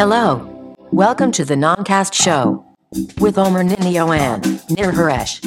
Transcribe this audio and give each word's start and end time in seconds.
Hello. 0.00 0.24
Welcome 0.92 1.30
to 1.38 1.44
the 1.44 1.56
Noncast 1.66 2.12
Show 2.24 2.64
with 3.24 3.36
Omer 3.38 3.64
Ninio 3.64 4.04
and 4.24 4.42
Nir 4.76 4.92
Haresh. 4.92 5.40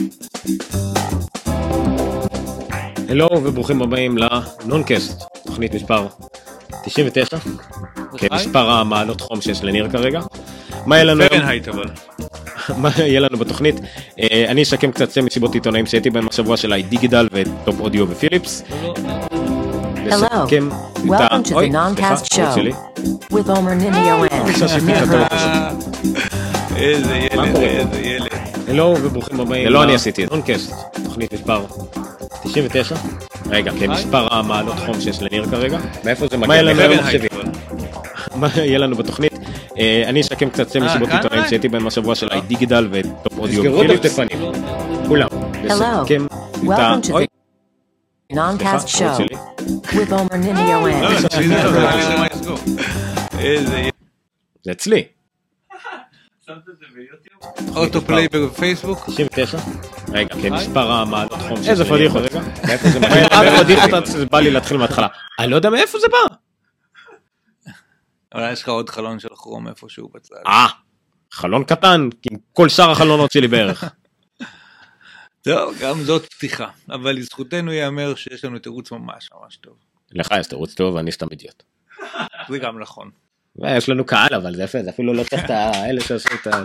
הלו 3.09 3.27
וברוכים 3.43 3.81
הבאים 3.81 4.17
לנונקאסט, 4.17 5.23
תוכנית 5.45 5.73
מספר 5.73 6.07
99, 6.85 7.37
כמספר 8.17 8.69
המעלות 8.69 9.21
חום 9.21 9.41
שיש 9.41 9.63
לניר 9.63 9.89
כרגע. 9.89 10.21
מה 10.85 10.95
יהיה 10.95 11.03
לנו 11.03 11.21
היום? 11.21 11.29
פרנהייט 11.29 11.67
אבל. 11.67 11.85
מה 12.81 12.89
יהיה 12.97 13.19
לנו 13.19 13.37
בתוכנית? 13.37 13.75
אה, 14.19 14.45
אני 14.47 14.63
אשקם 14.63 14.91
קצת 14.91 15.11
שתי 15.11 15.21
מסיבות 15.21 15.53
עיתונאים 15.53 15.85
שהייתי 15.85 16.09
בהם 16.09 16.27
השבוע 16.27 16.57
של 16.57 16.81
איי-דיגיטל 16.89 17.27
וטופ 17.31 17.79
אודיו 17.79 18.09
ופיליפס. 18.09 18.63
נסכם 20.09 20.69
את 20.95 21.03
Welcome 21.05 21.47
to 21.47 21.49
the 21.49 21.53
אוי, 21.53 21.71
Noncast 21.71 22.15
סליחה, 22.15 22.51
שלי. 22.51 22.71
איזה 26.75 27.15
ילד? 27.15 27.55
איזה 27.55 27.99
ילד. 28.01 28.27
הלו 28.67 28.95
וברוכים 29.01 29.39
הבאים. 29.39 29.63
זה 29.63 29.69
לא 29.69 29.83
אני 29.83 29.95
עשיתי 29.95 30.23
את 30.25 30.31
נונקאסט, 30.31 30.73
תוכנית 31.03 31.33
מספר 31.33 31.65
99. 32.43 32.95
רגע, 33.49 33.71
כמספר 33.79 34.27
המעלות 34.35 34.79
חום 34.85 35.01
שיש 35.01 35.21
לניר 35.21 35.45
כרגע. 35.45 35.79
מאיפה 36.03 36.27
זה 36.31 36.37
מגיע? 36.37 36.61
מה 38.35 38.47
יהיה 38.55 38.77
לנו 38.77 38.95
בתוכנית? 38.95 39.33
אה, 39.79 40.03
אני 40.07 40.21
אשקם 40.21 40.49
קצת 40.49 40.69
שתי 40.69 40.79
אה, 40.79 40.85
מסיבות 40.85 41.09
כאן 41.09 41.17
עיתונאים? 41.17 41.43
שהייתי 41.49 41.67
בהם 41.69 41.87
השבוע 41.87 42.15
של 42.15 42.27
דיגיטל 42.47 42.87
וטופ 42.91 43.37
אודיו 43.37 43.63
תסגרו. 43.63 43.81
הדפדפנים. 43.81 44.51
כולם. 45.07 45.27
Hello. 45.67 45.73
נסכם 45.73 46.25
את 46.63 46.79
ה... 46.79 47.38
Show 48.31 49.17
שלי. 49.17 49.35
with 49.85 50.11
Omer 50.11 50.37
Ninio 50.37 50.87
לא, 50.87 51.09
and 51.17 51.25
אצלי 51.25 51.47
זה 54.63 54.71
אצלי. 54.71 55.03
אוטופליי 57.75 58.27
בפייסבוק. 58.27 59.05
99. 59.09 59.57
רגע, 60.13 60.35
כמספר 60.41 60.91
המעלות 60.91 61.33
חום 61.47 61.57
איזה 61.69 61.83
לניר 61.83 62.09
פדיחות. 62.09 64.05
זה 64.05 64.25
בא 64.25 64.39
לי 64.39 64.51
להתחיל 64.51 64.77
מההתחלה. 64.77 65.07
אני 65.39 65.51
לא 65.51 65.55
יודע 65.55 65.69
מאיפה 65.69 65.99
זה 65.99 66.07
בא. 66.07 66.35
אולי 68.35 68.51
יש 68.51 68.61
לך 68.63 68.69
עוד 68.69 68.89
חלון 68.89 69.19
של 69.19 69.29
כרום 69.35 69.67
איפשהו 69.67 70.09
בצד. 70.13 70.35
אה, 70.47 70.67
חלון 71.31 71.63
קטן, 71.63 72.09
עם 72.31 72.37
כל 72.53 72.69
שאר 72.69 72.91
החלונות 72.91 73.31
שלי 73.31 73.47
בערך. 73.47 73.83
טוב, 75.41 75.75
גם 75.81 76.01
זאת 76.01 76.25
פתיחה. 76.33 76.69
אבל 76.89 77.11
לזכותנו 77.11 77.73
ייאמר 77.73 78.15
שיש 78.15 78.45
לנו 78.45 78.59
תירוץ 78.59 78.91
ממש 78.91 79.29
ממש 79.33 79.57
טוב. 79.57 79.73
לך 80.11 80.27
יש 80.39 80.47
תירוץ 80.47 80.73
טוב, 80.73 80.97
אני 80.97 81.11
סתם 81.11 81.27
אידיוט. 81.31 81.63
זה 82.49 82.57
גם 82.59 82.79
נכון. 82.79 83.11
יש 83.65 83.89
לנו 83.89 84.05
קהל 84.05 84.33
אבל 84.35 84.55
זה 84.55 84.63
יפה, 84.63 84.83
זה 84.83 84.89
אפילו 84.89 85.13
לא 85.13 85.23
צריך 85.23 85.45
את 85.45 85.49
האלה 85.49 86.01
שעשו 86.01 86.29
את 86.41 86.47
ה... 86.47 86.63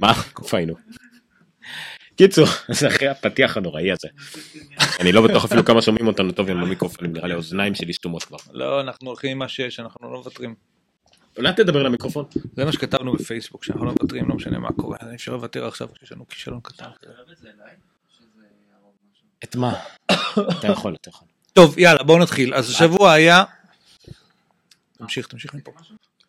מה? 0.00 0.12
איפה 0.42 0.56
היינו? 0.56 0.74
קיצור, 2.16 2.46
אז 2.68 2.86
אחרי 2.86 3.08
הפתיח 3.08 3.56
הנוראי 3.56 3.92
הזה, 3.92 4.08
אני 5.00 5.12
לא 5.12 5.22
בטוח 5.22 5.44
אפילו 5.44 5.64
כמה 5.64 5.82
שומעים 5.82 6.06
אותנו 6.06 6.32
טוב 6.32 6.50
עם 6.50 6.58
המיקרופונים, 6.58 7.12
נראה 7.12 7.26
לי 7.28 7.34
האוזניים 7.34 7.74
שלי 7.74 7.92
סתומות 7.92 8.24
כבר. 8.24 8.38
לא, 8.52 8.80
אנחנו 8.80 9.08
הולכים 9.08 9.30
עם 9.30 9.38
מה 9.38 9.48
שיש, 9.48 9.80
אנחנו 9.80 10.12
לא 10.12 10.18
מוותרים. 10.18 10.54
אולי 11.38 11.52
תדבר 11.52 11.82
למיקרופון? 11.82 12.24
זה 12.56 12.64
מה 12.64 12.72
שכתבנו 12.72 13.12
בפייסבוק, 13.12 13.64
שאנחנו 13.64 13.84
לא 13.84 13.92
מוותרים, 14.00 14.28
לא 14.28 14.34
משנה 14.34 14.58
מה 14.58 14.68
קורה. 14.72 14.98
אי 15.10 15.14
אפשר 15.14 15.32
לוותר 15.32 15.66
עכשיו 15.66 15.88
כשיש 15.94 16.12
לנו 16.12 16.28
כישלון 16.28 16.60
קטן. 16.60 16.90
את 19.44 19.56
מה? 19.56 19.74
אתה 20.58 20.68
יכול, 20.68 20.94
אתה 20.94 21.08
יכול. 21.08 21.28
טוב, 21.52 21.78
יאללה, 21.78 22.02
בואו 22.02 22.18
נתחיל. 22.18 22.54
אז 22.54 22.70
השבוע 22.70 23.12
היה... 23.12 23.44
תמשיך, 24.98 25.26
תמשיך 25.26 25.54
מפה. 25.54 25.72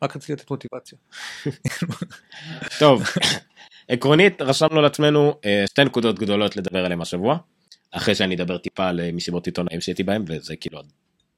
רק 0.04 0.16
רציתי 0.16 0.34
לתת 0.34 0.52
מוטיבציה. 0.52 0.98
טוב, 2.80 3.04
עקרונית 3.88 4.42
רשמנו 4.42 4.82
לעצמנו 4.82 5.40
אה, 5.46 5.64
שתי 5.68 5.84
נקודות 5.84 6.19
גדולות 6.19 6.56
לדבר 6.56 6.86
עליהן 6.86 7.02
השבוע, 7.02 7.38
אחרי 7.92 8.16
שאני 8.16 8.36
אדבר 8.36 8.58
טיפה 8.58 8.88
על 8.88 9.00
אה, 9.00 9.12
מסיבות 9.12 9.46
עיתונאים 9.46 9.81
שהייתי 9.81 10.03
בהם, 10.03 10.25
וזה 10.28 10.56
כאילו 10.56 10.81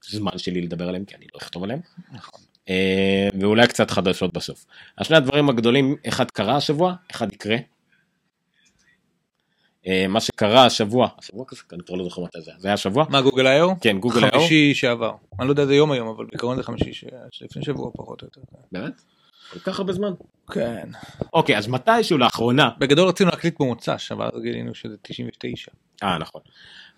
הזמן 0.09 0.37
שלי 0.37 0.61
לדבר 0.61 0.87
עליהם, 0.87 1.05
כי 1.05 1.15
אני 1.15 1.25
לא 1.33 1.39
אכתוב 1.41 1.63
עליהם. 1.63 1.79
נכון. 2.11 2.41
אה, 2.71 3.29
ואולי 3.39 3.67
קצת 3.67 3.91
חדשות 3.91 4.33
בסוף. 4.33 4.65
אז 4.97 5.05
שני 5.05 5.17
הדברים 5.17 5.49
הגדולים, 5.49 5.95
אחד 6.07 6.31
קרה 6.31 6.55
השבוע, 6.55 6.93
אחד 7.11 7.33
יקרה. 7.33 7.57
אה, 9.87 10.07
מה 10.07 10.19
שקרה 10.19 10.65
השבוע, 10.65 11.07
השבוע 11.19 11.45
כזה, 11.47 11.61
אני 11.73 11.83
כבר 11.85 11.95
לא 11.95 12.03
זוכר 12.03 12.21
מתי 12.21 12.41
זה. 12.41 12.51
זה 12.57 12.67
היה 12.67 12.73
השבוע? 12.73 13.05
מה, 13.09 13.21
גוגל 13.21 13.47
היו? 13.47 13.79
כן, 13.81 13.99
גוגל 13.99 14.23
היו. 14.23 14.31
חמישי 14.31 14.73
שעבר. 14.73 15.11
אני 15.39 15.47
לא 15.47 15.51
יודע 15.51 15.61
איזה 15.61 15.75
יום 15.75 15.91
היום, 15.91 16.07
אבל 16.07 16.25
בעיקרון 16.25 16.57
זה 16.57 16.63
חמישי, 16.63 16.93
ש- 16.93 17.05
לפני 17.41 17.63
שבוע 17.63 17.91
פחות 17.95 18.21
או 18.21 18.27
יותר. 18.27 18.41
באמת? 18.71 19.01
כל 19.53 19.59
כך 19.59 19.79
הרבה 19.79 19.93
זמן. 19.93 20.11
כן. 20.51 20.89
אוקיי, 21.33 21.57
אז 21.57 21.67
מתישהו 21.67 22.17
לאחרונה, 22.17 22.69
בגדול 22.79 23.07
רצינו 23.07 23.29
להקליט 23.29 23.55
במוצ"ש, 23.59 24.11
אבל 24.11 24.29
אז 24.33 24.41
גילינו 24.41 24.75
שזה 24.75 24.95
99. 25.01 25.71
אה 26.03 26.17
נכון. 26.17 26.41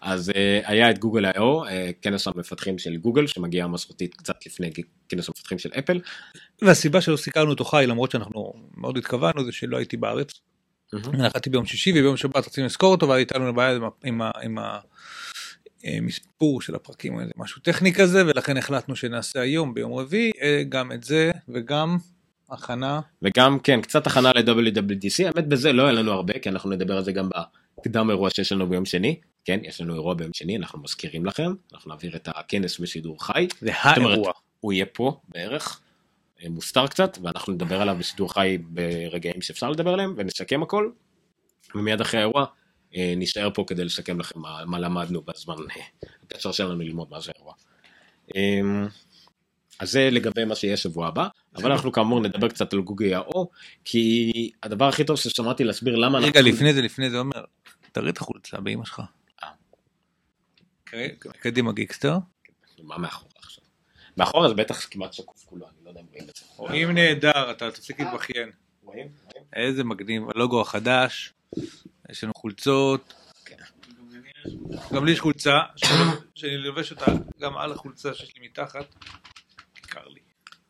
אז 0.02 0.32
אה, 0.36 0.62
היה 0.66 0.90
את 0.90 1.00
גוגל 1.00 1.32
I.O, 1.32 1.68
אה, 1.70 1.90
כנס 2.02 2.28
המפתחים 2.28 2.78
של 2.78 2.98
גוגל, 2.98 3.28
שמגיע 3.28 3.68
מסורתית 3.68 4.16
קצת 4.16 4.46
לפני 4.46 4.70
כנס 5.10 5.28
המפתחים 5.30 5.60
של 5.60 5.70
אפל. 5.80 6.02
והסיבה 6.62 7.02
שלא 7.02 7.18
סיקרנו 7.18 7.50
אותו 7.50 7.66
חי, 7.66 7.86
למרות 7.88 8.12
שאנחנו 8.12 8.54
מאוד 8.78 8.98
התכוונו, 8.98 9.46
זה 9.46 9.52
שלא 9.52 9.78
הייתי 9.78 9.98
בארץ. 9.98 10.40
נחתי 11.14 11.50
ביום 11.50 11.66
שישי 11.66 11.92
וביום 11.92 12.18
שבת 12.18 12.48
רצינו 12.48 12.68
לזכור 12.68 12.92
אותו, 12.92 13.08
והייתה 13.08 13.38
לנו 13.38 13.54
בעיה 13.54 13.80
עם 14.44 14.58
המספור 15.84 16.62
של 16.62 16.76
הפרקים 16.76 17.16
או 17.16 17.20
משהו 17.38 17.62
טכני 17.62 17.94
כזה, 17.94 18.26
ולכן 18.26 18.58
החלטנו 18.58 18.96
שנעשה 18.96 19.42
היום 19.42 19.74
ביום 19.74 19.94
רביעי 19.94 20.32
אה, 20.42 20.64
גם 20.70 20.92
את 20.92 21.04
זה 21.04 21.32
וגם 21.50 21.98
הכנה. 22.50 23.00
וגם 23.22 23.60
כן, 23.60 23.82
קצת 23.82 24.08
הכנה 24.08 24.32
ל-WWDC, 24.36 25.26
האמת 25.26 25.48
בזה 25.48 25.74
לא 25.74 25.84
היה 25.84 25.92
לנו 25.92 26.12
הרבה, 26.12 26.40
כי 26.40 26.50
אנחנו 26.50 26.70
נדבר 26.70 26.98
על 26.98 27.04
זה 27.04 27.12
גם 27.12 27.30
בקדם 27.80 28.10
אירוע 28.10 28.30
שיש 28.30 28.52
לנו 28.52 28.70
ביום 28.70 28.86
שני. 28.86 29.20
כן, 29.46 29.60
יש 29.64 29.82
לנו 29.82 29.94
אירוע 29.94 30.14
ביום 30.14 30.32
שני, 30.34 30.58
אנחנו 30.58 30.80
מזכירים 30.80 31.26
לכם, 31.26 31.54
אנחנו 31.74 31.92
נעביר 31.92 32.16
את 32.16 32.30
הכנס 32.36 32.80
בשידור 32.80 33.26
חי. 33.26 33.48
זה 33.62 33.72
האירוע. 33.74 34.32
הוא 34.60 34.74
יהיה 34.74 34.86
פה 34.86 35.20
בערך, 35.30 35.80
אה, 35.80 35.83
מוסתר 36.50 36.88
קצת, 36.88 37.18
ואנחנו 37.22 37.54
נדבר 37.54 37.82
עליו 37.82 37.96
בשידור 38.00 38.34
חי 38.34 38.58
ברגעים 38.62 39.42
שאפשר 39.42 39.70
לדבר 39.70 39.94
עליהם, 39.94 40.14
ונסכם 40.18 40.64
הכל. 40.64 40.90
ומיד 41.76 42.02
אחרי 42.02 42.20
האירוע 42.20 42.46
אה, 42.96 43.14
נישאר 43.18 43.50
פה 43.54 43.64
כדי 43.68 43.86
לסכם 43.86 44.20
לכם 44.20 44.40
מה, 44.40 44.66
מה 44.66 44.80
למדנו 44.80 45.22
בזמן 45.22 45.56
אה, 45.56 46.10
הקצר 46.24 46.52
שלנו 46.52 46.80
ללמוד 46.80 47.08
מה 47.12 47.20
זה 47.20 47.32
האירוע. 47.36 47.54
אה, 48.36 48.88
אז 49.80 49.92
זה 49.92 50.10
לגבי 50.12 50.46
מה 50.46 50.56
שיהיה 50.56 50.78
שבוע 50.78 51.08
הבא, 51.08 51.28
אבל 51.56 51.72
אנחנו 51.72 51.92
כאמור 51.92 52.22
נדבר 52.22 52.48
קצת 52.50 52.74
על 52.74 52.82
גוגל 52.82 53.14
האו, 53.14 53.50
כי 53.86 54.32
הדבר 54.64 54.88
הכי 54.88 55.04
טוב 55.04 55.18
ששמעתי 55.18 55.64
להסביר 55.64 55.96
למה 55.96 56.20
רגע, 56.20 56.28
אנחנו... 56.40 56.42
לפני 56.42 56.74
זה, 56.74 56.82
לפני 56.82 57.10
זה, 57.10 57.20
אומר, 57.20 57.44
תראה 57.92 58.10
את 58.10 58.18
החולצה 58.18 58.60
באמא 58.60 58.86
שלך. 58.86 59.02
אה. 60.94 61.08
קדימה 61.40 61.72
גיקסטר. 61.72 62.18
מה 62.84 63.08
עכשיו? 63.08 63.33
מאחורה 64.18 64.48
זה 64.50 64.54
בטח 64.56 64.88
כמעט 64.92 65.14
שקוף 65.14 65.46
כולו, 65.46 65.66
אני 65.66 65.86
לא 65.86 65.90
יודע 65.90 66.02
אם 66.02 66.06
רואים 66.12 66.30
את 66.30 66.36
זה. 66.36 66.74
אם 66.74 66.92
נהדר, 66.92 67.52
אתה 67.52 67.72
תפסיק 67.72 68.00
להתבכיין. 68.00 68.52
רואים? 68.84 69.08
רואים? 69.34 69.44
איזה 69.54 69.84
מגניב, 69.84 70.24
הלוגו 70.36 70.62
החדש, 70.62 71.34
יש 72.10 72.24
לנו 72.24 72.34
חולצות. 72.34 73.14
גם 74.94 75.06
לי 75.06 75.12
יש 75.12 75.20
חולצה, 75.20 75.60
שאני- 75.76 76.12
שאני 76.36 76.58
לובש 76.58 76.92
אותה 76.92 77.06
גם 77.40 77.58
על 77.58 77.72
החולצה 77.72 78.14
שיש 78.14 78.38
לי 78.38 78.48
מתחת. 78.48 78.96
קר 79.82 80.08
לי. 80.08 80.20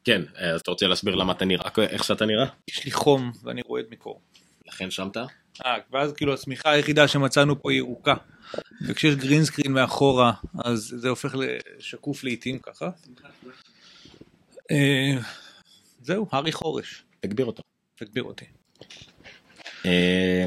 כן, 0.04 0.22
אז 0.36 0.62
אתה 0.62 0.72
רוצה 0.72 0.88
להסביר 0.88 1.16
למה 1.16 1.34
אתה 1.34 1.46
נראה 1.46 1.70
איך 1.90 2.04
שאתה 2.04 2.26
נראה? 2.26 2.46
יש 2.68 2.86
לי 2.86 2.92
חום 2.92 3.32
ואני 3.44 3.62
רועד 3.62 3.86
מקור. 3.90 4.22
לכן 4.66 4.92
שמת? 4.92 5.18
אה, 5.66 5.76
ואז 5.92 6.14
כאילו 6.14 6.34
השמיכה 6.34 6.72
היחידה 6.72 7.08
שמצאנו 7.08 7.62
פה 7.62 7.72
היא 7.72 7.78
ירוקה. 7.78 8.14
וכשיש 8.88 9.16
גרינסקרין 9.16 9.72
מאחורה, 9.74 10.32
אז 10.64 10.94
זה 10.98 11.10
הופך 11.10 11.36
לשקוף 11.36 12.24
לעיתים 12.24 12.60
ככה. 12.60 12.90
אה, 14.72 15.18
זהו, 16.02 16.28
הארי 16.32 16.52
חורש. 16.52 17.04
תגביר 17.20 17.46
אותו. 17.46 17.64
תגביר 17.96 18.24
אותי. 18.24 18.46
אה, 19.86 20.46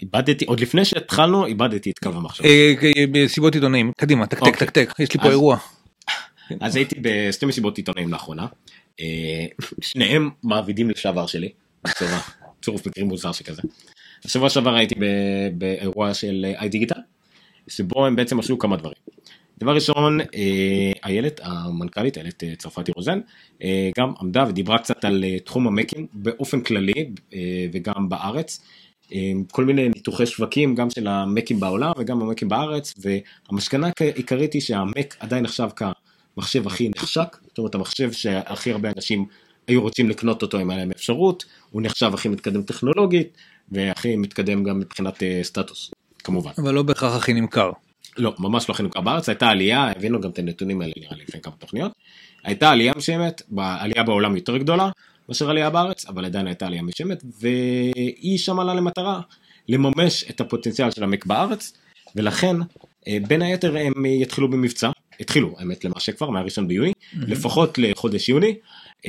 איבדתי, 0.00 0.44
עוד 0.44 0.60
לפני 0.60 0.84
שהתחלנו, 0.84 1.46
איבדתי 1.46 1.90
את 1.90 1.98
קו 1.98 2.08
המחשב. 2.08 2.44
אה, 2.44 2.74
מסיבות 3.08 3.54
עיתונאים, 3.54 3.92
קדימה, 3.92 4.26
תקתק, 4.26 4.40
אוקיי. 4.40 4.66
תקתק, 4.66 4.94
יש 4.98 5.14
לי 5.14 5.20
פה 5.20 5.30
אירוע. 5.30 5.56
אז 6.60 6.76
הייתי 6.76 6.96
בשתי 7.00 7.46
מסיבות 7.46 7.76
עיתונאים 7.76 8.12
לאחרונה. 8.12 8.46
שניהם 9.80 10.30
מעבידים 10.42 10.90
לשעבר 10.90 11.26
שלי, 11.26 11.52
בצורה, 11.84 12.20
צירוף 12.64 12.86
מקרים 12.86 13.08
מוזר 13.08 13.32
שכזה. 13.32 13.62
השבוע 14.24 14.50
שעבר 14.50 14.74
הייתי 14.74 14.94
באירוע 15.52 16.14
של 16.14 16.46
איי 16.58 16.68
דיגיטל, 16.68 17.00
שבו 17.68 18.06
הם 18.06 18.16
בעצם 18.16 18.38
עשו 18.38 18.58
כמה 18.58 18.76
דברים. 18.76 18.96
דבר 19.58 19.74
ראשון, 19.74 20.20
אה, 20.20 20.92
איילת, 21.04 21.40
המנכ"לית, 21.42 22.18
איילת 22.18 22.44
אה, 22.44 22.56
צרפתי 22.56 22.92
רוזן, 22.96 23.20
אה, 23.62 23.90
גם 23.98 24.12
עמדה 24.20 24.44
ודיברה 24.48 24.78
קצת 24.78 25.04
על 25.04 25.24
אה, 25.24 25.38
תחום 25.38 25.66
המקים 25.66 26.06
באופן 26.12 26.60
כללי 26.60 27.10
אה, 27.34 27.66
וגם 27.72 28.08
בארץ. 28.08 28.60
אה, 29.12 29.32
כל 29.52 29.64
מיני 29.64 29.88
ניתוחי 29.88 30.26
שווקים, 30.26 30.74
גם 30.74 30.90
של 30.90 31.06
המקים 31.06 31.60
בעולם 31.60 31.92
וגם 31.98 32.22
המקים 32.22 32.48
בארץ, 32.48 32.94
והמסקנה 32.98 33.90
העיקרית 34.00 34.52
היא 34.52 34.62
שהמק 34.62 35.16
עדיין 35.20 35.44
נחשב 35.44 35.68
המחשב 36.36 36.66
הכי 36.66 36.88
נחשק, 36.88 37.36
זאת 37.48 37.58
אומרת 37.58 37.74
המחשב 37.74 38.12
שהכי 38.12 38.72
הרבה 38.72 38.90
אנשים 38.96 39.26
היו 39.66 39.82
רוצים 39.82 40.08
לקנות 40.08 40.42
אותו 40.42 40.60
אם 40.60 40.70
היה 40.70 40.78
להם 40.78 40.90
אפשרות, 40.90 41.44
הוא 41.70 41.82
נחשב 41.82 42.10
הכי 42.14 42.28
מתקדם 42.28 42.62
טכנולוגית 42.62 43.36
והכי 43.72 44.16
מתקדם 44.16 44.64
גם 44.64 44.78
מבחינת 44.78 45.22
אה, 45.22 45.40
סטטוס, 45.42 45.90
כמובן. 46.24 46.50
אבל 46.58 46.74
לא 46.74 46.82
בהכרח 46.82 47.14
הכי 47.14 47.32
נמכר. 47.32 47.70
לא, 48.16 48.34
ממש 48.38 48.68
לא 48.68 48.74
הכי 48.74 48.82
נמכר 48.82 49.00
בארץ, 49.00 49.28
הייתה 49.28 49.48
עלייה, 49.48 49.90
הבינו 49.96 50.20
גם 50.20 50.30
את 50.30 50.38
הנתונים 50.38 50.80
האלה 50.80 50.92
נראה 50.96 51.16
לי 51.16 51.22
לפני 51.28 51.40
כמה 51.40 51.54
תוכניות, 51.58 51.92
הייתה 52.44 52.70
עלייה 52.70 52.92
מסוימת, 52.96 53.42
עלייה 53.56 54.02
בעולם 54.02 54.36
יותר 54.36 54.56
גדולה 54.56 54.90
מאשר 55.28 55.50
עלייה 55.50 55.70
בארץ, 55.70 56.06
אבל 56.06 56.24
עדיין 56.24 56.46
הייתה 56.46 56.66
עלייה 56.66 56.82
מסוימת, 56.82 57.22
והיא 57.40 58.38
שם 58.38 58.60
עלה 58.60 58.74
למטרה 58.74 59.20
לממש 59.68 60.24
את 60.30 60.40
הפוטנציאל 60.40 60.90
של 60.90 61.04
המק 61.04 61.26
בארץ, 61.26 61.72
ולכן 62.16 62.56
אה, 63.08 63.18
בין 63.28 63.42
היתר 63.42 63.76
הם 63.76 64.06
יתחילו 64.06 64.50
במבצע, 64.50 64.90
התחילו 65.20 65.54
האמת 65.58 65.84
למעשה 65.84 66.12
כבר 66.12 66.30
מהראשון 66.30 66.68
ביוני, 66.68 66.92
mm-hmm. 66.92 67.16
לפחות 67.28 67.78
לחודש 67.78 68.28
יוני, 68.28 68.54
12% 69.04 69.06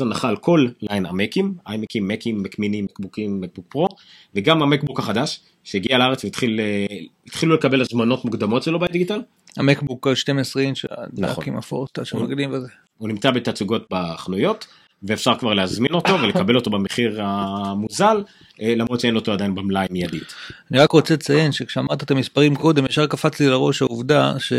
הנחה 0.00 0.28
על 0.28 0.36
כל 0.36 0.66
ליין 0.82 1.06
המקים, 1.06 1.54
איימקים, 1.66 2.08
מקים, 2.08 2.42
מקמינים, 2.42 2.84
מקבוקים, 2.84 3.40
מקבוק 3.40 3.66
פרו, 3.68 3.88
וגם 4.34 4.62
המקבוק 4.62 4.98
החדש 4.98 5.40
שהגיע 5.64 5.98
לארץ 5.98 6.24
והתחילו 6.24 7.54
לקבל 7.54 7.80
הזמנות 7.80 8.24
מוקדמות 8.24 8.62
שלו 8.62 8.78
בדיגיטל. 8.78 9.20
המקבוק 9.56 10.08
12 10.14 10.62
אינץ', 10.62 10.78
נכון, 11.12 11.44
עם 11.46 11.56
הפורטה 11.56 12.04
שמגדים 12.04 12.52
וזה. 12.52 12.68
הוא 12.98 13.08
נמצא 13.08 13.30
בתצוגות 13.30 13.86
בחנויות. 13.90 14.66
ואפשר 15.02 15.38
כבר 15.38 15.54
להזמין 15.54 15.92
אותו 15.94 16.12
ולקבל 16.22 16.56
אותו 16.56 16.70
במחיר 16.70 17.22
המוזל 17.22 18.22
למרות 18.60 19.00
שאין 19.00 19.16
אותו 19.16 19.32
עדיין 19.32 19.54
במלאי 19.54 19.86
מיידית. 19.90 20.34
אני 20.70 20.78
רק 20.78 20.92
רוצה 20.92 21.14
לציין 21.14 21.52
שכשאמרת 21.52 22.02
את 22.02 22.10
המספרים 22.10 22.56
קודם 22.56 22.86
ישר 22.86 23.06
קפץ 23.06 23.40
לי 23.40 23.46
לראש 23.46 23.82
העובדה 23.82 24.34
ש... 24.38 24.52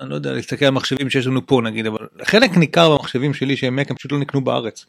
אני 0.00 0.10
לא 0.10 0.14
יודע 0.14 0.32
להסתכל 0.32 0.64
על 0.64 0.70
מחשבים 0.70 1.10
שיש 1.10 1.26
לנו 1.26 1.46
פה 1.46 1.60
נגיד 1.64 1.86
אבל 1.86 2.06
חלק 2.24 2.56
ניכר 2.56 2.96
במחשבים 2.96 3.34
שלי 3.34 3.56
שהם 3.56 3.76
מק 3.76 3.90
הם 3.90 3.96
פשוט 3.96 4.12
לא 4.12 4.18
נקנו 4.18 4.40
בארץ. 4.40 4.86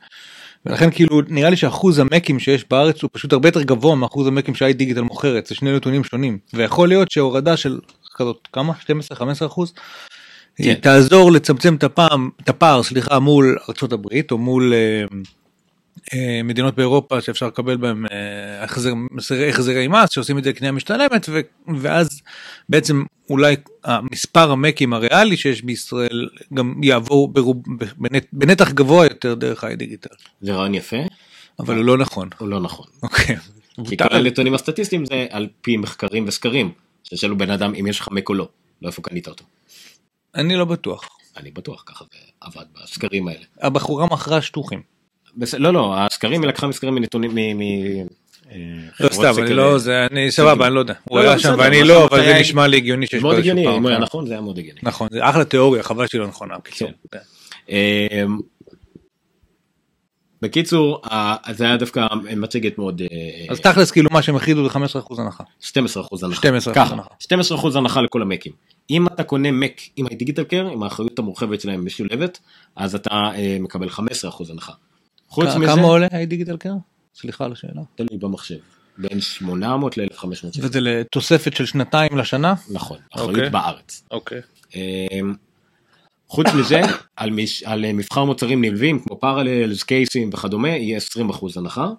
ולכן 0.66 0.92
כאילו 0.92 1.22
נראה 1.28 1.50
לי 1.50 1.56
שאחוז 1.56 2.00
המקים 2.00 2.40
שיש 2.40 2.66
בארץ 2.70 3.04
הוא 3.04 3.10
פשוט 3.14 3.34
הרבה 3.34 3.48
יותר 3.48 3.64
גבוה 3.64 3.96
מאחוז 3.96 4.28
המקים 4.28 4.56
שהאי 4.56 4.74
דיגיטל 4.74 5.02
מוכרת 5.02 5.46
זה 5.46 5.56
שני 5.56 5.76
נתונים 5.76 6.04
שונים 6.04 6.38
ויכול 6.54 6.88
להיות 6.88 7.12
שהורדה 7.12 7.58
של 7.58 7.80
כזאת 8.16 8.48
כמה 8.54 8.74
12 8.80 9.18
15 9.18 9.48
אחוז 9.48 9.74
כן. 10.56 10.74
תעזור 10.74 11.32
לצמצם 11.32 11.76
את 11.76 11.84
הפעם 11.84 12.30
את 12.44 12.50
הפער 12.50 12.84
סליחה 12.84 13.20
מול 13.20 13.58
ארה"ב 13.70 14.32
או 14.32 14.38
מול 14.38 14.74
אה, 14.74 15.04
מדינות 16.44 16.76
באירופה 16.76 17.22
שאפשר 17.22 17.48
לקבל 17.48 17.78
בהם 17.78 18.06
אה, 18.12 18.64
החזר, 18.64 18.94
החזרי 19.50 19.88
מס 19.88 20.10
שעושים 20.10 20.38
את 20.38 20.44
זה 20.44 20.54
קנייה 20.54 20.72
משתלמת 20.72 21.30
ו, 21.30 21.40
ואז 21.78 22.22
בעצם 22.70 23.04
אולי 23.30 23.56
המספר 23.84 24.52
המקים 24.52 24.94
הריאלי 24.94 25.38
שיש 25.38 25.62
בישראל 25.62 26.30
גם 26.54 26.84
יעבור 26.84 27.28
ברוב, 27.28 27.58
בנט, 27.98 28.26
בנתח 28.34 28.72
גבוה 28.72 29.06
יותר 29.06 29.34
דרך 29.34 29.64
האי-דיגיטל. 29.64 30.16
זה 30.42 30.54
רעיון 30.54 30.76
יפה. 30.76 30.98
אבל 31.60 31.78
הוא 31.78 31.86
לא 31.86 31.98
נכון. 31.98 32.30
הוא 32.38 32.48
לא 32.48 32.60
נכון. 32.60 32.86
אוקיי. 33.04 33.36
כי 33.90 33.98
כל 33.98 34.16
הנתונים 34.16 34.54
הסטטיסטיים 34.54 35.06
זה 35.06 35.28
על 35.30 35.48
פי 35.62 35.78
מחקרים 35.78 36.26
וסקרים. 36.28 36.72
ששאלו 37.04 37.38
בן 37.38 37.52
אדם 37.52 37.76
אם 37.76 37.88
יש 37.88 38.00
לך 38.00 38.08
מק 38.12 38.30
או 38.30 38.34
לא, 38.34 38.50
לא 38.82 38.88
איפה 38.88 39.02
קנית 39.02 39.28
אותו. 39.28 39.46
אני 40.36 40.56
לא 40.56 40.66
בטוח. 40.66 41.10
אני 41.38 41.52
בטוח, 41.52 41.84
ככה 41.86 42.06
זה 42.12 42.20
עבד 42.42 42.66
בסקרים 42.74 43.28
האלה. 43.28 43.46
הבחורה 43.62 44.06
מכרה 44.06 44.42
שטוחים. 44.42 44.82
לא, 45.58 45.74
לא, 45.74 45.94
הסקרים 45.98 46.42
היא 46.42 46.50
לקחה 46.50 46.68
מסקרים 46.68 46.96
מנתונים 46.96 47.36
מ... 47.36 47.62
אה, 48.52 48.58
לא 49.00 49.10
סתם, 49.10 49.34
אני 49.38 49.54
לא, 49.54 49.78
זה, 49.78 50.08
אני 50.12 50.32
סבבה, 50.32 50.68
אני 50.68 50.76
לא 50.76 50.80
יודע, 50.80 50.94
הוא 51.04 51.20
היה 51.20 51.40
שם 51.40 51.56
ואני 51.58 51.84
לא, 51.84 52.06
אבל 52.06 52.26
זה 52.26 52.38
נשמע 52.40 52.68
לי 52.68 52.78
הגיוני 52.78 53.08
שיש 53.08 53.22
מאוד 53.22 53.38
הגיוני, 53.38 53.78
אם 53.78 53.84
הוא 53.84 53.90
היה 53.90 54.00
נכון, 54.00 54.28
זה 54.28 54.34
היה 54.34 54.42
מאוד 54.42 54.58
הגיוני. 54.58 54.80
נכון, 54.84 55.08
זה 55.12 55.30
אחלה 55.30 55.46
תיאוריה, 55.46 55.84
חבל 55.84 56.08
שהיא 56.08 56.22
לא 56.22 56.28
נכונה. 56.28 56.56
כן. 56.64 56.92
אמ, 57.70 57.76
בקיצור, 60.42 61.02
זה 61.52 61.66
היה 61.66 61.78
דווקא 61.78 62.08
מצגת 62.38 62.78
מאוד... 62.78 63.02
אה, 63.02 63.08
אז 63.50 63.60
תכלס 63.60 63.92
כאילו 63.92 64.10
מה 64.12 64.22
שהם 64.22 64.36
הכרידו 64.36 64.64
זה 64.64 64.70
15% 64.70 64.78
הנחה. 65.18 65.44
12% 65.64 65.76
הנחה. 66.24 66.42
12% 66.74 66.80
הנחה. 66.80 67.10
12% 67.74 67.78
הנחה 67.78 68.02
לכל 68.02 68.22
המקים. 68.22 68.52
אם 68.90 69.08
אתה 69.08 69.24
קונה 69.24 69.52
מק 69.52 69.82
עם 69.96 70.06
הדיגיטל 70.06 70.44
קר, 70.44 70.68
עם 70.68 70.84
האחריות 70.84 71.20
המורחבת 71.20 71.62
שלהם 71.62 71.86
משולבת, 71.86 72.40
אז 72.76 72.96
אתה 72.96 73.10
אה, 73.12 73.58
מקבל 73.60 73.90
15% 73.90 74.02
הנחה. 74.52 74.74
חוץ 75.30 75.46
מזה... 75.46 75.66
כמה 75.68 75.82
עולה 75.82 76.08
הדיגיטל 76.12 76.58
קר? 76.58 76.74
סליחה 77.16 77.46
על 77.46 77.52
השאלה. 77.52 77.82
תלוי 77.96 78.18
במחשב. 78.20 78.58
בין 78.98 79.22
800 79.22 79.98
ל-1500 79.98 80.36
שקל. 80.36 80.66
וזה 80.66 80.82
לתוספת 80.82 81.56
של 81.56 81.66
שנתיים 81.66 82.18
לשנה? 82.18 82.54
נכון, 82.72 82.98
אחריות 83.16 83.30
okay. 83.30 83.38
אוקיי. 83.38 83.50
בארץ. 83.50 84.04
אוקיי. 84.12 84.40
Okay. 84.40 84.76
אמ, 84.76 85.34
חוץ 86.28 86.48
מזה, 86.60 86.82
על, 87.16 87.32
מש, 87.32 87.64
על 87.64 87.92
מבחר 87.92 88.24
מוצרים 88.24 88.62
נלווים 88.62 89.00
כמו 89.00 89.20
Parallels, 89.20 89.84
קייסים 89.84 90.30
וכדומה, 90.34 90.70
יהיה 90.70 91.00
20% 91.32 91.46
הנחה 91.56 91.90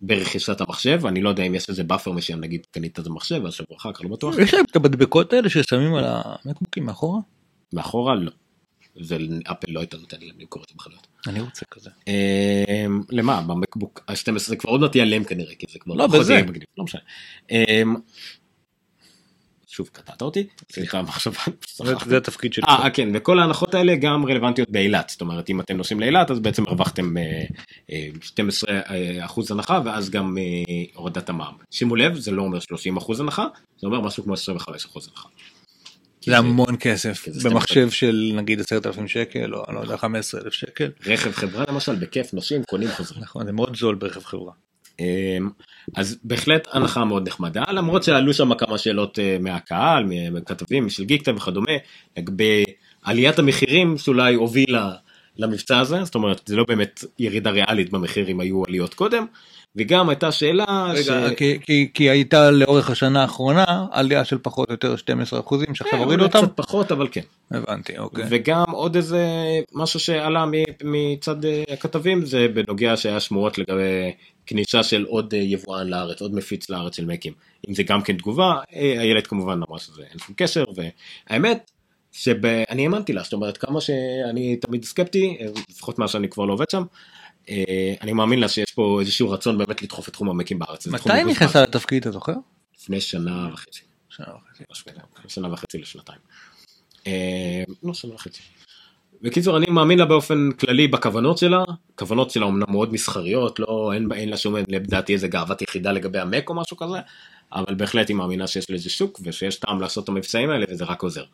ברכישת 0.00 0.60
המחשב, 0.60 1.06
אני 1.06 1.22
לא 1.22 1.28
יודע 1.28 1.42
אם 1.42 1.54
יש 1.54 1.68
איזה 1.68 1.84
buffer 1.84 2.12
מסוים, 2.12 2.40
נגיד 2.40 2.66
קנית 2.70 2.98
את 2.98 3.06
המחשב, 3.06 3.46
אז 3.46 3.52
שבוע 3.52 3.76
אחר 3.76 3.92
כך 3.92 4.04
לא 4.04 4.08
בטוח. 4.10 4.38
יש 4.38 4.54
להם 4.54 4.64
את 4.70 4.76
המדבקות 4.76 5.32
האלה 5.32 5.48
ששמים 5.48 5.94
על 5.94 6.04
המקבוקים 6.06 6.86
מאחורה? 6.86 7.20
מאחורה 7.72 8.14
לא. 8.14 8.30
זה 9.00 9.16
אפל 9.50 9.70
לא 9.70 9.80
היתה 9.80 9.96
נותן 9.96 10.16
לי 10.20 10.30
למכור 10.38 10.62
את 10.62 10.72
בחנויות. 10.76 11.06
אני 11.26 11.40
רוצה 11.40 11.64
כזה. 11.70 11.90
אמ, 12.06 13.00
למה? 13.10 13.42
במקבוק 13.42 14.04
ה-12 14.08 14.38
זה 14.38 14.56
כבר 14.56 14.70
עוד 14.70 14.80
מעט 14.80 14.94
ייעלם 14.96 15.24
כנראה, 15.24 15.54
כי 15.54 15.66
זה 15.72 15.78
כבר 15.78 15.94
לא 15.94 16.06
בזה. 16.06 16.42
לא 16.78 16.84
משנה. 16.84 17.00
אמ, 17.50 17.96
שוב 19.76 19.88
קטעת 19.92 20.22
אותי, 20.22 20.46
סליחה 20.72 21.02
מחשבה. 21.02 21.40
זה 22.06 22.16
התפקיד 22.16 22.52
שלי. 22.52 22.64
אה 22.68 22.90
כן, 22.90 23.08
וכל 23.14 23.38
ההנחות 23.38 23.74
האלה 23.74 23.96
גם 23.96 24.26
רלוונטיות 24.26 24.70
באילת, 24.70 25.08
זאת 25.08 25.20
אומרת 25.20 25.50
אם 25.50 25.60
אתם 25.60 25.76
נוסעים 25.76 26.00
לאילת 26.00 26.30
אז 26.30 26.40
בעצם 26.40 26.62
הרווחתם 26.66 27.14
12 28.20 28.70
אה, 28.74 28.80
אה, 29.20 29.26
הנחה 29.50 29.80
ואז 29.84 30.10
גם 30.10 30.38
אה, 30.38 30.42
הורדת 30.94 31.28
המע"מ. 31.28 31.54
שימו 31.70 31.96
לב 31.96 32.14
זה 32.14 32.30
לא 32.30 32.42
אומר 32.42 32.58
30 32.60 32.96
אחוז 32.96 33.20
הנחה, 33.20 33.46
זה 33.80 33.86
אומר 33.86 34.00
משהו 34.00 34.24
כמו 34.24 34.34
25 34.34 34.84
אחוז 34.84 35.08
הנחה. 35.08 35.28
זה 36.26 36.38
המון 36.38 36.76
כסף 36.80 37.28
במחשב 37.44 37.90
של 37.90 38.32
נגיד 38.34 38.60
10,000 38.60 39.08
שקל 39.08 39.54
או 39.54 39.72
לא 39.72 39.80
יודע 39.80 39.96
15,000 39.96 40.52
שקל. 40.52 40.90
רכב 41.06 41.32
חברה 41.32 41.64
למשל 41.68 41.94
בכיף 41.94 42.34
נוסעים 42.34 42.62
קונים 42.64 42.88
חוזרים. 42.88 43.22
נכון 43.22 43.46
זה 43.46 43.52
מאוד 43.52 43.76
זול 43.76 43.94
ברכב 43.94 44.24
חברה. 44.24 44.52
אמ, 45.00 45.48
אז 45.96 46.18
בהחלט 46.24 46.68
הנחה 46.72 47.04
מאוד 47.04 47.28
נחמדה 47.28 47.64
למרות 47.68 48.02
שעלו 48.02 48.34
שם 48.34 48.54
כמה 48.54 48.78
שאלות 48.78 49.18
אה, 49.18 49.36
מהקהל 49.40 50.04
מכתבים 50.32 50.90
של 50.90 51.04
גיקטה 51.04 51.34
וכדומה 51.34 51.72
לגבי 52.16 52.64
עליית 53.02 53.38
המחירים 53.38 53.98
שאולי 53.98 54.34
הובילה 54.34 54.92
למבצע 55.36 55.78
הזה 55.78 56.04
זאת 56.04 56.14
אומרת 56.14 56.40
זה 56.46 56.56
לא 56.56 56.64
באמת 56.68 57.04
ירידה 57.18 57.50
ריאלית 57.50 57.90
במחיר 57.90 58.28
אם 58.28 58.40
היו 58.40 58.62
עליות 58.64 58.94
קודם 58.94 59.26
וגם 59.76 60.08
הייתה 60.08 60.32
שאלה 60.32 60.86
רגע, 60.94 61.02
ש... 61.02 61.34
כי, 61.36 61.58
כי, 61.62 61.88
כי 61.94 62.10
הייתה 62.10 62.50
לאורך 62.50 62.90
השנה 62.90 63.22
האחרונה 63.22 63.86
עלייה 63.90 64.24
של 64.24 64.38
פחות 64.42 64.68
או 64.68 64.74
יותר 64.74 64.96
12 64.96 65.40
אחוזים 65.40 65.74
שעכשיו 65.74 65.98
כן, 65.98 66.04
הורידו 66.04 66.22
אותם. 66.22 66.38
קצת 66.38 66.56
פחות 66.56 66.92
אבל 66.92 67.08
כן. 67.10 67.20
הבנתי 67.50 67.98
אוקיי. 67.98 68.24
וגם 68.30 68.64
עוד 68.72 68.96
איזה 68.96 69.26
משהו 69.72 70.00
שעלה 70.00 70.44
מצד 70.84 71.44
אה, 71.44 71.64
הכתבים 71.72 72.26
זה 72.26 72.46
בנוגע 72.54 72.96
שהיה 72.96 73.20
שמועות 73.20 73.58
לגבי 73.58 74.12
כניסה 74.46 74.82
של 74.82 75.04
עוד 75.08 75.34
אה, 75.34 75.38
יבואן 75.38 75.88
לארץ 75.88 76.20
עוד 76.20 76.34
מפיץ 76.34 76.70
לארץ 76.70 76.96
של 76.96 77.04
מקים 77.04 77.32
אם 77.68 77.74
זה 77.74 77.82
גם 77.82 78.02
כן 78.02 78.16
תגובה 78.16 78.54
אה, 78.74 79.00
איילת 79.00 79.26
כמובן 79.26 79.60
אמרה 79.68 79.78
שזה 79.78 80.02
אין 80.10 80.18
שום 80.18 80.34
קשר 80.36 80.64
והאמת 80.76 81.70
שאני 82.12 82.82
האמנתי 82.82 83.12
לה 83.12 83.22
זאת 83.22 83.32
אומרת 83.32 83.56
כמה 83.56 83.80
שאני 83.80 84.56
תמיד 84.56 84.84
סקפטי 84.84 85.38
לפחות 85.70 85.98
מה 85.98 86.08
שאני 86.08 86.28
כבר 86.28 86.44
לא 86.44 86.52
עובד 86.52 86.70
שם. 86.70 86.82
אני 88.02 88.12
מאמין 88.12 88.38
לה 88.40 88.48
שיש 88.48 88.72
פה 88.72 89.00
איזשהו 89.00 89.30
רצון 89.30 89.58
באמת 89.58 89.82
לדחוף 89.82 90.08
את 90.08 90.12
תחום 90.12 90.30
המקים 90.30 90.58
בארץ. 90.58 90.86
מתי 90.86 91.24
נכנסה 91.24 91.62
לתפקיד 91.62 92.02
אתה 92.02 92.10
זוכר? 92.10 92.34
לפני 92.80 93.00
שנה 93.00 93.48
וחצי. 93.52 93.80
שנה 94.08 94.26
וחצי. 94.26 94.64
שנה 95.28 95.52
וחצי 95.52 95.78
לשנתיים. 95.78 96.18
לא 97.82 97.94
שנה 97.94 98.14
וחצי. 98.14 98.42
בקיצור 99.22 99.56
אני 99.56 99.66
מאמין 99.68 99.98
לה 99.98 100.04
באופן 100.04 100.50
כללי 100.52 100.88
בכוונות 100.88 101.38
שלה 101.38 101.64
כוונות 101.94 102.30
שלה 102.30 102.46
אמנם 102.46 102.64
מאוד 102.68 102.92
מסחריות 102.92 103.60
לא 103.60 103.90
אין, 103.94 104.08
אין 104.12 104.28
לה 104.28 104.36
שום 104.36 104.56
לדעתי 104.68 105.12
איזה 105.12 105.28
גאוות 105.28 105.62
יחידה 105.62 105.92
לגבי 105.92 106.18
המק 106.18 106.50
או 106.50 106.54
משהו 106.54 106.76
כזה 106.76 106.98
אבל 107.52 107.74
בהחלט 107.74 108.08
היא 108.08 108.16
מאמינה 108.16 108.46
שיש 108.46 108.70
לזה 108.70 108.90
שוק 108.90 109.20
ושיש 109.22 109.56
טעם 109.56 109.80
לעשות 109.80 110.04
את 110.04 110.08
המבצעים 110.08 110.50
האלה 110.50 110.66
וזה 110.70 110.84
רק 110.84 111.02
עוזר. 111.02 111.24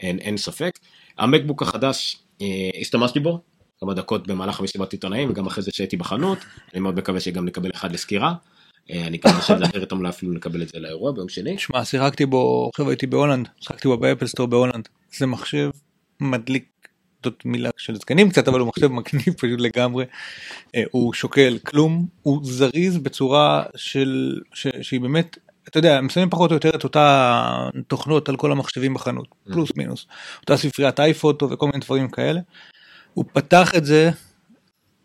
אין, 0.00 0.18
אין 0.18 0.36
ספק. 0.36 0.78
המקבוק 1.18 1.62
החדש 1.62 2.16
אה, 2.42 2.46
השתמשתי 2.80 3.20
בו 3.20 3.40
כמה 3.82 3.94
דקות 3.94 4.26
במהלך 4.26 4.60
המסיבת 4.60 4.92
עיתונאים 4.92 5.30
וגם 5.30 5.46
אחרי 5.46 5.62
זה 5.62 5.70
שהייתי 5.74 5.96
בחנות 5.96 6.38
אני 6.72 6.80
מאוד 6.80 6.96
מקווה 6.96 7.20
שגם 7.20 7.44
נקבל 7.44 7.70
אחד 7.74 7.92
לסקירה. 7.92 8.34
אה, 8.90 9.06
אני 9.06 9.18
גם 9.18 9.32
חושב 9.32 9.58
להעביר 9.58 9.82
את 9.82 9.92
המלה 9.92 10.08
אפילו 10.08 10.32
לקבל 10.32 10.62
את 10.62 10.68
זה 10.68 10.78
לאירוע 10.78 11.12
ביום 11.12 11.28
שני. 11.28 11.58
שמע 11.58 11.84
שיחקתי 11.84 12.26
בו 12.26 12.70
עכשיו 12.72 12.88
הייתי 12.88 13.06
בהולנד 13.06 13.48
שיחקתי 13.60 13.88
בו 13.88 13.96
ב 13.96 14.00
Apple 14.00 14.23
Store 14.23 14.46
בהולנד 14.46 14.88
זה 15.16 15.26
מחשב 15.26 15.70
מדליק 16.20 16.64
זאת 17.24 17.42
מילה 17.44 17.70
של 17.76 17.94
זקנים 17.96 18.30
קצת 18.30 18.48
אבל 18.48 18.60
הוא 18.60 18.68
מחשב 18.68 18.86
מגניב 18.86 19.34
פשוט 19.40 19.60
לגמרי 19.60 20.04
אה, 20.74 20.82
הוא 20.90 21.12
שוקל 21.12 21.58
כלום 21.66 22.06
הוא 22.22 22.40
זריז 22.44 22.98
בצורה 22.98 23.62
של 23.76 24.40
ש, 24.54 24.66
שהיא 24.82 25.00
באמת 25.00 25.38
אתה 25.68 25.78
יודע, 25.78 25.98
הם 25.98 26.08
שמים 26.08 26.30
פחות 26.30 26.50
או 26.50 26.56
יותר 26.56 26.70
את 26.70 26.84
אותה 26.84 27.68
תוכנות 27.86 28.28
על 28.28 28.36
כל 28.36 28.52
המחשבים 28.52 28.94
בחנות, 28.94 29.28
פלוס 29.44 29.70
מינוס, 29.76 30.06
אותה 30.40 30.56
ספריית 30.56 31.00
iPhoto 31.00 31.50
וכל 31.50 31.66
מיני 31.66 31.78
דברים 31.78 32.08
כאלה. 32.08 32.40
הוא 33.14 33.24
פתח 33.32 33.74
את 33.76 33.84
זה 33.84 34.10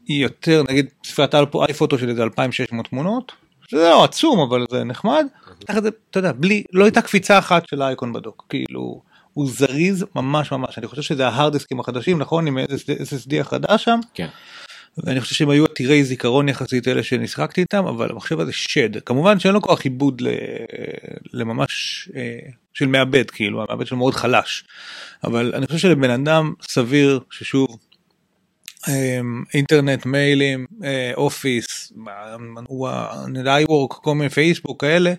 יותר, 0.10 0.64
נגיד 0.70 0.86
ספריית 1.06 1.36
iPhoto 1.36 1.98
של 1.98 2.10
איזה 2.10 2.24
2600 2.24 2.88
תמונות, 2.88 3.32
זה 3.72 3.78
לא 3.78 4.04
עצום 4.04 4.40
אבל 4.40 4.66
זה 4.72 4.84
נחמד, 4.84 5.26
פתח 5.60 5.78
את 5.78 5.84
זה, 5.84 5.90
אתה 6.12 6.20
יודע, 6.20 6.32
בלי, 6.32 6.64
לא 6.74 6.84
הייתה 6.84 7.02
קפיצה 7.02 7.40
אחת 7.40 7.68
של 7.70 7.82
האייקון 7.82 8.14
בדוק, 8.14 8.46
כאילו, 8.50 9.02
הוא 9.34 9.50
זריז 9.50 10.06
ממש 10.16 10.52
ממש, 10.52 10.78
אני 10.78 10.88
חושב 10.88 11.02
שזה 11.02 11.28
ההרדסקים 11.28 11.80
החדשים, 11.80 12.20
נכון, 12.20 12.48
עם 12.48 12.58
SSD 12.58 13.42
החדש 13.42 13.84
שם. 13.84 14.00
כן. 14.14 14.28
ואני 15.04 15.22
חושב 15.22 15.36
שהם 15.36 15.50
היו 15.50 15.66
עתירי 15.66 16.04
זיכרון 16.04 16.50
יחסית 16.50 16.88
אלה 16.88 17.04
שנשחקתי 17.04 17.62
איתם 17.62 17.86
אבל 17.86 18.12
המחשב 18.12 18.40
הזה 18.40 18.54
שד. 18.54 19.00
כמובן 19.00 19.40
שאין 19.40 19.54
לו 19.54 19.62
כוח 19.62 19.82
עיבוד 19.82 20.22
לממש 21.34 22.10
אה, 22.16 22.40
של 22.74 22.86
מעבד 22.88 23.32
כאילו 23.32 23.64
המעבד 23.64 23.88
שלו 23.88 23.98
מאוד 23.98 24.14
חלש. 24.14 24.64
אבל 25.24 25.52
אני 25.56 25.68
חושב 25.68 25.80
שלבן 25.80 26.10
אדם 26.10 26.54
סביר 26.62 27.20
ששוב 27.32 27.78
אינטרנט 29.54 30.06
מיילים 30.06 30.66
אה, 30.84 31.12
אופיס 31.16 31.94
iWork 33.46 33.94
כל 34.02 34.16
מיני 34.16 34.30
פייסבוק 34.30 34.82
כאלה 34.82 35.14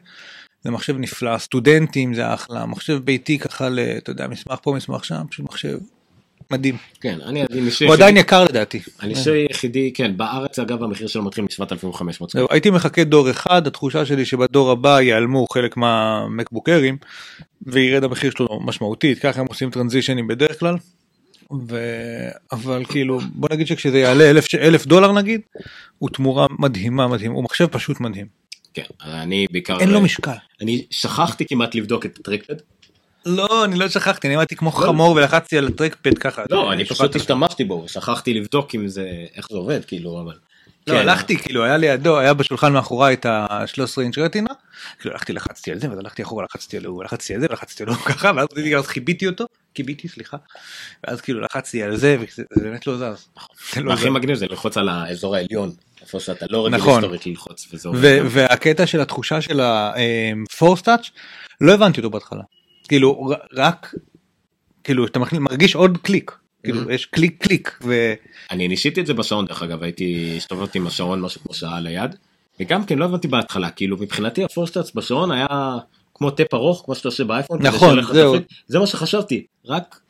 זה 0.65 0.71
מחשב 0.71 0.99
נפלא 0.99 1.39
סטודנטים 1.39 2.15
זה 2.15 2.35
אחלה 2.35 2.67
מחשב 2.67 2.99
ביתי 3.05 3.39
ככה 3.39 3.69
אתה 3.99 4.11
יודע 4.11 4.27
מסמך 4.29 4.59
פה 4.63 4.73
מסמך 4.73 5.05
שם 5.05 5.23
פשוט 5.31 5.47
מחשב 5.47 5.79
מדהים. 6.51 6.77
כן, 7.01 7.19
אני 7.27 7.45
ניסוי 7.51 7.87
הוא 7.87 7.95
עדיין 7.95 8.17
יקר 8.17 8.45
לדעתי. 8.45 8.81
הניסוי 9.01 9.47
היחידי, 9.49 9.93
כן, 9.95 10.17
בארץ 10.17 10.59
אגב 10.59 10.83
המחיר 10.83 11.07
שלו 11.07 11.23
מתחיל 11.23 11.45
מ-7500 11.45 12.13
שקלים. 12.13 12.47
הייתי 12.51 12.71
מחכה 12.71 13.05
דור 13.05 13.31
אחד, 13.31 13.67
התחושה 13.67 14.07
שלי 14.07 14.25
שבדור 14.25 14.71
הבא 14.71 15.01
ייעלמו 15.01 15.47
חלק 15.53 15.77
מהמקבוקרים 15.77 16.97
וירד 17.67 18.05
המחיר 18.05 18.31
שלו 18.31 18.61
משמעותית, 18.65 19.19
ככה 19.19 19.41
הם 19.41 19.47
עושים 19.47 19.71
טרנזישנים 19.71 20.27
בדרך 20.27 20.61
כלל. 20.61 20.77
ו... 21.69 21.79
אבל 22.53 22.85
כאילו 22.89 23.21
בוא 23.21 23.49
נגיד 23.53 23.67
שכשזה 23.67 23.99
יעלה 23.99 24.31
אלף, 24.31 24.55
אלף 24.55 24.87
דולר 24.87 25.13
נגיד, 25.13 25.41
הוא 25.99 26.11
תמורה 26.11 26.47
מדהימה 26.59 27.09
מדהים, 27.09 27.33
הוא 27.33 27.45
מחשב 27.45 27.67
פשוט 27.67 28.01
מדהים. 28.01 28.27
כן, 28.75 28.83
אני 29.05 29.47
בעיקר... 29.51 29.81
אין 29.81 29.91
לו 29.91 30.01
משקל. 30.01 30.31
אני 30.61 30.87
שכחתי 30.91 31.47
כמעט 31.47 31.75
לבדוק 31.75 32.07
את 32.07 32.19
הטרקפד. 32.19 32.55
לא 33.27 33.65
אני 33.65 33.79
לא 33.79 33.89
שכחתי 33.89 34.27
אני 34.27 34.37
אמרתי 34.37 34.57
כמו 34.57 34.71
חמור 34.71 35.11
ולחצתי 35.11 35.59
על 35.59 35.67
הטרקפד 35.67 36.19
ככה 36.19 36.43
לא 36.51 36.73
אני 36.73 36.85
פשוט 36.85 37.17
השתמשתי 37.17 37.65
בו 37.65 37.85
שכחתי 37.89 38.35
לבדוק 38.35 38.75
אם 38.75 38.89
זה 38.89 39.11
איך 39.37 39.47
זה 39.51 39.57
עובד 39.57 39.85
כאילו 39.85 40.21
אבל. 40.21 40.35
לא 40.87 40.93
כן. 40.95 41.01
הלכתי 41.01 41.37
כאילו 41.37 41.65
היה 41.65 41.77
לידו 41.77 42.19
היה 42.19 42.35
בשולחן 42.35 42.73
מאחורי 42.73 43.13
את 43.13 43.27
ה-13 43.27 44.01
אינץ' 44.03 44.19
רטינה 44.19 44.51
כאילו 44.99 45.15
הלכתי 45.15 45.33
לחצתי 45.33 45.73
על 45.73 45.81
זה 45.81 45.91
ואז 45.91 45.99
הלכתי 45.99 46.23
אחורה 46.23 46.45
לחצתי 46.45 46.77
על 46.77 46.85
הוא 46.85 47.05
לחצתי 47.05 47.35
על 47.35 47.41
זה 47.41 47.47
ולחצתי 47.51 47.83
על 47.83 47.89
הוא 47.89 47.97
ככה 48.09 48.33
ואז 48.37 48.47
אז 48.79 48.87
חיביתי 48.87 49.27
אותו 49.27 49.47
כיביתי 49.79 50.09
סליחה 50.09 50.37
ואז 51.07 51.21
כאילו 51.21 51.41
לחצתי 51.41 51.83
על 51.83 51.97
זה 51.97 52.17
וזה 52.21 52.43
באמת 52.57 52.87
לא 52.87 52.97
זז. 52.97 53.29
לא 53.77 53.93
הכי 53.93 54.11
מגניב 54.11 54.37
זה 54.37 54.47
ללחוץ 54.47 54.77
על 54.77 54.89
האזור 54.89 55.37
העליון 55.37 55.73
איפה 56.03 56.21
שאתה 56.21 56.47
לא 56.51 56.67
רגיל 56.67 56.79
נכון. 56.79 56.95
היסטורית 56.95 57.27
ללחוץ 57.27 57.69
וזה 57.73 57.89
עובד. 57.89 58.01
ו- 58.03 58.27
והקטע 58.31 58.87
של 58.87 59.01
התחושה 59.01 59.41
של 59.41 59.61
ה-force 59.61 60.83
touch 60.83 61.11
לא 61.61 61.75
הבנתי 61.75 62.01
אותו 62.01 62.11
בהתחלה 62.11 62.43
כאילו 62.89 63.31
רק 63.55 63.95
כאילו 64.85 65.07
אתה 65.07 65.19
מרגיש 65.33 65.75
עוד 65.75 65.99
קליק 66.03 66.39
כאילו 66.63 66.91
יש 66.91 67.07
קליק 67.07 67.45
קליק 67.45 67.79
ו... 67.83 68.15
אני 68.51 68.69
ניסיתי 68.69 69.01
את 69.01 69.07
זה 69.07 69.15
בשעון 69.15 69.47
דרך 69.47 69.63
אגב 69.63 69.83
הייתי 69.83 70.35
הסתובבתי 70.37 70.79
עם 70.79 70.87
השעון 70.87 71.21
משהו 71.21 71.41
כמו 71.41 71.55
שעה 71.55 71.81
ליד 71.81 72.17
וגם 72.61 72.85
כן 72.85 72.99
לא 72.99 73.05
הבנתי 73.05 73.29
בהתחלה 73.29 73.71
כאילו 73.71 73.97
מבחינתי 73.97 74.45
ה 74.45 74.49
force 74.49 74.72
touch 74.72 74.95
בשעון 74.95 75.31
היה 75.31 75.47
כמו 76.19 76.31
tap 76.31 76.55
ארוך 76.55 76.83
כמו 76.85 76.95
שאתה 76.95 77.09
עושה 77.09 77.25
באייפון 77.25 77.63
נכון, 77.63 78.03
זהו. 78.13 78.35
זה 78.67 78.79
מה 78.79 78.87
שחשבתי 78.87 79.47
רק. 79.67 80.01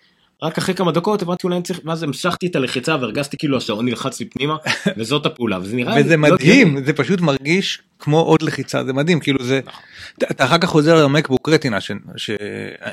רק 0.43 0.59
אחרי 0.59 0.75
כמה 0.75 0.93
דקות 0.93 1.23
הבנתי 1.23 1.41
אולי 1.47 1.57
אני 1.57 1.63
צריך 1.65 1.81
ואז 1.85 2.03
המשכתי 2.03 2.47
את 2.47 2.57
הלחיצה 2.57 2.97
והרגשתי 3.01 3.37
כאילו 3.37 3.57
השעון 3.57 3.85
נלחץ 3.85 4.21
לי 4.21 4.27
פנימה 4.27 4.57
וזאת 4.97 5.27
הפעולה 5.27 5.59
וזה 5.63 5.77
נראה 5.77 5.95
לי 5.95 6.01
וזה 6.05 6.17
לא 6.17 6.23
מדהים 6.23 6.85
זה 6.85 6.93
פשוט 6.93 7.21
מרגיש 7.21 7.83
כמו 7.99 8.21
עוד 8.21 8.43
לחיצה 8.43 8.85
זה 8.85 8.93
מדהים 8.93 9.21
כאילו 9.21 9.45
זה 9.45 9.61
נכון. 9.67 9.83
אתה- 10.23 10.45
אחר 10.45 10.59
כך 10.59 10.69
חוזר 10.69 11.05
למקבוק 11.05 11.49
retina 11.49 11.81
ש- 11.81 11.91
ש- 12.17 12.31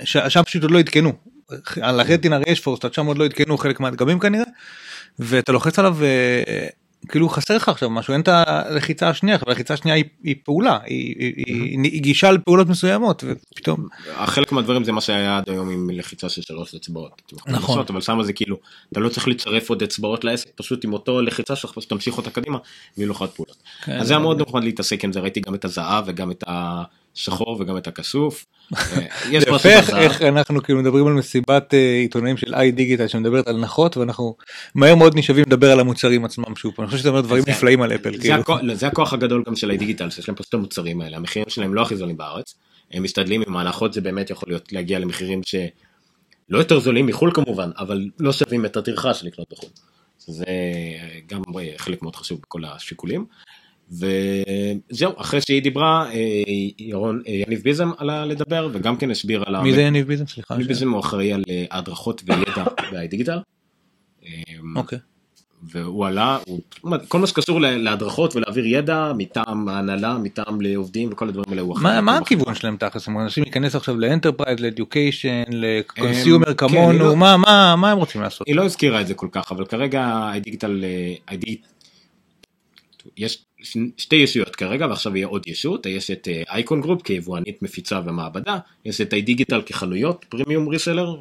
ש- 0.03 0.17
שם 0.29 0.43
פשוט 0.43 0.61
עוד 0.61 0.71
לא 0.71 0.79
עדכנו 0.79 1.13
על 1.81 1.99
ה 1.99 2.04
retina 2.04 2.35
הרי 2.35 2.45
יש 2.51 2.59
force 2.59 2.76
touch 2.76 2.93
שם 2.93 3.05
עוד 3.05 3.17
לא 3.17 3.25
עדכנו 3.25 3.57
חלק 3.57 3.79
מהדגמים 3.79 4.19
כנראה 4.19 4.45
ואתה 5.19 5.51
לוחץ 5.51 5.79
עליו 5.79 5.97
כאילו 7.09 7.29
חסר 7.29 7.55
לך 7.55 7.69
עכשיו 7.69 7.89
משהו 7.89 8.13
אין 8.13 8.21
את 8.21 8.27
הלחיצה 8.27 9.09
השנייה 9.09 9.37
אבל 9.37 9.43
הלחיצה 9.47 9.73
השנייה 9.73 9.95
היא, 9.95 10.05
היא 10.23 10.35
פעולה 10.43 10.79
היא, 10.85 11.15
היא, 11.19 11.33
היא, 11.47 11.79
היא 11.83 12.01
גישה 12.01 12.31
לפעולות 12.31 12.67
מסוימות 12.67 13.23
ופתאום 13.27 13.87
חלק 14.25 14.51
מהדברים 14.51 14.83
זה 14.83 14.91
מה 14.91 15.01
שהיה 15.01 15.37
עד 15.37 15.49
היום 15.49 15.69
עם 15.69 15.89
לחיצה 15.93 16.29
של 16.29 16.41
שלוש 16.41 16.75
אצבעות. 16.75 17.21
נכון. 17.47 17.75
לעשות, 17.77 17.89
אבל 17.89 18.01
שם 18.01 18.23
זה 18.23 18.33
כאילו 18.33 18.57
אתה 18.91 18.99
לא 18.99 19.09
צריך 19.09 19.27
לצרף 19.27 19.69
עוד 19.69 19.83
אצבעות 19.83 20.23
לעסק 20.23 20.49
פשוט 20.55 20.85
עם 20.85 20.93
אותו 20.93 21.21
לחיצה 21.21 21.55
שלך 21.55 21.71
פשוט 21.71 21.89
תמשיך 21.89 22.17
אותה 22.17 22.29
קדימה 22.29 22.57
והיא 22.97 23.07
לוחת 23.07 23.29
פעולות. 23.29 23.57
כן, 23.83 23.97
אז 23.99 24.07
זה 24.07 24.13
היה 24.13 24.19
מאוד 24.19 24.41
נחמד 24.41 24.63
להתעסק 24.63 25.03
עם 25.03 25.13
זה 25.13 25.19
ראיתי 25.19 25.39
גם 25.39 25.55
את 25.55 25.65
הזהב 25.65 26.03
וגם 26.07 26.31
את 26.31 26.43
השחור 27.15 27.57
וגם 27.61 27.77
את 27.77 27.87
הכסוף. 27.87 28.45
אה, 28.73 28.77
יש 29.31 29.43
משהו 29.47 29.69
בזהב. 29.81 29.95
איך 29.95 30.21
אנחנו 30.21 30.63
כאילו 30.63 30.79
מדברים 30.79 31.07
על 31.07 31.13
מסיבת 31.13 31.73
אה, 31.73 31.95
עיתונאים 32.01 32.37
של 32.37 32.55
איי 32.55 32.71
דיגיטל 32.71 33.07
שמדברת 33.07 33.47
על 33.47 33.55
הנחות 33.55 33.97
ואנחנו 33.97 34.35
מהר 34.75 34.95
מאוד 34.95 35.17
נשאבים 35.17 35.43
לדבר 35.47 35.71
על 35.71 35.79
המוצרים 35.79 36.25
עצמם 36.25 36.55
שוב. 36.55 36.73
אני 36.79 36.87
חושב 36.87 36.97
שאתה 36.97 37.09
אומר 37.09 37.21
דברים 37.21 37.43
נפלאים 37.47 37.81
על 37.81 37.95
אפל 37.95 38.13
זה 38.15 38.21
כאילו. 38.21 38.35
הכוח- 38.35 38.59
לא, 38.63 38.75
זה 38.75 38.87
הכוח 38.87 39.13
הגדול 39.13 39.43
גם 39.47 39.55
של 39.55 39.71
הדיגיטל 39.71 40.09
שיש 40.09 40.29
להם 40.29 40.35
פשוט 40.35 40.53
המוצרים 40.53 41.01
האלה 41.01 41.17
המחירים 41.17 41.49
שלהם 41.49 41.73
לא 41.73 41.81
הכי 41.81 41.95
זולים 41.95 42.17
בארץ. 42.17 42.55
הם 42.91 43.03
משתדלים 43.03 43.43
עם 43.47 43.57
ההנחות 43.57 43.93
זה 43.93 44.01
באמת 44.01 44.29
יכול 44.29 44.49
להיות 44.49 44.73
להגיע 44.73 44.99
למחירים 44.99 45.41
שלא 45.43 45.67
יותר 46.57 46.79
זולים 46.79 47.05
מחול 47.05 47.31
כמובן 47.33 47.69
אבל 47.77 48.09
לא 48.19 48.31
שווים 48.33 48.65
את 48.65 48.77
הטרחה 48.77 49.13
של 49.13 49.27
לקנות 49.27 49.47
בחו"ל. 49.53 49.69
זה 50.27 50.43
גם 51.27 51.41
אה, 51.59 51.69
חלק 51.77 52.01
מאוד 52.01 52.15
חשוב 52.15 52.39
בכל 52.41 52.61
השיקולים. 52.65 53.25
וזהו 53.91 55.13
אחרי 55.17 55.41
שהיא 55.41 55.61
דיברה 55.61 56.09
אה, 56.11 56.13
ירון 56.79 57.21
אה, 57.27 57.33
יניב 57.33 57.61
ביזם 57.63 57.91
עלה 57.97 58.25
לדבר 58.25 58.69
וגם 58.73 58.97
כן 58.97 59.11
הסביר 59.11 59.43
על 59.45 59.61
מי 59.61 59.73
זה 59.73 59.81
יניב 59.81 60.07
ביזם 60.07 60.27
סליחה? 60.27 60.55
יניב 60.55 60.67
ביזם 60.67 60.91
הוא 60.91 60.99
אחראי 60.99 61.33
על 61.33 61.43
אה, 61.49 61.65
הדרכות 61.71 62.23
וידע 62.25 62.65
בדיגיטל. 62.91 63.39
אה, 64.25 64.29
אוקיי. 64.75 64.99
והוא 65.71 66.05
עלה, 66.05 66.37
הוא, 66.45 66.59
כל 67.07 67.19
מה 67.19 67.27
שקשור 67.27 67.61
להדרכות 67.61 68.35
ולהעביר 68.35 68.65
ידע 68.65 69.11
מטעם 69.17 69.69
ההנהלה, 69.69 70.17
מטעם 70.17 70.61
לעובדים 70.61 71.09
וכל 71.11 71.29
הדברים 71.29 71.49
האלה 71.49 71.61
הוא 71.61 71.77
אחראי. 71.77 72.01
מה 72.01 72.17
הכיוון 72.17 72.55
שלהם 72.55 72.77
תכלס? 72.77 73.07
הם 73.07 73.19
אנשים 73.19 73.43
להיכנס 73.43 73.75
עכשיו 73.75 73.95
ל 73.97 74.02
enterprise, 74.02 74.59
ל 74.59 74.67
education, 74.67 75.43
ל 75.49 75.60
consumer 75.60 76.45
כן, 76.45 76.67
כמונו, 76.67 76.89
אני 76.89 76.99
לא- 76.99 77.15
מה 77.15 77.91
הם 77.91 77.97
רוצים 77.97 78.21
לעשות? 78.21 78.47
היא 78.47 78.55
לא 78.55 78.65
הזכירה 78.65 79.01
את 79.01 79.07
זה 79.07 79.13
כל 79.13 79.27
כך, 79.31 79.51
אבל 79.51 79.65
כרגע 79.65 80.29
הדיגיטל, 80.33 80.83
הדיג... 81.27 81.57
יש 83.17 83.45
שתי 83.97 84.15
ישויות 84.15 84.55
כרגע 84.55 84.87
ועכשיו 84.87 85.15
יהיה 85.15 85.27
עוד 85.27 85.47
ישות, 85.47 85.85
יש 85.85 86.11
את 86.11 86.27
iCon 86.49 86.81
Group 86.81 87.01
כיבואנית 87.01 87.61
מפיצה 87.61 87.99
ומעבדה, 88.05 88.57
יש 88.85 89.01
את 89.01 89.13
iDigital 89.13 89.61
כחנויות 89.65 90.25
premium 90.29 90.67
reseller, 90.67 91.15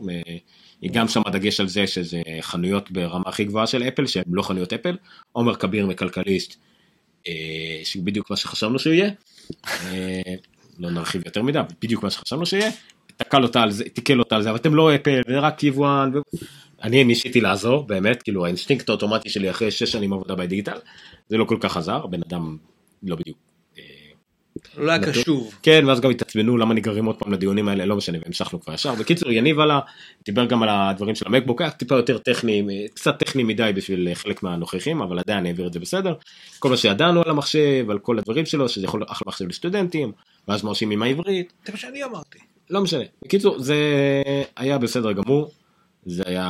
היא 0.81 0.91
גם 0.91 1.09
שמה 1.09 1.31
דגש 1.33 1.61
על 1.61 1.69
זה 1.69 1.87
שזה 1.87 2.23
חנויות 2.41 2.91
ברמה 2.91 3.25
הכי 3.27 3.45
גבוהה 3.45 3.67
של 3.67 3.83
אפל 3.83 4.07
שהן 4.07 4.25
לא 4.31 4.43
חנויות 4.43 4.73
אפל, 4.73 4.97
עומר 5.33 5.55
כביר 5.55 5.87
מכלכליסט, 5.87 6.57
אה, 7.29 7.81
שהוא 7.85 8.05
בדיוק 8.05 8.31
מה 8.31 8.37
שחשבנו 8.37 8.79
שהוא 8.79 8.93
יהיה, 8.93 9.11
אה, 9.67 10.35
לא 10.79 10.91
נרחיב 10.91 11.23
יותר 11.27 11.43
מדי, 11.43 11.61
בדיוק 11.83 12.03
מה 12.03 12.11
שחשבנו 12.11 12.47
שיהיה, 12.47 12.71
תקל 13.17 13.43
אותה 13.43 13.63
על 13.63 13.71
זה, 13.71 13.85
תקל 13.85 14.19
אותה 14.19 14.37
על 14.37 14.43
זה, 14.43 14.51
אבל 14.51 14.59
אתם 14.59 14.75
לא 14.75 14.95
אפל, 14.95 15.21
זה 15.29 15.39
רק 15.39 15.65
יבואן. 15.65 16.13
אני 16.85 17.05
ניסיתי 17.05 17.41
לעזור 17.41 17.87
באמת, 17.87 18.23
כאילו 18.23 18.45
האינסטינקט 18.45 18.89
האוטומטי 18.89 19.29
שלי 19.29 19.51
אחרי 19.51 19.71
שש 19.71 19.93
שנים 19.93 20.13
עבודה 20.13 20.35
באיי-דיגיטל, 20.35 20.79
זה 21.29 21.37
לא 21.37 21.45
כל 21.45 21.57
כך 21.61 21.77
עזר, 21.77 22.07
בן 22.07 22.21
אדם 22.29 22.57
לא 23.03 23.17
בדיוק. 23.17 23.39
אה, 23.79 23.83
לא 24.77 24.93
היה. 24.93 25.13
קשוב. 25.13 25.55
כן, 25.63 25.85
ואז 25.87 26.01
גם 26.01 26.11
התעצבנו 26.11 26.57
למה 26.57 26.75
נגררים 26.75 27.05
עוד 27.05 27.17
פעם 27.17 27.33
לדיונים 27.33 27.69
האלה, 27.69 27.87
לא 27.87 27.97
משנה, 27.97 28.19
והמשכנו 28.23 28.61
כבר 28.61 28.75
ישר. 28.75 28.95
בקיצור, 28.95 29.31
יניב 29.31 29.61
עלה, 29.61 29.81
דיבר 30.25 30.45
גם 30.45 30.63
על 30.63 30.69
הדברים 30.69 31.15
של 31.15 31.27
המקבוק, 31.27 31.61
היה 31.61 31.71
טיפה 31.71 31.95
יותר 31.95 32.19
טכני, 32.19 32.87
קצת 32.95 33.19
טכני 33.19 33.43
מדי 33.43 33.71
בשביל 33.75 34.15
חלק 34.15 34.43
מהנוכחים, 34.43 35.03
אבל 35.03 35.19
עדיין 35.19 35.47
העביר 35.47 35.67
את 35.67 35.73
זה 35.73 35.81
בסדר. 35.81 36.15
כל 36.59 36.71
מה 36.71 36.77
שידענו 36.77 37.23
על 37.23 37.31
המחשב, 37.31 37.87
על 37.91 37.99
כל 37.99 38.19
הדברים 38.19 38.47
שלו, 38.47 38.69
שזה 38.69 38.87
יכול 38.87 39.05
אחלה 39.07 39.27
מחשב 39.27 39.49
לסטודנטים, 39.49 40.13
ואיזה 40.49 40.65
מרשים 40.65 40.91
עם 40.91 41.03
העברית, 41.03 41.53
זה 41.67 41.73
מה 41.73 41.79
שאני 41.79 42.05
אמרתי. 42.05 42.39
לא 42.71 42.81
משנה. 42.81 43.05
בקיצור, 43.25 43.59
זה 43.59 43.77
היה 44.57 44.79
בסדר 44.79 45.13
גמור. 45.13 45.51
זה 46.07 46.23
היה, 46.27 46.49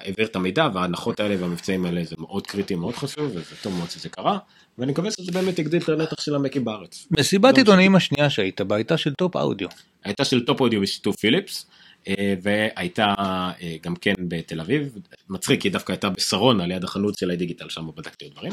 העביר 0.00 0.26
את 0.26 0.36
המידע 0.36 0.68
וההנחות 0.74 1.20
האלה 1.20 1.36
והמבצעים 1.40 1.84
האלה 1.84 2.04
זה 2.04 2.16
מאוד 2.18 2.46
קריטי 2.46 2.74
מאוד 2.74 2.94
חשוב 2.94 3.30
וזה 3.30 3.56
טוב 3.62 3.74
מאוד 3.78 3.90
שזה 3.90 4.08
קרה 4.08 4.38
ואני 4.78 4.92
מקווה 4.92 5.10
שזה 5.10 5.32
באמת 5.32 5.58
יגדיל 5.58 5.82
את 5.82 5.88
הנתח 5.88 6.20
של 6.20 6.34
המאקים 6.34 6.64
בארץ. 6.64 7.06
מסיבת 7.10 7.54
לא 7.54 7.58
עיתונאים 7.58 7.96
השנייה 7.96 8.30
שהיית 8.30 8.60
בה 8.60 8.76
הייתה 8.76 8.96
של 8.96 9.14
טופ 9.14 9.36
אודיו. 9.36 9.68
הייתה 10.04 10.24
של 10.24 10.44
טופ 10.44 10.60
אודיו 10.60 10.80
בשיתוף 10.80 11.16
פיליפס 11.16 11.66
אה, 12.08 12.34
והייתה 12.42 13.14
אה, 13.18 13.76
גם 13.82 13.96
כן 13.96 14.14
בתל 14.18 14.60
אביב 14.60 14.98
מצחיק 15.30 15.62
היא 15.62 15.72
דווקא 15.72 15.92
הייתה 15.92 16.08
בשרונה 16.10 16.66
ליד 16.66 16.84
החנות 16.84 17.18
של 17.18 17.30
הדיגיטל 17.30 17.68
שם 17.68 17.88
בדקתי 17.96 18.24
עוד 18.24 18.34
דברים. 18.34 18.52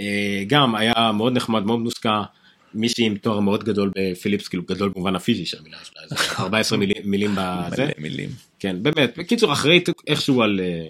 אה, 0.00 0.44
גם 0.46 0.74
היה 0.74 1.12
מאוד 1.12 1.32
נחמד 1.32 1.62
מאוד 1.62 1.78
מושקע 1.80 2.22
מישהי 2.74 3.04
עם 3.06 3.16
תואר 3.16 3.40
מאוד 3.40 3.64
גדול 3.64 3.90
בפיליפס, 3.96 4.48
כאילו 4.48 4.62
גדול 4.68 4.88
במובן 4.88 5.16
הפיזי 5.16 5.46
של 5.46 5.58
המילה, 5.58 5.76
יש 5.82 5.90
לה 5.96 6.02
איזה 6.02 6.14
14 6.38 6.78
מילים, 6.78 7.02
מילים 7.04 7.30
בזה. 7.36 7.88
כן, 8.64 8.82
באמת. 8.82 9.18
בקיצור, 9.18 9.52
אחראית 9.52 9.88
איכשהו 10.06 10.42
על 10.42 10.60
אה, 10.62 10.86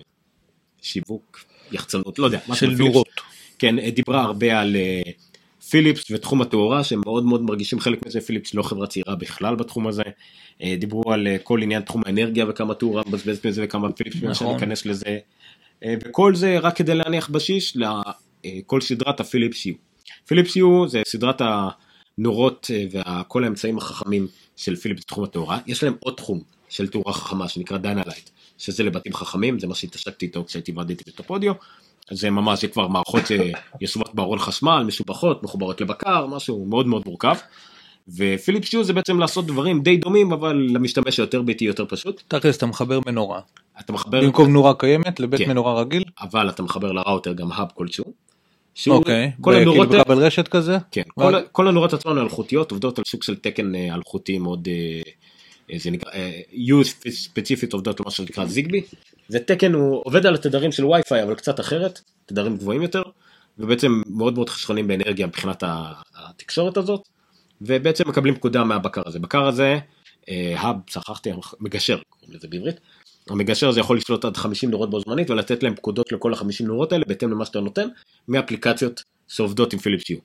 שיווק, 0.83 1.45
יחצנות, 1.73 2.19
לא 2.19 2.25
יודע. 2.25 2.39
של. 2.55 2.71
נורות. 2.71 3.09
כן, 3.59 3.89
דיברה 3.91 4.23
הרבה 4.23 4.61
על 4.61 4.77
אה, 4.77 5.03
פיליפס 5.71 6.11
ותחום 6.11 6.43
התאורה 6.43 6.85
שהם 6.85 7.01
מאוד 7.05 7.25
מאוד 7.25 7.43
מרגישים 7.43 7.81
חלק 7.81 8.07
מזה, 8.07 8.21
פיליפס 8.21 8.55
לא 8.55 8.63
חברה 8.63 8.87
צעירה 8.87 9.17
בכלל 9.17 9.55
בתחום 9.55 9.87
הזה. 9.87 10.03
אה, 10.63 10.77
דיברו 10.79 11.13
על 11.13 11.27
כל 11.43 11.63
עניין 11.63 11.83
תחום 11.83 12.03
האנרגיה 12.07 12.45
וכמה 12.49 12.75
תאורה 12.75 13.03
מבזבזת 13.07 13.47
מזה 13.47 13.65
וכמה 13.65 13.93
פיליפס 13.93 14.23
מנסה 14.23 14.45
נכון. 14.45 14.57
להיכנס 14.57 14.87
לזה. 14.87 15.19
וכל 15.89 16.35
זה 16.35 16.59
רק 16.59 16.77
כדי 16.77 16.95
להניח 16.95 17.29
בסיס 17.29 17.77
לכל 17.77 18.81
סדרת 18.81 19.21
ה 19.21 19.25
Philips 19.25 19.51
Hue. 19.51 19.67
Philips 19.67 20.57
Hue 20.57 20.89
זה 20.89 21.03
סדרת 21.07 21.43
הנורות 22.19 22.71
וכל 22.93 23.45
האמצעים 23.45 23.79
החכמים 23.79 24.27
של 24.57 24.77
פיליפס 24.77 25.03
בתחום 25.03 25.25
התאורה. 25.25 25.59
יש 25.67 25.83
להם 25.83 25.95
עוד 26.01 26.15
תחום 26.15 26.41
של 26.75 26.89
תאורה 26.89 27.13
חכמה 27.13 27.49
שנקרא 27.49 27.77
Dynalite, 27.79 28.31
שזה 28.59 28.83
לבתים 28.83 29.15
חכמים, 29.15 29.59
זה 29.59 29.67
מה 29.67 29.75
שהתעסקתי 29.75 30.27
איתו 30.27 30.45
כשהייתי 30.45 30.73
ועבדתי 30.77 31.05
בטופ 31.11 31.28
אודיו. 31.28 31.53
אז 32.11 32.19
זה 32.19 32.31
ממש 32.31 32.61
זה 32.61 32.69
כבר 32.69 32.89
מערכות 32.89 33.23
שיושבות 33.27 34.15
בארון 34.15 34.39
חשמל, 34.39 34.83
מחוברות, 34.87 35.43
מחוברות 35.43 35.81
לבקר, 35.81 36.27
משהו 36.27 36.67
מאוד 36.67 36.87
מאוד 36.87 37.03
מורכב. 37.07 37.35
ופיליפס 38.17 38.73
יו 38.73 38.85
זה 38.85 38.93
בעצם 38.93 39.19
לעשות 39.19 39.47
דברים 39.47 39.83
די 39.83 39.97
דומים 39.97 40.33
אבל 40.33 40.67
למשתמש 40.71 41.19
היותר 41.19 41.43
ביתי 41.43 41.65
יותר 41.65 41.85
פשוט. 41.89 42.23
תכלס 42.29 42.57
אתה 42.57 42.67
מחבר 42.67 43.01
מנורה. 43.07 43.41
אתה 43.81 43.93
מחבר, 43.93 44.21
במקום 44.21 44.53
נורה 44.53 44.75
קיימת 44.75 45.21
לבית 45.21 45.41
כן. 45.41 45.49
מנורה 45.49 45.81
רגיל. 45.81 46.05
אבל 46.21 46.49
אתה 46.49 46.63
מחבר 46.63 46.93
לראוטר 46.93 47.33
גם 47.33 47.53
האב 47.53 47.69
כלשהו. 47.75 48.05
שהוא- 48.75 48.97
אוקיי. 48.97 49.31
כל 49.41 49.51
כאילו 49.53 49.71
הנורות, 49.73 49.91
האלה- 49.91 50.03
בכבל 50.05 50.19
רשת 50.19 50.49
כזה. 50.49 50.79
כן, 50.91 51.03
כל, 51.15 51.35
כל 51.53 51.69
הנורות 51.69 51.93
עצמן 51.93 52.19
אלחוטיות 52.19 52.71
עובדות 52.71 52.99
על 52.99 53.05
סוג 53.09 53.23
של 53.23 53.37
תקן 53.37 53.75
אה, 53.75 53.95
אלחוטי 53.95 54.39
מאוד, 54.39 54.69
אה, 54.69 54.73
אה, 54.73 55.13
זה 55.77 55.91
נקרא, 55.91 56.13
אה, 56.13 56.41
use 56.53 57.11
ספציפית 57.11 57.73
עובדות 57.73 58.01
על 58.01 58.05
מה 58.05 58.11
שנקרא 58.11 58.45
זיגבי. 58.45 58.83
זה 59.29 59.39
תקן, 59.39 59.73
הוא 59.73 60.03
עובד 60.05 60.27
על 60.27 60.35
התדרים 60.35 60.73
של 60.73 60.85
וי-פיי 60.85 61.23
אבל 61.23 61.35
קצת 61.35 61.61
אחרת, 61.61 62.01
תדרים 62.27 62.57
גבוהים 62.57 62.83
יותר, 62.83 63.03
ובעצם 63.59 64.03
מאוד 64.07 64.35
מאוד 64.35 64.51
חסכונים 64.51 64.89
באנרגיה 64.89 65.27
מבחינת 65.27 65.65
התקשורת 66.15 66.77
הזאת, 66.77 67.09
ובעצם 67.61 68.09
מקבלים 68.09 68.35
פקודה 68.35 68.65
מהבקר 68.65 69.03
הזה. 69.07 69.19
בקר 69.19 69.47
הזה, 69.47 69.79
האב, 70.29 70.77
שכחתי, 70.87 71.31
מגשר, 71.61 71.99
קוראים 72.09 72.37
לזה 72.37 72.49
בעברית. 72.49 72.81
המגשר 73.31 73.69
הזה 73.69 73.81
יכול 73.81 73.97
לשלוט 73.97 74.25
עד 74.25 74.37
50 74.37 74.71
נורות 74.71 74.91
בו 74.91 75.01
זמנית 75.01 75.31
ולתת 75.31 75.63
להם 75.63 75.75
פקודות 75.75 76.13
לכל 76.13 76.35
ה-50 76.35 76.65
נורות 76.65 76.93
האלה 76.93 77.05
בהתאם 77.09 77.31
למה 77.31 77.45
שאתה 77.45 77.61
נותן 77.61 77.89
מאפליקציות 78.29 79.03
שעובדות 79.29 79.73
עם 79.73 79.79
פיליפס 79.79 80.11
יו. 80.11 80.19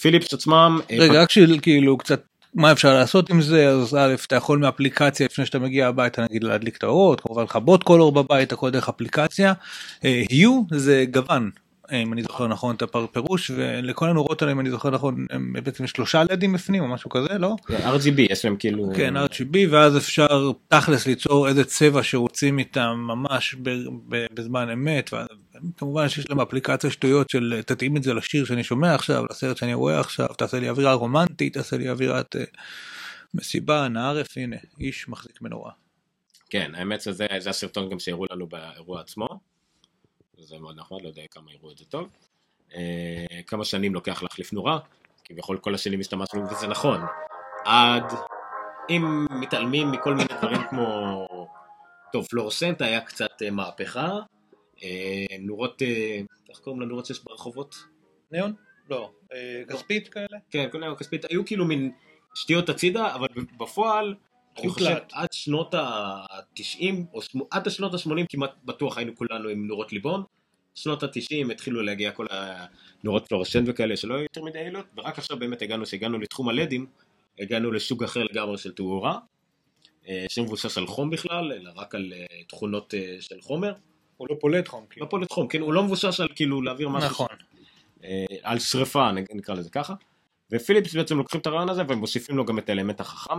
פיליפס 0.00 0.34
עצמם, 0.34 0.80
אה, 0.90 0.96
רגע 0.98 1.22
רק 1.22 1.30
של 1.30 1.58
כאילו 1.62 1.98
קצת 1.98 2.22
מה 2.54 2.72
אפשר 2.72 2.94
לעשות 2.94 3.30
עם 3.30 3.40
זה 3.40 3.68
אז 3.68 3.94
א' 3.94 4.14
אתה 4.26 4.36
יכול 4.36 4.58
מאפליקציה 4.58 5.26
לפני 5.26 5.46
שאתה 5.46 5.58
מגיע 5.58 5.88
הביתה 5.88 6.22
נגיד 6.22 6.44
להדליק 6.44 6.76
את 6.76 6.82
האורות 6.82 7.20
כמובן 7.20 7.42
לכבות 7.42 7.84
כל 7.84 8.00
אור 8.00 8.12
בבית 8.12 8.52
הכל 8.52 8.70
דרך 8.70 8.88
אפליקציה. 8.88 9.52
היו 10.02 10.62
זה 10.70 11.04
גוון 11.10 11.50
אם 11.92 12.12
אני 12.12 12.22
זוכר 12.22 12.46
נכון 12.46 12.76
את 12.76 12.82
הפירוש 12.82 13.50
ולכל 13.54 14.08
הנורות 14.08 14.42
האלה 14.42 14.52
אם 14.52 14.60
אני 14.60 14.70
זוכר 14.70 14.90
נכון 14.90 15.26
הם 15.30 15.52
בעצם 15.64 15.86
שלושה 15.86 16.24
לדים 16.24 16.52
בפנים 16.52 16.82
או 16.82 16.88
משהו 16.88 17.10
כזה 17.10 17.38
לא? 17.38 17.56
RGB 17.70 18.20
יש 18.30 18.44
להם 18.44 18.56
כאילו 18.56 18.90
כן 18.96 19.16
RGB 19.16 19.56
ואז 19.70 19.96
אפשר 19.96 20.50
תכלס 20.68 21.06
ליצור 21.06 21.48
איזה 21.48 21.64
צבע 21.64 22.02
שרוצים 22.02 22.58
איתם 22.58 22.94
ממש 23.06 23.56
בזמן 24.34 24.70
אמת 24.70 25.10
וכמובן 25.74 26.08
שיש 26.08 26.30
להם 26.30 26.40
אפליקציה 26.40 26.90
שטויות 26.90 27.30
של 27.30 27.60
תתאים 27.66 27.96
את 27.96 28.02
זה 28.02 28.14
לשיר 28.14 28.44
שאני 28.44 28.64
שומע 28.64 28.94
עכשיו 28.94 29.24
לסרט 29.30 29.56
שאני 29.56 29.74
רואה 29.74 30.00
עכשיו 30.00 30.28
תעשה 30.28 30.60
לי 30.60 30.68
אווירה 30.68 30.92
רומנטית 30.92 31.54
תעשה 31.54 31.76
לי 31.76 31.90
אווירת 31.90 32.36
אה, 32.36 32.44
מסיבה 33.34 33.88
נערף 33.88 34.26
הנה 34.36 34.56
איש 34.80 35.08
מחזיק 35.08 35.42
מנורה. 35.42 35.72
כן 36.50 36.72
האמת 36.74 37.00
שזה 37.00 37.26
זה 37.38 37.50
הסרטון 37.50 37.90
גם 37.90 37.98
שהראו 37.98 38.24
לנו 38.30 38.46
באירוע 38.46 39.00
עצמו. 39.00 39.28
זה 40.48 40.58
מאוד 40.58 40.76
נחמד 40.76 41.02
לא 41.02 41.08
יודע 41.08 41.22
כמה 41.30 41.52
יראו 41.52 41.70
את 41.70 41.78
זה 41.78 41.84
טוב. 41.84 42.08
אה, 42.74 43.42
כמה 43.46 43.64
שנים 43.64 43.94
לוקח 43.94 44.22
להחליף 44.22 44.52
נורה 44.52 44.78
כביכול 45.24 45.58
כל 45.58 45.74
השנים 45.74 46.00
השתמשנו 46.00 46.50
וזה 46.50 46.66
נכון 46.66 47.00
עד 47.64 48.04
אם 48.90 49.26
מתעלמים 49.30 49.90
מכל 49.90 50.14
מיני 50.14 50.28
דברים 50.38 50.60
כמו 50.70 51.26
טוב 52.12 52.26
פלורסנט 52.26 52.82
היה 52.82 53.00
קצת 53.00 53.42
אה, 53.42 53.50
מהפכה 53.50 54.18
אה, 54.82 55.36
נורות 55.40 55.82
איך 56.50 56.58
קוראים 56.58 56.82
לנורות 56.82 57.06
שיש 57.06 57.24
ברחובות 57.24 57.76
ניאון? 58.32 58.52
לא. 58.90 59.10
כספית 59.68 60.08
כאלה? 60.08 60.38
כן, 60.50 60.68
כל 60.72 60.82
היום 60.82 60.96
כספית, 60.96 61.24
היו 61.30 61.46
כאילו 61.46 61.64
מין 61.64 61.92
שטויות 62.34 62.68
הצידה, 62.68 63.14
אבל 63.14 63.28
בפועל, 63.58 64.14
אני 64.58 64.68
חושב. 64.68 64.96
עד 65.12 65.32
שנות 65.32 65.74
ה-90, 65.74 66.84
או 67.14 67.20
עד 67.50 67.66
השנות 67.66 67.94
ה-80 67.94 68.26
כמעט 68.28 68.50
בטוח 68.64 68.98
היינו 68.98 69.16
כולנו 69.16 69.48
עם 69.48 69.66
נורות 69.66 69.92
ליבון. 69.92 70.22
שנות 70.78 71.02
ה-90 71.02 71.52
התחילו 71.52 71.82
להגיע 71.82 72.10
כל 72.10 72.26
הנורות 72.30 73.28
פלורסנט 73.28 73.68
וכאלה 73.68 73.96
שלא 73.96 74.14
היו 74.14 74.22
יותר 74.22 74.44
מדי 74.44 74.58
יעילות, 74.58 74.86
ורק 74.96 75.18
עכשיו 75.18 75.38
באמת 75.38 75.62
הגענו, 75.62 75.86
שהגענו 75.86 76.18
לתחום 76.18 76.48
הלדים, 76.48 76.86
הגענו 77.38 77.70
לסוג 77.70 78.04
אחר 78.04 78.24
לגמרי 78.24 78.58
של 78.58 78.72
תאורה, 78.72 79.18
אה, 80.08 80.24
שמבוסס 80.28 80.78
על 80.78 80.86
חום 80.86 81.10
בכלל, 81.10 81.52
אלא 81.52 81.70
רק 81.76 81.94
על 81.94 82.12
אה, 82.16 82.42
תכונות 82.48 82.94
אה, 82.94 83.16
של 83.20 83.40
חומר. 83.40 83.72
הוא 84.16 84.28
לא 84.30 84.36
פולט 84.40 84.68
חום. 84.68 84.86
לא 84.96 85.06
פולט 85.10 85.32
חום, 85.32 85.48
כן, 85.48 85.60
הוא 85.60 85.72
לא 85.72 85.82
מבוסס 85.82 86.20
על 86.20 86.28
כאילו 86.34 86.62
להעביר 86.62 86.88
משהו 86.88 87.08
נכון. 87.08 87.26
אה, 88.04 88.24
על 88.42 88.58
שריפה 88.58 89.12
נקרא 89.12 89.54
לזה 89.54 89.70
ככה 89.70 89.94
ופיליפס 90.52 90.94
בעצם 90.94 91.16
לוקחים 91.16 91.40
את 91.40 91.46
הרעיון 91.46 91.68
הזה 91.68 91.82
ומוסיפים 91.88 92.36
לו 92.36 92.44
גם 92.44 92.58
את 92.58 92.68
האלמנט 92.68 93.00
החכם 93.00 93.38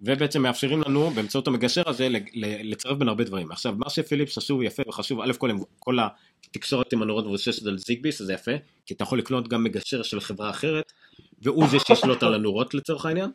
ובעצם 0.00 0.42
מאפשרים 0.42 0.82
לנו 0.86 1.10
באמצעות 1.10 1.46
המגשר 1.46 1.82
הזה 1.86 2.08
לצרף 2.34 2.98
בין 2.98 3.08
הרבה 3.08 3.24
דברים 3.24 3.50
עכשיו 3.50 3.74
מה 3.78 3.90
שפיליפס 3.90 4.38
עשו 4.38 4.62
יפה 4.62 4.82
וחשוב 4.88 5.20
א' 5.20 5.32
כל, 5.38 5.50
כל 5.78 5.98
התקשורת 6.44 6.92
עם 6.92 7.02
הנורות 7.02 7.24
מבוססת 7.24 7.66
על 7.66 7.78
זיגביס 7.78 8.22
זה 8.22 8.32
יפה 8.32 8.52
כי 8.86 8.94
אתה 8.94 9.02
יכול 9.02 9.18
לקנות 9.18 9.48
גם 9.48 9.64
מגשר 9.64 10.02
של 10.02 10.20
חברה 10.20 10.50
אחרת 10.50 10.92
והוא 11.42 11.66
זה 11.68 11.78
שישלוט 11.78 12.22
על 12.22 12.34
הנורות 12.34 12.74
לצורך 12.74 13.06
העניין 13.06 13.30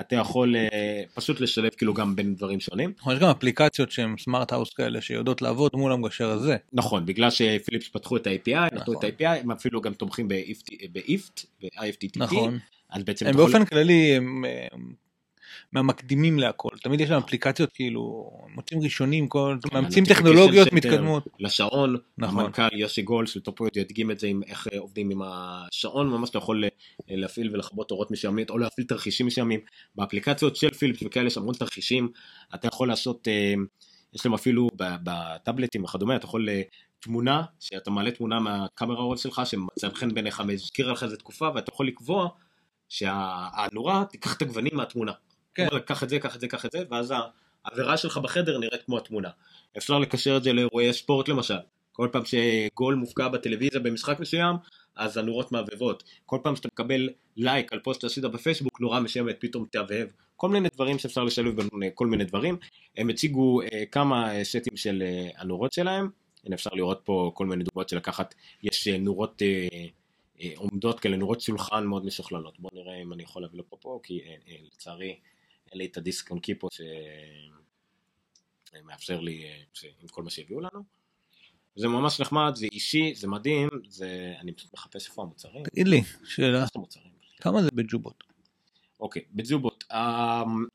אתה 0.00 0.16
יכול 0.16 0.56
אה, 0.56 1.02
פשוט 1.14 1.40
לשלב 1.40 1.70
כאילו 1.70 1.94
גם 1.94 2.16
בין 2.16 2.34
דברים 2.34 2.60
שונים 2.60 2.92
נכון, 2.98 3.14
יש 3.14 3.20
גם 3.20 3.28
אפליקציות 3.28 3.90
שהן 3.90 4.14
smart 4.18 4.52
house 4.52 4.74
כאלה 4.74 5.00
שיודעות 5.00 5.42
לעבוד 5.42 5.70
מול 5.74 5.92
הממשר 5.92 6.30
הזה. 6.30 6.56
נכון, 6.72 7.06
בגלל 7.06 7.30
שפיליפס 7.30 7.88
פתחו 7.88 8.16
את 8.16 8.26
ה-API, 8.26 8.50
נתנו 8.66 8.80
נכון. 8.80 8.96
את 8.96 9.04
ה-API, 9.04 9.40
הם 9.40 9.50
אפילו 9.50 9.80
גם 9.80 9.94
תומכים 9.94 10.28
ב-IFT, 10.28 10.74
ב-IFTTT, 10.92 12.12
נכון. 12.16 12.58
אז 12.90 13.04
בעצם 13.04 13.26
הם 13.26 13.36
באופן 13.36 13.64
כללי 13.64 14.16
הם 14.16 14.44
אה, 14.44 14.66
מהמקדימים 15.72 16.38
להכל 16.38 16.68
תמיד 16.82 17.00
יש 17.00 17.10
להם 17.10 17.22
אפליקציות 17.22 17.72
כאילו 17.72 18.30
מוצאים 18.54 18.82
ראשונים 18.82 19.28
כל 19.28 19.56
מאמצים 19.72 20.04
ה-notification 20.04 20.08
טכנולוגיות 20.14 20.72
מתקדמות. 20.72 21.28
לשעון, 21.38 21.96
נכון. 22.18 22.40
המנכ"ל 22.40 22.76
יוסי 22.76 23.02
גול 23.02 23.26
של 23.26 23.40
טופ 23.40 23.54
אודיו 23.54 23.76
הדגים 23.76 24.10
את 24.10 24.18
זה 24.18 24.26
עם 24.26 24.40
איך 24.46 24.68
אה, 24.72 24.78
עובדים 24.78 25.10
עם 25.10 25.22
השעון, 25.24 26.10
ממש 26.10 26.30
אתה 26.30 26.38
יכול 26.38 26.64
אה, 26.64 26.68
להפעיל 27.08 27.50
ולכבות 27.52 27.90
אורות 27.90 28.10
מסוימים, 28.10 28.46
או 28.50 28.58
להפעיל 28.58 28.86
תרחישים 28.86 29.26
מסוימים, 29.26 29.60
באפליקציות 29.94 30.56
של 30.56 30.70
פיליפס 30.70 31.02
וכאלה 31.06 31.26
יש 31.26 31.36
המון 31.36 31.54
תרחישים, 31.54 32.08
אתה 32.54 32.68
יכול 32.68 32.88
לעשות, 32.88 33.28
אה, 33.28 33.54
יש 34.14 34.26
להם 34.26 34.34
אפילו 34.34 34.68
בטאבלטים 34.76 35.84
וכדומה, 35.84 36.16
אתה 36.16 36.24
יכול 36.24 36.48
אה, 36.48 36.62
תמונה, 37.00 37.42
שאתה 37.60 37.90
מעלה 37.90 38.10
תמונה 38.10 38.40
מהקאמרה 38.40 39.02
רול 39.02 39.16
שלך, 39.16 39.42
שמצא 39.44 39.88
חן 39.94 40.14
בעיניך, 40.14 40.40
מזכיר 40.40 40.92
לך 40.92 41.02
איזה 41.02 41.16
תקופה, 41.16 41.48
ואתה 41.54 41.70
יכול 41.70 41.86
לקבוע 41.86 42.28
שהנורה 42.88 44.04
תיקח 44.10 44.36
את 44.36 44.42
הגוונים 44.42 44.72
מהתמונה. 44.72 45.12
כן. 45.54 45.68
כן. 45.70 45.78
קח 45.78 46.02
את 46.02 46.08
זה, 46.08 46.18
קח 46.18 46.36
את 46.36 46.40
זה, 46.40 46.48
קח 46.48 46.66
את 46.66 46.72
זה, 46.72 46.82
ואז 46.90 47.14
העבירה 47.64 47.96
שלך 47.96 48.18
בחדר 48.18 48.58
נראית 48.58 48.82
כמו 48.82 48.98
התמונה. 48.98 49.30
אפשר 49.76 49.98
לקשר 49.98 50.36
את 50.36 50.42
זה 50.42 50.52
לאירועי 50.52 50.92
ספורט 50.92 51.28
למשל. 51.28 51.58
כל 51.92 52.08
פעם 52.12 52.22
שגול 52.24 52.94
מופקע 52.94 53.28
בטלוויזיה 53.28 53.80
במשחק 53.80 54.20
מסוים, 54.20 54.56
אז 54.96 55.16
הנורות 55.16 55.52
מהבהבות. 55.52 56.04
כל 56.26 56.38
פעם 56.42 56.56
שאתה 56.56 56.68
מקבל 56.72 57.08
לייק 57.36 57.72
על 57.72 57.78
פוסט 57.78 58.00
שעשית 58.00 58.24
בפייסבוק, 58.24 58.80
נורה 58.80 59.00
מסוימת 59.00 59.36
פתאום 59.38 59.66
תהבהב. 59.70 60.08
כל 60.36 60.48
מיני 60.48 60.68
דברים 60.74 60.98
שאפשר 60.98 61.24
לשלב 61.24 61.56
בין 61.56 61.68
כל 61.94 62.06
מיני 62.06 62.24
דברים. 62.24 62.56
הם 62.96 63.08
הציגו 63.08 63.62
אה, 63.62 63.84
כמה 63.92 64.36
אה, 64.36 64.44
סטים 64.44 64.76
של 64.76 65.02
אה, 65.06 65.28
הנורות 65.36 65.72
שלהם. 65.72 66.08
הנה 66.44 66.54
אפשר 66.54 66.70
לראות 66.72 67.00
פה 67.04 67.30
כל 67.34 67.46
מיני 67.46 67.64
דוגמאות 67.64 67.88
של 67.88 67.96
לקחת, 67.96 68.34
יש 68.62 68.88
אה, 68.88 68.98
נורות 68.98 69.42
אה, 69.42 69.68
אה, 70.42 70.50
עומדות 70.56 71.00
כאלה, 71.00 71.16
נורות 71.16 71.40
שולחן 71.40 71.84
מאוד 71.84 72.06
משוכללות. 72.06 72.60
בוא 72.60 72.70
נראה 72.74 73.02
אם 73.02 73.12
אני 73.12 73.22
יכול 73.22 73.42
להביא 73.42 73.58
לפה 73.58 73.76
פה, 73.80 74.00
כי 74.02 74.20
אה, 74.20 74.34
אה, 74.48 74.56
לצערי 74.66 75.16
אין 75.72 75.78
לי 75.78 75.86
את 75.86 75.96
הדיסק 75.96 76.30
און 76.30 76.40
קיפו 76.40 76.68
שמאפשר 78.72 79.20
לי 79.20 79.44
עם 80.00 80.08
כל 80.08 80.22
מה 80.22 80.30
שהביאו 80.30 80.60
לנו. 80.60 80.82
זה 81.76 81.88
ממש 81.88 82.20
נחמד, 82.20 82.52
זה 82.54 82.66
אישי, 82.72 83.14
זה 83.14 83.28
מדהים, 83.28 83.68
זה... 83.88 84.34
אני 84.40 84.52
פשוט 84.52 84.74
מחפש 84.74 85.08
איפה 85.08 85.22
המוצרים. 85.22 85.62
תגיד 85.64 85.88
לי 85.88 86.02
שאלה? 86.24 86.64
כמה 87.40 87.62
זה 87.62 87.68
בג'ובות. 87.74 88.24
אוקיי, 89.00 89.22
בזובות. 89.32 89.84
אמ, 89.92 90.66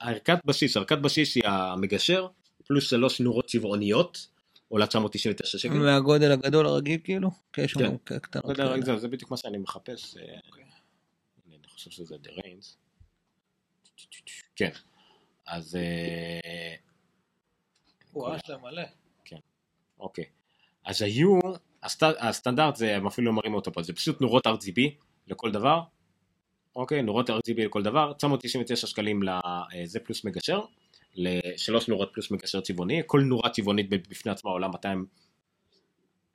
הערכת 0.00 0.38
בסיס, 0.44 0.76
ערכת 0.76 0.98
בסיס 0.98 1.34
היא 1.36 1.44
המגשר, 1.46 2.28
פלוס 2.66 2.90
שלוש 2.90 3.20
נורות 3.20 3.46
צבעוניות, 3.46 4.28
עולה 4.68 4.86
999 4.86 5.58
שקל. 5.58 5.74
מהגודל 5.74 6.32
הגדול 6.32 6.66
הרגיל 6.66 7.00
כאילו? 7.04 7.30
כן. 7.52 7.66
כאלה. 7.66 8.96
זה- 8.98 9.08
בדיוק 9.08 9.30
מה 9.30 9.36
שאני 9.36 9.58
מחפש. 9.58 10.16
אה, 10.16 10.22
הנה, 10.22 10.36
אני 11.58 11.68
חושב 11.68 11.90
שזה 11.90 12.16
The 12.24 12.28
Reigns. 12.28 12.76
כן, 14.56 14.70
אז 15.46 15.76
אה, 15.76 16.74
וואו, 18.12 18.34
יש 18.36 18.42
להם 18.48 18.60
מלא. 18.62 18.82
אוקיי. 19.98 20.24
אז 20.84 21.02
היו, 21.02 21.38
הסט- 21.82 22.16
הסטנדרט 22.18 22.76
זה, 22.76 22.96
הם 22.96 23.06
אפילו 23.06 23.26
לא 23.26 23.32
מראים 23.32 23.54
אותו 23.54 23.72
פה, 23.72 23.82
זה 23.82 23.92
פשוט 23.92 24.20
נורות 24.20 24.46
RGB 24.46 24.80
לכל 25.26 25.50
דבר. 25.50 25.80
אוקיי, 26.76 27.02
נורות 27.02 27.30
RGB 27.30 27.64
לכל 27.64 27.82
דבר, 27.82 28.12
999 28.12 28.86
שקלים 28.86 29.20
לזה 29.22 30.00
פלוס 30.00 30.24
מגשר, 30.24 30.60
לשלוש 31.14 31.88
נורות 31.88 32.10
פלוס 32.14 32.30
מגשר 32.30 32.60
צבעוני, 32.60 33.02
כל 33.06 33.20
נורה 33.20 33.50
צבעונית 33.50 33.88
בפני 33.90 34.32
עצמה 34.32 34.50
עולה 34.50 34.68
200, 34.68 35.06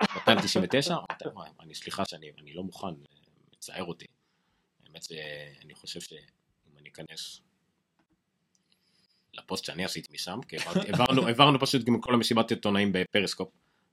299, 0.02 0.96
או 0.96 1.02
200, 1.12 1.36
וואי, 1.36 1.50
אני 1.60 1.76
סליחה 1.76 2.06
שאני 2.06 2.32
אני 2.42 2.54
לא 2.54 2.64
מוכן, 2.64 2.88
מצער 3.54 3.84
אותי. 3.84 4.06
האמת 4.86 5.04
שאני 5.04 5.76
חושב 5.76 6.02
שאם 6.02 6.78
אני 6.78 6.90
אכנס 6.90 7.42
לפוסט 9.38 9.66
שאני 9.66 9.86
עשיתי 9.86 10.14
משם, 10.14 10.40
כי 10.48 10.58
העברנו, 11.26 11.60
פשוט 11.60 11.84
גם 11.84 12.02
כל 12.02 12.14
המסיבת 12.14 12.52
עיתונאים 12.52 12.92
ב 12.94 12.99
Periscope, 12.99 13.50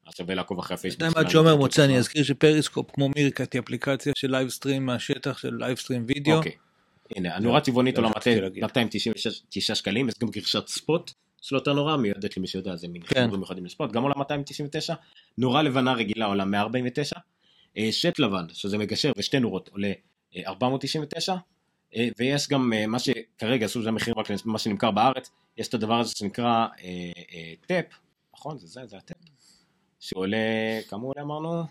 אז 0.07 0.15
שווה 0.17 0.35
לעקוב 0.35 0.59
אחרי 0.59 0.75
הפייסבוק. 0.75 0.99
אתה 0.99 1.07
יודע 1.07 1.21
מה 1.21 1.31
שלנו. 1.31 1.45
שומר 1.45 1.57
מוצא, 1.57 1.85
אני 1.85 1.99
אזכיר 1.99 2.23
ש 2.23 2.35
Periscope 2.35 2.91
כמו 2.91 3.09
Meerkat 3.17 3.53
היא 3.53 3.63
אפליקציה 3.63 4.13
של 4.17 4.31
livestream 4.31 4.87
מהשטח 4.87 5.39
של 5.39 5.55
livestream 5.59 6.05
וידאו. 6.07 6.37
אוקיי. 6.37 6.53
הנה, 7.17 7.37
הנורה 7.37 7.61
צבעונית 7.61 7.97
זה 7.97 8.03
עולה 8.03 8.13
רציתי 8.17 8.41
להגיד. 8.41 8.63
299 8.65 9.75
שקלים, 9.75 10.09
יש 10.09 10.15
גם 10.21 10.29
גרסת 10.29 10.69
spot 10.69 11.11
של 11.43 11.57
אותה 11.57 11.73
נורה, 11.73 11.97
מיועדת 11.97 12.37
למי 12.37 12.47
שיודע, 12.47 12.77
זה 12.77 12.89
מין 12.89 13.03
כן. 13.03 13.15
חיבורים 13.15 13.41
מיוחדים 13.41 13.65
ל 13.65 13.70
spot, 13.70 13.93
גם 13.93 14.03
עולה 14.03 14.15
299, 14.19 14.95
נורה 15.39 15.63
לבנה 15.63 15.93
רגילה 15.93 16.27
עולה 16.27 16.45
149, 16.45 17.17
אה, 17.79 17.89
שט 17.93 18.19
לבן, 18.19 18.45
שזה 18.53 18.79
מגשר 18.79 19.13
ושתי 19.17 19.41
נורות, 19.41 19.69
עולה 19.69 19.93
אה, 20.37 20.43
499, 20.47 21.33
אה, 21.33 21.39
ויש 22.19 22.49
גם 22.49 22.73
אה, 22.73 22.87
מה 22.87 22.99
שכרגע 22.99 23.67
עשו, 23.67 23.83
זה 23.83 23.89
המחיר 23.89 24.15
רק 24.17 24.27
למה 24.47 24.59
שנמכר 24.59 24.91
בארץ, 24.91 25.31
יש 25.57 25.69
את 25.69 25.75
הדבר 25.75 26.01
הזה 26.01 26.13
שנקרא 26.17 26.67
אה, 26.85 27.13
אה, 27.33 27.53
טאפ, 27.67 27.85
נכון? 28.35 28.59
זה 28.59 28.67
זה, 28.67 28.87
זה 28.87 28.97
הטאפ, 28.97 29.17
שעולה, 30.01 30.37
כמה 30.89 31.03
עולה 31.03 31.23
אמרנו? 31.23 31.65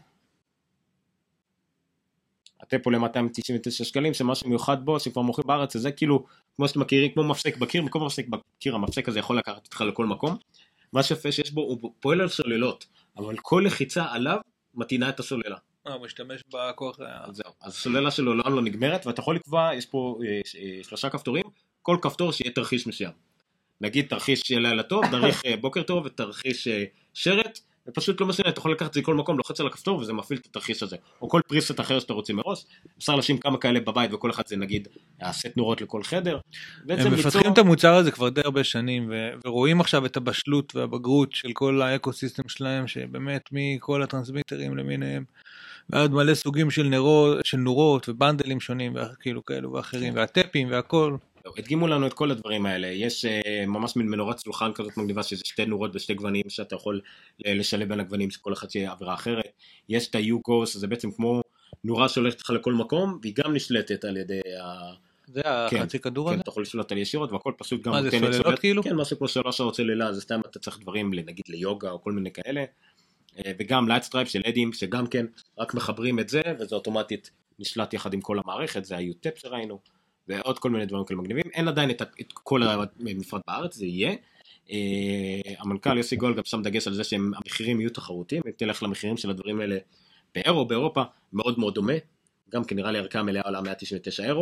הטאפ 2.62 2.86
עולה 2.86 2.99
299 2.99 3.83
שקלים, 3.83 4.13
שמה 4.13 4.36
שמיוחד 4.36 4.86
בו, 4.86 4.99
שכבר 4.99 5.21
מוכרים 5.21 5.47
בארץ, 5.47 5.77
זה 5.77 5.91
כאילו, 5.91 6.25
כמו 6.55 6.67
שאתם 6.67 6.79
מכירים, 6.79 7.12
כמו 7.12 7.23
מפסק 7.23 7.57
בקיר, 7.57 7.81
במקום 7.81 8.05
מפסק 8.05 8.27
בקיר, 8.27 8.75
המפסק 8.75 9.09
הזה 9.09 9.19
יכול 9.19 9.38
לקחת 9.38 9.65
אותך 9.65 9.81
לכל 9.81 10.05
מקום. 10.05 10.38
מה 10.93 11.03
שיפה 11.03 11.31
שיש 11.31 11.51
בו, 11.51 11.62
הוא 11.62 11.93
פועל 11.99 12.21
על 12.21 12.29
סוללות, 12.29 12.86
אבל 13.17 13.38
כל 13.41 13.63
לחיצה 13.65 14.05
עליו 14.12 14.38
מטעינה 14.75 15.09
את 15.09 15.19
הסוללה. 15.19 15.57
אה, 15.88 15.93
הוא 15.93 16.06
משתמש 16.06 16.41
בכוח... 16.54 17.00
ה- 17.00 17.26
אז 17.30 17.36
זהו, 17.36 17.52
אז 17.62 17.74
הסוללה 17.74 18.12
שלו 18.12 18.34
לעולם 18.34 18.56
לא 18.56 18.62
נגמרת, 18.62 19.08
ואתה 19.08 19.19
יכול 19.19 19.36
לקבוע, 19.36 19.69
יש 19.74 19.86
פה 19.86 20.19
אה, 20.26 20.30
אה, 20.62 20.84
שלושה 20.84 21.10
כפתורים, 21.10 21.43
כל 21.82 21.98
כפתור 22.02 22.32
שיהיה 22.32 22.52
תרחיש 22.52 22.88
מסוים. 22.88 23.12
נגיד 23.82 24.06
תרחיש 24.10 24.39
של 24.39 24.60
לילה 24.60 24.84
טוב, 24.84 25.04
אה, 25.46 25.58
בוקר 25.58 25.84
טוב 25.84 26.06
ותרחיש 26.06 26.67
אה, 26.67 26.84
שרת, 27.13 27.60
ופשוט 27.88 28.22
לא 28.22 28.28
משנה, 28.28 28.50
אתה 28.50 28.60
יכול 28.60 28.72
לקחת 28.72 28.89
את 28.89 28.93
זה 28.93 29.00
לכל 29.00 29.15
מקום, 29.15 29.38
לוחץ 29.38 29.60
על 29.60 29.67
הכפתור 29.67 29.98
וזה 30.00 30.13
מפעיל 30.13 30.39
את 30.39 30.46
התרחיש 30.46 30.84
הזה. 30.84 30.98
או 31.22 31.30
כל 31.30 31.41
פריסט 31.48 31.80
אחר 31.80 32.00
שאתה 32.00 32.13
רוצה 32.13 32.34
מראש, 32.34 32.65
אפשר 32.98 33.15
לשים 33.15 33.38
כמה 33.38 33.58
כאלה 33.58 33.80
בבית 33.80 34.13
וכל 34.13 34.32
אחד 34.32 34.43
זה 34.48 34.58
נגיד 34.58 34.88
הסט 35.22 35.58
נורות 35.58 35.82
לכל 35.82 36.04
חדר. 36.04 36.39
הם 36.89 36.89
ליצור- 36.98 37.12
מפתחים 37.12 37.54
את 37.54 37.58
המוצר 37.58 37.93
הזה 37.93 38.12
כבר 38.12 38.30
די 38.30 38.41
הרבה 38.46 38.63
שנים 38.63 39.10
ו- 39.12 39.30
ורואים 39.46 39.82
עכשיו 39.82 40.06
את 40.06 40.17
הבשלות 40.17 40.76
והבגרות 40.76 41.32
של 41.32 41.50
כל 41.54 41.82
האקו 41.82 42.13
סיסטם 42.13 42.50
שלהם 42.50 42.88
שבאמת 42.88 43.50
מכל 43.52 44.04
הטרנסמיטרים 44.04 44.78
למיניהם 44.78 45.24
ועד 45.89 46.12
מלא 46.12 46.36
סוגים 46.36 46.72
של 46.72 46.84
נרות 46.84 47.46
של 47.46 47.58
נורות 47.58 48.10
ובנדלים 48.10 48.60
שונים 48.60 48.96
וכאילו 48.96 49.46
כאלו 49.46 49.72
ואחרים 49.72 50.15
והטפים 50.15 50.72
והכל. 50.72 51.15
הדגימו 51.58 51.88
לנו 51.88 52.08
את 52.08 52.13
כל 52.13 52.32
הדברים 52.32 52.65
האלה, 52.65 52.88
יש 52.88 53.26
אה, 53.26 53.65
ממש 53.67 53.96
מין 53.96 54.08
מנורת 54.08 54.39
שולחן 54.39 54.74
כזאת 54.74 54.98
מגניבה 54.98 55.24
שזה 55.24 55.41
שתי 55.46 55.65
נורות 55.65 55.96
ושתי 55.96 56.13
גוונים 56.13 56.43
שאתה 56.50 56.76
יכול 56.76 57.02
אה, 57.46 57.54
לשלב 57.54 57.89
בין 57.89 58.00
הגוונים 58.00 58.32
שכל 58.32 58.54
אחד 58.54 58.69
שיהיה 58.69 58.91
עבירה 58.91 59.13
אחרת, 59.13 59.52
יש 59.89 60.08
את 60.08 60.15
ה-U-Ghost, 60.15 60.78
זה 60.78 60.88
בעצם 60.88 61.12
כמו 61.12 61.41
נורה 61.84 62.10
שהולכת 62.10 62.41
לך 62.41 62.50
לכל 62.50 62.74
מקום 62.74 63.19
והיא 63.22 63.34
גם 63.36 63.54
נשלטת 63.54 64.06
על 64.06 64.17
ידי 64.17 64.39
ה... 64.63 64.93
זה 65.28 65.41
כן, 65.69 65.78
החצי 65.78 66.00
כדור 66.00 66.28
כן, 66.28 66.34
הזה? 66.34 66.41
אתה 66.41 66.50
יכול 66.50 66.63
לשלוט 66.63 66.91
על 66.91 66.98
ישירות 66.98 67.32
והכל 67.32 67.52
פשוט 67.58 67.82
גם 67.82 67.91
מה 67.93 68.02
זה, 68.02 68.10
סוללות 68.12 68.60
כאילו? 68.60 68.84
כן, 68.84 68.96
משהו 68.96 69.17
כמו 69.17 69.28
שלוש 69.28 69.58
שעות 69.58 69.76
סוללה, 69.75 70.13
זה 70.13 70.22
סתם 70.22 70.41
אתה 70.52 70.60
צריך 70.60 70.80
דברים 70.80 71.13
נגיד 71.13 71.46
ליוגה 71.50 71.91
או 71.91 72.02
כל 72.02 72.12
מיני 72.12 72.32
כאלה, 72.32 72.63
וגם 73.60 73.88
light 73.88 74.03
strip 74.03 74.27
של 74.28 74.41
לדים 74.47 74.73
שגם 74.74 75.08
כן 75.08 75.26
רק 75.60 75.74
מחברים 75.74 76.19
את 76.19 76.30
זה 76.30 76.41
וזה 76.60 76.76
אוטומטית 76.76 77.32
נשלט 77.60 77.93
יחד 77.93 78.13
עם 78.13 78.22
כל 78.22 78.39
המערכת, 78.39 78.86
זה 78.86 78.96
ה-Hue 78.95 79.23
Tap 79.23 79.39
שראינו. 79.39 79.80
ועוד 80.28 80.60
כל 80.60 80.69
מיני 80.69 80.86
דברים 80.86 81.06
כאלה 81.06 81.19
מגניבים, 81.19 81.52
אין 81.54 81.67
עדיין 81.67 81.89
את, 81.89 82.02
את 82.02 82.34
כל 82.34 82.62
המפרט 82.63 83.41
בארץ, 83.48 83.76
זה 83.76 83.86
יהיה. 83.86 84.15
אה, 84.72 84.78
המנכ"ל 85.60 85.98
יוסי 85.98 86.15
גול 86.15 86.34
גם 86.34 86.43
שם 86.46 86.62
דגש 86.62 86.88
על 86.88 86.93
זה 86.93 87.04
שהמחירים 87.04 87.80
יהיו 87.80 87.89
תחרותיים, 87.89 88.41
אם 88.46 88.52
תלך 88.58 88.84
למחירים 88.84 89.17
של 89.17 89.30
הדברים 89.30 89.60
האלה 89.60 89.78
באירו, 90.36 90.65
באירופה, 90.65 91.04
מאוד 91.34 91.60
מאוד 91.60 91.76
דומה, 91.76 91.93
גם 92.50 92.63
כי 92.63 92.76
נראה 92.76 92.91
לי 92.91 92.98
ערכה 92.98 93.24
מלאה 93.24 93.41
עולה 93.41 93.62
199 93.62 94.24
אירו, 94.24 94.41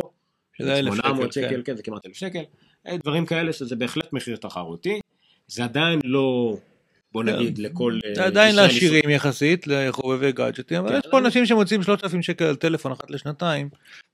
שזה 0.58 0.78
אלף 0.78 0.94
800 0.94 1.32
שקל, 1.32 1.48
שקל, 1.48 1.62
כן, 1.64 1.76
זה 1.76 1.82
כמעט 1.82 2.06
אלף 2.06 2.16
שקל, 2.16 2.42
אה, 2.86 2.96
דברים 2.96 3.26
כאלה 3.26 3.52
שזה 3.52 3.76
בהחלט 3.76 4.12
מחיר 4.12 4.36
תחרותי, 4.36 5.00
זה 5.46 5.64
עדיין 5.64 6.00
לא, 6.04 6.56
בוא 7.12 7.24
נגיד, 7.24 7.58
לכל... 7.58 7.98
אה, 8.18 8.26
עדיין 8.26 8.56
לעשירים 8.56 9.10
יחסית 9.10 9.66
לחובבי 9.66 10.32
גאדג'טים 10.32 10.78
אבל 10.78 10.88
כן, 10.88 10.98
יש 10.98 11.06
פה 11.10 11.18
אנשים 11.18 11.46
שמוצאים 11.46 11.82
3,000 11.82 12.22
שקל 12.22 12.44
על 12.44 12.56
טלפון 12.56 12.92
אחת 12.92 13.10
לשנתיים 13.10 13.68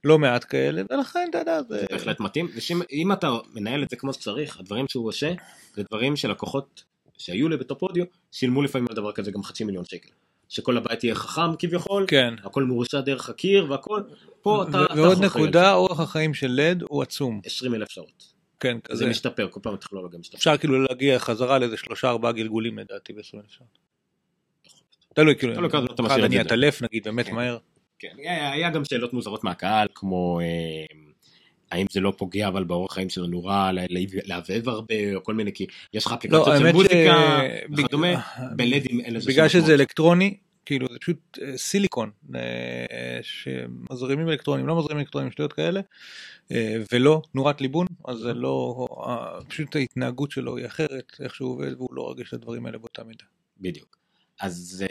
לא 0.05 0.19
מעט 0.19 0.45
כאלה 0.49 0.83
ולכן 0.91 1.27
אתה 1.31 1.39
יודע 1.39 1.61
זה 1.69 1.79
זה 1.81 1.87
בהחלט 1.91 2.21
מתאים, 2.21 2.49
ואם 2.91 3.13
אתה 3.13 3.31
מנהל 3.55 3.83
את 3.83 3.91
זה 3.91 3.97
כמו 3.97 4.13
שצריך, 4.13 4.61
הדברים 4.61 4.87
שהוא 4.89 5.09
עושה, 5.09 5.33
זה 5.75 5.83
דברים 5.83 6.17
שלקוחות 6.17 6.85
שהיו 7.19 7.49
לבטופודיו, 7.49 8.05
שילמו 8.33 8.63
לפעמים 8.63 8.89
על 8.91 8.97
דבר 8.97 9.13
כזה 9.13 9.31
גם 9.31 9.43
חצי 9.43 9.65
מיליון 9.65 9.85
שקל. 9.85 10.11
שכל 10.49 10.77
הבית 10.77 11.05
יהיה 11.05 11.15
חכם 11.15 11.57
כביכול, 11.59 12.05
כן. 12.09 12.35
הכל 12.45 12.65
מרושע 12.65 13.01
דרך 13.01 13.29
הקיר 13.29 13.71
והכל, 13.71 14.03
פה 14.43 14.65
אתה... 14.69 14.85
ועוד 14.97 15.25
נקודה. 15.25 15.75
אורח 15.75 16.01
החיים 16.01 16.35
של 16.35 16.51
לד 16.51 16.83
הוא 16.89 17.03
עצום 17.03 17.41
20 17.45 17.75
אלף 17.75 17.91
שעות. 17.91 18.38
כן 18.61 18.77
זה 18.77 18.93
כזה 18.93 19.07
משתפר, 19.07 19.49
כל 19.51 19.61
פעם 19.63 19.75
הטכנולוגיה 19.75 20.19
משתפרת. 20.19 20.39
אפשר 20.39 20.57
כאילו 20.57 20.83
להגיע 20.83 21.19
חזרה 21.19 21.59
לאיזה 21.59 21.77
שלושה 21.77 22.09
ארבעה 22.09 22.33
גלגולים 22.33 22.79
לדעתי 22.79 23.13
ב-20 23.13 23.23
שעות. 23.49 23.79
תלוי 25.15 25.37
כאילו, 25.37 25.67
אתה 25.67 26.03
משאיר 26.03 26.27
את 26.27 26.31
זה. 26.31 26.41
עטלף 26.41 26.83
נגיד 26.83 27.05
באמת 27.05 27.27
כן. 27.27 27.35
מהר. 27.35 27.59
כן, 27.99 28.09
היה 28.25 28.71
גם 28.71 28.85
שאלות 28.85 29.13
מוזרות 29.13 29.45
מהקהל, 29.45 29.89
כמו 29.95 30.41
אה, 30.41 30.47
האם 31.71 31.87
זה 31.91 32.01
לא 32.01 32.13
פוגע 32.17 32.49
אבל 32.49 32.65
באורח 32.65 32.93
חיים 32.95 33.11
של 33.11 33.25
הנורה, 33.25 33.73
ל- 33.73 33.79
ל- 33.91 34.07
לעבב 34.25 34.69
הרבה, 34.69 34.95
או 35.15 35.25
כל 35.25 35.35
מיני, 35.35 35.53
כי 35.53 35.67
יש 35.95 36.07
לך 36.07 36.13
אפליקציות 36.13 36.47
לא, 36.47 36.57
של 36.59 36.63
האמת 36.63 36.75
מוזיקה 36.75 37.41
וכדומה, 37.77 38.15
בג- 38.15 38.57
בלדים 38.57 39.01
אין 39.01 39.15
לזה 39.15 39.31
בגלל 39.33 39.49
שזה. 39.49 39.75
אלקטרוני 39.75 40.37
כאילו 40.69 40.87
זה 40.93 40.99
פשוט 40.99 41.39
אה, 41.43 41.57
סיליקון 41.57 42.11
אה, 42.35 43.19
שמזרימים 43.23 44.29
אלקטרונים 44.29 44.67
לא 44.67 44.79
מזרימים 44.79 44.99
אלקטרונים 44.99 45.31
שטויות 45.31 45.53
כאלה 45.53 45.81
אה, 46.53 46.77
ולא 46.93 47.23
נורת 47.35 47.61
ליבון 47.61 47.87
אז 48.09 48.19
זה 48.19 48.35
לא 48.35 48.87
פשוט 49.49 49.77
ההתנהגות 49.77 50.31
שלו 50.31 50.57
היא 50.57 50.67
אחרת 50.67 51.13
איך 51.21 51.35
שהוא 51.35 51.53
עובד 51.53 51.73
והוא 51.77 51.95
לא 51.95 52.11
רגיש 52.11 52.35
לדברים 52.35 52.67
האלה 52.67 52.79
באותה 52.79 53.05
מידה. 53.05 53.25
בדיוק. 53.61 53.99
אז 54.41 54.85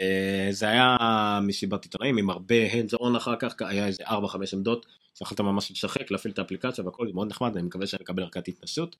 זה 0.50 0.68
היה 0.68 0.96
מסיבת 1.42 1.84
עיתונאים 1.84 2.18
עם 2.18 2.30
הרבה 2.30 2.54
hands 2.72 2.98
on 2.98 3.16
אחר 3.16 3.36
כך, 3.38 3.54
היה 3.60 3.86
איזה 3.86 4.04
4-5 4.04 4.10
עמדות, 4.52 4.86
שיכולת 5.14 5.40
ממש 5.40 5.70
לשחק, 5.70 6.10
להפעיל 6.10 6.34
את 6.34 6.38
האפליקציה 6.38 6.84
והכל, 6.84 7.06
זה 7.06 7.12
מאוד 7.14 7.28
נחמד, 7.30 7.56
אני 7.56 7.66
מקווה 7.66 7.86
שאני 7.86 8.02
אקבל 8.04 8.22
ערכת 8.22 8.48
התנסות, 8.48 8.96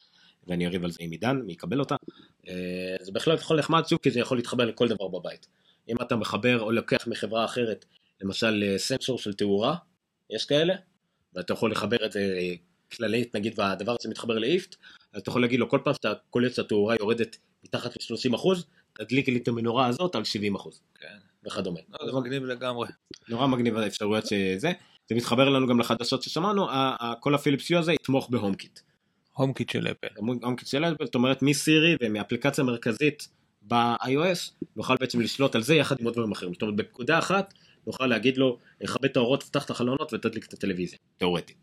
ואני 0.46 0.66
אריב 0.66 0.84
על 0.84 0.90
זה 0.90 0.98
עם 1.00 1.10
עידן, 1.10 1.36
מי 1.46 1.52
יקבל 1.52 1.80
אותה. 1.80 1.96
זה 3.00 3.12
בהחלט 3.12 3.40
יכול 3.40 3.58
נחמד 3.58 3.82
שוב, 3.86 3.98
כי 4.02 4.10
זה 4.10 4.20
יכול 4.20 4.38
להתחבר 4.38 4.64
לכל 4.64 4.88
דבר 4.88 5.08
בבית. 5.08 5.46
אם 5.88 5.96
אתה 6.02 6.16
מחבר 6.16 6.60
או 6.60 6.72
לוקח 6.72 7.06
מחברה 7.06 7.44
אחרת, 7.44 7.84
למשל 8.20 8.64
אה, 8.66 8.78
סנסור 8.78 9.18
של 9.18 9.32
תאורה, 9.32 9.76
יש 10.30 10.44
כאלה, 10.44 10.74
ואתה 11.34 11.52
יכול 11.52 11.70
לחבר 11.70 12.06
את 12.06 12.12
זה 12.12 12.20
אה, 12.20 12.54
כללית, 12.96 13.36
נגיד, 13.36 13.54
והדבר 13.56 13.96
הזה 14.00 14.08
מתחבר 14.08 14.38
לאיפט, 14.38 14.76
אז 15.12 15.20
אתה 15.20 15.30
יכול 15.30 15.42
להגיד 15.42 15.60
לו 15.60 15.68
כל 15.68 15.78
פעם 15.84 15.94
שאתה 15.94 16.12
קולט 16.30 16.54
שהתאורה 16.54 16.94
יורדת 17.00 17.36
מתחת 17.64 17.96
ל-30 17.96 18.34
אחוז, 18.34 18.66
תדליק 18.92 19.28
לי 19.28 19.36
את 19.36 19.48
המנורה 19.48 19.86
הזאת 19.86 20.14
על 20.14 20.24
70 20.24 20.54
אחוז. 20.54 20.80
כן. 21.00 21.18
וכדומה. 21.46 21.80
לא, 22.00 22.06
זה 22.06 22.16
מגניב 22.16 22.44
לגמרי. 22.44 22.88
נורא 23.28 23.46
מגניב 23.46 23.76
האפשרויות 23.76 24.26
שזה. 24.26 24.72
זה 25.08 25.14
מתחבר 25.14 25.48
לנו 25.48 25.66
גם 25.66 25.80
לחדשות 25.80 26.22
ששמענו, 26.22 26.66
כל 27.20 27.34
הפיליפס 27.34 27.70
יו 27.70 27.78
הזה 27.78 27.92
יתמוך 27.92 28.30
ב 28.30 28.54
HomeKit. 28.54 28.80
HomeKit 29.32 29.70
של 29.70 29.86
אפל. 29.86 30.06
HomeKit 30.16 30.68
של 30.68 30.84
אפל, 30.84 31.04
זאת 31.04 31.14
אומרת 31.14 31.42
מסירי 31.42 31.96
ומאפליקציה 32.02 32.64
מרכזית 32.64 33.28
ב-iOS, 33.68 34.66
נוכל 34.76 34.94
בעצם 35.00 35.20
לשלוט 35.20 35.54
על 35.54 35.62
זה 35.62 35.74
יחד 35.74 35.96
עם 36.00 36.04
עוד 36.04 36.14
דברים 36.14 36.32
אחרים. 36.32 36.52
זאת 36.52 36.62
אומרת 36.62 36.76
בפקודה 36.76 37.18
אחת 37.18 37.54
נוכל 37.86 38.06
להגיד 38.06 38.36
לו, 38.36 38.58
כבה 38.86 39.08
את 39.08 39.16
האורות, 39.16 39.42
פתח 39.42 39.64
את 39.64 39.70
החלונות 39.70 40.12
ותדליק 40.12 40.46
את 40.46 40.52
הטלוויזיה, 40.52 40.98
תאורטית. 41.18 41.56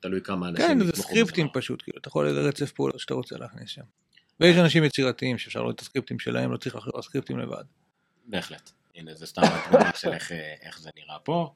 תלוי 0.00 0.20
כמה 0.20 0.48
אנשים 0.48 0.66
כן 0.66 0.84
זה 0.84 0.92
סקריפטים 0.92 1.46
בדבר. 1.46 1.60
פשוט 1.60 1.82
כאילו 1.82 1.98
אתה 1.98 2.08
יכול 2.08 2.28
איזה 2.28 2.40
רצף 2.40 2.72
פעולות 2.72 2.98
שאתה 2.98 3.14
רוצה 3.14 3.38
להכניס 3.38 3.70
שם. 3.70 3.82
ויש 4.40 4.56
אנשים 4.56 4.84
יצירתיים 4.84 5.38
שאפשר 5.38 5.60
לראות 5.60 5.74
את 5.74 5.80
הסקריפטים 5.80 6.18
שלהם 6.18 6.52
לא 6.52 6.56
צריך 6.56 6.76
על 6.94 7.02
סקריפטים 7.02 7.38
לבד. 7.38 7.64
בהחלט. 8.26 8.70
הנה 8.94 9.14
זה 9.14 9.26
סתם 9.26 9.42
תמונה 9.68 9.90
של 9.94 10.12
איך, 10.12 10.32
אה, 10.32 10.54
איך 10.62 10.80
זה 10.80 10.90
נראה 10.96 11.18
פה. 11.18 11.54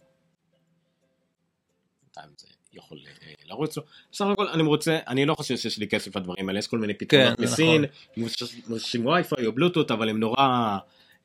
יכול 2.76 2.98
אה, 3.22 3.32
לרוץ 3.48 3.76
לו. 3.76 3.82
בסך 4.12 4.24
הכל 4.32 4.48
אני 4.48 4.62
רוצה, 4.62 4.98
אני 5.08 5.26
לא 5.26 5.34
חושב 5.34 5.56
שיש 5.56 5.78
לי 5.78 5.88
כסף 5.88 6.16
לדברים 6.16 6.48
האלה, 6.48 6.58
יש 6.58 6.66
כל 6.66 6.78
מיני 6.78 6.94
פתרונות 6.94 7.38
זה 7.38 7.44
מסין, 7.44 7.84
מבוססים 8.16 9.06
וי-פיי 9.06 9.46
או 9.46 9.52
בלוטות, 9.52 9.90
אבל 9.90 10.08
הם 10.08 10.20
נורא 10.20 10.78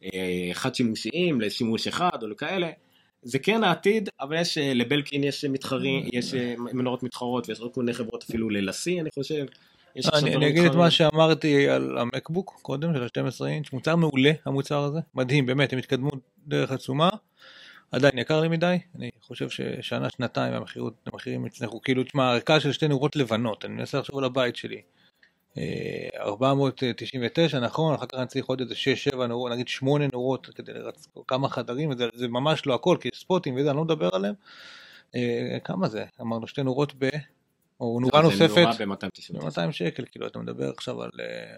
אה, 0.03 0.49
חד 0.53 0.75
שימושיים 0.75 1.41
לשימוש 1.41 1.87
אחד 1.87 2.23
או 2.23 2.27
לכאלה. 2.27 2.69
זה 3.23 3.39
כן 3.39 3.63
העתיד, 3.63 4.09
אבל 4.21 4.35
יש 4.41 4.57
אה, 4.57 4.73
לבלקין 4.73 5.23
יש 5.23 5.45
מתחרים, 5.45 6.09
יש 6.13 6.33
אה, 6.33 6.53
מנורות 6.57 7.03
מתחרות 7.03 7.49
ויש 7.49 7.59
עוד 7.59 7.73
כל 7.73 7.81
מיני 7.81 7.93
חברות 7.93 8.23
אפילו 8.23 8.49
ללסי 8.49 9.01
אני 9.01 9.09
חושב. 9.15 9.45
יש 9.95 10.05
עכשיו 10.05 10.21
אני, 10.21 10.35
אני 10.35 10.47
אגיד 10.47 10.65
את. 10.65 10.75
מה 10.75 10.91
שאמרתי 10.91 11.69
על 11.69 11.97
המקבוק 11.97 12.59
קודם 12.61 12.93
של 12.93 13.03
ה-12 13.03 13.45
אינץ', 13.45 13.73
מוצר 13.73 13.95
מעולה 13.95 14.31
המוצר 14.45 14.83
הזה, 14.83 14.99
מדהים 15.15 15.45
באמת, 15.45 15.73
הם 15.73 15.79
התקדמו 15.79 16.09
דרך 16.47 16.71
עצומה, 16.71 17.09
עדיין 17.91 18.17
יקר 18.17 18.41
לי 18.41 18.47
מדי, 18.47 18.77
אני 18.95 19.09
חושב 19.21 19.49
ששנה 19.49 20.09
שנתיים 20.09 20.53
המחירות- 20.53 21.07
המחירים 21.07 21.45
יצנחו, 21.45 21.81
כאילו 21.81 22.03
תשמע 22.03 22.23
הערכה 22.23 22.59
של 22.59 22.71
שתי 22.71 22.87
נורות 22.87 23.15
לבנות, 23.15 23.65
אני 23.65 23.73
מנסה 23.73 23.99
לחשוב 23.99 24.17
על 24.17 24.23
הבית 24.23 24.55
שלי, 24.55 24.81
אה, 25.57 25.63
499 26.19 27.59
נכון, 27.59 27.93
אחר 27.95 28.05
כך 28.05 28.17
אני 28.17 28.27
צריך 28.27 28.45
עוד 28.45 28.61
איזה 28.61 28.75
6-7 28.75 29.27
נורות, 29.27 29.51
נגיד 29.51 29.67
8 29.67 30.05
נורות 30.13 30.49
כדי 30.55 30.73
לרצ... 30.73 31.07
כמה 31.27 31.49
חדרים, 31.49 31.89
וזה, 31.89 32.07
זה 32.13 32.27
ממש 32.27 32.65
לא 32.65 32.75
הכל, 32.75 32.97
כי 33.01 33.09
יש 33.13 33.19
ספוטים 33.19 33.55
וזה, 33.55 33.69
אני 33.69 33.77
לא 33.77 33.83
מדבר 33.83 34.09
עליהם, 34.13 34.33
אה, 35.15 35.57
כמה 35.63 35.87
זה? 35.87 36.05
אמרנו 36.21 36.47
שתי 36.47 36.63
נורות 36.63 36.93
ב... 36.97 37.09
או 37.79 37.99
נורה 37.99 38.21
זה 38.21 38.27
נוספת. 38.27 38.57
נורה 38.57 38.95
ב-299. 38.95 39.39
ב-200 39.45 39.71
שקל, 39.71 40.03
כאילו 40.11 40.27
אתה 40.27 40.39
מדבר 40.39 40.69
עכשיו 40.69 41.01
על 41.03 41.09
אה, 41.19 41.57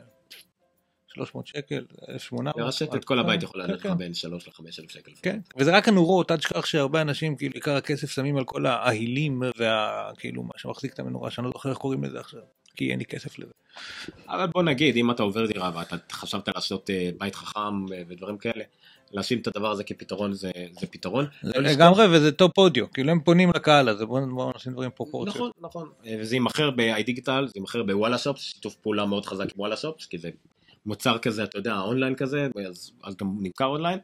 300 1.15 1.47
שקל, 1.47 1.86
1,800. 2.10 2.58
לרשת 2.58 2.89
רק- 2.89 2.95
את 2.95 3.06
כל 3.06 3.19
הבית 3.19 3.43
כן, 3.43 3.60
לעלות 3.60 3.86
לך. 3.86 3.91
בין 3.97 4.13
3 4.13 4.47
ל-5 4.47 4.62
אלף 4.80 4.91
שקל. 4.91 5.12
כן, 5.21 5.39
וזה 5.58 5.78
רק 5.78 5.88
הנורות, 5.88 6.32
אל 6.32 6.38
תשכח 6.38 6.65
שהרבה 6.65 7.02
אנשים, 7.02 7.36
כאילו 7.36 7.54
עיקר 7.54 7.76
הכסף 7.76 8.12
שמים 8.12 8.38
על 8.38 8.43
כל 8.43 8.65
ההילים 8.65 9.43
וה... 9.58 10.12
כאילו 10.17 10.43
מה 10.43 10.54
שמחזיק 10.58 10.93
את 10.93 10.99
המנורה, 10.99 11.32
שאני 11.32 11.45
לא 11.45 11.52
זוכר 11.52 11.69
איך 11.69 11.78
קוראים 11.78 12.04
לזה 12.04 12.19
עכשיו, 12.19 12.41
כי 12.76 12.91
אין 12.91 12.99
לי 12.99 13.06
כסף 13.06 13.39
לזה. 13.39 13.52
אבל 14.28 14.47
בוא 14.47 14.63
נגיד, 14.63 14.95
אם 14.95 15.12
אתה 15.12 15.23
עובר 15.23 15.45
דירה 15.45 15.71
ואתה 15.76 15.95
חשבת 16.12 16.47
לעשות 16.56 16.89
אה, 16.89 17.10
בית 17.17 17.36
חכם 17.36 17.60
אה, 17.93 18.02
ודברים 18.08 18.38
כאלה, 18.38 18.63
להשאיר 19.12 19.39
את 19.39 19.47
הדבר 19.47 19.71
הזה 19.71 19.84
כפתרון 19.84 20.34
זה, 20.34 20.52
זה 20.80 20.88
פתרון. 20.88 21.26
זה 21.41 21.60
לגמרי, 21.60 22.06
וזה 22.12 22.32
טופ 22.32 22.58
אודיו, 22.58 22.91
כאילו 22.91 23.12
הם 23.12 23.19
פונים 23.19 23.49
לקהל 23.56 23.89
הזה, 23.89 24.06
בואו 24.06 24.26
בוא 24.36 24.54
נשים 24.56 24.71
דברים 24.71 24.91
פרופורציות. 24.95 25.36
נכון, 25.36 25.52
נכון. 25.62 25.89
אה, 26.06 26.15
וזה 26.19 26.36
יימכר 26.36 26.71
ב-iDigital, 26.71 27.45
זה 27.45 27.52
יימכר 27.56 27.84
בוואלה 27.84 28.17
שופס, 28.17 28.41
שיתוף 28.41 28.76
פעולה 28.76 29.06
מאוד 29.06 29.26
חזק 29.26 29.45
עם 29.45 29.52
וואלה 29.56 29.78
שופס, 29.78 30.06
כי 30.06 30.17
זה 30.17 30.30
מוצר 30.86 31.17
כזה, 31.17 31.43
אתה 31.43 31.58
יודע, 31.58 31.80
אונליין 31.80 32.15
כזה, 32.15 32.48
אז, 32.69 32.91
אז 33.04 33.15
גם 33.15 33.38
נמכר 33.41 33.65
אונליין. 33.65 34.00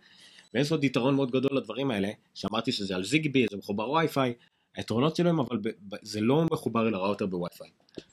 ויש 0.53 0.71
עוד 0.71 0.83
יתרון 0.83 1.15
מאוד 1.15 1.31
גדול 1.31 1.57
לדברים 1.57 1.91
האלה, 1.91 2.09
שאמרתי 2.33 2.71
שזה 2.71 2.95
על 2.95 3.03
ZigBee, 3.03 3.45
זה 3.51 3.57
מחובר 3.57 3.91
וי-פיי, 3.91 4.33
היתרונות 4.75 5.15
שלו 5.15 5.29
הם 5.29 5.39
אבל 5.39 5.57
ב, 5.57 5.67
ב, 5.67 5.95
זה 6.01 6.21
לא 6.21 6.45
מחובר 6.51 6.87
אל 6.87 6.93
הראוטר 6.93 7.25
בווי-פיי. 7.25 7.69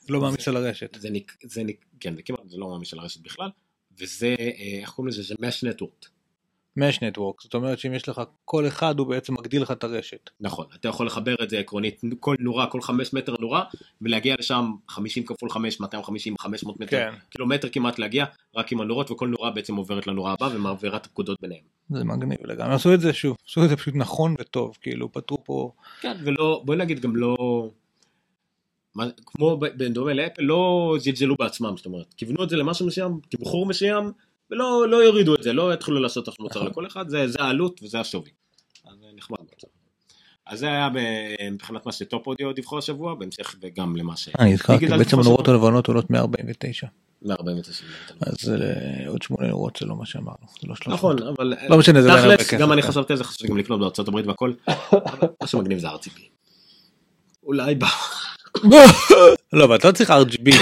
לא 0.09 0.21
מעמיס 0.21 0.47
על 0.47 0.57
הרשת. 0.57 0.95
זה, 0.95 1.09
זה 1.43 1.63
ניק, 1.63 1.85
כן, 1.99 2.15
זה 2.15 2.21
כמעט, 2.21 2.49
זה 2.49 2.57
לא 2.57 2.67
ממש 2.67 2.89
של 2.89 2.99
הרשת 2.99 3.21
בכלל, 3.21 3.49
וזה, 3.99 4.35
אה, 4.39 4.79
איך 4.81 4.89
קוראים 4.89 5.13
לזה, 5.13 5.23
זה 5.23 5.35
mesh 5.35 5.73
network. 5.73 6.16
מש 6.77 7.01
נטוורק, 7.01 7.41
זאת 7.41 7.53
אומרת 7.53 7.79
שאם 7.79 7.93
יש 7.93 8.09
לך 8.09 8.21
כל 8.45 8.67
אחד 8.67 8.99
הוא 8.99 9.07
בעצם 9.07 9.33
מגדיל 9.33 9.61
לך 9.61 9.71
את 9.71 9.83
הרשת. 9.83 10.29
נכון, 10.39 10.65
אתה 10.75 10.87
יכול 10.87 11.05
לחבר 11.05 11.35
את 11.43 11.49
זה 11.49 11.59
עקרונית, 11.59 12.01
כל 12.19 12.35
נורה, 12.39 12.67
כל 12.67 12.81
5 12.81 13.13
מטר 13.13 13.35
נורה, 13.39 13.63
ולהגיע 14.01 14.35
לשם 14.39 14.71
50 14.87 15.25
כפול 15.25 15.49
5, 15.49 15.79
250, 15.79 16.35
500 16.39 16.79
מטר, 16.79 16.87
כן. 16.87 17.13
קילומטר 17.29 17.69
כמעט 17.69 17.99
להגיע, 17.99 18.25
רק 18.55 18.71
עם 18.71 18.81
הנורות, 18.81 19.11
וכל 19.11 19.27
נורה 19.27 19.51
בעצם 19.51 19.75
עוברת 19.75 20.07
לנורה 20.07 20.33
הבאה 20.33 20.55
ומעבירה 20.55 20.97
את 20.97 21.05
הפקודות 21.05 21.41
ביניהם. 21.41 21.63
זה 21.89 22.03
מגניב 22.03 22.45
לגמרי, 22.45 22.73
עשו 22.73 22.93
את 22.93 23.01
זה 23.01 23.13
שוב, 23.13 23.37
עשו 23.47 23.63
את 23.63 23.69
זה 23.69 23.75
פשוט 23.75 23.95
נכון 23.95 24.35
וטוב, 24.39 24.77
כאילו 24.81 25.11
פתרו 25.11 25.43
פה, 25.43 25.71
כן, 26.01 26.17
ולא, 26.23 26.61
בואי 26.65 26.77
נגיד 26.77 26.99
גם 26.99 27.15
לא, 27.15 27.35
מה, 28.95 29.05
כמו 29.25 29.57
ב- 29.57 29.65
בדומה 29.65 30.13
לאפל, 30.13 30.41
לא 30.41 30.95
זלזלו 30.99 31.35
בעצמם, 31.35 31.73
זאת 31.77 31.85
אומרת, 31.85 32.13
כיוונו 32.17 32.43
את 32.43 32.49
זה 32.49 32.55
למשהו 32.55 32.87
מסוים, 32.87 33.19
תמחור 33.29 33.65
מסוים, 33.65 34.11
ולא 34.51 34.85
לא 34.89 34.97
יורידו 34.97 35.35
את 35.35 35.43
זה, 35.43 35.53
לא 35.53 35.73
יתחילו 35.73 35.99
לעשות 35.99 36.27
עכשיו 36.27 36.43
מוצר 36.45 36.59
נכון. 36.59 36.71
לכל 36.71 36.87
אחד, 36.87 37.09
זה, 37.09 37.27
זה 37.27 37.37
העלות 37.39 37.79
וזה 37.83 37.99
השווי. 37.99 38.29
אז 38.85 38.93
זה 38.99 39.05
נחמד. 39.15 39.37
אז 40.45 40.59
זה 40.59 40.65
היה 40.65 40.89
מבחינת 41.51 41.85
מה 41.85 41.91
שטופ 41.91 42.27
אודיו 42.27 42.53
דיווחו 42.53 42.77
השבוע, 42.77 43.15
בהמשך 43.15 43.55
וגם 43.61 43.95
למה 43.95 44.17
ש... 44.17 44.29
הזכרתי, 44.39 44.79
דיגיטל 44.79 44.97
בעצם 44.97 45.19
הנורות. 45.19 45.47
הלבנות 45.47 45.87
עולות 45.87 46.09
149, 46.09 46.87
149. 47.21 47.83
אז 48.21 48.49
אה, 48.49 49.07
עוד 49.07 49.21
8 49.21 49.47
נורות 49.47 49.77
זה 49.81 49.85
לא 49.85 49.95
מה 49.95 50.05
שאמרנו, 50.05 50.47
זה 50.61 50.67
לא 50.67 50.75
300. 50.75 50.99
נכון, 50.99 51.27
אבל 51.27 51.53
לא 51.69 51.77
משנה, 51.77 52.01
זה 52.01 52.07
לא 52.07 52.13
היה 52.13 52.23
הרבה 52.23 52.37
כסף, 52.37 52.57
גם 52.57 52.71
אני 52.71 52.81
כן. 52.81 52.87
חשבתי 52.87 53.13
על 53.13 53.17
זה, 53.17 53.23
חשבתי 53.23 53.47
גם 53.47 53.57
לקנות 53.57 53.79
בארצות 53.79 54.07
הברית 54.07 54.27
והכל, 54.27 54.53
מה 55.41 55.47
שמגניב 55.47 55.79
זה 55.79 55.87
RGB. 55.87 56.19
אולי 57.43 57.75
ב... 57.75 57.83
לא, 59.53 59.63
אבל 59.65 59.75
אתה 59.75 59.87
לא 59.87 59.93
צריך 59.93 60.09
RGB 60.11 60.55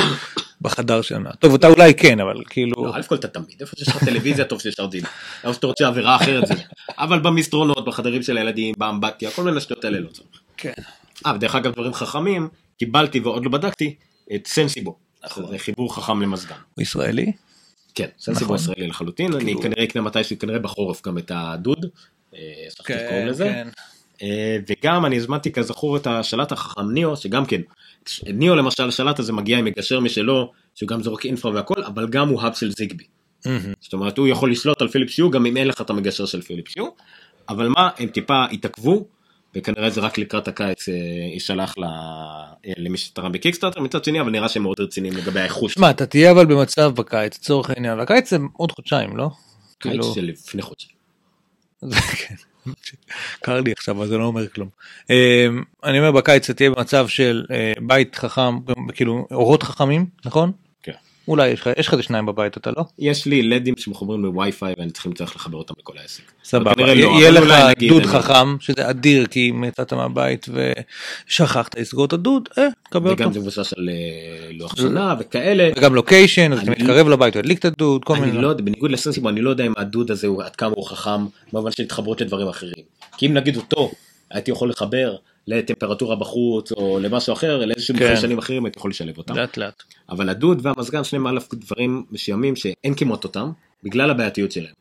בחדר 0.65 1.01
שלנו. 1.01 1.29
טוב, 1.39 1.55
אתה 1.55 1.67
אולי 1.67 1.93
כן, 1.93 2.19
אבל 2.19 2.43
כאילו... 2.49 2.85
לא, 2.85 2.91
א' 2.95 3.01
כל 3.01 3.15
אתה 3.15 3.27
תמיד, 3.27 3.55
איפה 3.61 3.75
שיש 3.77 3.87
לך 3.87 4.03
טלוויזיה 4.05 4.45
טוב 4.45 4.61
שיש 4.61 4.79
RGB. 4.79 5.07
איפה 5.43 5.53
שאתה 5.53 5.67
רוצה 5.67 5.87
עבירה 5.87 6.15
אחרת 6.15 6.47
זה. 6.47 6.53
אבל 6.97 7.19
במסדרונות, 7.19 7.85
בחדרים 7.85 8.23
של 8.23 8.37
הילדים, 8.37 8.75
באמבטיה, 8.77 9.31
כל 9.31 9.43
מיני 9.43 9.61
שטויות 9.61 9.85
האלה 9.85 9.99
לא 9.99 10.09
צריך. 10.09 10.27
כן. 10.57 10.73
אה, 11.25 11.33
ודרך 11.35 11.55
אגב 11.55 11.73
דברים 11.73 11.93
חכמים, 11.93 12.49
קיבלתי 12.79 13.19
ועוד 13.19 13.43
לא 13.45 13.51
בדקתי, 13.51 13.95
את 14.35 14.47
סנסיבו. 14.47 14.95
נכון. 15.25 15.47
זה 15.47 15.57
חיבור 15.57 15.95
חכם 15.95 16.21
למזגן. 16.21 16.55
הוא 16.75 16.81
ישראלי? 16.81 17.31
כן, 17.95 18.07
סנסיבו 18.19 18.45
נכון. 18.53 18.55
ישראלי 18.55 18.87
לחלוטין, 18.87 19.33
אני 19.33 19.43
כאילו- 19.43 19.61
כנראה 19.61 19.83
אקנה 19.83 20.01
מתישהו, 20.01 20.39
כנראה 20.39 20.59
בחורף 20.59 21.01
גם 21.07 21.17
את 21.17 21.31
הדוד. 21.35 21.85
אה, 22.35 23.25
לזה. 23.25 23.43
כן. 23.43 23.67
אה, 24.21 24.57
וגם 24.67 25.05
אני 25.05 25.15
הזמנתי 25.15 25.51
כזכור 25.51 25.97
את 25.97 26.07
השלט 26.07 26.51
החכם 26.51 26.91
ניאו 26.91 27.17
שגם 27.17 27.45
כן 27.45 27.61
ניאו 28.25 28.55
למשל 28.55 28.87
השלט 28.87 29.19
הזה 29.19 29.33
מגיע 29.33 29.57
עם 29.57 29.65
מגשר 29.65 29.99
משלו 29.99 30.51
שהוא 30.75 30.89
גם 30.89 31.03
זורק 31.03 31.25
אינפרה 31.25 31.51
והכל 31.51 31.83
אבל 31.83 32.07
גם 32.07 32.29
הוא 32.29 32.41
האב 32.41 32.53
של 32.53 32.71
זיגבי. 32.71 33.03
זאת 33.81 33.93
אומרת 33.93 34.17
הוא 34.17 34.27
יכול 34.27 34.51
לשלוט 34.51 34.81
על 34.81 34.87
פיליפס 34.87 35.19
יו 35.19 35.31
גם 35.31 35.45
אם 35.45 35.57
אין 35.57 35.67
לך 35.67 35.81
את 35.81 35.89
המגשר 35.89 36.25
של 36.25 36.41
פיליפס 36.41 36.75
יו 36.75 36.87
אבל 37.49 37.67
מה 37.67 37.89
הם 37.97 38.07
טיפה 38.07 38.45
התעכבו 38.45 39.05
וכנראה 39.55 39.89
זה 39.89 40.01
רק 40.01 40.17
לקראת 40.17 40.47
הקיץ 40.47 40.89
אה, 40.89 40.93
יישלח 41.33 41.75
אה, 41.83 42.73
למי 42.77 42.97
שתרם 42.97 43.31
בקיקסטארטר 43.31 43.81
מצד 43.81 44.03
שני 44.03 44.21
אבל 44.21 44.31
נראה 44.31 44.49
שהם 44.49 44.63
מאוד 44.63 44.79
רציניים 44.79 45.17
לגבי 45.17 45.39
האיכות 45.39 45.69
שמע, 45.69 45.89
אתה 45.89 46.05
תהיה 46.05 46.31
אבל 46.31 46.45
במצב 46.45 46.91
בקיץ, 46.95 47.37
לצורך 47.39 47.69
העניין, 47.69 47.99
והקיץ 47.99 48.29
זה 48.29 48.37
עוד 48.53 48.71
חודשיים, 48.71 49.17
לא? 49.17 49.29
קיץ 49.79 49.91
כאילו- 49.91 50.13
של 50.13 50.25
לפני 50.25 50.61
חודש. 50.61 50.87
קר 53.41 53.61
לי 53.61 53.71
עכשיו, 53.71 53.97
אבל 53.97 54.07
זה 54.07 54.17
לא 54.17 54.23
אומר 54.23 54.47
כלום. 54.47 54.69
אה, 55.09 55.47
אני 55.83 55.99
אומר 55.99 56.11
בקיץ 56.11 56.43
אתה 56.43 56.53
תהיה 56.53 56.69
במצב 56.69 57.07
של 57.07 57.45
אה, 57.51 57.73
בית 57.81 58.15
חכם, 58.15 58.59
כאילו 58.93 59.27
אורות 59.31 59.63
חכמים, 59.63 60.05
נכון? 60.25 60.51
אולי 61.27 61.47
יש 61.47 61.61
לך 61.61 61.69
יש 61.77 61.87
לך 61.87 61.93
איזה 61.93 62.03
שניים 62.03 62.25
בבית, 62.25 62.57
אתה 62.57 62.71
לא? 62.77 62.83
יש 62.99 63.25
לי 63.25 63.43
לדים 63.43 63.73
שמחוברים 63.77 64.23
לווי-פיי 64.23 64.73
ואני 64.77 64.91
צריך 64.91 65.07
צריך 65.15 65.35
לחבר 65.35 65.57
אותם 65.57 65.73
לכל 65.79 65.93
העסק. 65.97 66.23
סבבה, 66.43 66.71
לא, 66.77 66.85
יהיה 66.91 67.31
לך 67.31 67.43
דוד 67.89 68.05
חכם, 68.05 68.59
שזה 68.59 68.89
אדיר, 68.89 69.25
כי 69.27 69.49
אם 69.49 69.63
יצאת 69.63 69.93
מהבית 69.93 70.45
ושכחת 71.27 71.79
לסגור 71.79 72.05
את 72.05 72.13
הדוד, 72.13 72.49
אה, 72.57 72.67
קבל 72.89 73.09
אותו. 73.11 73.23
וגם 73.23 73.33
זה 73.33 73.39
מבוסס 73.39 73.73
על 73.77 73.89
אה, 73.89 73.95
לוח 74.51 74.75
שנה 74.75 75.15
וכאלה. 75.19 75.69
וגם 75.77 75.95
לוקיישן, 75.95 76.53
אז 76.53 76.59
אתה 76.59 76.67
אני- 76.71 76.75
מתקרב 76.81 77.07
לבית, 77.09 77.33
הוא 77.35 77.39
ידליק 77.39 77.59
את 77.59 77.65
הדוד, 77.65 78.03
כל 78.05 78.15
מיני. 78.15 78.31
אני 78.31 78.41
לא 78.41 78.47
יודע, 78.47 78.63
בניגוד 78.63 78.91
לסנסיבו, 78.91 79.29
אני 79.29 79.41
לא 79.41 79.49
יודע 79.49 79.65
אם 79.65 79.73
הדוד 79.77 80.11
הזה 80.11 80.27
הוא 80.27 80.43
עד 80.43 80.55
כמה 80.55 80.73
הוא 80.75 80.85
חכם, 80.89 81.25
במובן 81.53 81.71
של 81.71 81.83
התחברות 81.83 82.21
לדברים 82.21 82.47
אחרים. 82.47 82.73
כי 83.17 83.27
אם 83.27 83.33
נגיד 83.33 83.55
אותו, 83.57 83.91
הייתי 84.31 84.51
יכול 84.51 84.69
לחבר 84.69 85.15
לטמפרטורה 85.47 86.15
בחוץ, 86.15 86.71
או 86.71 86.99
למשהו 87.01 87.33
אחר, 87.33 87.65
לאיזשהם 87.65 87.97
כן. 87.97 88.07
חיישנים 88.07 88.37
אחרים, 88.37 88.65
הייתי 88.65 88.79
יכול 88.79 88.91
לשלב 88.91 89.17
אותם. 89.17 89.35
לאט 89.35 89.57
לאט. 89.57 89.83
אבל 90.09 90.29
הדוד 90.29 90.59
והמזגן, 90.65 91.03
שניהם 91.03 91.27
א' 91.27 91.39
דברים 91.53 92.03
מסוימים 92.11 92.55
שאין 92.55 92.93
כמעט 92.97 93.23
אותם, 93.23 93.51
בגלל 93.83 94.09
הבעייתיות 94.09 94.51
שלהם. 94.51 94.73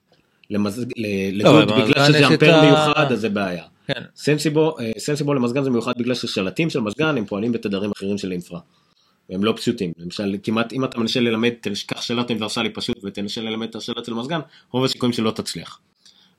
למזג... 0.50 0.86
ל- 0.96 1.42
לא, 1.42 1.62
לדוד, 1.62 1.70
אבל 1.70 1.82
בגלל 1.90 2.06
שזה 2.08 2.26
אמפר 2.26 2.54
ה- 2.54 2.62
מיוחד, 2.64 3.12
אז 3.12 3.20
זה 3.20 3.28
בעיה. 3.28 3.64
כן. 3.86 4.02
סנסיבו, 4.16 4.78
אה, 4.80 4.92
סנסיבו 4.98 5.34
למזגן 5.34 5.62
זה 5.62 5.70
מיוחד 5.70 5.92
בגלל 5.98 6.14
ששלטים 6.14 6.70
של 6.70 6.80
מזגן 6.80 7.16
הם 7.16 7.26
פועלים 7.26 7.52
בתדרים 7.52 7.90
אחרים 7.96 8.18
של 8.18 8.32
אינפרה. 8.32 8.60
והם 9.30 9.44
לא 9.44 9.52
פשוטים. 9.56 9.92
למשל, 9.98 10.36
כמעט 10.42 10.72
אם 10.72 10.84
אתה 10.84 10.98
מנסה 10.98 11.20
ללמד, 11.20 11.50
תקח 11.60 12.02
שלט 12.02 12.30
אוניברסלי 12.30 12.70
פשוט 12.70 12.98
ותנסה 13.04 13.40
ללמד 13.40 13.68
את 13.68 13.76
השלט 13.76 14.04
של 14.04 14.14
מזגן, 14.14 14.40
רוב 14.70 14.84
הסיכויים 14.84 15.12
שלא 15.12 15.30
תצליח. 15.30 15.78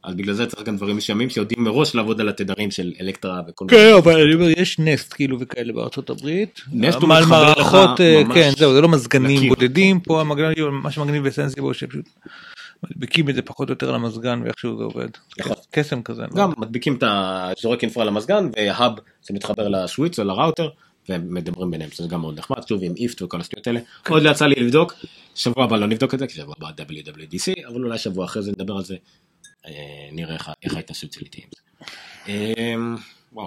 אז 0.06 0.16
בגלל 0.16 0.34
זה 0.34 0.46
צריך 0.46 0.64
גם 0.64 0.78
דברים 0.78 0.98
מסוימים 0.98 1.30
שיודעים 1.30 1.64
מראש 1.64 1.96
לעבוד 1.96 2.22
על 2.22 2.30
התדרים 2.30 2.72
של 2.72 2.94
אלקטרה 3.02 3.42
וכל 3.48 3.66
מיני. 3.66 3.78
כן, 3.78 3.94
אבל 3.98 4.22
אני 4.22 4.34
אומר, 4.34 4.50
יש 4.58 4.80
נסט 4.80 5.14
כאילו 5.14 5.40
וכאלה 5.40 5.74
בארצות 5.74 6.10
הברית. 6.10 6.62
נסט 6.72 6.98
הוא 7.02 7.10
מתחבר 7.10 7.52
לך 7.52 7.74
אה, 8.00 8.24
ממש 8.24 8.38
כן, 8.38 8.50
זהו, 8.58 8.74
זה 8.74 8.82
לא 8.82 8.90
מזגנים. 8.90 9.50
בודדים, 9.50 10.00
פה 10.00 10.22
המגניב, 10.22 10.70
מה 10.70 10.92
שמגניב 10.92 11.24
בסנסיבו 11.24 11.74
שפשוט 11.74 12.06
מדביקים 12.84 13.30
את 13.30 13.36
זה 13.36 13.42
פחות 13.42 13.70
או 13.70 13.74
יותר 13.74 13.92
למזגן 13.92 14.42
ואיכשהו 14.44 14.78
זה 14.78 14.84
עובד. 14.84 15.08
נכון. 15.40 15.56
קסם 15.72 16.02
כזה. 16.02 16.22
לא 16.22 16.28
גם. 16.36 16.52
מדביקים 16.58 16.96
את 16.96 17.04
הזורק 17.08 17.84
אינפרה 17.84 18.06
למזגן 18.06 18.50
והאב 18.56 18.94
זה 19.24 19.34
מתחבר 19.34 19.68
לשוויץ 19.68 20.20
או 20.20 20.24
לראוטר 20.24 20.70
ומדברים 21.10 21.72
ביניהם 21.72 21.90
שזה 21.92 22.08
גם 22.08 22.22
מאוד 22.22 22.40
נחמד 22.40 22.68
שוב 22.68 22.84
עם 22.84 22.94
איפט 22.98 23.22
וכל 23.22 23.42
השטויות 23.42 23.68
האלה 23.68 23.80
עוד 24.10 24.24
לא 24.24 24.30
יצא 24.30 24.46
לי 24.46 24.56
לבדוק 24.56 24.94
שבוע 25.36 25.64
הבא 25.64 25.78
לא 25.78 25.88
נבדוק 25.88 26.14
את 26.14 26.20
זה 26.20 26.28
כי 26.28 26.34
שבוע 26.34 26.56
הבא 26.58 26.84
WWDC 26.84 27.68
אבל 27.68 27.84
אולי 27.84 27.98
שבוע 27.98 28.26
אחרי 28.26 28.44
זה 28.44 28.52
נדבר 28.52 28.78
על 28.78 28.84
זה. 28.84 28.96
אה, 29.68 29.72
נראה 30.12 30.36
איך- 30.64 30.76
ההתנסות 30.76 31.14
שלי 31.14 31.28
תהיה 31.30 31.46
עם 31.46 31.50
זה. 31.56 31.62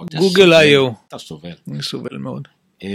אתה 0.07 0.17
גוגל 0.17 0.53
איו. 0.53 0.89
אתה 1.07 1.17
סובל. 1.17 1.51
אני 1.71 1.81
סובל 1.83 2.17
מאוד. 2.17 2.47
אה, 2.83 2.87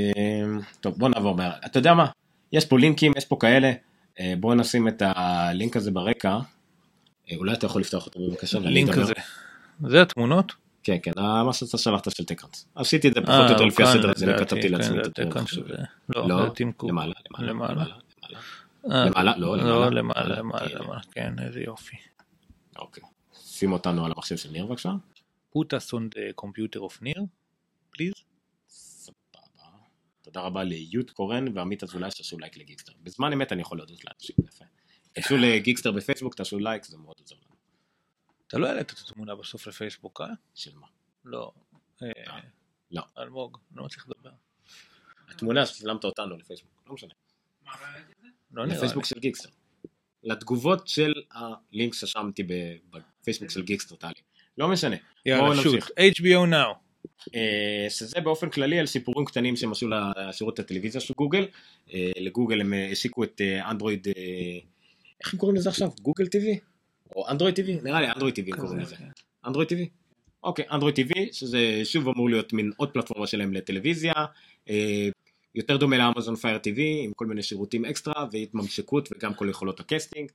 טוב 0.80 0.94
בוא 0.98 1.08
נעבור 1.08 1.37
מהר. 1.37 1.50
אתה 1.66 1.78
יודע 1.78 1.94
מה? 1.94 2.06
יש 2.52 2.64
פה 2.64 2.78
לינקים, 2.78 3.12
יש 3.16 3.24
פה 3.24 3.37
כאלה. 3.40 3.72
אה, 4.20 4.34
בוא 4.40 4.54
נשים 4.54 4.88
את 4.88 5.02
הלינק 5.06 5.76
הזה 5.76 5.90
ברקע. 5.90 6.38
אה, 7.30 7.37
אולי 7.37 7.52
אתה 7.52 7.66
יכול 7.66 7.80
לפתוח 7.80 8.06
אותו 8.06 8.20
בבקשה. 8.28 8.58
ואני 8.58 8.74
לינק 8.74 8.88
אדבר. 8.90 9.02
הזה. 9.02 9.12
זה 9.88 10.02
התמונות? 10.02 10.52
כן 10.82 10.96
כן 11.02 11.10
מה 11.16 11.52
שאתה 11.52 11.78
שלחת 11.78 12.10
של 12.16 12.24
טקאנס. 12.24 12.66
עשיתי 12.74 13.08
את 13.08 13.14
זה 13.14 13.20
פחות 13.20 13.34
או 13.46 13.52
יותר 13.52 13.64
לפי 13.64 13.82
הסדר 13.82 14.10
הזה, 14.10 14.24
אני 14.24 14.32
לדעתי, 14.34 14.44
כתבתי 14.46 14.68
כן, 14.68 14.74
לעצמי 14.74 14.98
את 15.00 15.48
שזה- 15.48 15.60
לא, 16.08 16.28
לא. 16.28 16.46
למעלה, 16.82 17.12
למעלה, 17.30 17.52
למעלה. 17.52 17.84
למעלה, 18.84 19.04
למעלה. 19.06 19.37
לא, 19.37 19.56
לא, 19.56 19.90
למעלה. 19.90 19.90
למעלה, 19.90 20.37
למעלה. 20.38 20.74
למעלה, 20.74 21.00
כן, 21.12 21.32
איזה 21.46 21.60
יופי. 21.60 21.96
אוקיי. 22.78 23.04
שים 23.55 23.73
אותנו 23.73 24.07
על 24.07 24.12
המחשב 24.12 24.37
של 24.37 24.51
ניר 24.51 24.67
בבקשה. 24.67 24.90
put 25.57 25.67
us 25.67 25.93
on 25.93 26.14
the 26.14 26.45
computer 26.45 26.81
of 26.81 26.99
ניר, 27.03 27.23
please. 27.97 28.23
סבבה. 28.69 29.69
תודה 30.23 30.40
רבה 30.40 30.64
ליוט 30.64 31.11
קורן 31.11 31.57
ועמית 31.57 31.83
אזולאי 31.83 32.11
שעשו 32.11 32.38
לייק 32.38 32.57
לגיקסטר. 32.57 32.93
בזמן 33.03 33.33
אמת 33.33 33.53
אני 33.53 33.62
יכול 33.62 33.79
להודות 33.79 34.05
לאנשים, 34.05 34.37
יפה. 34.49 34.64
תעשו 35.12 35.37
לגיקסטר 35.37 35.93
בפייסבוק, 35.93 36.35
תעשו 36.35 36.59
לייק, 36.59 36.85
זה 36.85 36.99
מאוד 36.99 37.17
עוזר 37.21 37.37
לנו. 37.37 37.55
אתה 38.47 38.59
לא 38.59 38.67
העלית 38.67 38.93
את 38.93 38.99
התמונה 38.99 39.35
בסוף 39.35 39.67
לפייסבוק, 39.67 40.21
אה? 40.21 40.27
של 40.55 40.77
מה? 40.77 40.87
לא. 41.25 41.53
אה, 42.03 42.40
לא. 42.90 43.03
אלמוג, 43.19 43.59
לא 43.75 43.85
מצליח 43.85 44.09
לדבר. 44.09 44.31
התמונה 45.29 45.67
שצילמת 45.67 46.05
אותנו 46.05 46.37
לפייסבוק, 46.37 46.83
לא 46.87 46.95
משנה. 46.95 47.14
לא 47.64 47.73
נראה 48.51 48.67
לי. 48.67 48.75
לפייסבוק 48.75 49.05
של 49.05 49.19
גיקסטר. 49.19 49.49
לתגובות 50.24 50.88
של 50.88 51.12
הלינק 51.32 51.94
ששמתי 51.94 52.42
בפייסבוק 53.22 53.50
של 53.50 53.62
גיקסטר, 53.62 53.94
טלי. 53.96 54.12
לא 54.58 54.68
משנה. 54.68 54.96
יאללה, 55.26 55.62
shoot. 55.62 55.83
HBO 55.98 56.50
Now. 56.50 56.84
אה, 57.34 57.87
שזה 57.88 58.20
באופן 58.20 58.50
כללי 58.50 58.78
על 58.78 58.87
סיפורים 58.87 59.26
קטנים 59.26 59.56
שהם 59.56 59.72
עשו 59.72 59.88
לשירות 59.88 60.58
הטלוויזיה 60.58 61.00
של 61.00 61.14
גוגל. 61.16 61.46
אה, 61.94 62.10
לגוגל 62.16 62.60
הם 62.60 62.74
אה, 62.74 62.88
השיקו 62.92 63.24
את 63.24 63.40
אנדרואיד, 63.70 64.08
איך 65.24 65.32
הם 65.32 65.38
קוראים 65.38 65.56
לזה 65.56 65.68
עכשיו? 65.68 65.90
גוגל 66.02 66.26
TV? 66.27 66.59
או 67.16 67.28
אנדרואיד 67.28 67.54
TV? 67.55 67.79
נראה 67.82 68.00
לי 68.00 68.08
אנדרואיד 68.08 68.38
הם 68.38 68.60
קוראים 68.60 68.80
לזה. 68.80 68.96
אנדרואיד 69.46 69.68
TV? 69.68 69.88
אוקיי, 70.42 70.64
אנדרואיד 70.72 70.94
TV, 70.94 71.29
שזה 71.32 71.80
שוב 71.84 72.08
אמור 72.08 72.30
להיות 72.30 72.52
מין 72.52 72.70
עוד 72.76 72.90
פלטפורמה 72.90 73.26
שלהם 73.26 73.52
לטלוויזיה. 73.52 74.12
אה, 75.57 75.61
יותר 75.61 75.77
דומה 75.77 75.99
לאמזון 75.99 76.37
Fire 76.37 76.59
TV 76.59 77.00
עם 77.05 77.12
כל 77.17 77.27
מיני 77.27 77.43
שירותים 77.43 77.85
אקסטרה 77.85 78.27
והתממשקות 78.33 79.09
וגם 79.12 79.35
כל 79.35 79.47
יכולות 79.51 79.81
ה 79.81 79.87
casting 79.87 80.31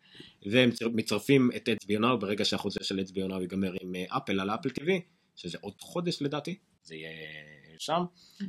והם 0.45 0.71
צר- 0.71 0.89
מצרפים 0.93 1.49
את 1.55 1.69
HBO 1.69 1.99
Now 2.01 2.15
ברגע 2.19 2.45
שהחוזה 2.45 2.79
של 2.83 2.99
HBO 2.99 3.31
Now 3.31 3.41
ייגמר 3.41 3.73
עם 3.81 3.95
אה, 3.95 4.17
אפל 4.17 4.39
על 4.39 4.49
אפל 4.49 4.69
TV 4.69 5.01
שזה 5.35 5.57
עוד 5.61 5.73
חודש 5.79 6.21
לדעתי 6.21 6.55
זה 6.83 6.95
יהיה 6.95 7.09
שם. 7.79 8.03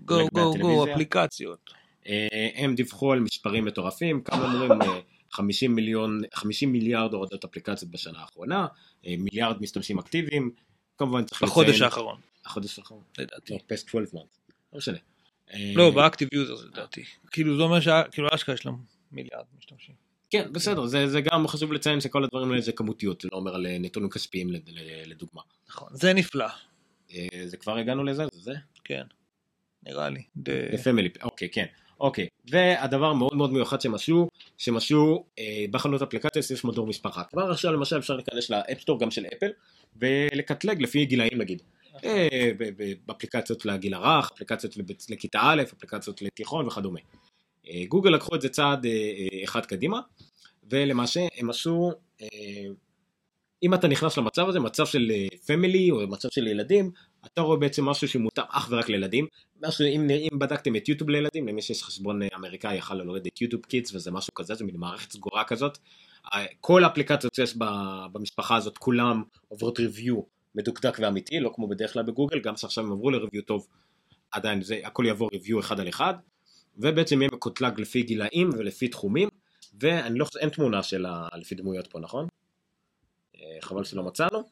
גו 0.04 0.28
גו 0.34 0.54
גו. 0.60 0.92
אפליקציות. 0.92 1.70
אה, 2.06 2.48
הם 2.54 2.74
דיווחו 2.74 3.12
על 3.12 3.20
מספרים 3.20 3.64
מטורפים 3.64 4.22
כמה 4.22 4.52
אומרים 4.54 4.82
אה, 4.82 5.00
50 5.30 5.74
מיליון 5.74 6.20
50 6.34 6.72
מיליארד 6.72 7.12
הורדות 7.14 7.44
אפליקציות 7.44 7.90
בשנה 7.90 8.18
האחרונה 8.20 8.66
אה, 9.06 9.14
מיליארד 9.18 9.62
משתמשים 9.62 9.98
אקטיביים 9.98 10.50
כמובן 10.98 11.24
צריך 11.24 11.42
בחודש 11.42 11.68
לציין- 11.68 11.82
האחרון, 11.84 12.20
החודש 12.46 12.78
האחרון 12.78 13.02
לדעתי. 13.18 13.52
לא 13.52 13.58
past 13.58 13.88
12 13.90 14.20
months 14.20 14.52
לא 14.72 14.78
משנה. 14.78 14.98
אה, 15.54 15.72
לא, 15.74 15.90
ב 15.90 15.95
active 15.95 16.28
user 16.32 16.54
לדעתי. 16.66 17.04
כאילו 17.30 17.56
זה 17.56 17.62
אומר 17.62 17.80
שכאילו 17.80 18.28
אשכרה 18.34 18.54
יש 18.54 18.66
להם 18.66 18.76
מיליארד 19.12 19.44
משתמשים. 19.58 19.94
כן 20.30 20.52
בסדר 20.52 20.86
זה, 20.86 21.08
זה 21.08 21.20
גם 21.20 21.48
חשוב 21.48 21.72
לציין 21.72 22.00
שכל 22.00 22.24
הדברים 22.24 22.50
האלה 22.50 22.60
זה 22.60 22.72
כמותיות 22.72 23.20
זה 23.20 23.28
לא 23.32 23.36
אומר 23.38 23.54
על 23.54 23.66
אה, 23.66 23.76
נתונים 23.80 24.10
כספיים 24.10 24.48
לדוגמה. 25.06 25.40
נכון. 25.68 25.88
זה 25.92 26.12
נפלא. 26.12 26.46
אה, 27.14 27.26
זה 27.46 27.56
כבר 27.56 27.76
הגענו 27.76 28.04
לזה 28.04 28.24
זה 28.32 28.40
זה? 28.40 28.54
כן. 28.84 29.02
נראה 29.86 30.08
לי. 30.08 30.22
ד- 30.36 30.74
ב 30.74 30.79
family 30.79 31.08
אוקיי 31.22 31.48
כן 31.52 31.64
אוקיי 32.00 32.28
והדבר 32.50 33.12
מאוד 33.12 33.34
מאוד 33.36 33.52
מיוחד 33.52 33.80
שהם 33.80 33.94
עשו 33.94 34.28
שהם 34.58 34.76
עשו 34.76 35.24
אה, 35.38 35.64
בחנות 35.70 36.02
אפליקציה 36.02 36.42
יש 36.52 36.64
מדור 36.64 36.86
משפחה 36.86 37.24
כבר 37.24 37.50
עכשיו 37.50 37.72
למשל 37.72 37.98
אפשר 37.98 38.16
להיכנס 38.16 38.50
ל 38.50 38.56
App 38.56 38.72
Store 38.72 39.00
גם 39.00 39.10
של 39.10 39.26
אפל 39.36 39.50
ולקטלג 39.96 40.82
לפי 40.82 41.04
גילאים 41.06 41.38
נגיד. 41.38 41.62
אה, 42.04 42.50
באפליקציות 43.06 43.64
לגיל 43.64 43.94
הרך 43.94 44.30
אפליקציות 44.34 44.76
לכיתה 45.10 45.40
א' 45.42 45.62
אפליקציות 45.62 46.22
לתיכון 46.22 46.66
וכדומה. 46.66 47.00
אה, 47.68 47.84
גוגל 47.88 48.10
לקחו 48.10 48.34
את 48.34 48.40
זה 48.40 48.48
צעד 48.48 48.86
אה, 48.86 49.44
אחד 49.44 49.66
קדימה 49.66 50.00
ולמעשה 50.70 51.20
הם 51.36 51.50
עשו 51.50 51.92
אם 53.62 53.74
אתה 53.74 53.88
נכנס 53.88 54.18
למצב 54.18 54.48
הזה 54.48 54.60
מצב 54.60 54.86
של 54.86 55.12
פמילי 55.46 55.90
או 55.90 56.08
מצב 56.08 56.28
של 56.30 56.46
ילדים 56.46 56.90
אתה 57.26 57.40
רואה 57.40 57.56
בעצם 57.56 57.84
משהו 57.84 58.08
שמותאם 58.08 58.44
אך 58.48 58.68
ורק 58.70 58.88
לילדים 58.88 59.26
משהו 59.62 59.86
אם, 59.86 60.10
אם 60.10 60.38
בדקתם 60.38 60.76
את 60.76 60.88
יוטיוב 60.88 61.10
לילדים 61.10 61.48
למי 61.48 61.62
שיש 61.62 61.82
חשבון 61.82 62.20
אמריקאי 62.36 62.76
יכל 62.76 62.94
להוריד 62.94 63.26
את 63.26 63.40
יוטיוב 63.40 63.66
קידס 63.66 63.94
וזה 63.94 64.10
משהו 64.10 64.34
כזה 64.34 64.54
זה 64.54 64.64
מין 64.64 64.76
מערכת 64.76 65.12
סגורה 65.12 65.44
כזאת 65.44 65.78
כל 66.60 66.84
האפליקציות 66.84 67.34
שיש 67.34 67.54
במשפחה 68.12 68.56
הזאת 68.56 68.78
כולם 68.78 69.22
עוברות 69.48 69.78
ריוויו 69.78 70.39
מדוקדק 70.54 70.98
ואמיתי 71.00 71.40
לא 71.40 71.50
כמו 71.54 71.68
בדרך 71.68 71.92
כלל 71.92 72.02
בגוגל 72.02 72.40
גם 72.40 72.56
שעכשיו 72.56 72.84
הם 72.84 72.92
עברו 72.92 73.10
לריוויו 73.10 73.42
טוב 73.42 73.66
עדיין 74.32 74.62
זה 74.62 74.80
הכל 74.84 75.04
יעבור 75.06 75.30
ריוויו 75.32 75.60
אחד 75.60 75.80
על 75.80 75.88
אחד 75.88 76.14
ובעצם 76.76 77.22
יהיה 77.22 77.30
מקוטלג 77.32 77.80
לפי 77.80 78.02
גילאים 78.02 78.50
ולפי 78.58 78.88
תחומים 78.88 79.28
ואני 79.80 80.18
לא 80.18 80.24
חושב 80.24 80.38
אין 80.38 80.48
תמונה 80.48 80.82
של 80.82 81.06
ה... 81.06 81.28
לפי 81.34 81.54
דמויות 81.54 81.86
פה 81.86 82.00
נכון? 82.00 82.26
אה, 83.36 83.58
חבל 83.60 83.84
שלא 83.84 84.02
מצאנו. 84.02 84.42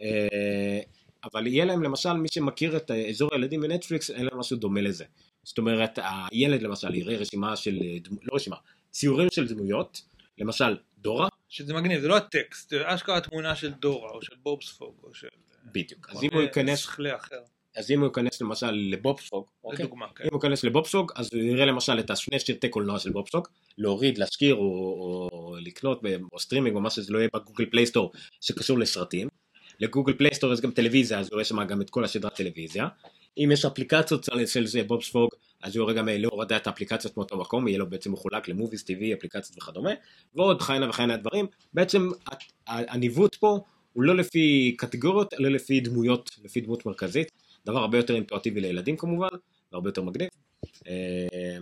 אה, 0.00 0.80
אבל 1.24 1.46
יהיה 1.46 1.64
להם 1.64 1.82
למשל 1.82 2.12
מי 2.12 2.28
שמכיר 2.28 2.76
את 2.76 2.90
אה, 2.90 3.08
אזור 3.08 3.28
הילדים 3.32 3.60
בנטפליקס 3.60 4.10
אין 4.10 4.26
להם 4.26 4.38
משהו 4.38 4.56
דומה 4.56 4.80
לזה. 4.80 5.04
זאת 5.42 5.58
אומרת 5.58 5.98
הילד 6.04 6.62
למשל 6.62 6.94
יראה 6.94 7.16
רשימה 7.16 7.56
של 7.56 7.78
דמו- 8.02 8.20
לא 8.22 8.34
רשימה 8.34 8.56
ציורים 8.90 9.28
של 9.32 9.48
דמויות 9.48 10.02
למשל 10.38 10.76
דורה 10.98 11.28
שזה 11.50 11.74
מגניב, 11.74 12.00
זה 12.00 12.08
לא 12.08 12.16
הטקסט, 12.16 12.70
זה 12.70 12.82
אשכרה 12.94 13.20
תמונה 13.20 13.56
של 13.56 13.72
דורה, 13.72 14.10
או 14.10 14.22
של 14.22 14.34
בובספוג, 14.42 14.94
או 15.02 15.14
של... 15.14 15.28
בדיוק 15.72 16.08
אז 16.10 16.22
אם 16.24 16.28
הוא 16.32 16.42
ייכנס 16.42 16.78
שכלי 16.78 17.14
אחר. 17.16 17.36
אז 17.76 17.90
אם 17.90 17.98
הוא 18.00 18.06
ייכנס 18.08 18.40
למשל 18.40 18.70
לבובספוג 18.70 19.44
אוקיי? 19.64 19.84
לדוגמה, 19.84 20.06
כן. 20.16 20.24
אם 20.24 20.28
הוא 20.32 20.38
ייכנס 20.44 20.64
לבובספוג 20.64 21.12
אז 21.16 21.28
הוא 21.34 21.42
יראה 21.42 21.64
למשל 21.66 21.98
את 21.98 22.10
השני 22.10 22.40
סרטי 22.40 22.68
קולנוע 22.68 22.98
של 22.98 23.10
בובספוג 23.10 23.48
להוריד 23.78 24.18
להשכיר 24.18 24.54
או, 24.54 24.60
או 24.60 25.56
לקנות 25.60 26.00
ב- 26.02 26.16
או 26.32 26.38
סטרימינג 26.38 26.76
או 26.76 26.80
מה 26.80 26.90
שזה 26.90 27.12
לא 27.12 27.18
יהיה 27.18 27.28
בגוגל 27.34 27.66
Play 27.70 27.89
Store 27.89 28.12
שקשור 28.40 28.78
לסרטים. 28.78 29.28
לגוגל 29.80 30.12
Play 30.12 30.30
Store 30.30 30.52
יש 30.52 30.60
גם 30.60 30.70
טלוויזיה 30.70 31.18
אז 31.18 31.26
הוא 31.26 31.32
רואה 31.34 31.44
שם 31.44 31.64
גם 31.64 31.80
את 31.80 31.90
כל 31.90 32.04
השדרת 32.04 32.34
טלוויזיה. 32.34 32.88
אם 33.38 33.50
יש 33.52 33.64
אפליקציות 33.64 34.24
של- 34.46 34.66
זה 34.66 34.82
בובספוג 34.82 35.30
אז 35.62 35.76
הוא 35.76 35.82
יורה 35.82 35.92
גם 35.92 36.08
להורדת 36.08 36.66
האפליקציות 36.66 37.16
מאותו 37.16 37.36
מקום 37.36 37.68
יהיה 37.68 37.78
לו 37.78 37.90
בעצם 37.90 38.12
מחולק 38.12 38.48
למוביס 38.48 38.82
טיווי 38.82 39.14
אפליקציות 39.14 39.58
וכדומה 39.58 39.90
ועוד 40.34 40.62
כהנה 40.62 40.88
וכהנה 40.88 41.16
דברים 41.16 41.46
בעצם 41.74 42.10
הניווט 42.66 43.34
פה 43.34 43.58
הוא 43.92 44.02
לא 44.02 44.16
לפי 44.16 44.74
קטגוריות 44.78 45.34
אלא 45.34 45.48
לפי 45.48 45.80
דמויות 45.80 46.30
לפי 46.44 46.60
דמות 46.60 46.86
מרכזית 46.86 47.32
דבר 47.66 47.78
הרבה 47.78 47.98
יותר 47.98 48.14
אינטואטיבי 48.14 48.60
לילדים 48.60 48.96
כמובן 48.96 49.28
והרבה 49.72 49.88
יותר 49.88 50.02
מגניב. 50.02 50.28
אה, 50.88 51.56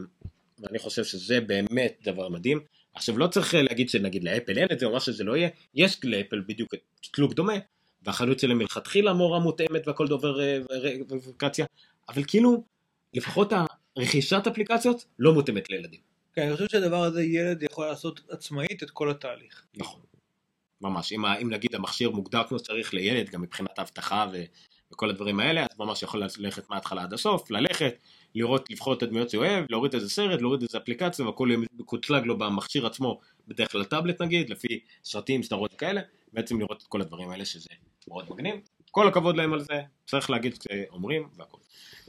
ואני 0.58 0.78
חושב 0.78 1.04
שזה 1.04 1.40
באמת 1.40 1.98
דבר 2.04 2.28
מדהים. 2.28 2.60
עכשיו 2.94 3.18
לא 3.18 3.26
צריך 3.26 3.54
להגיד 3.54 3.88
שנגיד 3.88 4.24
לאפל 4.24 4.58
אין 4.58 4.68
את 4.72 4.78
זה 4.78 4.86
או 4.86 4.92
מה 4.92 5.00
שזה 5.00 5.24
לא 5.24 5.36
יהיה, 5.36 5.48
יש 5.74 6.04
לאפל 6.04 6.42
בדיוק 6.46 6.74
את 6.74 6.80
קטלוג 7.02 7.34
דומה, 7.34 7.52
והחנות 8.02 8.38
שלהם 8.38 8.58
מלכתחילה 8.58 9.12
מורה 9.12 9.38
מותאמת 9.38 9.88
והכל 9.88 10.06
דובר 10.08 10.40
אה, 10.40 10.58
אפליקציה, 11.18 11.66
אבל 12.08 12.22
כאילו 12.26 12.64
לפחות 13.14 13.52
הרכישת 13.98 14.46
אפליקציות 14.46 15.04
לא 15.18 15.34
מותאמת 15.34 15.70
לילדים. 15.70 16.00
כן, 16.34 16.42
אני 16.42 16.52
חושב 16.52 16.68
שהדבר 16.68 17.02
הזה 17.02 17.22
ילד 17.22 17.62
יכול 17.62 17.86
לעשות 17.86 18.20
עצמאית 18.30 18.82
את 18.82 18.90
כל 18.90 19.10
התהליך. 19.10 19.64
נכון. 19.76 20.00
ממש, 20.80 21.12
אם, 21.12 21.24
אם 21.26 21.50
נגיד 21.50 21.74
המכשיר 21.74 22.10
מוגדר 22.10 22.42
כמו 22.48 22.58
שצריך 22.58 22.94
לילד, 22.94 23.30
גם 23.30 23.42
מבחינת 23.42 23.78
האבטחה 23.78 24.26
ו, 24.32 24.42
וכל 24.92 25.10
הדברים 25.10 25.40
האלה, 25.40 25.62
אז 25.62 25.78
ממש 25.78 26.02
יכול 26.02 26.22
ללכת 26.38 26.70
מההתחלה 26.70 27.02
עד 27.02 27.12
הסוף, 27.12 27.50
ללכת, 27.50 27.94
לראות, 28.34 28.70
לבחור 28.70 28.94
את 28.94 29.02
הדמויות 29.02 29.30
שהוא 29.30 29.44
אוהב, 29.44 29.64
להוריד 29.70 29.94
איזה 29.94 30.10
סרט, 30.10 30.40
להוריד 30.40 30.62
איזה 30.62 30.78
אפליקציה, 30.78 31.26
והכל 31.26 31.48
יהיה 31.50 31.66
מקוטלג 31.78 32.24
לו 32.24 32.38
במכשיר 32.38 32.86
עצמו, 32.86 33.20
בדרך 33.48 33.72
כלל 33.72 33.84
טאבלט 33.84 34.22
נגיד, 34.22 34.50
לפי 34.50 34.80
סרטים, 35.04 35.42
סדרות 35.42 35.74
כאלה, 35.74 36.00
בעצם 36.32 36.60
לראות 36.60 36.82
את 36.82 36.86
כל 36.86 37.00
הדברים 37.00 37.30
האלה 37.30 37.44
שזה 37.44 37.68
מאוד 38.08 38.24
מגניב. 38.30 38.60
כל 38.90 39.08
הכבוד 39.08 39.36
להם 39.36 39.52
על 39.52 39.60
זה, 39.60 39.80
צריך 40.06 40.30
להגיד 40.30 40.54
שאומרים 40.62 41.28
והכל. 41.36 41.58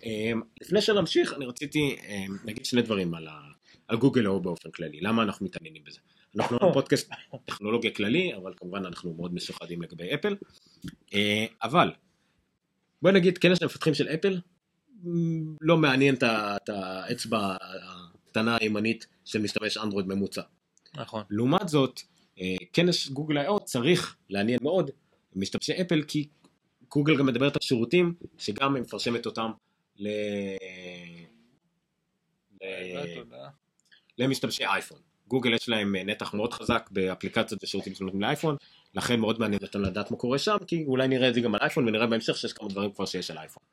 אמ, 0.04 0.42
לפני 0.62 0.82
שנמשיך, 0.82 1.34
אני 1.34 1.46
רציתי 1.46 1.96
אמ, 2.08 2.38
להגיד 2.46 2.66
שני 2.66 2.82
דברים 2.82 3.14
על, 3.14 3.28
ה, 3.28 3.42
על 3.88 3.98
גוגל 3.98 4.28
או 4.28 4.42
באופן 4.42 4.72
כללי, 4.72 5.02
למה 5.02 5.24
אנחנו 5.24 5.46
מתעניינים 5.46 5.84
בזה. 5.88 6.00
אנחנו 6.38 6.58
לא 6.62 6.72
פודקאסט 6.74 7.12
טכנולוגיה 7.46 7.92
כללי, 7.92 8.36
אבל 8.36 8.54
כמובן 8.58 8.86
אנחנו 8.86 9.14
מאוד 9.14 9.34
משוחדים 9.34 9.82
לגבי 9.82 10.14
אפל. 10.14 10.36
אה, 11.14 11.46
אבל, 11.64 11.92
בוא 13.02 13.12
נגיד 13.12 13.38
כנס 13.38 13.62
המפתחים 13.62 13.94
של 13.94 14.08
אפל, 14.08 14.40
לא 15.62 15.78
מעניין 15.78 16.16
את 16.16 16.70
האצבע 16.70 17.56
הקטנה 18.28 18.58
הימנית 18.62 19.08
של 19.26 19.42
משתמש 19.42 19.78
אנדרואיד 19.78 20.08
ממוצע. 20.08 20.42
נכון. 20.96 21.24
לעומת 21.30 21.70
זאת, 21.70 22.02
אה, 22.40 22.56
כנס 22.74 23.08
גוגל 23.10 23.38
I.O. 23.38 23.64
צריך 23.64 24.16
לעניין 24.30 24.60
מאוד 24.62 24.92
משתמשי 25.36 25.82
אפל 25.82 26.04
כי 26.08 26.28
גוגל 26.90 27.18
גם 27.18 27.26
מדברת 27.26 27.56
על 27.56 27.62
שירותים 27.62 28.14
שגם 28.38 28.76
היא 28.76 28.84
מפרשמת 28.84 29.26
אותם 29.26 29.52
ל... 29.98 30.08
ל... 32.62 32.68
למשתמשי 34.18 34.66
אייפון. 34.66 35.00
גוגל 35.28 35.54
יש 35.54 35.70
להם 35.70 35.96
נתח 35.96 36.34
מאוד 36.34 36.54
חזק 36.54 36.90
באפליקציות 36.92 37.64
ושירותים 37.64 37.96
שנותנים 37.96 38.22
לאייפון, 38.22 38.56
לכן 38.94 39.20
מאוד 39.20 39.40
מעניין 39.40 39.62
אותם 39.64 39.82
לדעת 39.82 40.12
מה 40.12 40.18
קורה 40.18 40.38
שם, 40.38 40.58
כי 40.68 40.84
אולי 40.88 41.08
נראה 41.08 41.30
את 41.30 41.34
זה 41.34 41.42
גם 41.42 41.56
על 41.56 41.62
אייפון 41.62 41.88
ונראה 41.88 42.08
בהמשך 42.08 42.38
שיש 42.38 42.54
כמה 42.54 42.70
דברים 42.70 42.92
כבר 42.92 43.06
שיש 43.06 43.32
על 43.32 43.38
אייפון. 43.38 43.64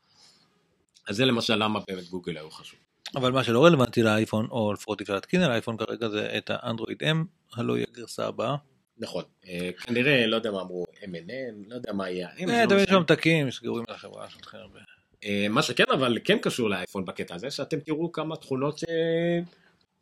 אז 1.08 1.16
זה 1.16 1.24
למשל 1.24 1.54
למה 1.54 1.80
באמת 1.88 2.04
גוגל 2.08 2.36
היו 2.36 2.50
חשוב. 2.50 2.78
אבל 3.14 3.32
מה 3.32 3.44
שלא 3.44 3.64
רלוונטי 3.64 4.02
לאייפון, 4.02 4.46
או 4.50 4.72
לפחות 4.72 5.00
אפשר 5.00 5.14
להתקין 5.14 5.42
על 5.42 5.50
האייפון 5.50 5.76
כרגע, 5.76 6.08
זה 6.08 6.38
את 6.38 6.50
האנדרואיד 6.50 7.02
M, 7.02 7.16
הלא 7.54 7.76
היא 7.76 7.84
הגרסה 7.88 8.26
הבאה. 8.26 8.56
נכון, 8.98 9.24
אה, 9.48 9.70
כנראה, 9.80 10.26
לא 10.26 10.36
יודע 10.36 10.50
מה 10.50 10.60
אמרו, 10.60 10.84
M&M, 11.02 11.68
לא 11.68 11.74
יודע 11.74 11.92
מה 11.92 12.10
יהיה. 12.10 12.28
אה, 12.28 12.64
תמיד 12.68 12.82
יש 12.82 12.90
ממתקים, 12.90 13.50
סגורים 13.50 13.84
על 13.88 13.94
החברה 13.94 14.30
שלכם 14.30 14.58
הרבה. 14.58 14.80
אה, 15.24 15.46
מה 15.50 15.62
שכן 15.62 15.84
אבל 15.92 16.18
כן 16.24 16.38
קשור 16.38 16.70
לאייפון 16.70 17.04
בקטע 17.04 17.34
הזה, 17.34 17.50
שאתם 17.50 17.80
תראו 17.80 18.12
כמה 18.12 18.36
תכונות 18.36 18.80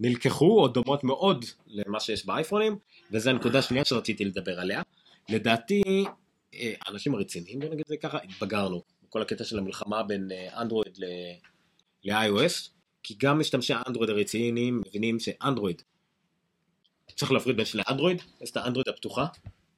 שנלקחו 0.00 0.60
או 0.60 0.68
דומות 0.68 1.04
מאוד 1.04 1.44
למה 1.66 2.00
שיש 2.00 2.26
באייפונים, 2.26 2.78
וזו 3.10 3.30
הנקודה 3.30 3.58
השנייה 3.58 3.84
שרציתי 3.84 4.24
לדבר 4.24 4.60
עליה. 4.60 4.82
לדעתי, 5.28 5.82
אה, 6.54 6.72
אנשים 6.88 7.14
הרציניים, 7.14 7.60
בוא 7.60 7.68
נגיד 7.68 7.80
את 7.80 7.86
זה 7.86 7.96
ככה, 7.96 8.18
התבגרנו. 8.24 8.82
כל 9.08 9.22
הקטע 9.22 9.44
של 9.44 9.58
המלחמה 9.58 10.02
בין 10.02 10.28
אנדרואיד 10.56 10.98
ל-iOS, 10.98 12.70
כי 13.02 13.14
גם 13.18 13.38
משתמשי 13.38 13.72
האנדרואיד 13.74 14.10
הרציניים 14.10 14.80
מבינים 14.86 15.20
שאנדרואיד 15.20 15.82
צריך 17.16 17.32
להפריד 17.32 17.56
בין 17.56 17.66
שני 17.66 17.82
אנדרואיד, 17.90 18.22
יש 18.40 18.50
את 18.50 18.56
האנדרואיד 18.56 18.88
הפתוחה, 18.88 19.26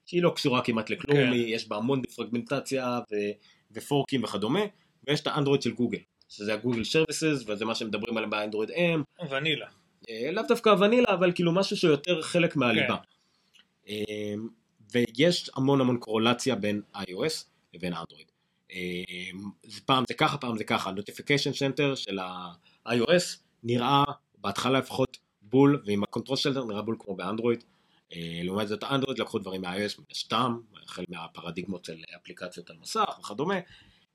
שהיא 0.07 0.23
לא 0.23 0.33
קשורה 0.37 0.63
כמעט 0.63 0.91
לכלום, 0.91 1.17
כן. 1.17 1.31
יש 1.35 1.69
בה 1.69 1.77
המון 1.77 2.03
פרגמנטציה 2.17 3.01
ו- 3.13 3.33
ופורקים 3.73 4.25
וכדומה, 4.25 4.61
ויש 5.07 5.21
את 5.21 5.27
האנדרואיד 5.27 5.63
של 5.63 5.71
גוגל, 5.71 5.99
שזה 6.29 6.55
הגוגל 6.55 6.85
Services, 6.85 7.45
וזה 7.47 7.65
מה 7.65 7.75
שמדברים 7.75 8.17
עליהם 8.17 8.31
באנדרואיד 8.31 8.71
M. 8.71 9.25
ונילה. 9.31 9.67
אה, 10.11 10.31
לאו 10.33 10.43
דווקא 10.49 10.69
ונילה, 10.69 11.09
אבל 11.15 11.33
כאילו 11.35 11.53
משהו 11.53 11.77
שהוא 11.77 11.91
יותר 11.91 12.23
חלק 12.23 12.57
מהליבה. 12.57 12.97
כן. 12.97 13.03
אה, 13.89 14.35
ויש 14.93 15.51
המון 15.57 15.81
המון 15.81 15.99
קורלציה 15.99 16.55
בין 16.55 16.83
iOS 16.95 17.45
לבין 17.75 17.95
אנדרואיד. 17.95 18.27
אה, 18.73 18.77
פעם 19.87 20.05
זה 20.09 20.15
ככה, 20.15 20.39
פעם 20.39 20.59
זה 20.59 20.65
ככה, 20.65 20.91
Notification 20.91 21.53
Center 21.53 21.95
של 21.95 22.19
ה-iOS 22.19 23.39
נראה 23.63 24.05
בהתחלה 24.39 24.79
לפחות 24.79 25.19
בול, 25.51 25.83
ועם 25.87 26.03
ה 26.03 26.07
Control 26.07 26.37
Center 26.37 26.65
נראה 26.65 26.83
בול 26.83 26.97
כמו 26.99 27.17
באנדרואיד. 27.17 27.65
לעומת 28.45 28.69
זאת 28.69 28.85
אנדרואיד 28.85 29.19
לקחו 29.19 29.39
דברים 29.39 29.61
מה-iOS 29.61 29.99
מן 29.99 30.05
הסתם, 30.11 30.59
החל 30.85 31.05
מהפרדיגמות 31.09 31.85
של 31.85 31.97
אפליקציות 32.17 32.71
על 32.71 32.77
מסך 32.83 33.19
וכדומה, 33.21 33.55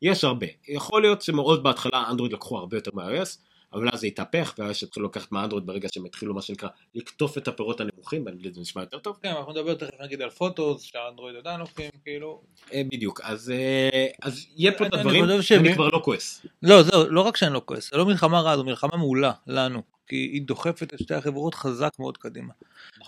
יש 0.02 0.24
הרבה. 0.24 0.48
יכול 0.68 1.02
להיות 1.02 1.22
שמאוד 1.22 1.64
בהתחלה 1.64 2.10
אנדרואיד 2.10 2.34
לקחו 2.34 2.58
הרבה 2.58 2.78
יותר 2.78 2.92
מה-iOS, 2.94 3.38
אבל 3.74 3.90
אז 3.94 4.00
זה 4.00 4.08
התהפך, 4.08 4.54
ואז 4.58 4.84
התחילו 4.84 5.06
לקחת 5.06 5.32
מהאנדרואיד 5.32 5.66
ברגע 5.66 5.88
שהם 5.94 6.06
התחילו 6.06 6.34
מה 6.34 6.42
שנקרא 6.42 6.70
לקטוף 6.96 7.38
את 7.38 7.48
הפירות 7.48 7.82
הנמוכים, 7.82 8.26
באנגלית 8.26 8.54
זה 8.54 8.62
נשמע 8.62 8.82
יותר 8.82 9.00
טוב. 9.00 9.20
כן, 9.24 9.30
אנחנו 9.30 9.52
נדבר 9.52 9.74
תכף 9.74 10.02
נגיד 10.02 10.22
על 10.22 10.30
פוטוס, 10.30 10.82
שהאנדרואיד 10.82 11.36
עדיין 11.36 11.60
לוקחים, 11.60 11.90
כאילו. 12.04 12.42
אה, 12.74 12.82
בדיוק, 12.92 13.22
אז 13.24 13.52
אה, 13.52 14.08
אז 14.22 14.46
יהיה 14.56 14.72
פה 14.78 14.88
את 14.88 14.94
הדברים, 14.94 15.26
אני 15.60 15.74
כבר 15.74 15.88
לא 15.88 16.02
כועס. 16.04 16.46
לא, 16.64 16.84
זהו, 16.84 17.10
לא 17.10 17.22
רק 17.22 17.38
שאני 17.38 17.54
לא 17.54 17.62
כועס, 17.66 17.92
זה 17.92 17.98
לא 17.98 18.06
מלחמה 18.06 18.42
רעה, 18.42 18.58
זו 18.58 18.64
מלחמה 18.64 18.98
מעולה 18.98 19.32
לנו, 19.48 19.82
כי 20.12 20.16
היא 20.16 20.42
דוחפת 20.42 20.94
את 20.94 21.00
שתי 21.00 21.14
החברות 21.14 21.56
חזק 21.56 21.92
מאוד 22.00 22.18
קדימה. 22.18 22.54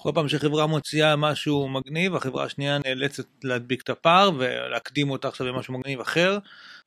כל 0.01 0.11
פעם 0.15 0.27
שחברה 0.27 0.67
מוציאה 0.67 1.15
משהו 1.15 1.69
מגניב, 1.69 2.15
החברה 2.15 2.43
השנייה 2.43 2.77
נאלצת 2.85 3.25
להדביק 3.43 3.81
את 3.81 3.89
הפער 3.89 4.31
ולהקדים 4.37 5.09
אותה 5.09 5.27
עכשיו 5.27 5.47
למשהו 5.47 5.73
מגניב 5.73 5.99
אחר, 5.99 6.37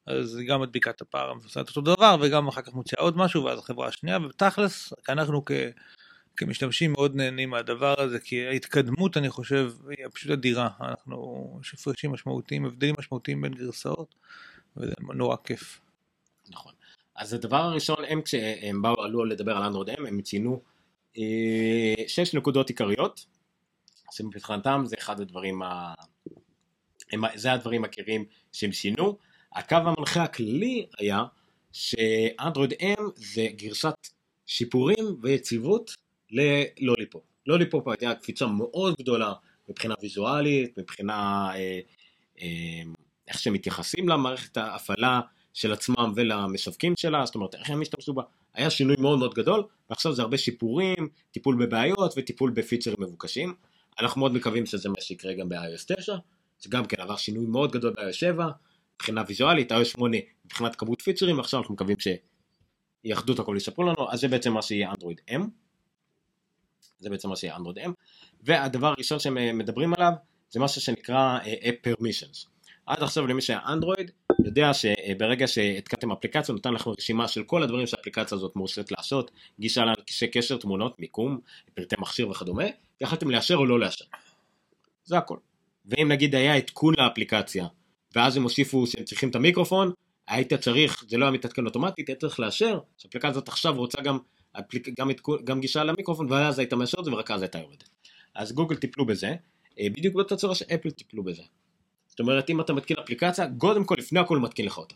אז 0.07 0.37
היא 0.37 0.49
גם 0.49 0.61
מדביקה 0.61 0.91
את 0.91 1.01
הפער, 1.01 1.33
עושה 1.45 1.61
את 1.61 1.69
אותו 1.69 1.81
דבר, 1.81 2.17
וגם 2.21 2.49
אחר 2.49 2.63
כך 2.63 2.75
מוציאה 2.75 3.03
עוד 3.03 3.17
משהו, 3.17 3.45
ואז 3.45 3.59
החברה 3.59 3.89
השנייה, 3.89 4.19
ובתכלס, 4.25 4.93
אנחנו 5.09 5.45
כ... 5.45 5.51
כמשתמשים 6.37 6.93
מאוד 6.93 7.17
נהנים 7.17 7.51
מהדבר 7.51 7.95
הזה, 7.99 8.19
כי 8.19 8.47
ההתקדמות, 8.47 9.17
אני 9.17 9.31
חושב, 9.31 9.73
היא 9.89 10.07
פשוט 10.15 10.31
אדירה. 10.31 10.69
אנחנו, 10.81 11.59
יש 11.63 11.75
הפרשים 11.75 12.13
משמעותיים, 12.13 12.65
הבדלים 12.65 12.95
משמעותיים 12.99 13.43
בין 13.43 13.53
גרסאות, 13.55 14.15
וזה 14.77 14.93
נורא 15.15 15.37
כיף. 15.45 15.81
נכון. 16.51 16.73
אז 17.17 17.33
הדבר 17.33 17.57
הראשון, 17.57 17.97
הם 18.09 18.23
כשהם 18.23 18.83
באו, 18.83 19.03
עלו 19.03 19.25
לדבר 19.25 19.57
על 19.57 19.63
אנדרואיד 19.63 19.99
M, 19.99 20.09
הם 20.09 20.23
ציינו 20.23 20.63
אה, 21.19 21.95
שש 22.07 22.35
נקודות 22.35 22.69
עיקריות, 22.69 23.27
שמבחינתם 24.13 24.83
זה 24.87 24.97
אחד 24.99 25.21
הדברים, 25.21 25.63
ה... 25.63 25.95
הם, 27.13 27.25
זה 27.35 27.53
הדברים 27.53 27.85
העיקריים 27.85 28.25
שהם 28.53 28.73
שינו. 28.73 29.19
הקו 29.55 29.77
המנחה 29.77 30.23
הכללי 30.23 30.87
היה 30.99 31.25
שאנדרואיד 31.73 32.73
M 32.73 33.03
זה 33.17 33.47
גרסת 33.57 33.95
שיפורים 34.47 35.17
ויציבות 35.23 35.91
ללוליפופ. 36.31 37.23
לוליפופ 37.47 37.89
הייתה 37.89 38.15
קפיצה 38.15 38.47
מאוד 38.47 38.95
גדולה 39.01 39.33
מבחינה 39.69 39.95
ויזואלית, 40.03 40.79
מבחינה 40.79 41.49
אה, 41.55 41.81
אה, 42.41 42.83
איך 43.29 43.39
שהם 43.39 43.53
מתייחסים 43.53 44.09
למערכת 44.09 44.57
ההפעלה 44.57 45.21
של 45.57 45.73
עצמם 45.73 46.13
ולמשווקים 46.17 46.97
שלה, 46.97 47.27
זאת 47.27 47.35
אומרת 47.35 47.55
איך 47.55 47.71
הם 47.71 47.83
השתמשו 47.83 48.13
בה, 48.13 48.23
היה 48.55 48.71
שינוי 48.71 48.97
מאוד 48.99 49.19
מאוד 49.19 49.35
גדול, 49.35 49.63
ועכשיו 49.91 50.15
זה 50.15 50.23
הרבה 50.23 50.39
שיפורים, 50.39 51.09
טיפול 51.31 51.67
בבעיות 51.67 52.15
וטיפול 52.17 52.51
בפיצ'רים 52.51 52.97
מבוקשים. 52.99 53.55
אנחנו 54.01 54.21
מאוד 54.21 54.35
מקווים 54.35 54.67
שזה 54.67 54.89
מה 54.89 54.95
שיקרה 55.01 55.35
גם 55.35 55.49
ב-iOS 55.49 55.97
9, 55.97 56.17
שגם 56.61 56.87
כן 56.87 57.01
עבר 57.01 57.17
שינוי 57.17 57.47
מאוד 57.47 57.73
גדול 57.73 57.93
ב-iOS 57.93 58.13
7, 58.13 58.49
מבחינה 58.95 59.23
ויזואלית, 59.29 59.73
iOS 59.73 59.85
8 59.85 60.17
מבחינת 60.45 60.77
כמות 60.77 61.03
פיצ'רים, 61.03 61.41
עכשיו 61.41 61.61
אנחנו 61.61 61.75
מקווים 61.75 61.97
שיאחדו 63.05 63.33
את 63.33 63.39
הכל 63.39 63.53
וישפרו 63.53 63.85
לנו, 63.85 64.13
אז 64.13 64.21
זה 64.21 64.29
בעצם 64.29 64.53
מה 64.53 64.63
שיהיה 64.63 64.91
אנדרואיד 64.91 65.21
M. 65.31 65.41
זה 66.99 67.11
בעצם 67.11 67.29
מה 67.29 67.37
שיהיה 67.37 67.57
אנדרואיד 67.57 67.79
M. 67.79 67.91
והדבר 68.43 68.87
הראשון 68.87 69.19
שהם 69.19 69.59
מדברים 69.59 69.95
עליו 69.95 70.13
זה 70.51 70.61
משהו 70.61 70.81
שנקרא 70.81 71.39
uh, 71.43 71.45
App 71.45 71.89
Permissions. 71.89 72.49
עד 72.87 73.03
עכשיו 73.03 73.27
למי 73.27 73.43
שהיה 73.43 73.61
אנדרואיד 73.69 74.11
יודע 74.45 74.75
שברגע 74.75 75.47
שהתקנתם 75.49 76.13
אפליקציה 76.13 76.55
נותן 76.55 76.75
לכם 76.75 76.91
רשימה 76.91 77.29
של 77.29 77.43
כל 77.43 77.63
הדברים 77.63 77.87
שהאפליקציה 77.87 78.37
הזאת 78.37 78.57
מורשת 78.57 78.93
לעשות, 78.93 79.31
גישה 79.61 79.85
לאנשי 79.85 80.27
קשר, 80.27 80.57
תמונות, 80.57 81.01
מיקום, 81.01 81.41
פרטי 81.75 81.97
מכשיר 81.99 82.31
וכדומה, 82.31 82.65
יכלתם 83.01 83.31
לאשר 83.31 83.57
או 83.57 83.67
לא 83.67 83.81
לאשר. 83.81 84.05
זה 85.05 85.19
הכל. 85.19 85.37
ואם 85.87 86.09
נגיד 86.09 86.35
היה 86.35 86.55
עדכון 86.55 86.95
לאפליקציה 86.99 87.67
ואז 88.17 88.37
הם 88.37 88.43
הוסיפו 88.43 88.87
שהם 88.87 89.05
צריכים 89.05 89.29
את 89.29 89.35
המיקרופון, 89.35 89.93
היית 90.29 90.55
צריך, 90.55 91.05
זה 91.09 91.17
לא 91.17 91.25
היה 91.25 91.33
מתעדכן 91.33 91.67
אוטומטית, 91.67 92.09
היית 92.09 92.21
צריך 92.21 92.41
לאשר, 92.41 92.79
שהאפליקציה 92.99 93.31
הזאת 93.31 93.49
עכשיו 93.49 93.75
רוצה 93.75 94.03
גם, 94.03 94.19
גם, 94.99 95.11
גם 95.45 95.61
גישה 95.61 95.85
למיקרופון, 95.85 96.33
ואז 96.33 96.59
היית 96.59 96.73
מאשר 96.73 96.99
את 97.01 97.05
זה 97.05 97.13
ורק 97.13 97.31
אז 97.31 97.43
הייתה 97.43 97.59
יורדת. 97.59 97.89
אז 98.35 98.53
גוגל 98.53 98.77
טיפלו 98.77 99.07
בזה, 99.07 99.35
אה, 99.81 99.87
בדיוק 99.93 100.15
באותה 100.15 100.37
צורה 100.37 100.55
שאפל 100.55 100.91
טיפלו 100.91 101.23
בזה. 101.23 101.43
זאת 102.17 102.21
אומרת, 102.21 102.51
אם 102.51 102.61
אתה 102.61 102.73
מתקין 102.73 102.97
אפליקציה, 102.99 103.47
קודם 103.59 103.85
כל, 103.85 103.95
לפני 103.99 104.21
הכל 104.21 104.37
הוא 104.37 104.45
מתקין 104.45 104.67
לך 104.67 104.79
אותה. 104.79 104.95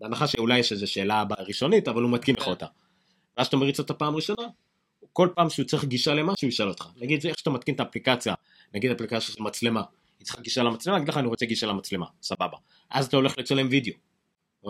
בהנחה 0.00 0.26
שאולי 0.26 0.58
יש 0.58 0.72
איזו 0.72 0.86
שאלה 0.86 1.24
ראשונית, 1.38 1.88
אבל 1.88 2.02
הוא 2.02 2.10
מתקין 2.10 2.34
לך 2.38 2.46
אותה. 2.46 2.66
ואז 3.36 3.46
שאתה 3.46 3.56
מריץ 3.56 3.78
אותה 3.78 3.94
פעם 3.94 4.16
ראשונה, 4.16 4.42
כל 5.12 5.28
פעם 5.34 5.50
שהוא 5.50 5.66
צריך 5.66 5.84
גישה 5.84 6.14
למשהו, 6.14 6.46
הוא 6.46 6.48
ישאל 6.48 6.68
אותך. 6.68 6.88
נגיד, 6.96 7.26
איך 7.26 7.38
שאתה 7.38 7.50
מתקין 7.50 7.74
את 7.74 7.80
האפליקציה, 7.80 8.34
נגיד 8.74 8.90
אפליקציה 8.90 9.20
של 9.20 9.42
מצלמה, 9.42 9.82
היא 10.18 10.24
צריכה 10.24 10.42
גישה 10.42 10.62
למצלמה, 10.62 10.96
אגיד 10.96 11.08
לך 11.08 11.16
אני 11.16 11.26
רוצה 11.26 11.46
גישה 11.46 11.66
למצלמה, 11.66 12.06
סבבה. 12.22 12.56
אז 12.90 13.06
אתה 13.06 13.16
הולך 13.16 13.38
לצלם 13.38 13.68
וידאו, 13.70 13.94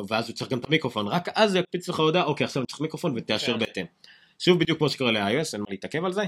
ואז 0.08 0.28
הוא 0.28 0.36
צריך 0.36 0.50
גם 0.50 0.58
את 0.58 0.64
המיקרופון, 0.64 1.06
רק 1.08 1.28
אז 1.34 1.54
הוא 1.54 1.62
יקפיץ 1.62 1.88
לך 1.88 2.00
הודעה, 2.00 2.24
אוקיי 2.24 2.44
עכשיו 2.44 2.60
אני 2.60 2.66
צריך 2.66 2.80
מיקרופון 2.80 3.12
ותאשר 3.16 3.52
כן. 3.52 3.58
בהתאם. 3.58 3.84
שוב 4.38 4.58
בדיוק 4.60 4.78
כמו 4.78 4.88
שקורה 4.88 5.12
ל-iOS, 5.12 5.48
אין 5.52 5.60
מה 5.60 5.66
להתעכב 5.68 6.04
על 6.04 6.12
זה. 6.12 6.24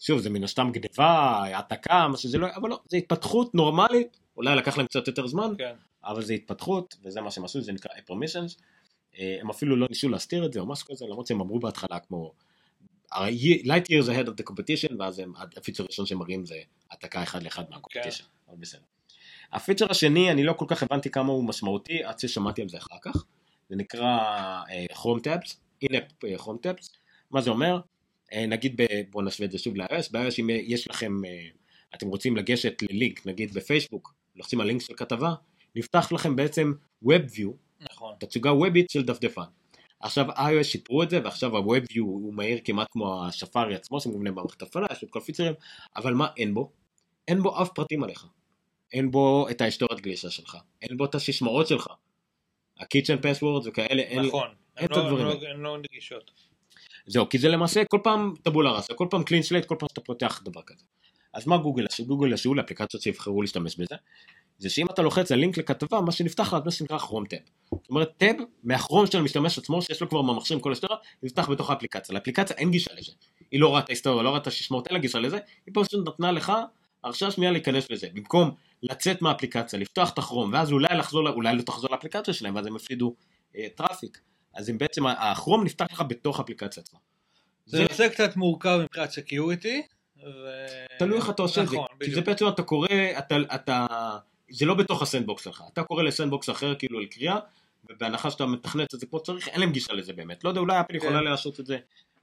שוב 0.00 0.18
זה 0.18 0.30
מן 0.30 0.44
הסתם 0.44 0.70
גניבה, 0.72 1.10
העתקה, 1.44 2.08
מה 2.08 2.16
שזה 2.16 2.38
לא, 2.38 2.46
אבל 2.56 2.70
לא, 2.70 2.80
זה 2.88 2.96
התפתחות 2.96 3.54
נורמלית, 3.54 4.16
אולי 4.38 4.56
לקח 4.56 4.78
להם 4.78 4.86
קצת 4.86 5.06
יותר 5.06 5.26
זמן, 5.26 5.52
כן. 5.58 5.74
אבל 6.04 6.22
זה 6.22 6.34
התפתחות, 6.34 6.96
וזה 7.02 7.20
מה 7.20 7.30
שהם 7.30 7.44
עשו, 7.44 7.60
זה 7.60 7.72
נקרא 7.72 7.92
permissions. 8.10 8.62
אה, 9.18 9.38
הם 9.40 9.50
אפילו 9.50 9.76
לא 9.76 9.86
ניסו 9.90 10.08
להסתיר 10.08 10.46
את 10.46 10.52
זה 10.52 10.60
או 10.60 10.66
משהו 10.66 10.86
כזה, 10.88 11.04
למרות 11.06 11.26
שהם 11.26 11.40
אמרו 11.40 11.60
בהתחלה 11.60 11.98
כמו 11.98 12.32
light 13.12 13.86
years 13.90 14.06
ahead 14.06 14.26
of 14.26 14.32
the 14.40 14.50
competition, 14.50 14.94
ואז 14.98 15.22
הפיצ'ר 15.56 15.82
הראשון 15.82 16.06
שהם 16.06 16.18
מראים 16.18 16.46
זה 16.46 16.54
העתקה 16.90 17.22
אחד 17.22 17.42
לאחד 17.42 17.64
מהקומפטישן, 17.70 18.24
כן. 18.24 18.30
אבל 18.48 18.56
בסדר. 18.60 18.82
הפיצ'ר 19.52 19.86
השני, 19.90 20.30
אני 20.30 20.44
לא 20.44 20.52
כל 20.52 20.64
כך 20.68 20.82
הבנתי 20.82 21.10
כמה 21.10 21.32
הוא 21.32 21.44
משמעותי, 21.44 22.04
עד 22.04 22.18
ששמעתי 22.18 22.62
על 22.62 22.68
זה 22.68 22.78
אחר 22.78 22.96
כך. 23.02 23.24
זה 23.68 23.76
נקרא 23.76 24.18
uh, 24.64 24.96
Chrome 24.96 25.20
Tabs, 25.24 25.54
הנה 25.82 25.98
uh, 25.98 26.40
Chrome 26.40 26.66
Tabs. 26.66 26.88
מה 27.30 27.40
זה 27.40 27.50
אומר? 27.50 27.80
נגיד, 28.48 28.80
ב, 28.80 28.86
בואו 29.10 29.24
נשווה 29.24 29.46
את 29.46 29.52
זה 29.52 29.58
שוב 29.58 29.76
ל-iOS, 29.76 30.12
ב-iOS 30.12 30.34
אם 30.38 30.50
יש 30.50 30.90
לכם, 30.90 31.12
אתם 31.94 32.08
רוצים 32.08 32.36
לגשת 32.36 32.82
ללינק, 32.82 33.26
נגיד 33.26 33.54
בפייסבוק, 33.54 34.14
לוחצים 34.38 34.60
על 34.60 34.66
לינק 34.66 34.82
של 34.82 34.94
כתבה, 34.96 35.34
נפתח 35.76 36.12
לכם 36.12 36.36
בעצם 36.36 36.72
WebView, 37.04 37.48
נכון. 37.80 38.14
תצוגה 38.20 38.52
וובית 38.52 38.90
של 38.90 39.02
דפדפן. 39.02 39.42
עכשיו 40.00 40.30
iOS 40.30 40.62
שיפרו 40.64 41.02
את 41.02 41.10
זה 41.10 41.20
ועכשיו 41.24 41.56
ה-WebView 41.56 42.00
הוא 42.00 42.34
מהיר 42.34 42.58
כמעט 42.64 42.86
כמו 42.90 43.24
הספארי 43.26 43.74
עצמו 43.74 44.00
שמובנה 44.00 44.30
במערכת 44.30 44.62
הפעלה, 44.62 44.86
יש 44.92 45.02
לו 45.02 45.06
את 45.08 45.12
כל 45.12 45.18
הפיצ'רים, 45.18 45.52
אבל 45.96 46.14
מה 46.14 46.26
אין 46.36 46.54
בו? 46.54 46.72
אין 47.28 47.42
בו 47.42 47.62
אף 47.62 47.68
פרטים 47.74 48.02
עליך. 48.02 48.26
אין 48.92 49.10
בו 49.10 49.46
את 49.50 49.60
ההיסטוריית 49.60 50.00
גלישה 50.00 50.30
שלך, 50.30 50.56
אין 50.82 50.96
בו 50.96 51.04
את 51.04 51.14
הסיסמאות 51.14 51.66
שלך. 51.66 51.86
ה 52.78 52.82
keychain 52.82 53.16
password 53.22 53.66
וכאלה, 53.66 54.02
אין, 54.02 54.22
נכון. 54.22 54.48
אין 54.76 54.86
את 54.86 54.90
לא- 54.90 54.96
הדברים 55.02 55.26
הן 55.26 55.30
האלה. 55.32 55.40
לא- 55.42 55.48
הן 55.48 55.60
לא 55.60 55.78
נגישות. 55.78 56.30
זהו, 57.06 57.28
כי 57.28 57.38
זה 57.38 57.48
למעשה 57.48 57.84
כל 57.84 57.98
פעם 58.04 58.34
tabula 58.42 58.70
rasa, 58.70 58.94
כל 58.94 59.06
פעם 59.10 59.22
clean 59.24 59.42
slate, 59.42 59.64
כל 59.64 59.76
פעם 59.78 59.88
שאתה 59.88 60.00
פותח 60.00 60.42
דבר 60.44 60.62
כזה. 60.66 60.84
אז 61.34 61.46
מה 61.46 61.56
גוגל 61.56 61.86
עשו? 61.86 62.06
גוגל 62.06 62.34
עשו 62.34 62.54
לאפליקציות 62.54 63.02
שיבחרו 63.02 63.42
להשתמש 63.42 63.76
בזה, 63.76 63.94
זה 64.58 64.70
שאם 64.70 64.86
אתה 64.86 65.02
לוחץ 65.02 65.32
על 65.32 65.38
לינק 65.38 65.58
לכתבה, 65.58 66.00
מה 66.00 66.12
שנפתח 66.12 66.52
לך, 66.52 66.60
מה 66.64 66.70
שנקרא 66.70 66.98
כרום 66.98 67.26
tab. 67.26 67.38
זאת 67.70 67.90
אומרת, 67.90 68.10
tab 68.16 68.36
מהכרום 68.64 69.06
של 69.06 69.18
המשתמש 69.18 69.58
עצמו, 69.58 69.82
שיש 69.82 70.00
לו 70.00 70.08
כבר 70.08 70.22
במכשיר 70.22 70.56
עם 70.56 70.60
כל 70.60 70.70
ההיסטוריה, 70.70 70.96
נפתח 71.22 71.48
בתוך 71.48 71.70
האפליקציה. 71.70 72.14
לאפליקציה 72.14 72.56
אין 72.56 72.70
גישה 72.70 72.90
לזה. 72.94 73.12
היא 73.50 73.60
לא 73.60 73.68
רואה 73.68 73.80
את 73.80 73.88
ההיסטוריה, 73.88 74.22
לא 74.22 74.28
רואה 74.28 74.40
את 74.40 74.46
הסיסמאות, 74.46 74.86
אין 74.86 74.94
לה 74.94 75.00
גישה 75.00 75.18
לזה, 75.18 75.38
היא 75.66 75.74
פשוט 75.74 76.08
נתנה 76.08 76.32
לך 76.32 76.52
הרשאה 77.04 77.30
שנייה 77.30 77.50
להיכנס 77.50 77.90
לזה. 77.90 78.08
במקום 78.14 78.50
לצאת 78.82 79.22
מהאפליקציה, 79.22 79.78
לפתוח 79.78 80.12
את 80.12 80.18
הכרום, 80.18 80.52
ואז 80.52 80.72
אולי 80.72 80.96
לחזור, 80.98 81.28
אולי 81.28 81.56
לא 81.56 81.62
תחזור 81.62 81.90
לאפליקציה 81.90 82.34
שלהם, 82.34 82.56
ואז 82.56 82.66
הם 82.66 82.76
יפסידו 82.76 83.14
אה, 83.56 83.66
traffic. 83.76 84.20
אז 84.54 84.70
אם 84.70 84.78
בעצם 84.78 85.06
הכרום 85.06 85.64
נפתח 85.64 85.86
לך 85.92 86.02
בתוך 86.08 86.38
האפליקציה 86.38 86.82
עצמה. 86.82 86.98
זה 87.66 87.82
נושא 87.82 88.08
קצת 88.08 88.36
מורכב 88.36 88.80
מבחינת 88.82 89.10
security. 89.10 89.82
תלוי 90.98 91.16
איך 91.18 91.30
אתה 91.30 91.42
עושה 91.42 91.62
את 91.62 91.68
זה, 91.68 91.76
נכון, 91.76 91.86
כי 92.04 92.10
זה. 92.10 92.20
בעצם 92.20 92.48
אתה 92.48 92.62
קורא, 92.62 92.88
אתה, 93.18 93.36
אתה, 93.54 93.86
זה 94.50 94.66
לא 94.66 94.74
בתוך 94.74 95.02
ה 95.02 95.07
sandbox 95.07 95.44
שלך, 95.44 95.64
אתה 95.72 95.82
קורא 95.82 96.02
ל 96.02 96.08
sandbox 96.08 96.50
אחר 96.50 96.74
כאילו 96.74 97.00
לקריאה, 97.00 97.38
ובהנחה 97.90 98.30
שאתה 98.30 98.46
מתכנת 98.46 98.94
את 98.94 99.00
זה 99.00 99.06
כמו 99.06 99.18
שצריך, 99.18 99.48
אין 99.48 99.60
להם 99.60 99.72
גישה 99.72 99.92
לזה 99.92 100.12
באמת, 100.12 100.44
לא 100.44 100.48
יודע, 100.48 100.60
אולי 100.60 100.80
אפל 100.80 100.94
יכולה 100.94 101.18
כן. 101.18 101.24
לעשות 101.24 101.60
את 101.60 101.66
זה, 101.66 101.78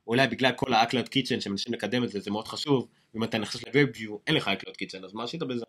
אולי 0.08 0.28
בגלל 0.28 0.52
כל 0.52 0.74
ה 0.74 0.78
iCloud 0.78 1.07
Keychain 1.07 1.41
שמנסים 1.41 1.74
לקדם 1.74 2.04
את 2.04 2.10
זה, 2.10 2.20
זה 2.20 2.32
מאוד 2.32 2.48
חשוב, 2.48 2.88
ואם 3.14 3.24
אתה 3.24 3.38
נכנס 3.38 3.64
ל-WebView, 3.64 4.12
אין 4.28 4.36
לך 4.36 4.48
iCloud 4.47 4.76
Keychain, 4.78 5.03
אז 5.04 5.14
מה 5.14 5.24
עשית 5.24 5.43
בזה? 5.43 5.66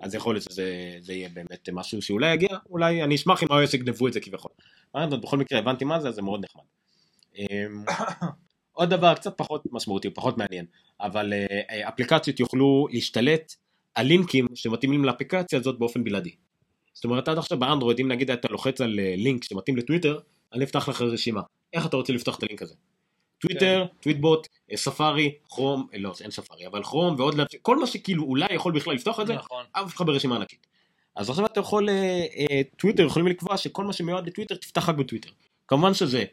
אז 0.00 0.14
יכול 0.14 0.34
להיות 0.34 0.44
שזה 0.50 0.96
זה 1.00 1.12
יהיה 1.12 1.28
באמת 1.28 1.68
משהו 1.72 2.02
שאולי 2.02 2.34
יגיע, 2.34 2.58
אולי 2.70 3.04
אני 3.04 3.14
אשמח 3.14 3.42
אם 3.42 3.48
iOS 3.48 3.74
יגנבו 3.74 4.08
את 4.08 4.12
זה 4.12 4.20
כביכול. 4.20 4.50
אבל 4.94 5.16
בכל 5.16 5.36
מקרה 5.36 5.58
הבנתי 5.58 5.84
מה 5.84 6.00
זה, 6.00 6.08
אז 6.08 6.14
זה 6.14 6.22
מאוד 6.22 6.44
נחמד. 6.44 6.64
עוד 8.78 8.90
דבר 8.90 9.14
קצת 9.14 9.36
פחות 9.36 9.62
משמעותי, 9.72 10.10
פחות 10.10 10.38
מעניין, 10.38 10.64
אבל 11.00 11.32
אה, 11.32 11.88
אפליקציות 11.88 12.40
יוכלו 12.40 12.86
להשתלט 12.90 13.54
על 13.94 14.06
לינקים 14.06 14.46
שמתאימים 14.54 15.04
לאפליקציה 15.04 15.58
הזאת 15.58 15.78
באופן 15.78 16.04
בלעדי. 16.04 16.34
זאת 16.92 17.04
אומרת 17.04 17.28
עד 17.28 17.38
עכשיו 17.38 17.58
באנדרואיד 17.58 18.00
אם 18.00 18.08
נגיד 18.08 18.30
אתה 18.30 18.48
לוחץ 18.50 18.80
על 18.80 19.00
אה, 19.00 19.14
לינק 19.16 19.44
שמתאים 19.44 19.76
לטוויטר, 19.76 20.18
אני 20.52 20.64
אפתח 20.64 20.88
לך 20.88 21.02
רשימה. 21.02 21.40
איך 21.72 21.86
אתה 21.86 21.96
רוצה 21.96 22.12
לפתוח 22.12 22.38
את 22.38 22.42
הלינק 22.42 22.62
הזה? 22.62 22.74
טוויטר, 23.38 23.86
טוויטבוט, 24.00 24.46
אה, 24.72 24.76
ספארי, 24.76 25.34
כרום, 25.48 25.86
לא 25.98 26.12
אין 26.20 26.30
ספארי, 26.30 26.66
אבל 26.66 26.82
כרום 26.82 27.14
ועוד, 27.18 27.34
כל 27.62 27.78
מה 27.78 27.86
שכאילו 27.86 28.24
אולי 28.24 28.54
יכול 28.54 28.72
בכלל 28.72 28.94
לפתוח 28.94 29.20
את 29.20 29.26
זה, 29.26 29.34
נכון. 29.34 29.64
אף 29.72 29.96
אחד 29.96 30.06
ברשימה 30.06 30.36
ענקית. 30.36 30.66
אז 31.16 31.30
עכשיו 31.30 31.46
אתה 31.46 31.60
יכול, 31.60 31.88
טוויטר 32.76 33.02
יכולים 33.06 33.28
לקבוע 33.28 33.56
שכל 33.56 33.84
מה 33.84 33.92
שמיועד 33.92 34.26
לטוויטר 34.26 34.54
תפתח 34.54 34.88
רק 34.88 34.96
בטוויטר. 34.96 35.30
כמובן 35.68 35.94
שזה 35.94 36.24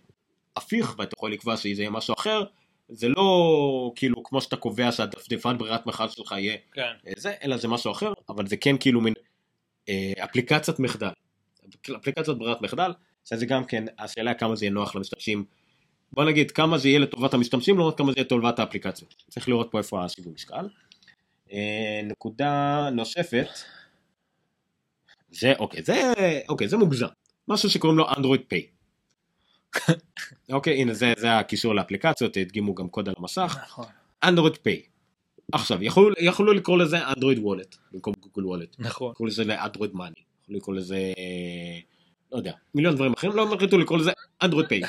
הפיך 0.57 0.95
ואתה 0.97 1.15
יכול 1.17 1.31
לקבוע 1.31 1.57
שזה 1.57 1.81
יהיה 1.81 1.89
משהו 1.89 2.13
אחר, 2.19 2.43
זה 2.89 3.09
לא 3.09 3.91
כאילו 3.95 4.23
כמו 4.23 4.41
שאתה 4.41 4.55
קובע 4.55 4.91
שהדפדפן 4.91 5.57
ברירת 5.57 5.85
מחל 5.85 6.09
שלך 6.09 6.31
יהיה 6.31 6.57
כן. 6.73 6.81
אה, 7.07 7.13
זה, 7.17 7.33
אלא 7.43 7.57
זה 7.57 7.67
משהו 7.67 7.91
אחר, 7.91 8.13
אבל 8.29 8.47
זה 8.47 8.57
כן 8.57 8.77
כאילו 8.77 9.01
מין 9.01 9.13
אה, 9.89 10.13
אפליקציית 10.23 10.79
מחדל. 10.79 11.09
אפליקציית 11.95 12.37
ברירת 12.37 12.61
מחדל, 12.61 12.91
שזה 13.25 13.45
גם 13.45 13.65
כן, 13.65 13.85
השאלה 13.99 14.33
כמה 14.33 14.55
זה 14.55 14.65
יהיה 14.65 14.73
נוח 14.73 14.95
למשתמשים. 14.95 15.45
בוא 16.11 16.23
נגיד 16.23 16.51
כמה 16.51 16.77
זה 16.77 16.87
יהיה 16.89 16.99
לטובת 16.99 17.33
המשתמשים, 17.33 17.77
לעומת 17.77 17.97
כמה 17.97 18.11
זה 18.11 18.13
יהיה 18.17 18.25
לטובת 18.25 18.59
האפליקציות. 18.59 19.15
צריך 19.29 19.49
לראות 19.49 19.67
פה 19.71 19.77
איפה 19.77 20.05
השיווי 20.05 20.31
משקל. 20.33 20.69
אה, 21.51 22.01
נקודה 22.03 22.89
נוספת, 22.91 23.49
זה 25.31 25.53
אוקיי, 25.59 25.83
זה 25.83 26.13
אוקיי, 26.49 26.67
זה 26.67 26.77
מוגזם. 26.77 27.05
משהו 27.47 27.69
שקוראים 27.69 27.97
לו 27.97 28.05
אנדרואיד 28.17 28.41
פיי. 28.47 28.74
אוקיי, 30.49 30.81
הנה 30.81 30.93
זה, 30.93 31.13
זה 31.17 31.37
הקישור 31.37 31.75
לאפליקציות, 31.75 32.37
הדגימו 32.37 32.75
גם 32.75 32.89
קוד 32.89 33.09
על 33.09 33.15
המסך. 33.17 33.57
נכון. 33.63 33.85
אנדרואיד 34.23 34.55
פיי. 34.57 34.81
עכשיו, 35.51 35.83
יכולו, 35.83 36.15
יכולו 36.19 36.53
לקרוא 36.53 36.77
לזה 36.77 37.07
אנדרואיד 37.07 37.39
וולט, 37.39 37.75
במקום 37.91 38.13
גוגל 38.19 38.45
וולט. 38.45 38.75
נכון. 38.79 39.11
לקרוא 39.11 39.27
לזה 39.27 39.43
לאנדרואיד 39.43 39.95
מאני. 39.95 40.15
יכולו 40.43 40.57
לקרוא 40.57 40.75
לזה, 40.75 41.13
לא 42.31 42.37
יודע, 42.37 42.53
מיליון 42.75 42.95
דברים 42.95 43.13
אחרים, 43.13 43.33
לא 43.35 43.53
החליטו 43.53 43.77
לקרוא 43.77 43.97
לזה 43.99 44.11
אנדרואיד 44.43 44.67
פיי. 44.67 44.81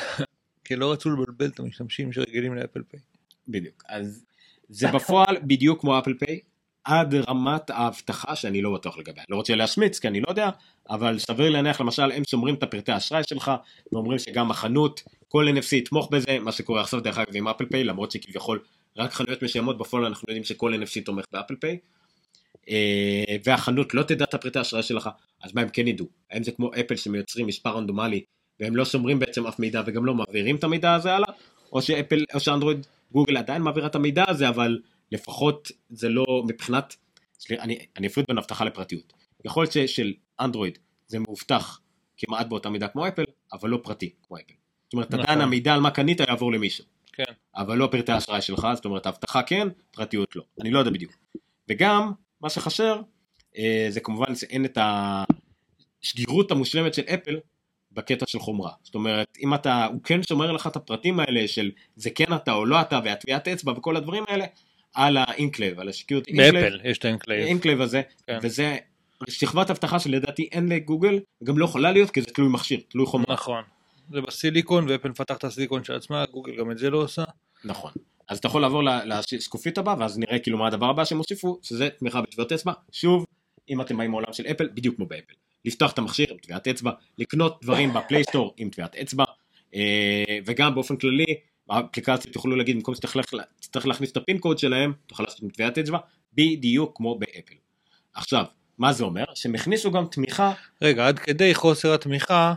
כי 0.64 0.76
לא 0.76 0.92
רצו 0.92 1.10
לבלבל 1.10 1.46
את 1.46 1.60
המשתמשים 1.60 2.12
שרגילים 2.12 2.54
לאפל 2.54 2.82
פיי. 2.82 3.00
בדיוק. 3.48 3.82
אז 3.88 4.24
זה 4.68 4.88
בפועל 4.92 5.36
בדיוק 5.42 5.80
כמו 5.80 5.98
אפל 5.98 6.14
פיי, 6.14 6.40
עד 6.86 7.14
רמת 7.14 7.70
האבטחה 7.70 8.36
שאני 8.36 8.62
לא 8.62 8.74
בטוח 8.74 8.98
לגביה. 8.98 9.24
לא 9.28 9.36
רוצה 9.36 9.54
להשמיץ 9.54 9.98
כי 9.98 10.08
אני 10.08 10.20
לא 10.20 10.26
יודע, 10.28 10.50
אבל 10.90 11.18
סביר 11.18 11.50
להניח 11.50 11.80
למשל 11.80 12.12
הם 12.12 12.22
שומרים 12.26 12.54
את 12.54 12.62
הפרטי 12.62 12.92
האשראי 12.92 13.22
שלך, 13.28 13.50
ואומרים 13.92 14.18
שגם 14.18 14.50
החנות, 14.50 15.02
כל 15.28 15.48
NFC 15.48 15.74
יתמוך 15.76 16.08
בזה, 16.10 16.38
מה 16.40 16.52
שקורה 16.52 16.80
עכשיו 16.80 17.00
דרך 17.00 17.18
אגב 17.18 17.36
עם 17.36 17.48
אפל 17.48 17.64
פיי, 17.66 17.84
למרות 17.84 18.10
שכביכול 18.10 18.60
רק 18.96 19.12
חנויות 19.12 19.42
מסוימות 19.42 19.78
בפועל 19.78 20.04
אנחנו 20.04 20.26
יודעים 20.28 20.44
שכל 20.44 20.74
NFC 20.74 21.04
תומך 21.04 21.24
באפל 21.32 21.54
פיי. 21.60 21.78
אה, 22.70 23.36
והחנות 23.44 23.94
לא 23.94 24.02
תדע 24.02 24.24
את 24.24 24.34
הפרטי 24.34 24.58
האשראי 24.58 24.82
שלך, 24.82 25.10
אז 25.42 25.54
מה 25.54 25.60
הם 25.60 25.68
כן 25.68 25.88
ידעו? 25.88 26.06
האם 26.30 26.42
זה 26.42 26.52
כמו 26.52 26.70
אפל 26.80 26.96
שמייצרים 26.96 27.46
מספר 27.46 27.70
רנדומלי 27.70 28.24
והם 28.60 28.76
לא 28.76 28.84
שומרים 28.84 29.18
בעצם 29.18 29.46
אף 29.46 29.58
מידע 29.58 29.82
וגם 29.86 30.06
לא 30.06 30.14
מעבירים 30.14 30.56
את 30.56 30.64
המידע 30.64 30.94
הזה 30.94 31.14
הלאה? 31.14 31.28
או 31.72 31.82
שאפל, 31.82 32.24
או 32.34 32.40
שאנדרואיד, 32.40 32.86
גוגל 33.12 33.36
עדיין 33.36 33.62
מעבירה 33.62 33.86
את 33.86 33.94
המידע 33.94 34.24
הזה, 34.28 34.48
אבל 34.48 34.78
לפחות 35.12 35.70
זה 35.90 36.08
לא 36.08 36.42
מבחינת, 36.46 36.96
סליחה, 37.40 37.62
אני, 37.62 37.78
אני 37.96 38.06
אפריד 38.06 38.26
בין 38.28 38.38
אבטחה 38.38 38.64
לפרטיות. 38.64 39.12
יכול 39.44 39.62
להיות 39.62 39.72
ששל 39.72 40.12
אנדרואיד 40.40 40.78
זה 41.06 41.18
מאובטח 41.18 41.80
כמעט 42.16 42.46
באותה 42.46 42.70
מידה 42.70 42.88
כמו 42.88 43.08
אפל, 43.08 43.24
אבל 43.52 43.70
לא 43.70 43.80
פרטי 43.82 44.10
כמו 44.22 44.36
אפל. 44.36 44.54
זאת 44.84 44.92
אומרת, 44.92 45.10
נכון. 45.10 45.20
עדיין 45.20 45.40
המידע 45.40 45.74
על 45.74 45.80
מה 45.80 45.90
קנית 45.90 46.20
יעבור 46.20 46.52
למישהו. 46.52 46.84
כן. 47.12 47.24
אבל 47.56 47.78
לא 47.78 47.88
פרטי 47.90 48.12
האשראי 48.12 48.42
שלך, 48.42 48.68
זאת 48.74 48.84
אומרת 48.84 49.06
אבטחה 49.06 49.42
כן, 49.42 49.68
פרטיות 49.90 50.36
לא. 50.36 50.42
אני 50.60 50.70
לא 50.70 50.78
יודע 50.78 50.90
בדיוק. 50.90 51.12
וגם, 51.68 52.12
מה 52.40 52.50
שחסר, 52.50 53.00
אה, 53.58 53.86
זה 53.88 54.00
כמובן 54.00 54.34
שאין 54.34 54.64
את 54.64 54.78
הסגירות 56.02 56.50
המושלמת 56.50 56.94
של 56.94 57.02
אפל 57.02 57.36
בקטע 57.92 58.26
של 58.26 58.38
חומרה. 58.38 58.72
זאת 58.82 58.94
אומרת, 58.94 59.38
אם 59.42 59.54
אתה, 59.54 59.84
הוא 59.84 60.02
כן 60.02 60.22
שומר 60.22 60.52
לך 60.52 60.66
את 60.66 60.76
הפרטים 60.76 61.20
האלה 61.20 61.48
של 61.48 61.70
זה 61.96 62.10
כן 62.10 62.34
אתה 62.34 62.52
או 62.52 62.64
לא 62.64 62.80
אתה, 62.80 63.00
והטביעת 63.04 63.48
אצבע 63.48 63.72
וכל 63.72 63.96
הדברים 63.96 64.24
האלה, 64.28 64.44
על 64.96 65.16
ה 65.16 65.23
enclave, 65.23 65.80
על 65.80 65.88
ה 65.88 65.93
security 65.93 66.30
enclave. 66.30 66.62
באפל 66.62 66.80
יש 66.84 66.98
את 66.98 67.04
ה 67.04 67.09
enclave. 67.09 67.44
ה 67.44 67.49
enclave 67.49 67.80
הזה, 67.80 68.02
כן. 68.26 68.38
וזה 68.42 68.76
שכבת 69.28 69.70
אבטחה 69.70 69.98
שלדעתי 69.98 70.48
אין 70.52 70.68
לגוגל, 70.68 71.20
גם 71.44 71.58
לא 71.58 71.64
יכולה 71.64 71.92
להיות 71.92 72.10
כי 72.10 72.20
זה 72.20 72.26
תלוי 72.26 72.48
מכשיר, 72.48 72.80
תלוי 72.88 73.06
חומרה. 73.06 73.34
נכון. 73.34 73.62
זה 74.12 74.20
בסיליקון 74.20 74.88
ואפל 74.88 75.08
מפתח 75.08 75.36
את 75.36 75.44
הסיליקון 75.44 75.84
של 75.84 75.94
עצמה, 75.94 76.24
גוגל 76.32 76.56
גם 76.56 76.70
את 76.70 76.78
זה 76.78 76.90
לא 76.90 76.98
עושה. 76.98 77.24
נכון. 77.64 77.90
אז 78.28 78.38
אתה 78.38 78.46
יכול 78.46 78.62
לעבור 78.62 78.82
לשקופית 79.32 79.78
הבאה, 79.78 79.94
ואז 79.98 80.18
נראה 80.18 80.38
כאילו 80.38 80.58
מה 80.58 80.66
הדבר 80.66 80.86
הבא 80.86 81.04
שהם 81.04 81.18
הוסיפו, 81.18 81.58
שזה 81.62 81.88
תמיכה 81.90 82.20
בטביעות 82.20 82.52
אצבע. 82.52 82.72
שוב, 82.92 83.26
אם 83.68 83.80
אתם 83.80 83.96
באים 83.96 84.10
מעולם 84.10 84.32
של 84.32 84.46
אפל, 84.46 84.68
בדיוק 84.74 84.96
כמו 84.96 85.06
באפל. 85.06 85.34
לפתוח 85.64 85.92
את 85.92 85.98
המכשיר 85.98 86.26
עם 86.30 86.38
טביעת 86.38 86.68
אצבע, 86.68 86.90
לקנות 87.18 87.58
דברים 87.62 87.92
ב 87.94 88.00
Play 88.00 88.24
Store 88.24 88.54
עם 88.56 88.70
טביעת 88.70 88.96
אצבע, 88.96 89.24
אה, 89.74 90.38
וגם 90.46 90.74
באופן 90.74 90.96
כללי, 90.96 91.24
האפליקציות 91.70 92.36
יוכלו 92.36 92.56
להגיד, 92.56 92.76
במקום 92.76 92.94
שתצטרך 92.94 93.34
לה- 93.34 93.42
תצטרך 93.60 93.86
להכניס 93.86 94.12
את 94.12 94.16
ה 94.16 94.22
PIN 94.22 94.38
code 94.38 94.58
שלהם, 94.58 94.92
תוכל 95.06 95.22
לעשות 95.22 95.42
עם 95.42 95.50
טביעת 95.50 95.78
אצבע, 95.78 95.98
בדיוק 96.34 96.96
כמו 96.96 97.18
באפל. 97.18 97.54
עכשיו, 98.14 98.44
מה 98.78 98.92
זה 98.92 99.04
אומר? 99.04 99.24
שהם 99.34 99.54
הכניסו 99.54 99.90
גם 99.90 100.06
תמיכה, 100.06 100.52
רגע, 100.82 101.08
עד 101.08 101.18
כדי 101.18 101.54
חוסר 101.54 101.94
התמיכה, 101.94 102.54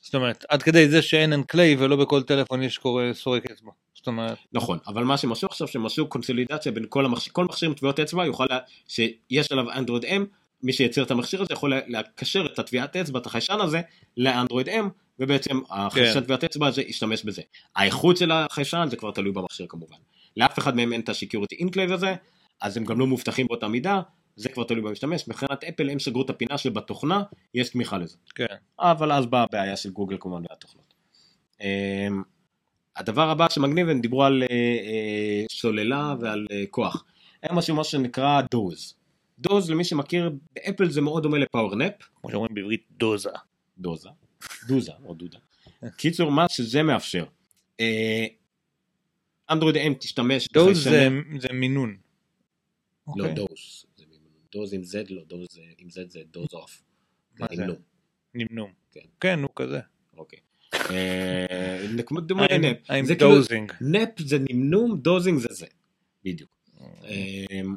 זאת 0.00 0.14
אומרת, 0.14 0.44
עד 0.48 0.62
כדי 0.62 0.88
זה 0.88 1.02
שאין 1.02 1.32
enclave 1.32 1.80
ולא 1.82 1.96
בכל 1.96 2.22
טלפון 2.22 2.62
יש 2.62 2.78
קורא 2.78 3.02
סורק 3.12 3.50
אצבע. 3.50 3.70
זאת 3.94 4.06
אומרת, 4.06 4.38
נכון, 4.52 4.78
אבל 4.86 5.04
מה 5.04 5.16
שהם 5.16 5.32
עשו 5.32 5.46
עכשיו, 5.46 5.68
שהם 5.68 5.86
עשו 5.86 6.08
קונסולידציה 6.08 6.72
בין 6.72 6.84
כל 6.88 7.04
המכשיר, 7.04 7.32
כל 7.32 7.44
מכשיר 7.44 7.68
עם 7.68 7.74
טביעות 7.74 8.00
אצבע 8.00 8.26
יוכל, 8.26 8.46
לה, 8.50 8.58
שיש 8.88 9.52
עליו 9.52 9.72
אנדרואיד 9.72 10.04
M, 10.04 10.24
מי 10.62 10.72
שייצר 10.72 11.02
את 11.02 11.10
המכשיר 11.10 11.42
הזה 11.42 11.52
יכול 11.52 11.72
לקשר 11.86 12.46
את 12.46 12.58
הטביעת 12.58 12.96
אצבע, 12.96 13.18
את 13.18 13.26
החיישן 13.26 13.60
הזה, 13.60 13.80
לאנדרואיד 14.16 14.68
M, 14.68 14.84
ובעצם 15.18 15.60
החיישן 15.70 16.14
כן. 16.14 16.20
טביעת 16.20 16.44
אצבע 16.44 16.66
הזה 16.66 16.82
ישתמש 16.82 17.24
בזה. 17.24 17.42
האיכות 17.76 18.16
של 18.16 18.32
החיישן 18.32 18.86
זה 18.90 18.96
כבר 18.96 19.10
תלוי 19.10 19.32
במכשיר 19.32 19.66
כמובן. 19.68 19.96
לאף 20.36 20.58
אחד 20.58 20.76
מהם 20.76 20.92
אין 20.92 21.00
את 21.00 21.08
ה-Security 21.08 21.62
Enclave 21.62 21.92
הזה, 21.92 22.14
אז 22.60 22.76
הם 22.76 22.84
גם 22.84 23.00
לא 23.00 23.06
מאובטחים 23.06 23.46
באותה 23.46 23.68
מידה, 23.68 24.00
זה 24.36 24.48
כבר 24.48 24.64
תלוי 24.64 24.82
במשתמש. 24.82 25.28
מבחינת 25.28 25.64
אפל 25.64 25.90
הם 25.90 25.98
סגרו 25.98 26.22
את 26.22 26.30
הפינה 26.30 26.58
שבתוכנה 26.58 27.22
יש 27.54 27.68
תמיכה 27.68 27.98
לזה. 27.98 28.16
כן. 28.34 28.46
אבל 28.80 29.12
אז 29.12 29.26
באה 29.26 29.42
הבעיה 29.42 29.76
של 29.76 29.90
גוגל 29.90 30.16
כמובן 30.20 30.42
והתוכנות. 30.50 30.94
אמ, 31.60 32.22
הדבר 32.96 33.30
הבא 33.30 33.48
שמגניב, 33.48 33.88
הם 33.88 34.00
דיברו 34.00 34.24
על 34.24 34.42
אה, 34.42 34.56
אה, 34.56 35.44
סוללה 35.50 36.14
ועל 36.20 36.46
אה, 36.50 36.64
כוח. 36.70 37.04
היה 37.42 37.52
משהו 37.52 37.76
מה 37.76 37.84
שנקרא 37.84 38.40
דוז. 38.50 38.94
דוז 39.38 39.70
למי 39.70 39.84
שמכיר, 39.84 40.30
באפל 40.52 40.90
זה 40.90 41.00
מאוד 41.00 41.22
דומה 41.22 41.38
לפאורנפ, 41.38 41.92
כמו 42.20 42.30
שאומרים 42.30 42.54
בעברית 42.54 42.82
דוזה. 42.90 43.30
דוזה, 43.78 44.08
דוזה 44.68 44.92
או 45.04 45.14
דודה. 45.14 45.38
קיצור, 45.96 46.30
מה 46.30 46.48
שזה 46.48 46.82
מאפשר. 46.82 47.24
אה, 47.80 48.26
אנדרואיד 49.50 49.76
M 49.76 49.94
תשתמש 50.00 50.48
דוז 50.52 50.84
זה, 50.84 51.08
מינון. 51.52 51.96
לא 53.06 53.12
אוקיי. 53.24 53.34
דוז. 53.34 53.84
זה 53.96 54.04
מינון. 54.10 54.32
דוז 54.52 54.74
עם 54.74 54.82
Z 54.82 55.14
לא, 55.14 55.22
דוז 55.26 55.58
אה, 55.58 55.64
עם 55.78 55.88
Z 55.88 56.08
זה 56.08 56.20
דוז 56.30 56.48
אוף. 56.54 56.82
מה 57.40 57.46
זה? 57.54 57.62
נמנום. 57.62 57.76
נמנום. 58.34 58.72
כן. 58.92 59.00
כן, 59.20 59.40
נו 59.40 59.54
כזה. 59.54 59.80
אוקיי. 60.16 60.38
אה, 60.74 61.86
זה 61.96 62.02
כמו 62.02 62.20
דומה 62.20 62.46
לנפ. 62.50 62.90
I'm. 62.90 63.24
nap 63.80 64.08
זה 64.18 64.38
נמנום, 64.50 65.00
dozing 65.00 65.38
זה 65.38 65.48
זה. 65.50 65.66
בדיוק. 66.24 66.50
אמ, 66.80 67.74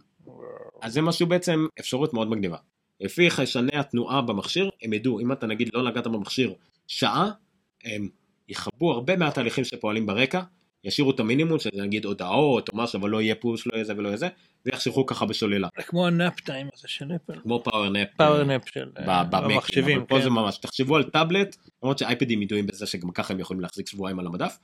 אז 0.81 0.93
זה 0.93 1.01
משהו 1.01 1.27
בעצם 1.27 1.65
אפשרות 1.79 2.13
מאוד 2.13 2.29
מגניבה. 2.29 2.57
לפי 3.01 3.29
חיישני 3.29 3.77
התנועה 3.77 4.21
במכשיר, 4.21 4.69
הם 4.81 4.93
ידעו, 4.93 5.19
אם 5.19 5.31
אתה 5.31 5.47
נגיד 5.47 5.69
לא 5.73 5.83
נגעת 5.83 6.07
במכשיר 6.07 6.53
שעה, 6.87 7.31
הם 7.83 8.09
יכבו 8.49 8.91
הרבה 8.91 9.17
מהתהליכים 9.17 9.63
שפועלים 9.63 10.05
ברקע, 10.05 10.41
ישאירו 10.83 11.11
את 11.11 11.19
המינימום, 11.19 11.59
שזה 11.59 11.81
נגיד 11.81 12.05
הודעות 12.05 12.69
או 12.69 12.77
משהו, 12.77 12.99
אבל 12.99 13.09
לא 13.09 13.21
יהיה 13.21 13.35
push, 13.35 13.67
לא 13.67 13.71
יהיה 13.73 13.83
זה 13.83 13.93
ולא 13.97 14.07
יהיה 14.07 14.17
זה, 14.17 14.27
ויחסכו 14.65 15.05
ככה 15.05 15.25
בסוללה. 15.25 15.67
כמו 15.77 16.07
ה 16.07 16.15
nap 16.15 16.39
time 16.39 16.67
הזה 16.73 16.87
של 16.87 17.11
אפל. 17.15 17.39
כמו 17.43 17.63
Power 17.63 17.88
Nap. 17.88 18.07
Power 18.17 18.45
Nap 18.45 18.61
של 18.69 18.89
אה, 18.97 19.23
במקים, 19.23 19.51
המחשבים. 19.51 19.97
אבל 19.97 20.07
פה 20.07 20.17
כן. 20.17 20.23
זה 20.23 20.29
ממש, 20.29 20.57
תחשבו 20.57 20.95
על 20.95 21.03
טאבלט, 21.03 21.55
למרות 21.83 21.97
שאייפדים 21.97 22.41
ידועים 22.41 22.67
בזה 22.67 22.85
שגם 22.85 23.11
ככה 23.11 23.33
הם 23.33 23.39
יכולים 23.39 23.61
להחזיק 23.61 23.89
שבועיים 23.89 24.19
על 24.19 24.27
המדף, 24.27 24.57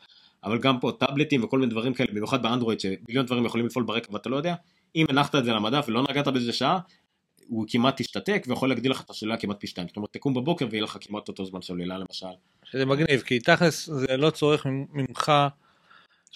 אבל 0.44 0.58
גם 0.58 0.80
פה 0.80 0.92
טאבלטים 1.00 1.44
וכל 1.44 1.60
מיני 1.60 1.72
דברים 1.72 1.94
כאלה, 1.94 2.10
במיוחד 2.12 2.44
באנדרואיד 2.44 2.80
שמיליון 2.80 3.26
דברים 3.26 3.46
יכולים 3.46 3.66
לפעול 3.66 3.86
ברקע 3.86 4.14
ואתה 4.14 4.30
לא 4.30 4.36
יודע, 4.36 4.56
אם 4.96 5.06
הנחת 5.10 5.36
את 5.36 5.46
זה 5.46 5.52
על 5.52 5.58
המדף 5.58 5.86
ולא 5.88 6.04
נגעת 6.10 6.28
בזה 6.28 6.54
שעה, 6.54 6.80
הוא 7.48 7.66
כמעט 7.70 8.02
תשתתק 8.02 8.44
ויכול 8.48 8.70
להגדיל 8.70 8.92
לך 8.92 9.02
את 9.02 9.10
השלילה 9.10 9.38
כמעט 9.38 9.60
פי 9.60 9.68
שתיים, 9.68 9.88
זאת 9.88 9.98
אומרת 9.98 10.14
תקום 10.14 10.34
בבוקר 10.34 10.68
ויהיה 10.72 10.84
לך 10.84 10.98
כמעט 11.02 11.28
אותו 11.28 11.46
זמן 11.46 11.62
שלילה 11.62 11.98
למשל. 11.98 12.26
שזה 12.64 12.86
מגניב, 12.86 13.22
כי 13.22 13.40
תכלס 13.40 13.90
זה 13.90 14.18
לא 14.18 14.30
צורך 14.30 14.66
ממך, 14.66 15.32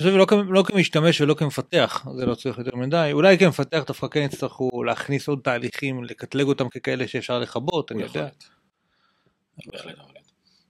אני 0.01 0.09
חושב 0.09 0.36
לא, 0.36 0.43
לא 0.49 0.64
כמשתמש 0.64 1.22
ולא 1.22 1.34
כמפתח, 1.34 2.05
זה 2.18 2.26
לא 2.26 2.36
צריך 2.36 2.57
יותר 2.57 2.76
מדי, 2.76 3.09
אולי 3.14 3.38
כמפתח 3.38 3.84
דווקא 3.88 4.07
כן 4.07 4.20
יצטרכו 4.20 4.84
להכניס 4.84 5.28
עוד 5.28 5.39
תהליכים, 5.43 6.03
לקטלג 6.03 6.47
אותם 6.47 6.70
ככאלה 6.70 7.07
שאפשר 7.07 7.39
לכבות, 7.39 7.91
אני 7.91 8.03
יודע. 8.03 8.22
להיות. 8.22 8.45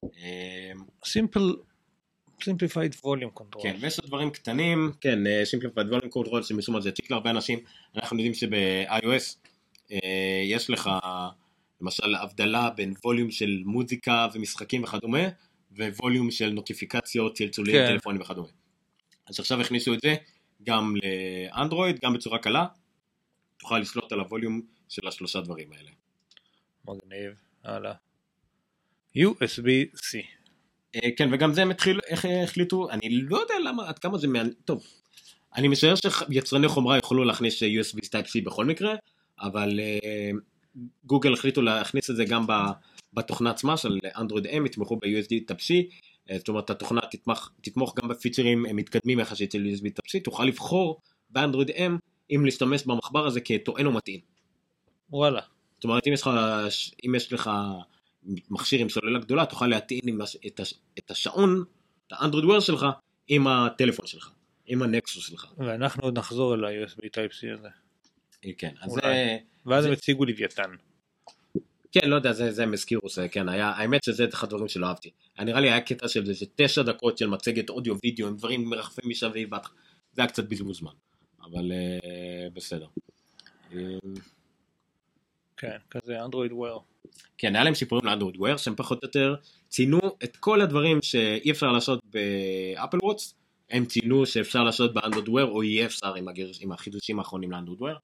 אמ, 0.03 0.83
simple, 1.05 1.55
simplified 2.41 3.01
volume 3.01 3.39
control. 3.39 3.63
כן, 3.63 3.75
ויש 3.81 3.99
עוד 3.99 4.07
דברים 4.07 4.29
קטנים, 4.29 4.91
כן, 5.01 5.19
simplified 5.43 5.87
volume 5.87 6.09
control 6.09 6.43
שמשום 6.43 6.75
מה 6.75 6.81
זה 6.81 6.89
הציק 6.89 7.11
להרבה 7.11 7.29
אנשים, 7.29 7.59
אנחנו 7.95 8.17
יודעים 8.17 8.33
שב-iOS 8.33 9.35
אה, 9.35 9.50
יש 10.45 10.69
לך 10.69 10.89
למשל 11.81 12.15
הבדלה 12.15 12.69
בין 12.69 12.93
volume 13.03 13.31
של 13.31 13.61
מוזיקה 13.65 14.27
ומשחקים 14.33 14.83
וכדומה, 14.83 15.19
ו 15.71 15.80
volume 15.80 16.31
של 16.31 16.49
נוטיפיקציות, 16.49 17.37
צלצולים, 17.37 17.75
כן. 17.75 17.87
טלפונים 17.87 18.21
וכדומה. 18.21 18.47
אז 19.29 19.39
עכשיו 19.39 19.61
הכניסו 19.61 19.93
את 19.93 19.99
זה 20.01 20.15
גם 20.63 20.93
לאנדרואיד, 21.03 21.99
גם 22.03 22.13
בצורה 22.13 22.39
קלה, 22.39 22.65
תוכל 23.57 23.79
לשלוט 23.79 24.11
על 24.11 24.19
ה 24.19 24.25
volume 24.25 24.61
של 24.89 25.07
השלושה 25.07 25.41
דברים 25.41 25.73
האלה. 25.73 25.91
מגניב, 26.85 27.31
הלאה. 27.63 27.93
USB-C. 29.17 30.17
אה, 30.95 31.09
כן, 31.17 31.29
וגם 31.33 31.53
זה 31.53 31.61
הם 31.61 31.71
התחילו, 31.71 31.99
איך 32.07 32.25
אה, 32.25 32.43
החליטו, 32.43 32.89
אני 32.89 33.09
לא 33.09 33.37
יודע 33.37 33.53
למה, 33.65 33.89
עד 33.89 33.99
כמה 33.99 34.17
זה 34.17 34.27
מעניין, 34.27 34.53
טוב, 34.65 34.83
אני 35.55 35.67
משער 35.67 35.93
שיצרני 35.95 36.67
חומרה 36.67 36.95
יוכלו 36.95 37.23
להכניס 37.23 37.63
USB 37.63 37.97
Type-C 37.97 38.43
בכל 38.45 38.65
מקרה, 38.65 38.95
אבל 39.41 39.79
אה, 39.79 40.29
גוגל 41.05 41.33
החליטו 41.33 41.61
להכניס 41.61 42.09
את 42.09 42.15
זה 42.15 42.25
גם 42.25 42.45
בתוכנה 43.13 43.49
עצמה 43.49 43.77
של 43.77 43.99
אנדרואיד 44.17 44.45
M, 44.47 44.65
יתמכו 44.65 44.95
ב-USD 44.95 45.51
Type-C, 45.51 45.73
אה, 46.29 46.37
זאת 46.37 46.47
אומרת 46.47 46.69
התוכנה 46.69 47.01
תתמך, 47.11 47.49
תתמוך 47.61 47.95
גם 47.99 48.07
בפיצ'רים 48.07 48.65
אה, 48.65 48.73
מתקדמים 48.73 49.19
יחסית 49.19 49.51
של 49.51 49.67
USB 49.73 49.85
Type-C, 49.85 50.23
תוכל 50.23 50.43
לבחור 50.43 51.01
באנדרואיד 51.29 51.69
M 51.69 51.91
אם 52.31 52.45
להשתמש 52.45 52.83
במחבר 52.85 53.27
הזה 53.27 53.41
כטוען 53.41 53.87
מתאים. 53.87 54.19
וואלה. 55.09 55.41
זאת 55.75 55.83
אומרת, 55.83 56.07
אם 56.07 56.13
יש 56.13 56.21
לך, 56.21 56.29
אם 57.05 57.15
יש 57.15 57.33
לך 57.33 57.49
מכשיר 58.49 58.79
עם 58.79 58.89
סוללה 58.89 59.19
גדולה, 59.19 59.45
תוכל 59.45 59.67
להטעין 59.67 60.01
עם 60.07 60.21
הש- 60.21 60.37
את, 60.47 60.59
הש, 60.59 60.73
את 60.97 61.11
השעון, 61.11 61.63
את 62.07 62.13
האנדרואיד 62.13 62.45
וויר 62.45 62.59
שלך, 62.59 62.85
עם 63.27 63.47
הטלפון 63.47 64.07
שלך, 64.07 64.31
עם 64.65 64.81
הנקסוס 64.81 65.27
שלך. 65.27 65.47
ואנחנו 65.57 66.03
עוד 66.03 66.17
נחזור 66.17 66.55
אל 66.55 66.65
ה-USB 66.65 66.99
Type-C 66.99 67.59
הזה. 67.59 67.69
כן, 68.57 68.73
אז 68.81 68.91
אולי. 68.91 69.01
זה, 69.03 69.37
ואז 69.65 69.85
הם 69.85 69.91
הציגו 69.91 70.25
לוויתן. 70.25 70.71
כן, 71.91 72.09
לא 72.09 72.15
יודע, 72.15 72.33
זה, 72.33 72.51
זה 72.51 72.63
הם 72.63 72.73
הזכירו, 72.73 73.09
זה, 73.09 73.27
כן, 73.27 73.49
היה, 73.49 73.67
האמת 73.69 74.03
שזה 74.03 74.25
אחד 74.33 74.47
הדברים 74.47 74.67
שלא 74.67 74.87
אהבתי. 74.87 75.09
היה 75.37 75.45
נראה 75.45 75.59
לי 75.59 75.67
היה 75.71 75.81
קטע 75.81 76.07
של 76.07 76.25
זה, 76.25 76.35
שתשע 76.35 76.81
דקות 76.81 77.17
של 77.17 77.27
מצגת 77.27 77.69
אודיו 77.69 77.95
וידאו, 78.03 78.27
עם 78.27 78.35
דברים 78.37 78.63
מרחפים 78.69 79.09
משווה, 79.09 79.41
ואת- 79.51 79.65
זה 80.13 80.21
היה 80.21 80.27
קצת 80.27 80.43
בזבוז 80.49 80.77
זמן, 80.77 80.91
אבל 81.43 81.71
אה, 81.71 82.47
בסדר. 82.53 82.87
אה, 83.73 83.79
כן, 85.57 85.77
כזה 85.89 86.23
אנדרואיד 86.25 86.51
וויר. 86.51 86.77
כן, 87.37 87.55
היה 87.55 87.63
להם 87.63 87.75
שיפורים 87.75 88.05
לאנדרואיד 88.05 88.37
וויר 88.37 88.57
שהם 88.57 88.75
פחות 88.75 89.03
או 89.03 89.07
יותר 89.07 89.35
ציינו 89.69 89.99
את 90.23 90.37
כל 90.37 90.61
הדברים 90.61 91.01
שאי 91.01 91.51
אפשר 91.51 91.67
לעשות 91.71 91.99
באפל 92.05 92.97
וואטס, 93.03 93.35
הם 93.69 93.85
ציינו 93.85 94.25
שאפשר 94.25 94.63
לעשות 94.63 94.93
באנדרואיד 94.93 95.29
וויר 95.29 95.45
או 95.45 95.63
יהיה 95.63 95.85
אפשר 95.85 96.15
עם, 96.15 96.27
הגר... 96.27 96.47
עם 96.61 96.71
החידושים 96.71 97.19
האחרונים 97.19 97.51
לאנדרואיד 97.51 97.81
וויר. 97.81 97.95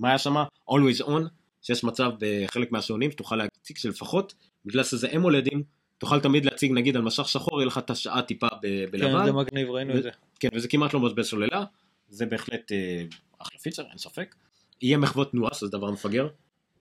מה 0.00 0.08
היה 0.08 0.18
שם? 0.18 0.36
Always 0.70 1.02
on, 1.06 1.22
שיש 1.62 1.84
מצב 1.84 2.10
בחלק 2.18 2.72
מהשעונים 2.72 3.10
שתוכל 3.10 3.36
להציג 3.36 3.76
שלפחות 3.76 4.34
בגלל 4.64 4.84
שזה 4.84 5.08
אמולדים, 5.16 5.62
תוכל 5.98 6.20
תמיד 6.20 6.44
להציג 6.44 6.72
נגיד 6.72 6.96
על 6.96 7.02
משך 7.02 7.28
שחור, 7.28 7.60
יהיה 7.60 7.66
לך 7.66 7.78
את 7.78 7.90
השעה 7.90 8.22
טיפה 8.22 8.46
ב- 8.46 8.60
כן, 8.62 8.90
בלבן, 8.90 9.24
זה 9.24 9.32
מגניב, 9.32 9.70
ראינו 9.70 9.96
את 9.96 10.02
זה. 10.02 10.10
כן, 10.40 10.48
וזה 10.54 10.68
כמעט 10.68 10.94
לא 10.94 11.00
מבזבז 11.00 11.26
סוללה, 11.26 11.64
זה 12.08 12.26
בהחלט 12.26 12.72
אה, 12.72 13.04
אחלה 13.38 13.58
פיצ'ר, 13.58 13.82
אין 13.82 13.98
ספק. 13.98 14.34
יהיה 14.82 14.98
מחוות 14.98 15.30
תנועה, 15.30 15.54
שזה 15.54 15.68
דבר 15.68 15.90
מפגר. 15.90 16.28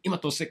אם 0.05 0.13
אתה 0.13 0.27
עושה 0.27 0.45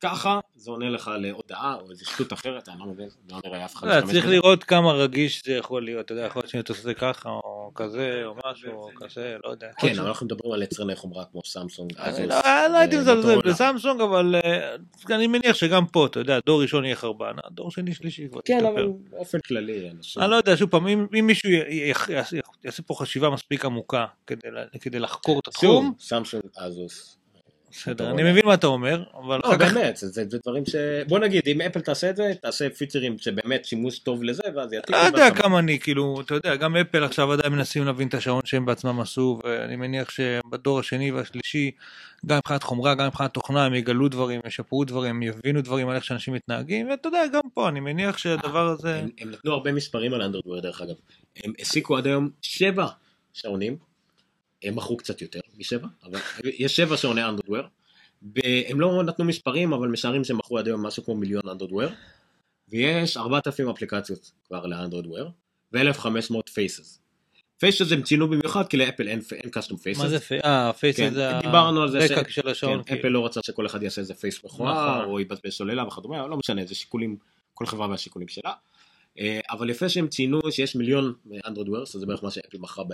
ככה, 0.00 0.40
זה 0.54 0.70
עונה 0.70 0.90
לך 0.90 1.10
להודעה 1.18 1.74
או 1.74 1.90
איזה 1.90 2.04
שטות 2.04 2.32
אחרת, 2.32 2.68
אני 2.68 2.78
לא 2.78 2.86
מבין, 2.86 3.08
לא 3.30 3.40
נראה 3.44 3.64
אף 3.64 3.76
אחד 3.76 3.88
לא, 3.88 4.06
צריך. 4.06 4.26
לראות 4.26 4.64
כמה 4.64 4.92
רגיש 4.92 5.42
זה 5.44 5.52
יכול 5.52 5.84
להיות, 5.84 6.04
אתה 6.04 6.12
יודע, 6.12 6.26
יכול 6.26 6.40
להיות 6.40 6.50
שאתה 6.50 6.72
עושה 6.72 6.94
ככה 6.94 7.28
או 7.28 7.51
כזה 7.74 8.22
או 8.24 8.34
משהו 8.50 8.72
או 8.72 8.88
כזה, 8.96 9.36
לא 9.44 9.50
יודע. 9.50 9.66
כן, 9.80 9.98
אבל 9.98 10.08
אנחנו 10.08 10.26
מדברים 10.26 10.52
על 10.52 10.62
יצרני 10.62 10.96
חומרה 10.96 11.24
כמו 11.32 11.40
סמסונג, 11.44 11.92
לא 11.98 12.36
לא 12.72 12.76
הייתי 12.78 12.96
מזלזל 12.96 13.16
מוטורולה. 13.16 13.52
בסמסונג, 13.52 14.00
אבל 14.00 14.34
אה, 14.44 14.74
אני 15.16 15.26
מניח 15.26 15.56
שגם 15.56 15.86
פה, 15.86 16.06
אתה 16.06 16.20
יודע, 16.20 16.38
דור 16.46 16.62
ראשון 16.62 16.84
יהיה 16.84 16.96
חרבן, 16.96 17.32
דור 17.50 17.70
שני 17.70 17.94
שלישי 17.94 18.28
כבר 18.28 18.40
כן. 18.44 18.66
אבל 18.66 18.88
באופן 19.10 19.38
כללי. 19.40 19.90
אני 20.20 20.30
לא 20.30 20.36
יודע, 20.36 20.56
שוב 20.56 20.70
פעם, 20.70 20.86
אם 20.86 21.26
מישהו 21.26 21.50
יעשה- 22.64 22.82
פה 22.86 22.94
חשיבה 22.94 23.30
מספיק 23.30 23.64
עמוקה 23.64 24.06
כדי 24.80 24.98
לחקור 24.98 25.38
את 25.38 25.48
התחום, 25.48 25.94
סמסונג, 26.00 26.42
אזוס. 26.56 27.18
בסדר. 27.72 28.10
אני 28.10 28.30
מבין 28.30 28.46
מה 28.46 28.54
אתה 28.54 28.66
אומר, 28.66 29.02
אבל 29.14 29.40
לא, 29.44 29.56
באמת, 29.56 29.96
זה- 29.96 30.24
דברים 30.24 30.66
ש... 30.66 30.74
בוא 31.08 31.18
נגיד, 31.18 31.42
אם 31.46 31.60
אפל 31.60 31.80
תעשה 31.80 32.10
את 32.10 32.16
זה, 32.16 32.32
תעשה 32.42 32.70
פיצ'רים 32.70 33.18
שבאמת 33.18 33.64
שימוש 33.64 33.98
טוב 33.98 34.22
לזה, 34.22 34.42
ואז 34.56 34.72
יעתיקו. 34.72 34.98
לא 34.98 35.06
יודע. 35.06 35.30
כמה 35.30 35.58
אני, 35.58 35.78
כאילו, 35.78 36.20
אתה 36.20 36.34
יודע, 36.34 36.56
גם 36.56 36.76
אפל 36.76 37.04
עכשיו 37.04 37.32
עדיין 37.32 37.52
מנסים 37.52 37.84
להבין 37.84 38.08
את 38.08 38.14
השעון 38.14 38.40
שהם 38.44 38.66
בעצמם 38.66 39.00
עשו, 39.00 39.38
ואני 39.44 39.76
מניח 39.76 40.10
שבדור 40.10 40.78
השני 40.80 41.12
והשלישי, 41.12 41.70
גם 42.26 42.36
מבחינת 42.36 42.62
חומרה, 42.62 42.94
גם 42.94 43.06
מבחינת 43.06 43.34
תוכנה, 43.34 43.64
הם 43.64 43.74
יגלו 43.74 44.08
דברים, 44.08 44.40
ישפרו 44.46 44.84
דברים, 44.84 45.22
יבינו 45.22 45.62
דברים 45.62 45.88
על 45.88 45.96
איך 45.96 46.04
שאנשים 46.04 46.34
מתנהגים, 46.34 46.90
ואתה 46.90 47.08
יודע, 47.08 47.26
גם 47.32 47.42
פה, 47.54 47.68
אני 47.68 47.80
מניח 47.80 48.18
שהדבר 48.18 48.66
הזה... 48.68 48.98
הם, 49.18 49.30
נתנו 49.30 49.52
הרבה 49.52 49.72
מספרים 49.72 50.14
על 50.14 50.22
אנדרואיד 50.22 50.46
וויר 50.46 50.60
דרך 50.60 50.80
אגב. 50.80 50.94
הם 51.44 51.52
השיקו 51.60 51.96
עד 51.96 52.06
היום 52.06 52.30
שבע 52.42 52.86
שעונים, 53.32 53.91
הם 54.62 54.76
מכרו 54.76 54.96
קצת 54.96 55.22
יותר 55.22 55.40
משבע, 55.58 55.88
אבל 56.04 56.20
יש 56.44 56.76
שבע 56.76 56.96
שעוני 56.96 57.24
אנדרואיד 57.24 57.64
Wear. 58.22 58.64
הם 58.68 58.80
לא 58.80 59.02
נתנו 59.02 59.24
מספרים, 59.24 59.72
אבל 59.72 59.88
משערים 59.88 60.24
שהם 60.24 60.38
מכרו 60.38 60.58
עד 60.58 60.66
היום 60.66 60.86
משהו 60.86 61.04
כמו 61.04 61.14
מיליון 61.14 61.48
אנדרואיד 61.48 61.72
Wear. 61.72 61.98
ויש 62.68 63.16
4,000 63.16 63.68
אפליקציות 63.68 64.30
כבר 64.46 64.66
לאנדרואיד 64.66 65.06
Wear, 65.06 65.30
ו-1,500 65.72 66.50
faces. 66.54 66.98
faces 67.58 67.92
הם 67.92 68.02
ציינו 68.02 68.28
במיוחד 68.28 68.68
כי 68.68 68.76
לאפל 68.76 69.08
אין, 69.08 69.20
אין 69.32 69.50
custom 69.50 69.72
faces. 69.74 69.98
מה 69.98 70.08
זה 70.08 70.20
פי... 70.20 70.38
אה, 70.44 70.72
face 70.72 70.96
כן, 70.96 71.14
זה 71.14 71.30
דיברנו 71.42 71.82
על 71.82 71.90
זה 71.90 72.08
ש- 72.08 72.34
של 72.34 72.48
השעון. 72.48 72.82
כן, 72.86 72.94
אפל 72.98 73.08
לא 73.08 73.26
רצה 73.26 73.40
שכל 73.42 73.66
אחד 73.66 73.82
יעשה 73.82 74.00
איזה 74.00 74.14
face 74.14 74.44
מכוער, 74.44 74.98
נכון. 74.98 75.10
או 75.10 75.20
יבזבז 75.20 75.52
סוללה 75.52 75.86
וכדומה, 75.86 76.26
לא 76.26 76.36
משנה, 76.36 76.64
זה 76.66 76.74
שיקולים, 76.74 77.16
כל 77.54 77.66
חברה 77.66 77.88
והשיקולים 77.88 78.28
שלה. 78.28 78.52
אה, 79.18 79.40
אבל 79.50 79.70
יפה 79.70 79.88
שהם 79.88 80.08
ציינו 80.08 80.40
שיש 80.50 80.76
מיליון 80.76 81.14
אנדרואיד 81.46 81.68
וויר, 81.68 81.84
שזה 81.84 82.06
בערך 82.06 82.24
מה 82.24 82.30
שאפל 82.30 82.58
מכרה 82.58 82.84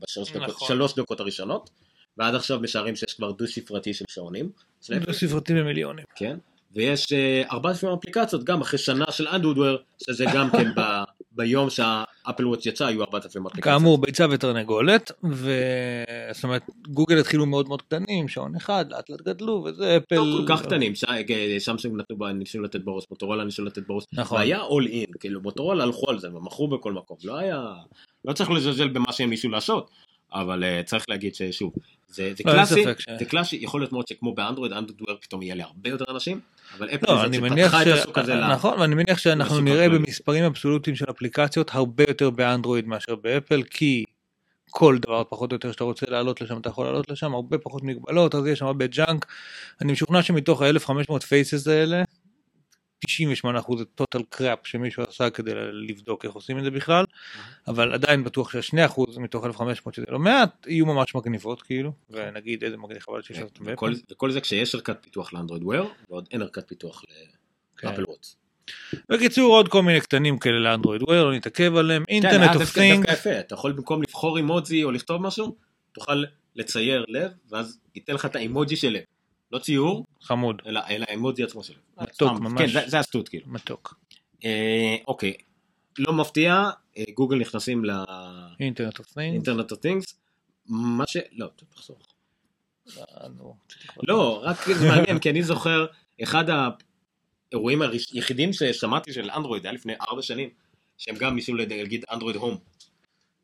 בשלוש 0.00 0.30
דקות, 0.30 0.48
נכון. 0.48 0.86
דקות 0.96 1.20
הראשונות, 1.20 1.70
ועד 2.16 2.34
עכשיו 2.34 2.60
משערים 2.60 2.96
שיש 2.96 3.14
כבר 3.14 3.32
דו 3.32 3.46
ספרתי 3.46 3.94
של 3.94 4.04
שעונים, 4.08 4.50
דו 4.90 5.12
ספרתי 5.12 5.54
במיליונים. 5.54 6.04
כן, 6.16 6.38
ויש 6.76 7.12
אה, 7.12 7.42
4,000 7.52 7.88
אפליקציות 7.92 8.44
גם 8.44 8.60
אחרי 8.60 8.78
שנה 8.78 9.04
של 9.10 9.28
אנדרואיד 9.28 9.58
וויר, 9.58 9.78
שזה 10.06 10.24
גם 10.34 10.50
כן 10.50 10.70
ב- 10.76 11.02
ביום 11.32 11.70
שהאפל 11.70 12.46
וואץ' 12.46 12.66
יצא 12.66 12.86
היו 12.86 13.02
4,000 13.02 13.46
אפליקציות. 13.46 13.74
כאמור 13.74 13.98
ביצה 13.98 14.26
ותרנגולת, 14.30 15.12
ו... 15.32 15.50
זאת 16.32 16.44
אומרת 16.44 16.62
גוגל 16.88 17.18
התחילו 17.20 17.46
מאוד 17.46 17.68
מאוד 17.68 17.82
קטנים, 17.82 18.28
שעון 18.28 18.56
אחד, 18.56 18.84
לאט 18.90 19.10
לאט 19.10 19.20
גדלו, 19.22 19.64
וזה 19.66 19.96
אפל... 19.96 20.14
לא 20.16 20.38
כל 20.38 20.44
כך 20.48 20.62
קטנים, 20.66 20.94
ש- 20.94 21.04
אה, 21.04 21.56
סמסונג 21.58 22.00
נתנו, 22.00 22.16
בה- 22.16 22.32
ניסו 22.32 22.60
לתת 22.60 22.80
בראש, 22.80 23.04
מוטורולה 23.10 23.44
ניסו 23.44 23.64
לתת 23.64 23.86
בראש, 23.86 24.04
נכון. 24.12 24.38
והיה 24.38 24.60
all 24.60 24.86
in, 24.86 25.06
כאילו 25.20 25.40
מוטורולה 25.40 25.84
הלכו 25.84 26.10
על 26.10 26.18
זה 26.18 26.34
ומכרו 26.34 26.68
בכל 26.68 26.92
מקום, 26.92 27.16
לא 27.24 27.36
היה, 27.36 27.64
לא 28.24 28.32
צריך 28.32 28.50
לזלזל 28.50 28.88
במה 28.88 29.12
שהם 29.12 29.30
ניסו 29.30 29.48
לעשות, 29.48 29.90
אבל 30.32 30.64
אה, 30.64 30.80
צריך 30.84 31.04
להגיד 31.08 31.34
ששוב, 31.34 31.72
זה 32.16 32.32
זה 32.36 32.42
לא, 32.46 32.52
קלאסי, 32.52 32.84
ש- 32.98 33.06
זה 33.18 33.24
קלאסי, 33.24 33.58
יכול 33.62 33.80
להיות 33.80 33.92
מאוד 33.92 34.08
שכמו 34.08 34.34
באנדרואיד, 34.34 34.72
אנדרואיד 34.72 35.16
פתאום 35.20 35.42
יהיה 35.42 35.54
להרבה 35.54 35.88
יותר 35.90 36.04
אנשים, 36.10 36.40
אבל 36.78 36.88
אפל 36.94 37.12
לא, 37.12 37.24
אני 37.24 37.38
מניח 37.38 37.66
שפתחה 37.72 37.84
ש... 37.84 37.88
את 37.88 37.92
השוק 37.98 38.18
הזה, 38.18 38.34
נכון, 38.34 38.80
ואני 38.80 38.94
מניח 38.94 39.18
שאנחנו 39.18 39.60
נראה. 39.60 39.88
במספרים 39.88 40.44
אבסולוטיים 40.44 40.96
של 40.96 41.04
אפליקציות 41.10 41.70
הרבה 41.74 42.04
יותר 42.08 42.30
באנדרואיד 42.30 42.86
מאשר 42.86 43.14
באפל, 43.16 43.62
כי 43.62 44.04
כל 44.70 44.98
דבר 44.98 45.22
פחות 45.28 45.52
או 45.52 45.56
יותר 45.56 45.72
שאתה 45.72 45.84
רוצה 45.84 46.06
להעלות 46.08 46.40
לשם, 46.40 46.58
אתה 46.58 46.68
יכול 46.68 46.86
להעלות 46.86 47.10
לשם, 47.10 47.34
הרבה 47.34 47.58
פחות 47.58 47.82
מגבלות, 47.82 48.34
אז 48.34 48.46
יש 48.46 48.58
שם 48.58 48.66
הרבה 48.66 48.86
junk. 48.86 49.26
אני 49.82 49.92
משוכנע 49.92 50.22
שמתוך 50.22 50.62
ה-1500 50.62 51.20
faces 51.28 51.66
האלה, 51.66 52.02
98% 53.04 53.78
זה 53.78 53.84
total 53.84 54.22
crap 54.28 54.66
שמישהו 54.66 55.02
עשה 55.02 55.30
כדי 55.30 55.50
לבדוק 55.88 56.24
איך 56.24 56.32
עושים 56.32 56.58
את 56.58 56.64
זה 56.64 56.70
בכלל, 56.70 57.04
אבל 57.68 57.92
עדיין 57.92 58.24
בטוח 58.24 58.52
שה-2% 58.52 59.20
מתוך 59.20 59.46
1500 59.46 59.94
שזה 59.94 60.06
לא 60.08 60.18
מעט, 60.18 60.66
יהיו 60.66 60.86
ממש 60.86 61.14
מגניבות 61.14 61.62
כאילו, 61.62 61.92
ונגיד 62.10 62.64
איזה 62.64 62.76
מגניב 62.76 62.98
חבל 62.98 63.22
שיש 63.22 63.38
אותם 63.38 63.64
וכל, 63.66 63.92
וכל 64.12 64.30
זה 64.30 64.40
כשיש 64.40 64.74
ערכת 64.74 64.96
פיתוח 65.00 65.32
לאנדרואיד 65.32 65.62
Wear, 65.62 65.84
ועוד 66.10 66.28
אין 66.32 66.42
ערכת 66.42 66.68
פיתוח 66.68 67.02
כן. 67.76 67.88
לאפל 67.88 68.04
Watch. 68.04 68.36
בקיצור 69.08 69.52
עוד 69.52 69.68
כל 69.68 69.82
מיני 69.82 70.00
קטנים 70.00 70.38
כאלה 70.38 70.58
לאנדרואיד 70.58 71.02
Wear, 71.02 71.24
לא 71.24 71.34
נתעכב 71.34 71.76
עליהם, 71.76 72.02
internet 72.08 72.50
of 72.50 72.62
דווקא 72.62 72.80
thing, 72.80 73.10
אתה 73.10 73.54
יכול 73.54 73.72
במקום 73.72 74.02
לבחור 74.02 74.36
אימוג'י 74.36 74.84
או 74.84 74.90
לכתוב 74.90 75.22
משהו, 75.22 75.56
תוכל 75.92 76.24
לצייר 76.56 77.04
לב, 77.08 77.30
ואז 77.50 77.80
ייתן 77.94 78.14
לך 78.14 78.26
את 78.26 78.36
האימוג'י 78.36 78.76
של 78.76 78.88
לב. 78.88 79.02
לא 79.52 79.58
ציור, 79.58 80.06
חמוד, 80.22 80.62
אלא 80.66 80.80
אלא 80.90 81.04
האימוג'י 81.08 81.42
עצמו 81.42 81.62
של 81.64 81.72
לב. 81.98 82.02
מתוק, 82.02 82.32
ממש. 82.40 82.60
כן, 82.60 82.68
זה- 82.68 82.88
זה 82.88 82.98
הסטוט 82.98 83.28
כאילו. 83.28 83.44
מתוק. 83.48 83.94
אה, 84.44 84.96
אוקיי, 85.08 85.32
לא 85.98 86.12
מפתיע, 86.12 86.70
אה, 86.98 87.04
גוגל 87.14 87.36
נכנסים 87.38 87.82
internet 88.60 88.98
of 88.98 89.12
things, 89.12 89.30
ל 89.30 89.35
internet 89.35 89.72
of 89.72 89.76
things, 89.76 90.14
מה 90.66 91.06
ש... 91.06 91.16
לא, 91.32 91.46
טוב, 91.56 91.68
תחזור. 91.74 91.98
לא, 94.08 94.40
רק 94.44 94.56
זה 94.78 94.88
מעניין, 94.88 95.18
כי 95.18 95.30
אני 95.30 95.42
זוכר, 95.42 95.86
אחד 96.22 96.44
האירועים 97.52 97.82
היחידים 98.12 98.52
ששמעתי 98.52 99.12
של 99.12 99.30
אנדרואיד 99.30 99.66
היה 99.66 99.72
לפני 99.72 99.92
ארבע 100.08 100.22
שנים, 100.22 100.48
שהם 100.98 101.16
גם 101.16 101.34
ניסו 101.34 101.54
להגיד 101.54 102.04
אנדרואיד 102.12 102.36
הום, 102.36 102.58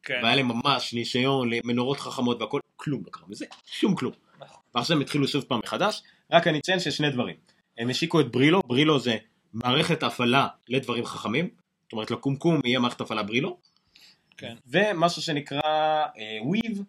כן. 0.02 0.20
והיה 0.22 0.36
להם 0.36 0.48
ממש 0.48 0.94
ניסיון 0.94 1.50
למנורות 1.50 2.00
חכמות 2.00 2.40
והכל, 2.40 2.60
כלום 2.76 3.02
לא 3.06 3.10
קרה 3.10 3.24
מזה, 3.28 3.46
שום 3.66 3.94
כלום. 3.96 4.12
ועכשיו 4.74 4.96
הם 4.96 5.02
התחילו 5.02 5.28
שוב 5.28 5.44
פעם 5.44 5.60
מחדש, 5.64 6.02
רק 6.32 6.46
אני 6.46 6.58
אציין 6.58 6.80
ששני 6.80 7.10
דברים. 7.10 7.36
הם 7.78 7.88
השיקו 7.88 8.20
את 8.20 8.30
ברילו, 8.30 8.60
ברילו 8.66 8.98
זה 8.98 9.16
מערכת 9.52 10.02
הפעלה 10.02 10.48
לדברים 10.68 11.04
חכמים, 11.04 11.48
זאת 11.82 11.92
אומרת 11.92 12.10
לקומקום 12.10 12.60
יהיה 12.64 12.78
מערכת 12.78 13.00
הפעלה 13.00 13.22
ברילו, 13.22 13.58
כן. 14.36 14.54
ומשהו 14.66 15.22
שנקרא 15.22 15.60
וויב, 16.42 16.82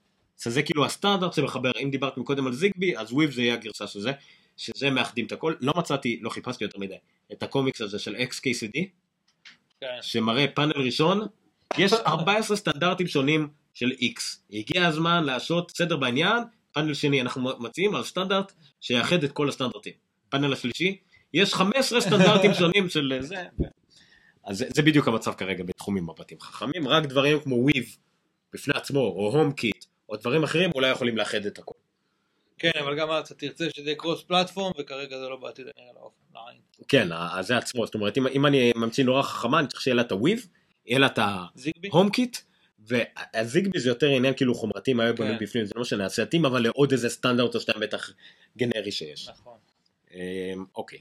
שזה 0.44 0.64
כאילו 0.64 0.86
הסטנדרט 0.86 1.34
שמחבר, 1.34 1.72
אם 1.84 1.92
דיברת 1.92 2.18
מקודם 2.18 2.48
על 2.48 2.54
זיגבי, 2.54 2.98
אז 2.98 3.12
וויב 3.12 3.32
זה 3.32 3.42
יהיה 3.42 3.54
הגרסה 3.54 3.88
של 3.88 4.00
זה, 4.00 4.12
שזה 4.58 4.90
מאחדים 4.90 5.26
את 5.26 5.32
הכל, 5.32 5.54
לא 5.62 5.74
מצאתי, 5.78 6.20
לא 6.22 6.30
חיפשתי 6.30 6.64
יותר 6.64 6.80
מדי, 6.80 6.96
את 7.32 7.44
הקומיקס 7.44 7.82
הזה 7.82 8.00
של 8.00 8.16
XKCD, 8.16 8.80
כן. 9.82 9.88
שמראה 10.02 10.48
פאנל 10.48 10.74
ראשון, 10.76 11.28
יש 11.78 11.94
14 11.94 12.58
סטנדרטים 12.58 13.08
שונים 13.08 13.48
של 13.74 13.92
X. 13.92 14.22
הגיע 14.54 14.88
הזמן 14.88 15.24
לעשות 15.24 15.72
סדר 15.72 15.98
בעניין, 15.98 16.44
פאנל 16.74 16.94
שני 16.94 17.22
אנחנו 17.22 17.50
מציעים 17.60 17.96
אל 17.96 18.04
סטנדרט 18.04 18.54
שיאחד 18.82 19.24
את 19.24 19.32
כל 19.32 19.50
הסטנדרטים. 19.50 19.94
פאנל 20.30 20.54
השלישי, 20.54 20.98
יש 21.34 21.54
15 21.54 22.02
סטנדרטים 22.02 22.54
שונים 22.60 22.90
של 22.90 23.18
זה. 23.22 23.44
אז 24.44 24.58
זה, 24.58 24.66
זה 24.76 24.82
בדיוק 24.82 25.08
המצב 25.08 25.34
כרגע 25.34 25.64
בתחום 25.64 26.04
מבתים 26.04 26.40
חכמים, 26.40 26.88
רק 26.88 27.06
דברים 27.06 27.40
כמו 27.40 27.56
Weave 27.56 27.86
בפני 28.54 28.74
עצמו, 28.78 29.00
או 29.00 29.32
HomeKit, 29.32 29.86
או 30.10 30.16
דברים 30.16 30.44
אחרים 30.44 30.72
אולי 30.76 30.90
יכולים 30.90 31.18
לאחד 31.18 31.46
את 31.46 31.60
הכל. 31.60 31.76
כן, 32.58 32.72
אבל 32.80 33.00
גם 33.00 33.08
אתה 33.20 33.36
תרצה 33.36 33.66
שזה 33.70 33.90
יהיה 33.90 33.96
cross 33.96 34.24
platform, 34.24 34.72
וכרגע 34.80 35.20
זה 35.20 35.30
לא 35.30 35.36
בעתיד 35.36 35.66
הנראה. 35.78 36.10
לעין. 36.36 36.60
כן, 36.88 37.08
זה 37.42 37.58
עצמו, 37.58 37.86
זאת 37.86 37.96
אומרת 37.96 38.18
אם, 38.18 38.28
אם 38.28 38.46
אני 38.46 38.72
ממציא 38.76 39.04
נורה 39.04 39.22
חכמה 39.22 39.60
אני 39.60 39.68
צריך 39.68 39.82
שיהיה 39.82 39.96
לה 39.96 40.02
את 40.02 40.12
ה 40.12 40.17
Weave, 40.17 40.48
יהיה 40.86 41.00
לה 41.00 41.08
את 41.08 41.20
ה... 41.20 41.46
ZigBee? 41.56 41.90
HomeKit 41.92 42.10
וה 42.10 42.38
ZigBee 42.88 43.80
זה 43.80 43.90
יותר 43.90 44.08
עניין 44.08 44.34
כאילו 44.34 44.56
חומרתי 44.56 44.94
מה 44.94 45.04
יהיה 45.04 45.14
בונים 45.14 45.38
כן. 45.38 45.46
בפנים 45.46 45.66
זה 45.66 45.74
לא 45.76 45.82
משנה 45.82 46.08
יתאים 46.24 46.46
אבל 46.46 46.64
לעוד 46.64 46.92
איזה 46.92 47.10
סטנדרט 47.10 47.56
או 47.56 47.60
שתיים 47.60 47.80
בטח 47.80 48.14
גנרי 48.58 48.92
שיש. 48.92 49.30
נכון. 49.30 49.58
אמ, 50.14 50.66
אוקיי. 50.76 51.00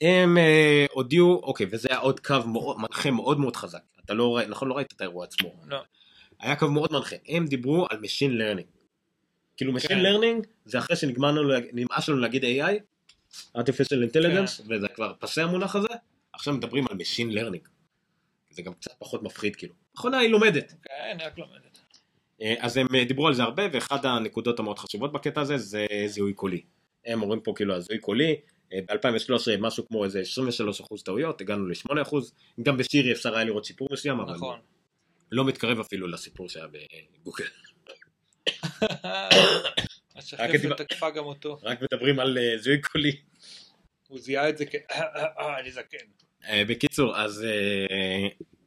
הם 0.00 0.38
אה, 0.38 0.86
הודיעו 0.92 1.40
אוקיי 1.42 1.66
וזה 1.70 1.88
היה 1.90 1.98
עוד 1.98 2.20
קו 2.20 2.36
מאוד 2.46 2.76
מנחה 2.78 3.10
מאוד 3.10 3.40
מאוד 3.40 3.56
חזק 3.56 3.82
אתה 4.04 4.14
לא 4.14 4.36
ראית 4.36 4.48
נכון 4.48 4.68
לא 4.68 4.74
ראית 4.74 4.92
את 4.92 5.00
האירוע 5.00 5.24
עצמו 5.24 5.54
לא. 5.66 5.82
היה 6.40 6.56
קו 6.56 6.70
מאוד 6.70 6.92
מנחה 6.92 7.16
הם 7.28 7.46
דיברו 7.46 7.86
על 7.90 7.98
Machine 7.98 8.32
Learning. 8.40 8.78
כאילו 9.56 9.76
Machine 9.76 9.88
כן. 9.88 10.00
Learning 10.00 10.46
זה 10.64 10.78
אחרי 10.78 10.96
שנגמר 10.96 11.30
לנו 11.30 11.48
נמאס 11.72 12.08
לנו 12.08 12.18
להגיד 12.18 12.44
AI 12.44 12.80
artificial 13.58 14.10
intelligence 14.10 14.62
כן. 14.62 14.74
וזה 14.74 14.88
כבר 14.88 15.12
פסה 15.18 15.42
המונח 15.42 15.76
הזה 15.76 15.88
עכשיו 16.32 16.54
מדברים 16.54 16.84
על 16.90 16.96
Machine 16.96 17.34
Learning. 17.34 17.68
זה 18.50 18.62
גם 18.62 18.74
קצת 18.74 18.92
פחות 18.98 19.22
מפחיד 19.22 19.56
כאילו. 19.56 19.74
מכונה 19.98 20.18
היא 20.18 20.30
לומדת. 20.30 20.74
כן, 20.82 20.92
אני 21.12 21.24
רק 21.24 21.38
לומדת. 21.38 21.78
אה, 22.42 22.54
אז 22.58 22.76
הם 22.76 22.86
אה, 22.94 23.04
דיברו 23.04 23.26
על 23.26 23.34
זה 23.34 23.42
הרבה 23.42 23.62
ואחד 23.72 24.06
הנקודות 24.06 24.58
המאוד 24.58 24.78
חשובות 24.78 25.12
בקטע 25.12 25.40
הזה 25.40 25.58
זה 25.58 25.86
זיהוי 26.06 26.32
קולי. 26.32 26.62
הם 27.06 27.22
אומרים 27.22 27.40
פה 27.40 27.52
כאילו 27.56 27.74
הזיהוי 27.74 28.00
קולי 28.00 28.36
אה, 28.72 28.78
ב-2013 28.88 29.60
משהו 29.60 29.88
כמו 29.88 30.04
איזה 30.04 30.22
23% 31.00 31.02
טעויות 31.04 31.40
הגענו 31.40 31.66
ל-8% 31.66 32.16
גם 32.62 32.76
בסירי 32.76 33.12
אפשר 33.12 33.34
היה 33.34 33.44
לראות 33.44 33.64
שיפור 33.64 33.88
מסוים 33.92 34.20
אבל 34.20 34.34
נכון. 34.34 34.60
לא 35.32 35.44
מתקרב 35.44 35.80
אפילו 35.80 36.08
לסיפור 36.08 36.48
שהיה 36.48 36.66
בגוגל. 36.66 37.44
השחפת 40.16 40.80
תקפה 40.80 41.10
גם 41.10 41.24
אותו. 41.24 41.58
רק 41.62 41.82
מדברים 41.82 42.20
על 42.20 42.38
זיהוי 42.56 42.80
קולי. 42.80 43.16
הוא 44.08 44.18
זיהה 44.18 44.48
את 44.48 44.58
זה 44.58 44.66
כ... 44.66 44.74
אני 45.60 45.70
זקן. 45.70 46.06
בקיצור 46.68 47.16
אז 47.16 47.46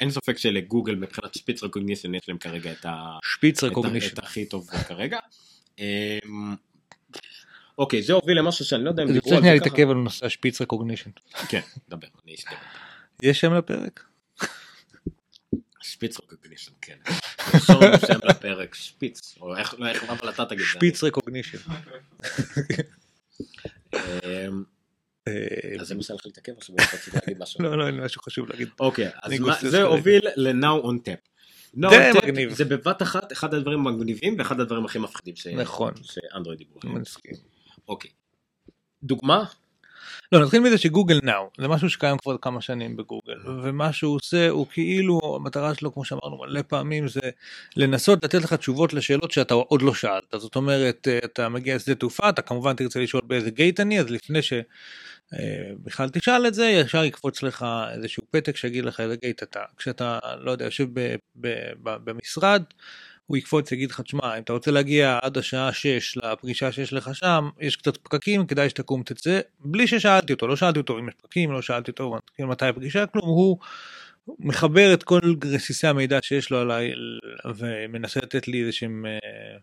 אין 0.01 0.11
ספק 0.11 0.37
שלגוגל 0.37 0.95
מבחינת 0.95 1.33
שפיץ 1.33 1.63
רקוגנישן 1.63 2.15
יש 2.15 2.29
להם 2.29 2.37
כרגע 2.37 2.71
את 2.71 2.85
ה... 2.85 3.17
שפיץ 3.23 3.57
את 3.57 3.63
ה- 3.63 3.67
רקוגנישן. 3.71 4.13
את 4.13 4.19
הכי 4.19 4.45
טוב 4.45 4.67
כרגע. 4.87 5.19
אמ, 5.79 6.55
אוקיי 7.77 8.01
זה 8.03 8.13
הוביל 8.13 8.37
למשהו 8.37 8.65
שאני 8.65 8.83
לא 8.83 8.89
יודע 8.89 9.03
אם 9.03 9.07
אני 9.07 9.13
דיברו 9.13 9.29
רוצה 9.31 9.47
על 9.47 9.53
זה 9.53 9.59
ככה. 9.59 9.69
להתעכב 9.69 9.89
על 9.89 9.95
נושא 9.97 10.25
השפיץ 10.25 10.61
רקוגנישן. 10.61 11.09
כן, 11.49 11.61
דבר, 11.89 12.07
אני 12.25 12.35
אשתדל. 12.35 12.55
יש 13.23 13.39
שם 13.41 13.53
לפרק? 13.53 14.03
שפיץ 15.81 16.17
רוקוגנישן, 16.19 16.71
כן. 16.81 16.97
שם 18.07 18.19
לפרק 18.23 18.75
שפיץ, 18.75 19.35
או 19.41 19.57
איך, 19.57 19.75
איך, 19.87 20.03
אבל 20.03 20.29
אתה 20.29 20.45
תגיד. 20.45 20.65
שפיץ 20.65 21.03
רקוגנישן. 21.03 21.57
אה, 25.27 25.33
אז 25.79 25.87
זה 25.87 25.95
מנסה 25.95 26.13
לך 26.13 26.25
להתעכב 26.25 26.51
עכשיו, 26.57 26.75
או 26.75 26.83
רציתי 26.93 27.17
להגיד 27.21 27.41
משהו. 27.41 27.63
לא, 27.63 27.77
לא, 27.77 27.87
אין 27.87 27.95
לי 27.95 28.05
משהו 28.05 28.21
חשוב 28.21 28.49
להגיד. 28.49 28.67
אוקיי, 28.79 29.09
אז 29.23 29.31
אני 29.31 29.69
זה. 29.69 29.83
הוביל 29.83 30.21
ל-Now 30.35 30.83
on 30.83 30.95
Tap. 31.07 31.29
Tap 31.77 32.17
מגניב. 32.23 32.53
זה 32.53 32.65
בבת 32.65 33.01
אחת 33.01 33.31
אחד 33.31 33.53
הדברים 33.53 33.87
המגניבים 33.87 34.35
ואחד 34.37 34.59
הדברים 34.59 34.85
הכי 34.85 34.99
מפחידים 34.99 35.35
ש- 35.35 35.47
נכון. 35.47 35.93
שאנדרואיד 36.01 36.59
דיברו. 36.59 36.79
אני. 36.95 37.03
אוקיי. 37.87 38.11
דוגמה? 39.03 39.43
לא, 40.31 40.43
נתחיל 40.43 40.59
מזה 40.59 40.77
שגוגל 40.77 41.19
נאו 41.23 41.49
זה 41.57 41.67
משהו 41.67 41.89
שקיים 41.89 42.17
כבר 42.17 42.37
כמה 42.37 42.61
שנים 42.61 42.97
בגוגל 42.97 43.33
ומה 43.63 43.93
שהוא 43.93 44.15
עושה 44.15 44.49
הוא 44.49 44.67
כאילו 44.71 45.19
המטרה 45.35 45.75
שלו 45.75 45.93
כמו 45.93 46.05
שאמרנו 46.05 46.37
מלא 46.37 46.61
פעמים 46.67 47.07
זה 47.07 47.19
לנסות 47.77 48.23
לתת 48.23 48.41
לך 48.43 48.53
תשובות 48.53 48.93
לשאלות 48.93 49.31
שאתה 49.31 49.53
עוד 49.53 49.81
לא 49.81 49.93
שאלת 49.93 50.23
זאת 50.37 50.55
אומרת 50.55 51.07
אה, 51.07 51.19
אתה 51.25 51.49
מגיע 51.49 51.75
לשדה 51.75 51.95
תעופה 51.95 52.29
אתה 52.29 52.41
כמובן 52.41 52.75
תרצה 52.75 52.99
לשאול 52.99 53.21
באיזה 53.25 53.49
גייט 53.51 53.79
אני 53.79 53.99
אז 53.99 54.09
לפני 54.09 54.39
שבכלל 55.35 56.09
תשאל 56.09 56.47
את 56.47 56.53
זה 56.53 56.65
ישר 56.65 57.03
יקפוץ 57.03 57.43
לך 57.43 57.65
איזשהו 57.93 58.23
פתק 58.31 58.55
שיגיד 58.55 58.85
לך 58.85 58.99
איזה 58.99 59.15
גייט 59.15 59.43
אתה 59.43 59.63
כשאתה 59.77 60.19
לא 60.39 60.51
יודע 60.51 60.65
יושב 60.65 60.87
ב- 60.93 61.15
ב- 61.35 61.71
ב- 61.83 61.97
במשרד. 62.03 62.63
הוא 63.31 63.37
יקפוץ 63.37 63.71
יגיד 63.71 63.91
לך 63.91 64.01
תשמע 64.01 64.37
אם 64.37 64.43
אתה 64.43 64.53
רוצה 64.53 64.71
להגיע 64.71 65.19
עד 65.21 65.37
השעה 65.37 65.73
6 65.73 66.17
לפגישה 66.17 66.71
שיש 66.71 66.93
לך 66.93 67.15
שם 67.15 67.49
יש 67.59 67.75
קצת 67.75 67.97
פקקים 67.97 68.45
כדאי 68.45 68.69
שתקום 68.69 69.03
תצא 69.03 69.39
בלי 69.59 69.87
ששאלתי 69.87 70.33
אותו 70.33 70.47
לא 70.47 70.55
שאלתי 70.55 70.79
אותו 70.79 70.99
אם 70.99 71.07
יש 71.07 71.15
פקקים 71.15 71.51
לא 71.51 71.61
שאלתי 71.61 71.91
אותו 71.91 72.17
כאילו, 72.35 72.49
מתי 72.49 72.65
הפגישה 72.65 73.05
כלום 73.05 73.25
הוא 73.25 73.57
מחבר 74.39 74.93
את 74.93 75.03
כל 75.03 75.19
רסיסי 75.45 75.87
המידע 75.87 76.19
שיש 76.21 76.49
לו 76.51 76.59
עליי 76.59 76.93
ומנסה 77.55 78.19
לתת 78.19 78.47
לי 78.47 78.61
איזה 78.61 78.71
שהם 78.71 79.05
אה, 79.05 79.57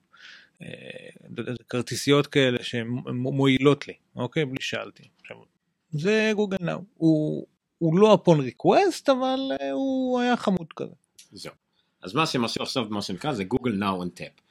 אה, 0.63 1.55
כרטיסיות 1.69 2.27
כאלה 2.27 2.59
שמועילות 2.63 3.89
לי 3.89 3.95
אוקיי 4.17 4.45
בלי 4.45 4.61
שאלתי 4.61 5.03
עכשיו, 5.21 5.37
זה 5.93 6.33
גוגל 6.35 6.57
נאו 6.61 6.79
הוא, 6.97 7.47
הוא 7.79 7.99
לא 7.99 8.13
הפון 8.13 8.41
ריקווסט 8.41 9.09
אבל 9.09 9.41
אה, 9.61 9.71
הוא 9.71 10.21
היה 10.21 10.37
חמוד 10.37 10.73
כזה. 10.77 10.95
זהו. 11.33 11.53
אז 12.03 12.15
מה 12.15 12.27
שהם 12.27 12.45
עשו 12.45 12.63
עכשיו 12.63 12.87
מה 12.91 13.03
שנקרא 13.03 13.33
זה 13.33 13.45
Google 13.45 13.73
Now 13.73 14.03
on 14.03 14.07
Tap. 14.07 14.43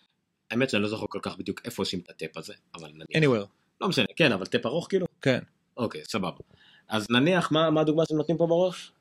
האמת 0.51 0.69
שאני 0.69 0.83
לא 0.83 0.89
זוכר 0.89 1.05
כל 1.09 1.19
כך 1.21 1.37
בדיוק 1.37 1.61
איפה 1.65 1.81
עושים 1.81 1.99
את 1.99 2.09
ה 2.09 2.16
tap 2.16 2.37
הזה, 2.37 2.53
אבל 2.75 2.89
נניח. 2.93 3.23
anywhere 3.23 3.47
לא 3.81 3.87
משנה, 3.87 4.05
כן, 4.15 4.31
אבל 4.31 4.45
tap 4.45 4.65
ארוך 4.65 4.87
כאילו? 4.89 5.05
כן. 5.21 5.39
אוקיי, 5.77 6.01
סבבה. 6.05 6.37
אז 6.87 7.07
נניח, 7.09 7.51
מה, 7.51 7.69
מה 7.69 7.81
הדוגמה 7.81 8.03
שהם 8.05 8.15
נותנים 8.15 8.37
פה 8.37 8.47
בראש? 8.47 8.91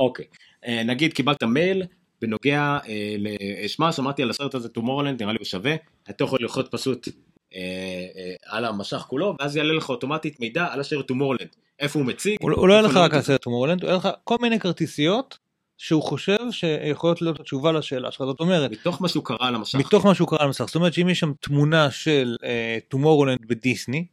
אוקיי, 0.00 0.24
אה, 0.66 0.82
נגיד 0.84 1.12
קיבלת 1.12 1.42
מייל 1.42 1.82
בנוגע 2.20 2.78
אה, 2.88 3.16
לשמה, 3.18 3.92
שמעתי 3.92 4.22
על 4.22 4.30
הסרט 4.30 4.54
הזה 4.54 4.68
טומורלנד, 4.68 5.22
נראה 5.22 5.32
לי 5.32 5.38
הוא 5.38 5.46
שווה, 5.46 5.74
אתה 6.10 6.24
יכול 6.24 6.38
ללחוץ 6.42 6.66
פשוט 6.70 7.08
אה, 7.08 7.12
אה, 7.12 7.27
על 8.46 8.64
המסך 8.64 8.96
כולו, 8.96 9.34
ואז 9.40 9.56
יעלה 9.56 9.74
לך 9.74 9.88
אוטומטית 9.88 10.40
מידע 10.40 10.66
על 10.70 10.80
הסרט 10.80 11.06
טומורלנד, 11.06 11.48
איפה 11.80 11.98
הוא 11.98 12.06
מציג. 12.06 12.36
הוא 12.40 12.50
הוא 12.52 12.68
לא 12.68 12.72
יהיה 12.72 12.82
לך 12.82 12.90
איפה 12.90 13.04
רק 13.04 13.14
על 13.14 13.22
סרט 13.22 13.42
טומורלנד, 13.42 13.82
הוא 13.82 13.88
יהיה 13.88 13.98
לך 13.98 14.08
כל 14.24 14.36
מיני 14.40 14.60
כרטיסיות 14.60 15.38
שהוא 15.78 16.02
חושב 16.02 16.38
שיכולות 16.50 17.22
להיות 17.22 17.40
התשובה 17.40 17.72
לשאלה 17.72 18.10
שלך, 18.10 18.24
זאת 18.24 18.40
אומרת, 18.40 18.70
מתוך 18.70 19.02
מה 19.02 19.08
שהוא 19.08 19.24
קרא 19.24 19.36
על 19.40 19.54
המסך. 19.54 19.78
מתוך 19.78 20.06
מה 20.06 20.14
שהוא 20.14 20.28
קרא 20.28 20.38
על 20.40 20.46
המסך, 20.46 20.64
זאת 20.64 20.74
אומרת 20.74 20.94
שאם 20.94 21.08
יש 21.08 21.20
שם 21.20 21.32
תמונה 21.40 21.90
של 21.90 22.36
טומורלנד 22.88 23.38
בדיסני, 23.48 24.04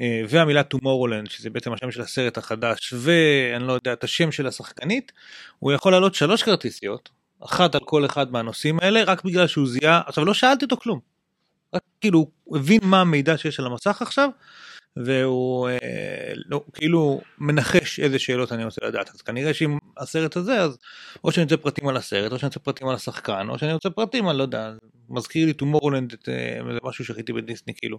אה, 0.00 0.22
והמילה 0.28 0.62
טומורלנד 0.62 1.30
שזה 1.30 1.50
בעצם 1.50 1.72
השם 1.72 1.90
של 1.90 2.00
הסרט 2.00 2.38
החדש 2.38 2.94
ואני 2.96 3.66
לא 3.66 3.72
יודע 3.72 3.92
את 3.92 4.04
השם 4.04 4.32
של 4.32 4.46
השחקנית 4.46 5.12
הוא 5.58 5.72
יכול 5.72 5.92
להעלות 5.92 6.14
שלוש 6.14 6.42
כרטיסיות 6.42 7.08
אחת 7.40 7.74
על 7.74 7.80
כל 7.84 8.06
אחד 8.06 8.32
מהנושאים 8.32 8.78
האלה 8.82 9.04
רק 9.04 9.24
בגלל 9.24 9.46
שהוא 9.46 9.68
זיהה 9.68 10.00
עכשיו 10.06 10.24
לא 10.24 10.34
שאלתי 10.34 10.64
אותו 10.64 10.76
כלום. 10.76 11.00
רק 11.74 11.82
כאילו 12.00 12.26
הוא 12.44 12.58
הבין 12.58 12.80
מה 12.82 13.00
המידע 13.00 13.38
שיש 13.38 13.60
על 13.60 13.66
המסך 13.66 14.02
עכשיו 14.02 14.30
והוא 14.96 15.68
אה, 15.68 16.32
לא, 16.46 16.64
כאילו 16.72 17.20
מנחש 17.38 18.00
איזה 18.00 18.18
שאלות 18.18 18.52
אני 18.52 18.64
רוצה 18.64 18.86
לדעת 18.86 19.10
אז 19.14 19.22
כנראה 19.22 19.54
שאם 19.54 19.78
הסרט 19.96 20.36
הזה 20.36 20.60
אז 20.60 20.78
או 21.24 21.32
שאני 21.32 21.44
רוצה 21.44 21.56
פרטים 21.56 21.88
על 21.88 21.96
הסרט 21.96 22.32
או 22.32 22.38
שאני 22.38 22.48
רוצה 22.48 22.60
פרטים 22.60 22.88
על 22.88 22.94
השחקן 22.94 23.46
או 23.48 23.58
שאני 23.58 23.72
רוצה 23.72 23.90
פרטים 23.90 24.28
על 24.28 24.36
לא 24.36 24.42
יודע 24.42 24.72
מזכיר 25.08 25.46
לי 25.46 25.52
טומורלנד 25.52 26.12
את 26.12 26.28
אה, 26.28 26.60
משהו 26.84 27.04
שראיתי 27.04 27.32
בדיסני 27.32 27.74
כאילו. 27.74 27.98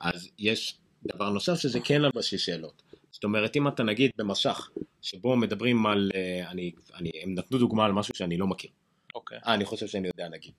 אז 0.00 0.28
יש 0.38 0.78
דבר 1.06 1.30
נוסף 1.30 1.54
שזה 1.54 1.80
כן 1.80 2.04
על 2.04 2.10
בסיס 2.14 2.40
שאלות. 2.40 2.82
זאת 3.10 3.24
אומרת 3.24 3.56
אם 3.56 3.68
אתה 3.68 3.82
נגיד 3.82 4.10
במסך 4.16 4.70
שבו 5.02 5.36
מדברים 5.36 5.86
על, 5.86 6.10
אה, 6.14 6.50
אני, 6.50 6.72
אני, 6.94 7.10
הם 7.22 7.34
נתנו 7.34 7.58
דוגמה 7.58 7.84
על 7.84 7.92
משהו 7.92 8.14
שאני 8.14 8.36
לא 8.36 8.46
מכיר. 8.46 8.70
אוקיי. 9.14 9.38
אה, 9.46 9.54
אני 9.54 9.64
חושב 9.64 9.86
שאני 9.86 10.08
יודע 10.08 10.28
נגיד. 10.28 10.52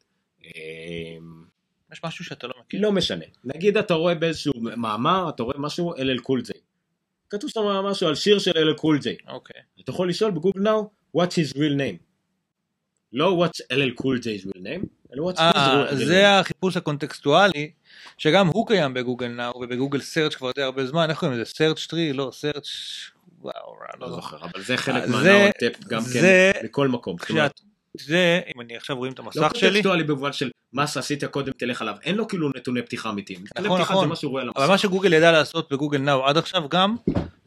אה, 1.93 1.97
יש 1.97 2.13
משהו 2.13 2.25
שאתה 2.25 2.47
לא 2.47 2.53
מכיר? 2.65 2.81
לא 2.81 2.91
משנה. 2.91 3.25
נגיד 3.43 3.77
אתה 3.77 3.93
רואה 3.93 4.15
באיזשהו 4.15 4.53
מאמר, 4.57 5.29
אתה 5.29 5.43
רואה 5.43 5.57
משהו 5.57 5.93
LL 5.95 6.21
Cool 6.21 6.41
J. 6.41 6.61
כתוב 7.29 7.49
שם 7.49 7.61
משהו 7.61 8.07
על 8.07 8.15
שיר 8.15 8.39
של 8.39 8.51
LL 8.51 8.77
Cool 8.77 8.99
J. 8.99 9.15
אוקיי. 9.27 9.61
אתה 9.83 9.91
יכול 9.91 10.09
לשאול 10.09 10.31
ב 10.31 10.35
Google 10.35 10.59
Now, 10.61 10.89
what's 11.17 11.31
his 11.31 11.53
real 11.53 11.77
name. 11.77 11.97
לא 13.13 13.45
what's 13.45 13.61
LL 13.73 13.93
Cool 13.95 14.17
J's 14.19 14.47
real 14.47 14.59
name, 14.59 14.85
אלא 15.13 15.29
what's 15.31 15.37
his 15.37 15.41
אה, 15.41 15.89
real 15.91 15.95
זה 15.95 16.39
החיפוש 16.39 16.77
הקונטקסטואלי 16.77 17.71
שגם 18.17 18.47
הוא 18.47 18.67
קיים 18.67 18.93
ב 18.93 18.98
Google 18.98 19.27
Now 19.27 19.61
וב 19.61 19.71
Google 19.71 20.01
Search 20.01 20.35
כבר 20.35 20.51
די 20.55 20.61
הרבה 20.61 20.85
זמן 20.85 21.09
איך 21.09 21.19
קוראים 21.19 21.39
לזה 21.39 21.51
search 21.51 21.87
טרי 21.87 22.13
לא 22.13 22.29
search 22.33 22.67
וואו 23.41 23.53
לא 23.99 24.07
לא 24.07 24.15
זוכר. 24.15 24.37
אבל 24.41 24.61
זה 24.63 24.77
חלק 24.77 25.03
זה- 25.05 25.11
מה 25.11 25.29
Now 25.29 25.56
Tap 25.56 25.83
גם 25.87 26.01
זה- 26.01 26.51
כן 26.53 26.65
מכל 26.65 26.87
מקום. 26.87 27.15
זה 27.97 28.41
אם 28.55 28.61
אני 28.61 28.75
עכשיו 28.75 28.97
רואים 28.97 29.13
את 29.13 29.19
לא 29.19 29.23
המסך 29.23 29.55
שלי 29.55 29.69
קונטקסטואלי 29.69 30.03
במובן 30.03 30.33
של 30.33 30.51
מה 30.73 30.87
שעשית 30.87 31.23
קודם 31.23 31.51
תלך 31.57 31.81
עליו, 31.81 31.95
אין 32.03 32.15
לו 32.15 32.27
כאילו 32.27 32.49
נתוני 32.49 32.81
פתיחה 32.81 33.09
אמיתיים. 33.09 33.43
נכון, 33.59 33.77
פתיחה 33.77 33.93
נכון. 33.93 34.05
זה 34.05 34.09
מה 34.09 34.15
שהוא 34.15 34.31
רואה 34.31 34.41
על 34.43 34.49
אבל 34.55 34.67
מה. 34.67 34.77
שגוגל 34.77 35.13
ידע 35.13 35.31
לעשות 35.31 35.73
בגוגל 35.73 35.97
נאו 35.97 36.25
עד 36.25 36.37
עכשיו 36.37 36.69
גם 36.69 36.95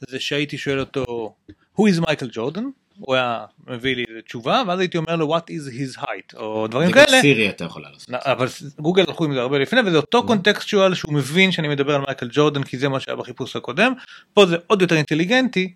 זה 0.09 0.21
שהייתי 0.21 0.59
שואל 0.59 0.81
אותו 0.81 1.35
who 1.77 1.83
is 1.83 2.01
מייקל 2.07 2.29
ג'ורדן 2.33 2.65
הוא 2.99 3.15
היה 3.15 3.45
מביא 3.67 3.97
לי 3.97 4.05
תשובה 4.27 4.63
ואז 4.67 4.81
הייתי 4.81 4.99
אומר 4.99 5.17
לו 5.17 5.37
what 5.37 5.41
is 5.41 5.73
his 5.73 6.03
height 6.03 6.37
או 6.37 6.67
דברים 6.67 6.89
זה 6.89 6.95
גם 6.95 7.07
כאלה. 7.07 7.21
סירי 7.21 7.49
אתה 7.49 7.65
יכול 7.65 7.83
לעשות. 7.83 8.11
אבל 8.11 8.47
גוגל 8.79 9.05
הלכו 9.09 9.25
עם 9.25 9.35
זה 9.35 9.41
הרבה 9.41 9.59
לפני 9.59 9.81
וזה 9.87 9.97
אותו 9.97 10.27
קונטקסטואל 10.27 10.95
שהוא 10.95 11.15
מבין 11.15 11.53
שאני 11.53 11.69
מדבר 11.69 11.95
על 11.95 12.01
מייקל 12.07 12.29
ג'ורדן 12.33 12.63
כי 12.63 12.79
זה 12.79 12.89
מה 12.89 13.01
שהיה 13.01 13.17
בחיפוש 13.17 13.57
הקודם 13.57 13.93
פה 14.35 14.47
זה 14.47 14.57
עוד 14.67 14.83
יותר 14.83 14.97
אינטליגנטי 14.97 15.75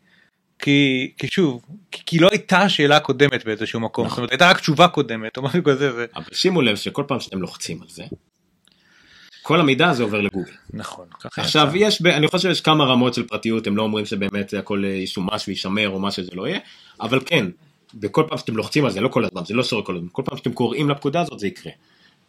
כי, 0.62 1.12
כי 1.18 1.26
שוב 1.26 1.62
כי, 1.90 2.02
כי 2.06 2.18
לא 2.18 2.28
הייתה 2.30 2.68
שאלה 2.68 3.00
קודמת 3.00 3.44
באיזשהו 3.44 3.80
מקום 3.80 4.08
זאת 4.08 4.18
אומרת 4.18 4.30
הייתה 4.30 4.50
רק 4.50 4.60
תשובה 4.60 4.88
קודמת 4.88 5.36
או 5.36 5.42
משהו 5.42 5.64
כזה 5.64 5.92
זה 5.92 6.06
אבל 6.16 6.24
שימו 6.32 6.62
לב 6.62 6.76
שכל 6.76 7.04
פעם 7.08 7.20
שאתם 7.20 7.40
לוחצים 7.40 7.82
על 7.82 7.88
זה, 7.88 8.04
כל 9.42 9.60
המידע 9.60 9.88
הזה 9.88 10.02
עובר 10.02 10.20
לגוגל. 10.20 10.52
נכון 10.72 11.06
עכשיו. 11.36 11.70
יש, 11.74 12.02
ב- 12.02 12.06
אני 12.06 12.26
חושב 12.26 12.48
שיש 12.48 12.60
כמה 12.60 12.84
רמות 12.84 13.14
של 13.14 13.26
פרטיות, 13.26 13.66
הם 13.66 13.76
לא 13.76 13.82
אומרים 13.82 14.06
שבאמת 14.06 14.48
זה 14.48 14.58
הכל 14.58 14.84
אה, 14.84 14.90
ישומש 14.90 15.48
ויישמר 15.48 15.88
או 15.88 16.00
מה 16.00 16.10
שזה 16.10 16.30
לא 16.34 16.48
יהיה, 16.48 16.58
אבל 17.00 17.20
כן, 17.26 17.46
בכל 17.94 18.24
פעם 18.28 18.38
שאתם 18.38 18.56
לוחצים 18.56 18.84
על 18.84 18.90
זה, 18.90 19.00
לא 19.00 19.08
כל 19.08 19.24
הזמן, 19.24 19.44
זה 19.44 19.54
לא 19.54 19.64
שורק 19.64 19.86
כל 19.86 19.96
הזמן, 19.96 20.08
כל 20.12 20.22
פעם 20.24 20.38
שאתם 20.38 20.52
קוראים 20.52 20.90
לפקודה 20.90 21.20
הזאת 21.20 21.38
זה 21.38 21.46
יקרה. 21.46 21.72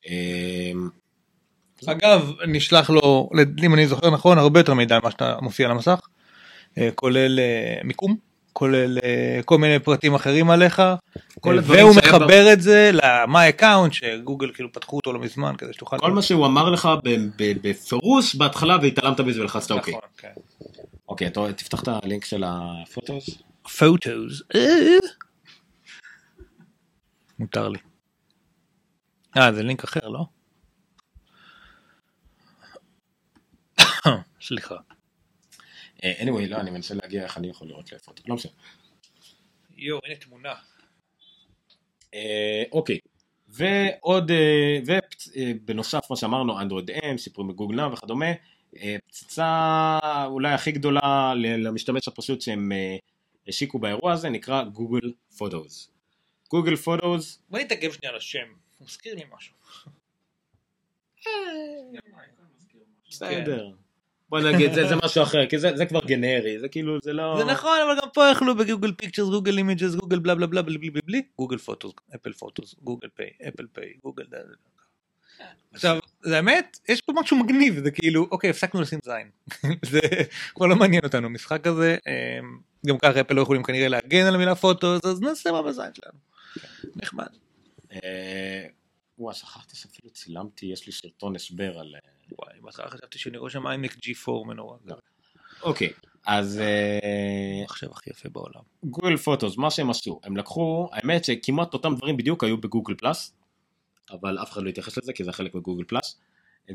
אה, 0.10 0.72
אגב 1.86 2.32
נשלח 2.48 2.90
לו 2.90 3.30
אם 3.64 3.74
אני 3.74 3.88
זוכר 3.88 4.10
נכון 4.10 4.38
הרבה 4.38 4.60
יותר 4.60 4.74
מידע 4.74 5.00
ממה 5.00 5.12
שאתה 5.12 5.36
מופיע 5.42 5.66
על 5.66 5.72
המסך 5.72 6.00
כולל 6.95 7.39
אה, 7.39 7.82
מיקום 7.84 8.15
כולל 8.53 8.97
אה, 9.03 9.39
כל 9.45 9.57
מיני 9.57 9.80
פרטים 9.80 10.15
אחרים 10.15 10.49
עליך 10.49 10.80
אה, 10.80 10.95
והוא 11.43 11.95
מחבר 11.95 12.53
את 12.53 12.61
זה 12.61 12.89
למה 12.93 13.49
account 13.49 13.93
שגוגל 13.93 14.51
כאילו 14.53 14.72
פתחו 14.72 14.95
אותו 14.95 15.13
לא 15.13 15.19
מזמן 15.19 15.55
כדי 15.57 15.74
שתוכל 15.74 15.97
כל 15.97 16.11
מה 16.11 16.22
שהוא 16.22 16.45
אמר 16.45 16.69
לך 16.69 16.89
בפירוש 17.38 18.36
בהתחלה 18.36 18.78
והתעלמת 18.82 19.19
מזה 19.19 19.41
ולחצת 19.41 19.72
אוקיי. 19.72 19.93
נכון, 19.93 20.09
כן. 20.17 20.32
אוקיי, 21.09 21.28
אתה 21.28 21.39
רואה, 21.39 21.53
תפתח 21.53 21.84
את 21.84 21.88
הלינק 21.88 22.26
של 22.26 22.43
ה 22.47 22.58
Photos. 22.58 23.30
Photos 23.80 24.41
מותר 27.39 27.69
לי. 27.69 27.80
אה 29.38 29.53
זה 29.53 29.63
לינק 29.63 29.84
אחר 29.84 30.07
לא? 30.07 30.26
סליחה. 34.47 34.76
אה, 36.04 36.14
anyway, 36.20 36.47
לא, 36.47 36.58
אני 36.58 36.72
מנסה 36.72 36.93
להגיע 36.93 37.24
איך 37.24 37.38
אני 37.38 37.49
יכול 37.49 37.68
לראות 37.68 37.91
לאיפה 37.91 38.12
אתה, 38.12 38.22
לא 38.28 38.36
משנה. 38.36 38.52
יואו 39.78 39.99
הנה 40.06 40.16
תמונה. 40.16 40.54
אה, 42.14 42.64
אוקיי, 42.72 42.99
ועוד, 43.47 44.32
אה, 44.32 44.80
ובנוסף 45.36 46.10
מה 46.10 46.16
שאמרנו, 46.16 46.60
אנדרואיד 46.60 46.89
M, 46.89 47.18
סיפורים 47.18 47.52
בגוגל 47.52 47.76
נאו 47.76 47.91
וכדומה, 47.91 48.32
פצצה 49.08 49.99
אולי 50.26 50.54
הכי 50.54 50.72
גדולה 50.72 51.34
למשתמש 51.36 52.08
הפשוט 52.08 52.41
שהם 52.41 52.72
השיקו 53.47 53.80
באירוע 53.80 54.14
הזה, 54.14 54.30
נקרא 54.30 54.64
גוגל 54.64 55.14
פוטוס. 55.38 55.91
Google 56.49 56.76
Photos, 56.76 57.39
בוא 57.49 57.60
נתעכב 57.60 57.91
שנייה 57.91 58.12
על 58.12 58.18
השם. 58.18 58.47
הוא 58.78 58.88
מזכיר 58.88 59.16
לי 59.16 59.24
משהו. 59.36 59.56
בסדר. 63.10 63.72
בוא 64.32 64.40
נגיד, 64.40 64.74
זה, 64.74 64.88
זה 64.88 64.96
משהו 65.04 65.24
אחר, 65.24 65.46
כי 65.50 65.60
זה, 65.60 65.72
זה 65.78 65.86
כבר 65.86 66.00
גנרי, 66.06 66.60
זה 66.60 66.68
כאילו, 66.70 66.98
זה 67.04 67.14
לא... 67.14 67.36
זה 67.40 67.46
נכון 67.52 67.78
אבל 67.86 68.02
גם 68.02 68.08
פה 68.14 68.22
יכלו 68.32 68.56
ב 68.56 68.61
Google 68.61 68.91
Pictures 68.93 69.30
Google 69.30 69.58
Images 69.58 69.95
גוגל 69.96 70.20
בלה 70.20 70.36
בלה 70.36 70.48
בלה 70.48 70.62
בלי 70.62 70.78
בלי 70.78 70.90
בלי 70.90 71.02
בלי 71.06 71.22
Google 71.39 71.58
Photos 71.58 71.93
Apple 72.16 72.34
Photos 72.34 72.76
Google 72.82 73.08
Pay 73.16 73.30
Apple 73.47 73.66
Pay 73.74 73.93
גוגל 74.04 74.24
דה- 74.30 74.38
דה- 74.38 74.44
דה. 74.44 75.46
עכשיו 75.74 76.00
זה 76.22 76.36
האמת 76.36 76.80
יש 76.90 77.02
פה 77.02 77.14
משהו 77.16 77.38
מגניב 77.38 77.84
זה 77.84 77.92
כאילו 77.92 78.28
אוקיי 78.32 78.50
הפסקנו 78.50 78.82
לשים 78.82 79.00
זין 79.04 79.30
זה 79.92 80.00
כבר 80.56 80.66
לא 80.66 80.76
מעניין 80.76 81.02
אותנו 81.04 81.30
משחק 81.30 81.68
הזה 81.68 81.98
אמ, 82.08 82.58
גם 82.88 82.98
ככה 82.98 83.22
אפל 83.22 83.34
לא 83.34 83.42
יכולים 83.42 83.64
כנראה 83.64 83.88
להגן 83.88 84.26
על 84.26 84.36
המילה 84.36 84.56
פוטוס 84.56 85.06
אז 85.06 85.22
נעשה 85.22 85.52
מה 85.52 85.62
בזין 85.62 85.92
שלנו. 85.94 86.18
נחמד. 86.96 87.28
אה, 87.92 88.66
וואי, 89.18 89.36
שכחתי 89.36 89.76
שאפילו 89.76 90.10
צילמתי, 90.10 90.66
יש 90.66 90.86
לי 90.86 90.92
סרטון 90.94 91.36
הסבר 91.36 91.80
על... 91.80 91.96
וואי 92.40 92.62
בהתחלה 92.62 92.90
חשבתי 92.90 93.20
שאני 93.20 93.38
רואה 93.38 93.50
שם 93.50 93.68
איימק 93.68 93.94
G4 93.94 94.46
מנורה. 94.46 94.78
אוקיי, 95.64 95.90
אז 96.26 96.60
אה, 96.60 97.00
המחשב 97.62 97.92
הכי 97.92 98.10
יפה 98.10 98.30
בעולם. 98.30 98.62
גוגל 98.84 99.18
פוטוס, 99.18 99.58
מה 99.58 99.72
שהם 99.72 99.90
עשו, 99.90 100.20
הם 100.24 100.38
לקחו, 100.38 100.90
האמת 100.92 101.26
שכמעט 101.26 101.74
אותם 101.74 101.96
דברים 101.96 102.18
בדיוק 102.18 102.44
היו 102.44 102.58
בגוגל 102.58 102.96
פלאס, 102.96 103.34
אבל 104.12 104.42
אף 104.42 104.52
אחד 104.52 104.64
לא 104.64 104.70
התייחס 104.70 104.98
לזה 104.98 105.14
כי 105.14 105.24
זה 105.24 105.32
חלק 105.32 105.56
מגוגל 105.56 105.84
פלאס, 105.84 106.20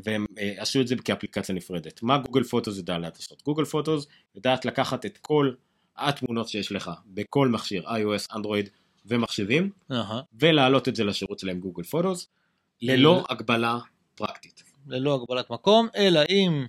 והם 0.03 0.25
אה, 0.39 0.53
עשו 0.57 0.81
את 0.81 0.87
זה 0.87 0.95
כאפליקציה 1.05 1.55
נפרדת. 1.55 2.03
מה 2.03 2.17
גוגל 2.17 2.43
פוטוס 2.43 2.77
יודע 2.77 2.97
לעשות? 2.97 3.43
גוגל 3.43 3.65
פוטוס 3.65 4.07
יודעת 4.35 4.65
לקחת 4.65 5.05
את 5.05 5.17
כל 5.17 5.51
התמונות 5.97 6.49
שיש 6.49 6.71
לך 6.71 6.91
בכל 7.05 7.47
מכשיר 7.47 7.87
iOS, 7.87 8.35
אנדרואיד 8.35 8.69
ומחשבים. 9.05 9.71
ולהעלות 10.39 10.87
את 10.87 10.95
זה 10.95 11.03
לשירות 11.03 11.39
שלהם 11.39 11.59
גוגל 11.59 11.83
פוטוס, 11.83 12.29
ללא 12.81 13.25
הגבלה 13.29 13.79
פרקטית. 14.15 14.66
ללא 14.87 15.15
הגבלת 15.15 15.49
מקום 15.49 15.87
אלא 15.95 16.19
אם 16.29 16.65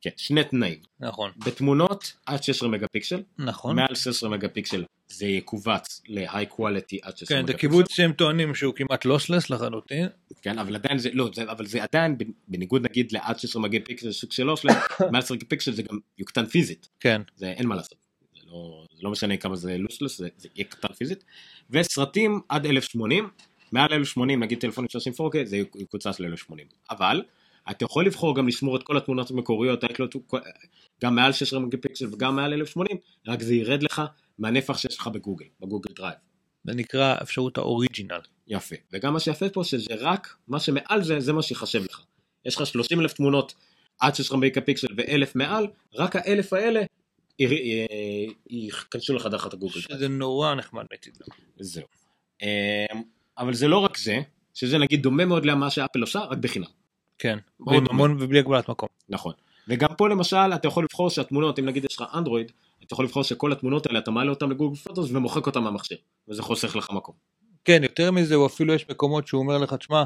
כן, 0.00 0.10
שני 0.16 0.44
תנאים. 0.44 0.78
נכון 1.00 1.30
בתמונות 1.36 2.12
עד 2.26 2.42
16 2.42 2.68
מגה 2.68 2.86
פיקסל, 2.88 3.22
נכון. 3.38 3.76
מעל 3.76 3.94
16 3.94 4.30
מגה 4.30 4.48
פיקסל 4.48 4.84
זה 5.08 5.26
יכווץ 5.26 6.02
ל-high 6.08 6.52
quality 6.56 6.98
עד 7.02 7.16
16 7.16 7.26
כן, 7.26 7.42
מגה 7.42 7.52
זה 7.52 7.58
קיבוץ 7.58 7.92
שהם 7.92 8.12
טוענים 8.12 8.54
שהוא 8.54 8.74
כמעט 8.74 9.04
לוסלס 9.04 9.50
לחלוטין. 9.50 10.08
כן, 10.42 10.58
אבל 10.58 10.74
עדיין 10.74 10.98
זה, 10.98 11.10
לא, 11.12 11.30
זה, 11.34 11.42
אבל 11.42 11.66
זה 11.66 11.82
עדיין, 11.82 12.16
בניגוד 12.48 12.84
נגיד 12.84 13.12
לעד 13.12 13.38
16 13.38 13.62
מגה 13.62 13.78
פיקסל 13.84 14.12
סוג 14.12 14.32
3, 14.32 14.64
מעל 15.10 15.22
10 15.22 15.34
מגה 15.34 15.46
פיקסל 15.46 15.72
זה 15.72 15.82
גם 15.82 15.98
יוקטן 16.18 16.46
פיזית, 16.46 16.88
כן. 17.00 17.22
זה 17.36 17.50
אין 17.50 17.66
מה 17.66 17.74
לעשות, 17.74 17.94
זה 18.34 18.40
לא, 18.46 18.86
זה 18.96 19.02
לא 19.02 19.10
משנה 19.10 19.36
כמה 19.36 19.56
זה 19.56 19.76
lossless, 19.78 20.18
זה, 20.18 20.28
זה 20.36 20.48
יהיה 20.54 20.64
קטן 20.64 20.92
פיזית, 20.92 21.24
וסרטים 21.70 22.40
עד 22.48 22.66
1080, 22.66 23.28
מעל 23.72 23.92
1080 23.92 24.42
נגיד 24.42 24.58
טלפונים 24.58 24.88
שעושים 24.88 25.12
4K 25.12 25.44
זה 25.44 25.56
יקוצץ 25.56 26.20
ל-1080, 26.20 26.54
אבל 26.90 27.22
אתה 27.70 27.84
יכול 27.84 28.06
לבחור 28.06 28.36
גם 28.36 28.48
לשמור 28.48 28.76
את 28.76 28.82
כל 28.82 28.96
התמונות 28.96 29.30
המקוריות, 29.30 29.84
ההקלטות, 29.84 30.22
גם 31.02 31.14
מעל 31.14 31.32
16 31.32 31.60
מגה 31.60 31.78
פיקסל 31.78 32.06
וגם 32.14 32.36
מעל 32.36 32.52
1080, 32.52 32.96
רק 33.26 33.42
זה 33.42 33.54
ירד 33.54 33.82
לך 33.82 34.02
מהנפח 34.38 34.78
שיש 34.78 34.98
לך 34.98 35.06
בגוגל, 35.06 35.46
ב 35.60 35.65
Google 35.65 35.94
Drive. 35.96 36.14
זה 36.64 36.74
נקרא 36.74 37.14
אפשרות 37.22 37.58
ה 37.58 37.64
original. 37.64 38.20
יפה. 38.46 38.76
וגם 38.92 39.12
מה 39.12 39.20
שיפה 39.20 39.48
פה 39.48 39.64
שזה 39.64 39.94
רק 39.98 40.36
מה 40.48 40.60
שמעל 40.60 41.02
זה, 41.02 41.20
זה 41.20 41.32
מה 41.32 41.42
שיחשב 41.42 41.84
לך. 41.84 42.02
יש 42.44 42.56
לך 42.56 42.66
30 42.66 43.00
אלף 43.00 43.12
תמונות 43.12 43.54
עד 44.00 44.14
16 44.14 44.38
מגה 44.38 44.60
פיקסל 44.60 44.86
ואלף 44.96 45.36
מעל, 45.36 45.66
רק 45.94 46.16
האלף 46.16 46.52
האלה 46.52 46.82
ייכנסו 48.50 49.14
לך 49.14 49.26
דרך 49.26 49.46
הגוגל. 49.46 49.80
שזה 49.80 50.08
נורא 50.08 50.54
נחמד 50.54 50.84
מצידם. 50.92 51.26
זהו. 51.60 51.86
אמ, 52.42 53.02
אבל 53.38 53.54
זה 53.54 53.68
לא 53.68 53.78
רק 53.78 53.98
זה, 53.98 54.20
שזה 54.54 54.78
נגיד 54.78 55.02
דומה 55.02 55.24
מאוד 55.24 55.46
למה 55.46 55.70
שאפל 55.70 56.00
עושה, 56.00 56.20
רק 56.20 56.38
בחינם. 56.38 56.66
כן. 57.18 57.38
דומה. 57.66 57.86
המון 57.90 58.16
ובלי 58.20 58.38
הגבלת 58.38 58.68
מקום. 58.68 58.88
נכון. 59.08 59.32
וגם 59.68 59.88
פה 59.98 60.08
למשל 60.08 60.36
אתה 60.54 60.68
יכול 60.68 60.84
לבחור 60.84 61.10
שהתמונות, 61.10 61.58
אם 61.58 61.64
נגיד 61.64 61.84
יש 61.84 61.96
לך 62.00 62.04
אנדרואיד, 62.14 62.52
אתה 62.84 62.94
יכול 62.94 63.04
לבחור 63.04 63.22
שכל 63.24 63.52
התמונות 63.52 63.86
האלה 63.86 63.98
אתה 63.98 64.10
מעלה 64.10 64.30
אותן 64.30 64.48
לגוגל 64.48 64.76
פוטוס 64.76 65.10
ומוחק 65.12 65.46
אותן 65.46 65.60
מהמחשב, 65.60 65.96
וזה 66.28 66.42
חוסך 66.42 66.76
לך 66.76 66.90
מקום. 66.90 67.14
כן, 67.64 67.82
יותר 67.82 68.10
מזה, 68.10 68.34
הוא 68.34 68.46
אפילו 68.46 68.74
יש 68.74 68.86
מקומות 68.90 69.26
שהוא 69.26 69.40
אומר 69.42 69.58
לך, 69.58 69.74
תשמע, 69.74 70.04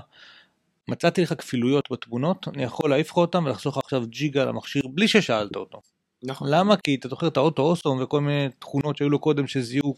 מצאתי 0.89 1.23
לך 1.23 1.35
כפילויות 1.39 1.89
בתמונות, 1.91 2.49
אני 2.49 2.63
יכול 2.63 2.91
להעיף 2.91 3.11
לך 3.11 3.17
אותם 3.17 3.45
ולחסוך 3.45 3.77
לך 3.79 3.85
עכשיו 3.85 4.03
ג'יגה 4.07 4.45
למכשיר 4.45 4.83
בלי 4.95 5.09
ששאלת 5.09 5.57
אותו. 5.57 5.81
נכון. 6.25 6.49
למה? 6.51 6.77
כי 6.77 6.95
אתה 6.95 7.09
זוכר 7.09 7.29
את 7.29 7.37
האוטו 7.37 7.63
אוסום 7.63 8.03
וכל 8.03 8.21
מיני 8.21 8.49
תכונות 8.59 8.97
שהיו 8.97 9.11
לו 9.11 9.19
קודם 9.19 9.47
שזיהו 9.47 9.95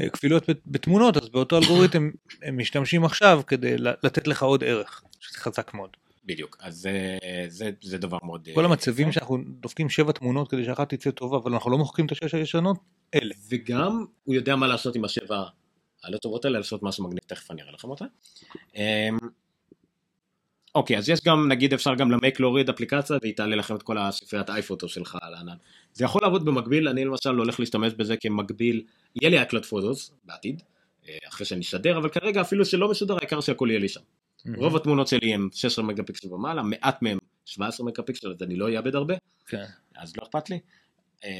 אה, 0.00 0.08
כפילויות 0.10 0.50
בת- 0.50 0.62
בתמונות, 0.66 1.16
אז 1.16 1.28
באותו 1.28 1.58
אלגוריתם 1.58 2.10
הם 2.42 2.58
משתמשים 2.58 3.04
עכשיו 3.04 3.42
כדי 3.46 3.74
לתת 3.78 4.26
לך 4.26 4.42
עוד 4.42 4.64
ערך, 4.64 5.02
שזה 5.20 5.38
חזק 5.38 5.74
מאוד. 5.74 5.90
בדיוק. 6.30 6.56
אז 6.60 6.76
זה, 6.76 7.18
זה, 7.48 7.70
זה 7.82 7.98
דבר 7.98 8.18
מאוד... 8.22 8.48
כל 8.54 8.64
אה, 8.64 8.70
המצבים. 8.70 9.12
שאנחנו 9.12 9.38
דופקים 9.60 9.88
שבע 9.88 10.12
תמונות 10.12 10.50
כדי 10.50 10.64
שאחת 10.64 10.94
תצא 10.94 11.10
טובה, 11.10 11.36
אבל 11.36 11.52
אנחנו 11.52 11.70
לא 11.70 11.78
מוחקים 11.78 12.06
את 12.06 12.12
השש 12.12 12.34
הישנות, 12.34 12.76
אלה. 13.14 13.34
וגם 13.50 14.04
הוא 14.24 14.34
יודע 14.34 14.56
מה 14.56 14.66
לעשות 14.66 14.96
עם 14.96 15.04
השבע 15.04 15.44
הלא 16.04 16.18
טובות 16.18 16.44
האלה, 16.44 16.58
לעשות 16.58 16.82
משהו 16.82 17.04
מגניב, 17.04 17.22
תכף 17.26 17.50
אני 17.50 17.62
אראה 17.62 17.72
לכם 17.72 17.90
אותה. 17.90 18.04
אמ, 18.76 19.18
אוקיי, 20.74 20.98
אז 20.98 21.08
יש 21.08 21.20
גם, 21.26 21.48
נגיד 21.48 21.72
אפשר 21.72 21.94
גם 21.94 22.10
למק 22.10 22.40
להוריד 22.40 22.68
אפליקציה 22.68 23.16
והיא 23.22 23.36
תעלה 23.36 23.56
לכם 23.56 23.76
את 23.76 23.82
כל 23.82 23.98
הספריית 23.98 24.50
אייפוטו 24.50 24.88
שלך 24.88 25.18
על 25.22 25.34
הענן. 25.34 25.56
זה 25.92 26.04
יכול 26.04 26.22
לעבוד 26.22 26.44
במקביל, 26.44 26.88
אני 26.88 27.04
למשל 27.04 27.30
הולך 27.30 27.60
להשתמש 27.60 27.92
בזה 27.92 28.16
כמקביל, 28.16 28.82
יהיה 29.20 29.30
לי 29.30 29.42
אקלט 29.42 29.64
פוטוס 29.64 30.12
בעתיד, 30.24 30.62
אה, 31.08 31.18
אחרי 31.28 31.46
שאני 31.46 31.60
אשדר, 31.60 31.98
אבל 31.98 32.08
כרגע 32.08 32.40
אפילו 32.40 32.64
שלא 32.64 32.90
משודר, 32.90 33.16
העיקר 33.16 33.40
שהכל 33.40 33.68
יהיה 33.70 33.80
לי 33.80 33.88
שם. 33.88 34.00
רוב 34.56 34.76
התמונות 34.76 35.08
שלי 35.08 35.34
הם 35.34 35.48
16 35.52 35.84
מגה 35.84 36.02
פיקסל 36.02 36.32
ומעלה, 36.32 36.62
מעט 36.62 37.02
מהם 37.02 37.18
17 37.44 37.86
מגה 37.86 38.02
פיקסל, 38.02 38.30
אז 38.32 38.42
אני 38.42 38.56
לא 38.56 38.76
אאבד 38.76 38.94
הרבה, 38.94 39.14
כן. 39.46 39.64
אז 39.96 40.16
לא 40.16 40.22
אכפת 40.22 40.50
לי. 40.50 40.58
אה, 41.24 41.30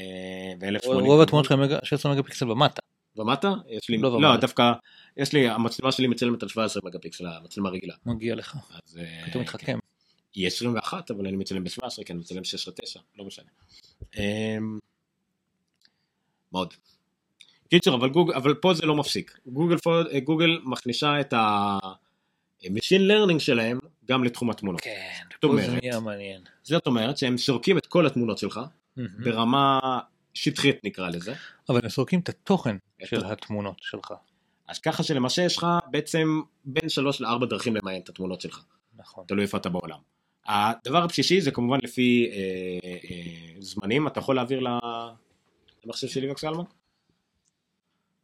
ו-1080 0.61 0.87
רוב 0.87 1.21
התמונות 1.21 1.51
מגה- 1.51 1.79
16 1.83 2.11
מגה 2.13 2.23
פיקסל 2.23 2.51
ומטה. 2.51 2.81
ומטה 3.17 3.53
יש 3.69 3.89
לי 3.89 3.97
לא 3.97 4.09
לא, 4.11 4.15
ומעלה. 4.15 4.37
דווקא 4.37 4.71
יש 5.17 5.33
לי 5.33 5.49
המצלמה 5.49 5.91
שלי 5.91 6.07
מצלמת 6.07 6.43
על 6.43 6.49
17 6.49 6.81
מגה 6.85 6.99
פיקסל 6.99 7.27
המצלמה 7.27 7.69
רגילה 7.69 7.93
מגיע 8.05 8.35
לך. 8.35 8.57
אז 8.85 8.97
אה, 8.97 9.27
אתה 9.27 9.39
מתחכם. 9.39 9.79
היא 10.33 10.47
21 10.47 11.11
אבל 11.11 11.27
אני 11.27 11.37
מצלם 11.37 11.63
ב-17 11.63 12.03
כי 12.05 12.13
אני 12.13 12.19
מצלם 12.19 12.43
6 12.43 12.67
לא 13.17 13.25
משנה. 13.25 13.45
אמ, 14.17 14.79
מאוד. 16.53 16.73
קיצור 17.69 17.95
אבל 17.95 18.09
גוגל 18.09 18.33
אבל 18.33 18.53
פה 18.53 18.73
זה 18.73 18.85
לא 18.85 18.95
מפסיק 18.95 19.39
גוגל 19.47 19.75
אה, 20.13 20.19
גוגל 20.19 20.59
מכניסה 20.63 21.21
את 21.21 21.33
ה-machine 22.63 23.01
learning 23.11 23.39
שלהם 23.39 23.79
גם 24.05 24.23
לתחום 24.23 24.49
התמונות. 24.49 24.81
כן, 24.81 25.11
זאת 25.31 25.41
זה 25.41 25.47
אומרת- 25.47 25.83
נהיה 25.83 25.99
מעניין. 25.99 26.41
זאת 26.63 26.87
אומרת 26.87 27.17
שהם 27.17 27.37
סורקים 27.37 27.77
את 27.77 27.85
כל 27.85 28.05
התמונות 28.05 28.37
שלך 28.37 28.59
ברמה 28.97 29.79
שטחית 30.33 30.83
נקרא 30.83 31.09
לזה. 31.09 31.33
אבל 31.69 31.79
הם 31.83 31.89
סורקים 31.89 32.19
את 32.19 32.29
התוכן 32.29 32.75
את 33.03 33.07
של 33.07 33.23
ה- 33.25 33.31
התמונות 33.31 33.75
שלך. 33.81 34.13
אז 34.67 34.79
ככה 34.79 35.03
שלמעשה 35.03 35.41
יש 35.41 35.57
לך 35.57 35.67
בעצם 35.91 36.41
בין 36.65 36.89
שלוש 36.89 37.21
לארבע 37.21 37.45
דרכים 37.45 37.75
למיין 37.75 38.01
את 38.01 38.09
התמונות 38.09 38.41
שלך. 38.41 38.63
נכון. 38.97 39.25
תלוי 39.27 39.41
איפה 39.43 39.57
אתה 39.57 39.69
בעולם. 39.69 39.99
הדבר 40.45 41.03
הבסיסי 41.03 41.41
זה 41.41 41.51
כמובן 41.51 41.79
לפי 41.83 42.29
אה, 42.31 42.37
אה, 43.11 43.61
זמנים, 43.61 44.07
אתה 44.07 44.19
יכול 44.19 44.35
להעביר 44.35 44.59
למחשב 45.85 46.07
שלי 46.07 46.27
בבקשה 46.27 46.47
אלמוג? 46.49 46.65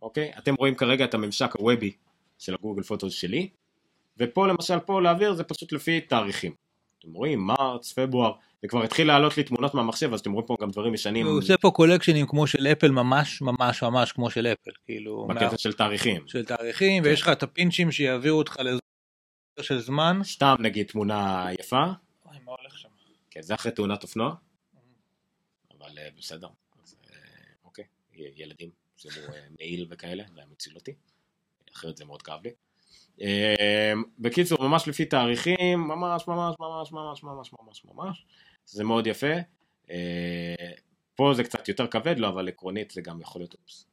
אוקיי, 0.02 0.32
אתם 0.38 0.56
רואים 0.56 0.76
כרגע 0.76 1.06
את 1.06 1.14
הממשק 1.14 1.56
הוובי 1.56 1.92
של 2.38 2.54
הגוגל 2.54 2.84
פוטוס 2.84 3.14
שלי, 3.14 3.50
ופה 4.20 4.48
למשל 4.48 4.80
פה 4.80 5.02
להעביר 5.02 5.34
זה 5.34 5.44
פשוט 5.44 5.72
לפי 5.72 6.02
תאריכים. 6.02 6.54
אתם 7.00 7.14
רואים 7.14 7.40
מרץ, 7.48 7.94
פברואר, 7.94 8.32
זה 8.62 8.68
כבר 8.68 8.84
התחיל 8.84 9.08
לעלות 9.08 9.38
לי 9.38 9.44
תמונות 9.44 9.74
מהמחשב 9.74 10.14
אז 10.14 10.20
אתם 10.20 10.32
רואים 10.32 10.48
פה 10.48 10.58
גם 10.62 10.70
דברים 10.70 10.94
ישנים 10.94 11.28
הוא 11.28 11.38
עושה 11.38 11.58
פה 11.58 11.72
קולקשנים 11.72 12.28
כמו 12.28 12.48
של 12.48 12.68
אפל 12.68 12.92
ממש 12.92 13.42
ממש 13.42 13.84
ממש 13.84 14.12
כמו 14.12 14.30
של 14.30 14.48
אפל 14.48 14.72
כאילו 14.86 15.26
מה- 15.28 15.34
בקטע 15.34 15.58
של 15.58 15.74
תאריכים. 15.74 16.28
של 16.28 16.46
תאריכים 16.46 17.04
ויש 17.04 17.22
לך 17.22 17.30
את 17.30 17.44
הפינצ'ים 17.44 17.92
שיעבירו 17.92 18.38
אותך 18.38 18.60
לאזור 18.60 18.80
של 19.62 19.80
זמן. 19.80 20.20
סתם 20.24 20.56
נגיד 20.60 20.88
תמונה 20.88 21.48
יפה, 21.60 21.84
אוי, 22.26 22.38
מה 22.46 22.52
הולך 22.52 22.78
שם? 22.78 22.90
כן 23.32 23.42
זה 23.42 23.54
אחרי 23.56 23.72
תאונת 23.72 24.04
אופנוע, 24.04 24.36
אבל 25.80 25.98
אה, 25.98 26.08
בסדר, 26.18 26.48
אז, 26.84 26.96
אה, 27.12 27.16
אוקיי, 27.66 27.86
ילדים, 28.14 28.70
שמו 28.98 29.12
אה, 29.34 29.40
מעיל 29.60 29.88
וכאלה, 29.90 30.24
זה 30.34 30.40
היה 30.40 30.48
מציל 30.52 30.76
אותי, 30.76 30.94
אחרת 31.76 31.98
זה 31.98 32.06
מאוד 32.06 32.22
כאב 32.22 32.40
לי. 32.44 32.50
אה, 33.22 33.94
בקיצור, 34.20 34.68
ממש 34.68 34.88
לפי 34.88 35.06
תאריכים, 35.06 35.80
ממש 35.80 36.28
ממש 36.28 36.56
ממש 36.60 36.92
ממש 36.92 37.24
ממש 37.24 37.54
ממש 37.54 37.86
ממש, 37.86 38.26
זה 38.66 38.84
מאוד 38.84 39.08
יפה. 39.08 39.34
אה, 39.92 40.56
פה 41.16 41.32
זה 41.36 41.44
קצת 41.44 41.68
יותר 41.68 41.88
כבד 41.88 42.20
לו, 42.20 42.28
אבל 42.28 42.48
עקרונית 42.48 42.92
זה 42.92 43.02
גם 43.02 43.22
יכול 43.22 43.42
להיות 43.42 43.54
אופס. 43.54 43.86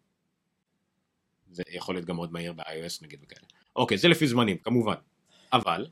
זה 1.50 1.62
יכול 1.72 1.94
להיות 1.94 2.06
גם 2.06 2.16
מאוד 2.16 2.32
מהיר 2.32 2.52
ב-iOS 2.52 2.98
נגיד 3.02 3.20
וכאלה. 3.22 3.46
אוקיי, 3.76 3.98
זה 3.98 4.08
לפי 4.08 4.26
זמנים, 4.26 4.58
כמובן. 4.58 4.94
אבל, 5.52 5.86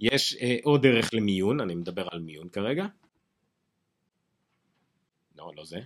יש 0.00 0.36
אה, 0.40 0.56
עוד 0.62 0.82
דרך 0.82 1.14
למיון, 1.14 1.60
אני 1.60 1.74
מדבר 1.74 2.08
על 2.10 2.20
מיון 2.20 2.48
כרגע. 2.48 2.86
לא, 5.36 5.52
לא 5.56 5.64
זה. 5.64 5.80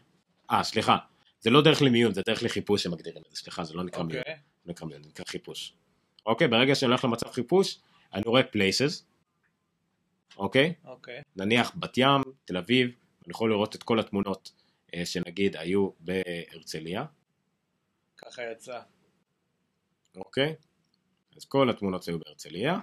אה, 0.50 0.64
סליחה. 0.64 0.96
זה 1.40 1.50
לא 1.50 1.62
דרך 1.62 1.82
למיון, 1.82 2.14
זה 2.14 2.22
דרך 2.26 2.42
לחיפוש 2.42 2.82
שמגדירים 2.82 3.22
את 3.26 3.30
זה. 3.30 3.36
סליחה, 3.36 3.64
זה 3.64 3.74
לא 3.74 3.84
נקרא 3.84 4.02
מיון. 4.02 4.18
אוקיי. 4.18 4.34
לא 4.66 4.72
נקרא 4.72 4.86
מיון, 4.86 5.02
זה 5.02 5.08
נקרא 5.08 5.24
חיפוש. 5.24 5.74
אוקיי, 6.26 6.48
ברגע 6.48 6.74
שאני 6.74 6.88
הולך 6.88 7.04
למצב 7.04 7.30
חיפוש, 7.30 7.78
אני 8.14 8.22
רואה 8.26 8.40
places. 8.42 9.04
אוקיי? 10.36 10.74
אוקיי. 10.84 11.22
נניח 11.36 11.72
בת 11.76 11.98
ים, 11.98 12.22
תל 12.44 12.56
אביב, 12.56 12.88
אני 13.24 13.30
יכול 13.30 13.50
לראות 13.50 13.74
את 13.74 13.82
כל 13.82 14.00
התמונות 14.00 14.52
אה, 14.94 15.06
שנגיד 15.06 15.56
היו 15.56 15.90
בהרצליה. 16.00 17.04
ככה 18.16 18.42
יצא. 18.52 18.80
אוקיי? 20.16 20.54
אז 21.36 21.44
כל 21.44 21.70
התמונות 21.70 22.02
שהיו 22.02 22.18
בהרצליה. 22.18 22.78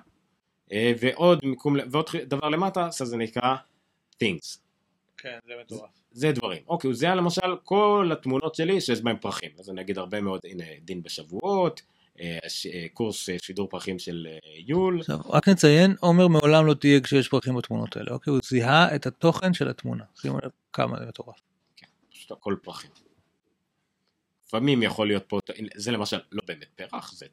אה, 0.71 0.93
ועוד 0.99 1.39
מיקום, 1.43 1.75
ועוד 1.91 2.05
דבר 2.27 2.49
למטה, 2.49 2.87
אז 2.87 2.97
זה 2.97 3.17
נקרא 3.17 3.55
things. 4.23 4.59
כן 5.17 5.39
זה 5.45 5.53
מטורף. 5.61 5.89
זה 6.11 6.31
דברים. 6.31 6.63
אוקיי, 6.67 6.93
זה 6.93 7.05
היה 7.05 7.15
למשל 7.15 7.55
כל 7.63 8.09
התמונות 8.13 8.55
שלי 8.55 8.81
שיש 8.81 9.01
בהם 9.01 9.17
פרחים. 9.17 9.51
אז 9.59 9.69
אני 9.69 9.81
אגיד 9.81 9.97
הרבה 9.97 10.21
מאוד, 10.21 10.39
הנה, 10.43 10.63
דין 10.81 11.03
בשבועות, 11.03 11.81
קורס 12.93 13.29
אה, 13.29 13.35
שידור 13.41 13.69
פרחים 13.69 13.99
של 13.99 14.27
אה, 14.29 14.37
יול. 14.67 14.99
עכשיו 14.99 15.19
רק 15.25 15.47
נציין 15.47 15.95
עומר 15.99 16.27
מעולם 16.27 16.65
לא 16.65 16.73
תהיה 16.73 17.01
כשיש 17.01 17.27
פרחים 17.29 17.55
בתמונות 17.55 17.97
האלה 17.97 18.11
אוקיי 18.11 18.31
הוא 18.31 18.39
זיהה 18.43 18.95
את 18.95 19.05
התוכן 19.05 19.53
של 19.53 19.69
התמונה. 19.69 20.03
שימו 20.15 20.37
לב 20.37 20.51
כמה 20.73 20.99
זה 20.99 21.05
מטורף. 21.05 21.41
פשוט 22.11 22.31
הכל 22.31 22.55
פרחים. 22.63 22.91
לפעמים 24.45 24.83
יכול 24.83 25.07
להיות 25.07 25.23
פה, 25.27 25.39
זה 25.75 25.91
למשל 25.91 26.19
לא 26.31 26.41
באמת 26.47 26.67
פרח, 26.75 27.13
זה 27.13 27.25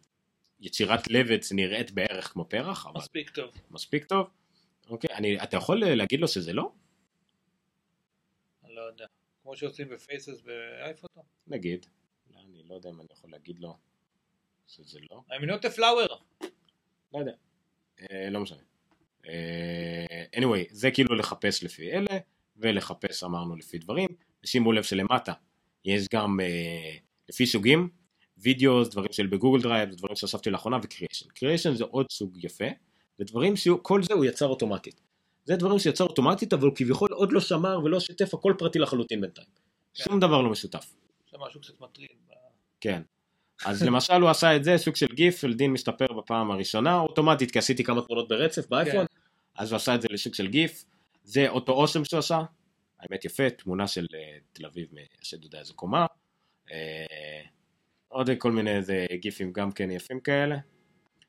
יצירת 0.60 1.08
לבץ 1.08 1.52
נראית 1.52 1.90
בערך 1.90 2.32
כמו 2.32 2.44
פרח, 2.44 2.86
אבל 2.86 2.98
מספיק 2.98 3.30
טוב. 3.30 3.50
מספיק 3.70 4.04
טוב. 4.04 4.30
אוקיי, 4.90 5.10
אני, 5.14 5.42
אתה 5.42 5.56
יכול 5.56 5.84
להגיד 5.84 6.20
לו 6.20 6.28
שזה 6.28 6.52
לא? 6.52 6.72
אני 8.64 8.74
לא 8.74 8.80
יודע. 8.80 9.06
כמו 9.42 9.56
שעושים 9.56 9.88
ב 9.88 9.97
Faces 9.97 10.40
ב 10.40 10.50
iPhoto. 10.51 11.22
נגיד. 11.46 11.86
לא, 12.30 12.40
אני 12.40 12.62
לא 12.68 12.74
יודע 12.74 12.90
אם 12.90 13.00
אני 13.00 13.08
יכול 13.12 13.30
להגיד 13.30 13.58
לו 13.60 13.76
שזה 14.68 14.98
לא. 15.10 15.22
I'm 15.30 15.44
not 15.44 15.64
a 15.64 15.78
flower. 15.78 16.14
לא 17.14 17.18
יודע. 17.18 17.32
אה, 18.00 18.30
לא 18.30 18.40
משנה. 18.40 18.58
אה, 19.28 20.24
anyway, 20.36 20.68
זה 20.70 20.90
כאילו 20.90 21.14
לחפש 21.14 21.64
לפי 21.64 21.92
אלה, 21.92 22.18
ולחפש 22.56 23.24
אמרנו 23.24 23.56
לפי 23.56 23.78
דברים. 23.78 24.08
שימו 24.44 24.72
לב 24.72 24.82
שלמטה 24.82 25.32
יש 25.84 26.06
גם 26.14 26.40
אה, 26.40 26.96
לפי 27.28 27.46
סוגים, 27.46 27.88
וידאו, 28.38 28.84
דברים 28.84 29.12
של 29.12 29.26
ב 29.26 29.31
Google 29.31 29.62
Drive, 29.62 29.90
דברים 29.90 30.16
שאספתי 30.16 30.50
לאחרונה, 30.50 30.78
ו 30.82 30.87
creation. 30.87 31.28
Creation 31.28 31.74
זה 31.74 31.84
עוד 31.84 32.06
סוג 32.10 32.44
יפה, 32.44 32.64
ודברים 33.20 33.56
שכל 33.56 34.02
זה 34.02 34.14
הוא 34.14 34.24
יצר 34.24 34.46
אוטומטית. 34.46 35.00
זה 35.44 35.56
דברים 35.56 35.78
שיצר 35.78 36.04
אוטומטית, 36.04 36.52
אבל 36.52 36.66
הוא 36.66 36.72
כביכול 36.76 37.08
עוד 37.12 37.32
לא 37.32 37.40
שמר 37.40 37.80
ולא 37.84 38.00
שיתף, 38.00 38.34
הכל 38.34 38.54
פרטי 38.58 38.78
לחלוטין 38.78 39.20
בינתיים. 39.20 39.48
שום 39.94 40.20
דבר 40.20 40.42
לא 40.42 40.50
משותף. 40.50 40.94
זה 41.30 41.38
משהו 41.38 41.60
קצת 41.60 41.80
מטריד. 41.80 42.08
כן. 42.80 43.02
אז 43.64 43.82
למשל 43.82 44.14
הוא 44.14 44.30
עשה 44.30 44.56
את 44.56 44.64
זה, 44.64 44.78
סוג 44.78 44.96
של 44.96 45.06
גיף, 45.14 45.44
אלדין 45.44 45.72
משתפר 45.72 46.12
בפעם 46.12 46.50
הראשונה, 46.50 47.00
אוטומטית, 47.00 47.50
כי 47.50 47.58
עשיתי 47.58 47.84
כמה 47.84 48.02
תמונות 48.02 48.28
ברצף 48.28 48.68
באייפון, 48.68 49.06
אז 49.56 49.72
הוא 49.72 49.76
עשה 49.76 49.94
את 49.94 50.02
זה 50.02 50.08
לסוג 50.10 50.34
של 50.34 50.46
גיף, 50.46 50.84
זה 51.24 51.48
אותו 51.48 51.72
אוסם 51.72 52.04
שהוא 52.04 52.18
עשה, 52.18 52.40
האמת 53.00 53.24
יפה, 53.24 53.50
תמונה 53.50 53.86
של 53.86 54.06
אה, 54.14 54.38
תל 54.52 54.66
אביב, 54.66 54.88
מהשד 54.92 55.44
יודע 55.44 55.58
איזה 55.58 55.72
קומה, 55.72 56.06
אה, 56.72 57.40
עוד 58.08 58.30
כל 58.38 58.52
מיני 58.52 58.76
איזה 58.76 59.06
גיפים 59.12 59.52
גם 59.52 59.72
כן 59.72 59.90
יפים 59.90 60.20
כאלה. 60.20 60.56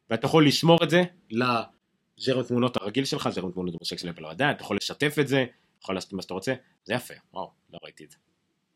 ואתה 0.09 0.25
יכול 0.25 0.47
לשמור 0.47 0.84
את 0.84 0.89
זה 0.89 1.03
לז'רם 1.30 2.43
תמונות 2.43 2.77
הרגיל 2.77 3.05
שלך, 3.05 3.30
ז'רם 3.30 3.51
תמונות 3.51 3.73
הומוסקסואלי 3.73 4.17
ולא 4.17 4.30
עדיין, 4.30 4.51
אתה 4.51 4.63
יכול 4.63 4.77
לשתף 4.77 5.15
את 5.19 5.27
זה, 5.27 5.45
יכול 5.82 5.95
לעשות 5.95 6.13
מה 6.13 6.21
שאתה 6.21 6.34
רוצה, 6.34 6.53
זה 6.84 6.93
יפה, 6.93 7.13
וואו, 7.34 7.51
לא 7.73 7.80
ראיתי 7.84 8.03
את 8.03 8.11
זה. 8.11 8.17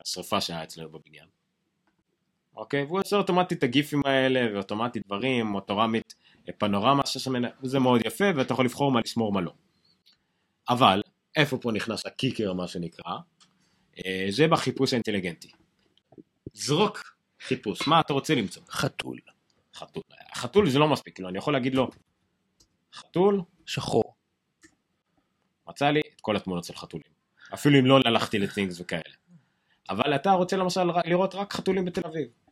השרפה 0.01 0.41
שהיה 0.41 0.63
אצלנו 0.63 0.89
בבניין. 0.89 1.42
אוקיי, 2.55 2.83
והוא 2.83 2.99
עושה 2.99 3.15
אוטומטית 3.15 3.57
את 3.57 3.63
הגיפים 3.63 4.01
האלה, 4.05 4.53
ואוטומטית 4.53 5.05
דברים, 5.05 5.55
אוטורמית 5.55 6.15
פנורמה, 6.57 7.05
ששמנה, 7.05 7.47
זה 7.63 7.79
מאוד 7.79 8.01
יפה, 8.05 8.25
ואתה 8.35 8.53
יכול 8.53 8.65
לבחור 8.65 8.91
מה 8.91 8.99
לשמור 8.99 9.33
מה 9.33 9.41
לא. 9.41 9.53
אבל, 10.69 11.01
איפה 11.35 11.57
פה 11.57 11.71
נכנס 11.71 12.05
הקיקר 12.05 12.53
מה 12.53 12.67
שנקרא? 12.67 13.13
אה, 13.97 14.25
זה 14.29 14.47
בחיפוש 14.47 14.93
האינטליגנטי. 14.93 15.51
זרוק 16.53 17.15
חיפוש, 17.41 17.87
מה 17.87 17.99
אתה 17.99 18.13
רוצה 18.13 18.35
למצוא? 18.35 18.63
חתול. 18.69 19.17
חתול. 19.73 20.03
חתול 20.35 20.69
זה 20.69 20.79
לא 20.79 20.87
מספיק, 20.87 21.15
כאילו, 21.15 21.29
אני 21.29 21.37
יכול 21.37 21.53
להגיד 21.53 21.75
לו, 21.75 21.89
חתול, 22.93 23.41
שחור. 23.65 24.15
מצא 25.67 25.89
לי 25.89 26.01
את 26.15 26.21
כל 26.21 26.35
התמונות 26.35 26.63
של 26.63 26.75
חתולים. 26.75 27.13
אפילו 27.53 27.79
אם 27.79 27.85
לא 27.85 27.99
הלכתי 28.05 28.39
לטינגס 28.39 28.81
וכאלה. 28.81 29.13
אבל 29.89 30.15
אתה 30.15 30.31
רוצה 30.31 30.57
למשל 30.57 30.81
לראות 31.05 31.35
רק 31.35 31.53
חתולים 31.53 31.85
בתל 31.85 32.01
אביב. 32.07 32.42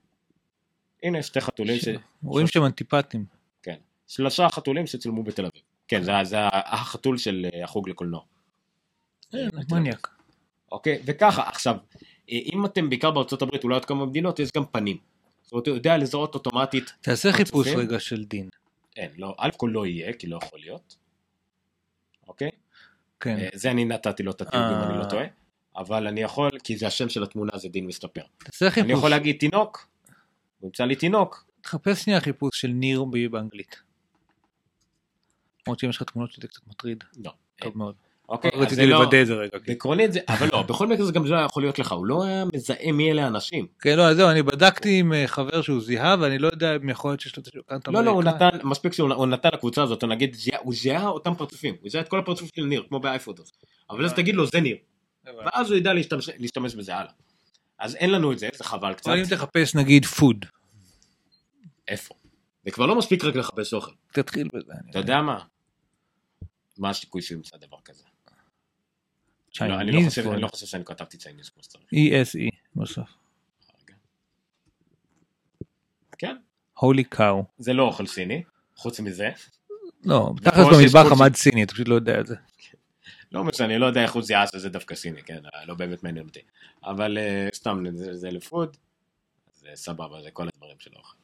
הנה 1.04 1.24
שתי 1.24 1.41
חתולים, 1.41 1.80
ש... 1.80 1.88
רואים 2.24 2.47
שהם 2.47 2.66
אנטיפטים. 2.66 3.26
כן. 3.64 3.76
שלושה 4.08 4.49
חתולים 4.49 4.88
שצולמו 4.88 5.24
בתל 5.24 5.45
אביב. 5.45 5.62
כן, 5.88 6.04
זה, 6.04 6.12
זה 6.24 6.38
החתול 6.52 7.18
של 7.18 7.45
אה, 7.54 7.64
החוג 7.64 7.89
לקולנוע. 7.89 8.22
כן, 9.32 9.49
בתל 9.54 9.76
מניאק. 9.76 10.08
אוקיי, 10.72 11.02
וככה, 11.06 11.49
עכשיו, 11.49 11.76
אה, 12.32 12.39
אם 12.54 12.66
אתם 12.66 12.89
בעיקר 12.89 13.12
בארצות 13.12 13.41
הברית, 13.41 13.64
אולי 13.64 13.76
עוד 13.76 13.86
כמה 13.86 14.06
מדינות, 14.06 14.39
יש 14.39 14.49
גם 14.58 14.64
פנים. 14.72 14.97
זאת 15.43 15.52
אומרת, 15.52 15.68
הוא 15.68 15.76
יודע 15.76 15.97
לזהות 15.97 16.36
אוטומטית, 16.36 16.93
תעשה 17.02 17.32
חיפוש? 17.32 17.68
רגע 17.68 17.99
של 17.99 18.24
דין. 18.24 18.49
אין, 18.97 19.12
לא, 19.18 19.36
א' 19.38 19.49
כל 19.58 19.70
לא 19.74 19.86
יהיה, 19.86 20.14
כי 20.14 20.28
לא 20.28 20.39
יכול 20.43 20.60
להיות. 20.60 20.95
אוקיי? 22.28 22.49
כן. 23.20 23.38
אה, 23.38 23.49
זה 23.54 23.72
אני 23.72 23.86
נתתי 23.86 24.24
לו 24.24 24.32
את 24.32 24.41
התיוג 24.41 24.64
אם 24.64 24.89
אני 24.89 24.97
לא 24.97 25.04
אה. 25.04 25.10
טועה. 25.10 25.26
אבל 25.76 26.08
אני 26.08 26.22
יכול, 26.22 26.49
כי 26.64 26.78
זה 26.78 26.88
השם 26.88 27.10
של 27.10 27.24
התמונה, 27.24 27.52
זה 27.58 27.70
דין 27.70 27.88
מסתפר. 27.88 28.22
תעשה 28.38 28.66
אני 28.66 28.74
חיפוש. 28.74 28.91
יכול 28.91 29.10
להגיד 29.10 29.38
תינוק, 29.39 29.88
הוא 30.62 30.68
ימצא 30.68 30.86
לי 30.86 30.95
תינוק, 30.95 31.45
תחפש 31.62 32.03
שנייה 32.03 32.22
חיפוש 32.22 32.62
של 32.62 32.68
ניר 32.68 33.03
ב- 33.03 33.32
באנגלית. 33.32 33.82
למרות 35.68 35.80
שאם 35.80 35.89
יש 35.89 35.97
לך 35.97 36.03
תמונות 36.03 36.32
שזה 36.32 36.47
קצת 36.47 36.62
מטריד. 36.68 37.03
לא. 37.24 37.32
טוב 37.62 37.78
מאוד. 37.78 37.95
אוקיי, 38.30 38.51
אז 38.53 38.59
זה 38.59 38.66
רציתי 38.66 38.86
לא, 38.86 38.99
לוודא 38.99 39.22
את 39.22 39.28
זה 39.28 39.34
רגע. 39.34 39.57
בעקרונית 39.68 40.14
זה, 40.14 40.20
אבל 40.28 40.47
לא, 40.53 40.62
בכל 40.62 40.88
מקרה 40.88 41.05
זה 41.05 41.12
גם 41.12 41.26
לא 41.26 41.38
יכול 41.38 41.64
להיות 41.64 41.80
לך, 41.80 41.91
הוא 41.91 42.05
לא 42.05 42.24
היה 42.24 42.45
מזהה 42.53 42.91
מי 42.91 43.12
אלה 43.12 43.24
האנשים. 43.24 43.68
כן, 43.80 43.97
לא, 43.97 44.14
זהו, 44.14 44.30
אני 44.30 44.43
בדקתי 44.43 44.99
עם 44.99 45.14
אה, 45.14 45.28
חבר 45.28 45.62
שהוא 45.62 45.82
זיהה, 45.82 46.16
ואני 46.20 46.38
לא 46.38 46.47
יודע 46.47 46.76
אם 46.76 46.89
יכול 46.89 47.12
להיות 47.12 47.20
שיש 47.20 47.38
לו 47.38 47.41
את 47.41 47.47
השוקנת 47.47 47.88
לא, 47.88 48.03
לא, 48.03 48.12
הוא 48.12 48.24
נתן, 48.24 48.49
מספיק 48.64 48.93
שהוא 48.93 49.14
הוא 49.14 49.28
נתן 49.28 49.49
לקבוצה 49.53 49.84
הזאת, 49.84 50.03
נגיד, 50.03 50.36
הוא 50.59 50.74
זיהה 50.74 51.07
אותם 51.07 51.36
פרצופים, 51.36 51.76
הוא 51.82 51.89
זיהה 51.89 52.03
את 52.03 52.09
כל 52.09 52.20
הפרצופים 52.20 52.49
של 52.55 52.64
ניר, 52.64 52.84
כמו 52.88 52.99
באייפוטוס. 52.99 53.51
אבל 53.89 54.05
אז 54.05 54.14
תגיד 54.14 54.36
לו, 54.36 54.45
זה 54.45 54.62
ניר, 54.62 54.78
ואז 55.26 55.72
הוא 55.72 55.78
ידע 55.78 55.93
להשתמש 56.39 56.76
בזה 56.76 56.95
הלאה. 56.95 57.12
אז 57.82 57.96
אין 57.96 58.12
לנו 58.12 58.32
את 58.34 58.40
זה, 58.40 58.50
זה 58.58 58.64
חבל 58.64 58.94
קצת. 58.94 59.08
אבל 59.08 59.20
אם 59.20 59.26
תחפש 59.30 59.76
נגיד 59.76 60.06
פוד, 60.06 60.46
איפה? 61.88 62.14
זה 62.66 62.72
כבר 62.72 62.86
לא 62.86 62.96
מספיק 62.98 63.24
רק 63.24 63.36
לחפש 63.36 63.74
אוכל. 63.74 63.92
תתחיל 64.14 64.48
בזה. 64.54 64.74
אתה 64.90 65.00
יודע 65.00 65.22
מה? 65.22 65.40
מה 66.78 66.90
הסיכוי 66.90 67.22
שהוא 67.22 67.36
ימצא 67.36 67.58
דבר 67.58 67.78
כזה? 67.86 68.04
לא, 69.62 69.80
אני 69.82 69.92
לא 69.92 70.00
חושב- 70.06 70.28
אני 70.28 70.42
לא. 70.42 70.48
חושב 70.48 70.66
שאני 70.66 70.86
כתבתי 70.86 71.18
צייניז 71.18 71.50
כמו 71.50 71.64
שצריך. 71.64 71.86
ESE 71.94 72.56
בסוף. 72.76 73.10
רגע. 73.84 73.96
כן, 76.18 76.36
הולי 76.80 77.04
קאו. 77.04 77.44
זה 77.58 77.74
לא 77.74 77.84
אוכל 77.84 78.08
סיני, 78.08 78.44
חוץ 78.76 79.00
מזה. 79.00 79.30
לא, 80.06 80.34
תכלס 80.44 80.68
במטבח. 80.94 81.12
עמד 81.12 81.36
סיני, 81.36 81.64
אתה 81.64 81.74
פשוט 81.74 81.88
לא 81.88 81.96
יודע 81.96 82.20
את 82.20 82.28
זה. 82.28 82.36
לא 83.32 83.44
משנה, 83.44 83.78
לא 83.78 83.86
יודע 83.86 84.04
איך 84.04 84.14
הוא 84.14 84.24
זיהה 84.24 84.48
שזה 84.48 84.70
דווקא 84.70 84.96
סיני, 84.96 85.24
כן, 85.24 85.42
לא 85.66 85.74
באמת 85.74 86.04
מעניין 86.04 86.26
אותי. 86.26 86.40
אבל 86.84 87.18
אה, 87.18 87.48
סתם, 87.54 87.84
זה, 87.94 88.32
לפוד, 88.32 88.78
זה 89.54 89.70
סבבה, 89.76 90.22
זה 90.22 90.32
כל 90.32 90.48
הדברים 90.48 90.80
של 90.80 90.92
האוכל. 90.96 91.18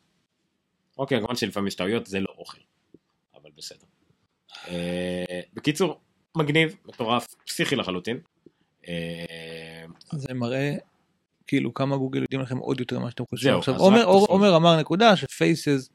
אוקיי, 0.98 1.20
כמובן 1.20 1.36
שלפעמים 1.36 1.68
יש 1.68 1.76
טעויות, 1.76 2.06
זה 2.06 2.20
לא 2.20 2.34
אוכל, 2.38 2.62
אבל 3.36 3.50
בסדר. 3.58 3.86
אה, 4.68 5.42
בקיצור, 5.54 6.00
מגניב, 6.38 6.76
מטורף, 6.86 7.28
פסיכי 7.46 7.76
לחלוטין. 7.76 8.20
אה, 8.88 9.86
זה 10.12 10.34
מראה 10.34 10.76
כאילו 11.48 11.74
כמה 11.74 11.98
גוגל 11.98 12.22
יודעים 12.22 12.42
לכם 12.42 12.58
עוד 12.58 12.80
יותר 12.80 13.00
ממה 13.00 13.12
שאתם 13.12 13.24
חושבים. 13.30 13.58
עכשיו. 13.58 13.76
עומר 14.06 14.56
אמר 14.56 14.80
נקודה 14.80 15.16
שפייסס 15.16 15.90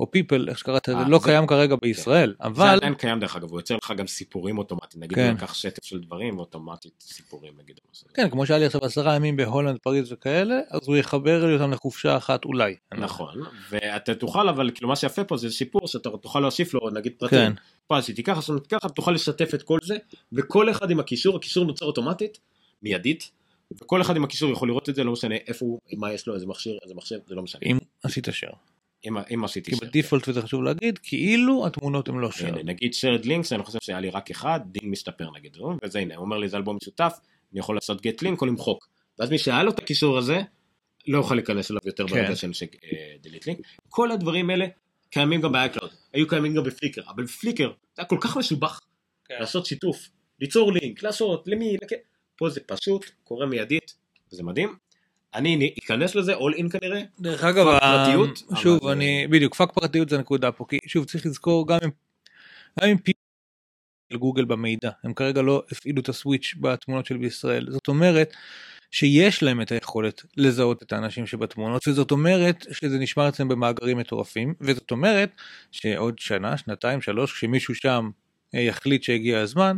או 0.00 0.10
פיפל 0.10 0.48
איך 0.48 0.58
שקראת 0.58 0.88
לזה 0.88 0.98
אה, 0.98 1.08
לא 1.08 1.18
זה- 1.18 1.24
קיים 1.24 1.46
כרגע 1.46 1.76
בישראל 1.82 2.34
זה 2.38 2.44
אבל 2.46 2.68
עדיין 2.68 2.94
קיים 2.94 3.20
דרך 3.20 3.36
אגב, 3.36 3.50
הוא 3.50 3.58
יוצר 3.60 3.76
לך 3.76 3.92
גם 3.96 4.06
סיפורים 4.06 4.58
אוטומטיים, 4.58 5.02
נגיד 5.02 5.14
כן. 5.18 5.26
הוא 5.26 5.34
לקח 5.36 5.54
שטף 5.54 5.84
של 5.84 6.00
דברים 6.00 6.36
ואוטומטית 6.38 6.92
סיפורים 7.00 7.52
נגיד. 7.62 7.80
כן 8.14 8.30
כמו 8.30 8.46
שהיה 8.46 8.58
לי 8.58 8.66
עכשיו 8.66 8.84
עשרה 8.84 9.16
ימים 9.16 9.36
בהולנד 9.36 9.78
פריז 9.78 10.12
וכאלה 10.12 10.60
אז 10.70 10.80
הוא 10.86 10.96
יחבר 10.96 11.46
לי 11.46 11.54
אותם 11.54 11.70
לחופשה 11.70 12.16
אחת 12.16 12.44
אולי. 12.44 12.76
נכון, 12.98 13.34
ואתה 13.70 14.14
תוכל 14.14 14.48
אבל 14.48 14.70
כאילו 14.74 14.88
מה 14.88 14.96
שיפה 14.96 15.24
פה 15.24 15.36
זה 15.36 15.50
שיפור 15.50 15.88
שאתה 15.88 16.10
תוכל 16.10 16.40
להוסיף 16.40 16.74
לו 16.74 16.90
נגיד 16.90 17.12
פרטים. 17.18 17.38
כן. 17.38 17.52
עשיתי 17.94 18.22
ככה, 18.22 18.38
עשיתי 18.38 18.68
ככה, 18.68 18.88
תוכל 18.88 19.12
לשתף 19.12 19.54
את 19.54 19.62
כל 19.62 19.78
זה, 19.82 19.96
וכל 20.32 20.70
אחד 20.70 20.90
עם 20.90 21.00
הקישור, 21.00 21.36
הקישור 21.36 21.64
נוצר 21.64 21.84
אוטומטית, 21.86 22.38
מיידית, 22.82 23.30
וכל 23.80 24.00
אחד 24.02 24.16
עם 24.16 24.24
הקישור 24.24 24.50
יכול 24.52 24.68
לראות 24.68 24.88
את 24.88 24.94
זה, 24.94 25.04
לא 25.04 25.12
משנה 25.12 25.34
איפה 25.46 25.66
הוא, 25.66 25.80
מה 25.96 26.12
יש 26.12 26.26
לו, 26.26 26.34
איזה 26.34 26.46
מכשיר, 26.46 26.78
איזה 26.82 26.94
מחשב, 26.94 27.18
זה 27.28 27.34
לא 27.34 27.42
משנה. 27.42 27.60
אם 27.66 27.78
עשית 28.02 28.28
share. 28.28 28.56
אם, 29.04 29.16
אם 29.34 29.44
עשיתי 29.44 29.70
כי 29.70 29.76
share. 29.76 29.80
בדיפולט 29.80 30.28
וזה 30.28 30.42
חשוב 30.42 30.62
להגיד 30.62 30.98
כאילו 31.02 31.66
התמונות 31.66 32.08
הן 32.08 32.18
לא 32.18 32.30
הנה, 32.40 32.56
share. 32.56 32.62
נגיד 32.62 32.92
shared 32.92 33.24
links, 33.24 33.54
אני 33.54 33.62
חושב 33.62 33.78
שהיה 33.82 34.00
לי 34.00 34.10
רק 34.10 34.30
אחד, 34.30 34.60
דין 34.66 34.90
מסתפר 34.90 35.30
נגיד, 35.30 35.56
וזה 35.82 35.98
הנה, 35.98 36.16
הוא 36.16 36.24
אומר 36.24 36.38
לי 36.38 36.48
זה 36.48 36.56
אלבום 36.56 36.76
משותף, 36.76 37.12
אני 37.52 37.60
יכול 37.60 37.76
לעשות 37.76 38.06
get 38.06 38.24
link 38.24 38.40
או 38.40 38.46
למחוק. 38.46 38.88
ואז 39.18 39.30
מי 39.30 39.38
שהיה 39.38 39.62
לו 39.62 39.70
את 39.70 39.78
הקישור 39.78 40.18
הזה, 40.18 40.40
לא 41.08 41.18
יוכל 41.18 41.34
להיכנס 41.34 41.70
אליו 41.70 41.80
יותר 41.84 42.08
כן. 42.08 42.14
ברגע 42.14 42.36
של 42.36 42.50
אה, 42.84 43.14
delete 43.24 43.44
link. 43.44 43.62
כל 43.88 44.10
הדברים 44.10 44.50
האלה 44.50 44.66
קיימים 45.10 45.40
גם 45.40 45.52
ב-iCloud, 45.52 45.94
היו 46.12 46.28
קיימים 46.28 46.54
גם 46.54 46.64
ב 46.64 46.69
Flickr, 46.69 47.02
אבל 47.08 47.26
Flickr 47.26 47.68
זה 47.68 48.02
היה 48.02 48.04
כל 48.04 48.18
כך 48.20 48.36
משובח. 48.36 48.80
כן. 49.24 49.36
לעשות 49.40 49.66
שיתוף, 49.66 50.08
ליצור 50.40 50.72
לינק, 50.72 51.02
לעשות, 51.02 51.44
למי, 51.46 51.76
לכ... 51.82 51.92
פה 52.36 52.50
זה 52.50 52.60
פשוט, 52.66 53.06
קורה 53.24 53.46
מיידית, 53.46 53.94
וזה 54.32 54.42
מדהים. 54.42 54.76
אני 55.34 55.74
אכנס 55.84 56.14
לזה, 56.14 56.36
all 56.36 56.56
in 56.56 56.70
כנראה, 56.78 57.02
דרך 57.20 57.44
אגב, 57.44 57.66
פרטיות, 57.80 58.42
שוב, 58.54 58.86
אני, 58.86 59.26
בדיוק, 59.30 59.54
fuck 59.54 59.72
פרטיות 59.72 60.08
זה 60.08 60.16
הנקודה 60.16 60.52
פה, 60.52 60.64
כי 60.68 60.78
שוב, 60.86 61.04
צריך 61.04 61.26
לזכור 61.26 61.68
גם 61.68 61.78
אם, 61.84 61.90
גם 62.80 62.88
אם 62.88 62.98
פי 62.98 63.12
של 64.12 64.18
גוגל 64.18 64.44
במידע, 64.44 64.90
הם 65.04 65.14
כרגע 65.14 65.42
לא 65.42 65.62
הפעילו 65.72 66.00
את 66.00 66.08
הסוויץ' 66.08 66.54
בתמונות 66.60 67.06
של 67.06 67.16
בישראל, 67.16 67.66
זאת 67.70 67.88
אומרת 67.88 68.34
שיש 68.90 69.42
להם 69.42 69.60
את 69.62 69.72
היכולת 69.72 70.22
לזהות 70.36 70.82
את 70.82 70.92
האנשים 70.92 71.26
שבתמונות, 71.26 71.88
וזאת 71.88 72.10
אומרת 72.10 72.66
שזה 72.72 72.98
נשמר 72.98 73.28
אצלם 73.28 73.48
במאגרים 73.48 73.98
מטורפים, 73.98 74.54
וזאת 74.60 74.90
אומרת 74.90 75.30
שעוד 75.70 76.18
שנה, 76.18 76.56
שנתיים, 76.56 77.00
שלוש, 77.00 77.32
כשמישהו 77.32 77.74
שם 77.74 78.10
אה, 78.54 78.60
יחליט 78.60 79.02
שהגיע 79.02 79.40
הזמן, 79.40 79.76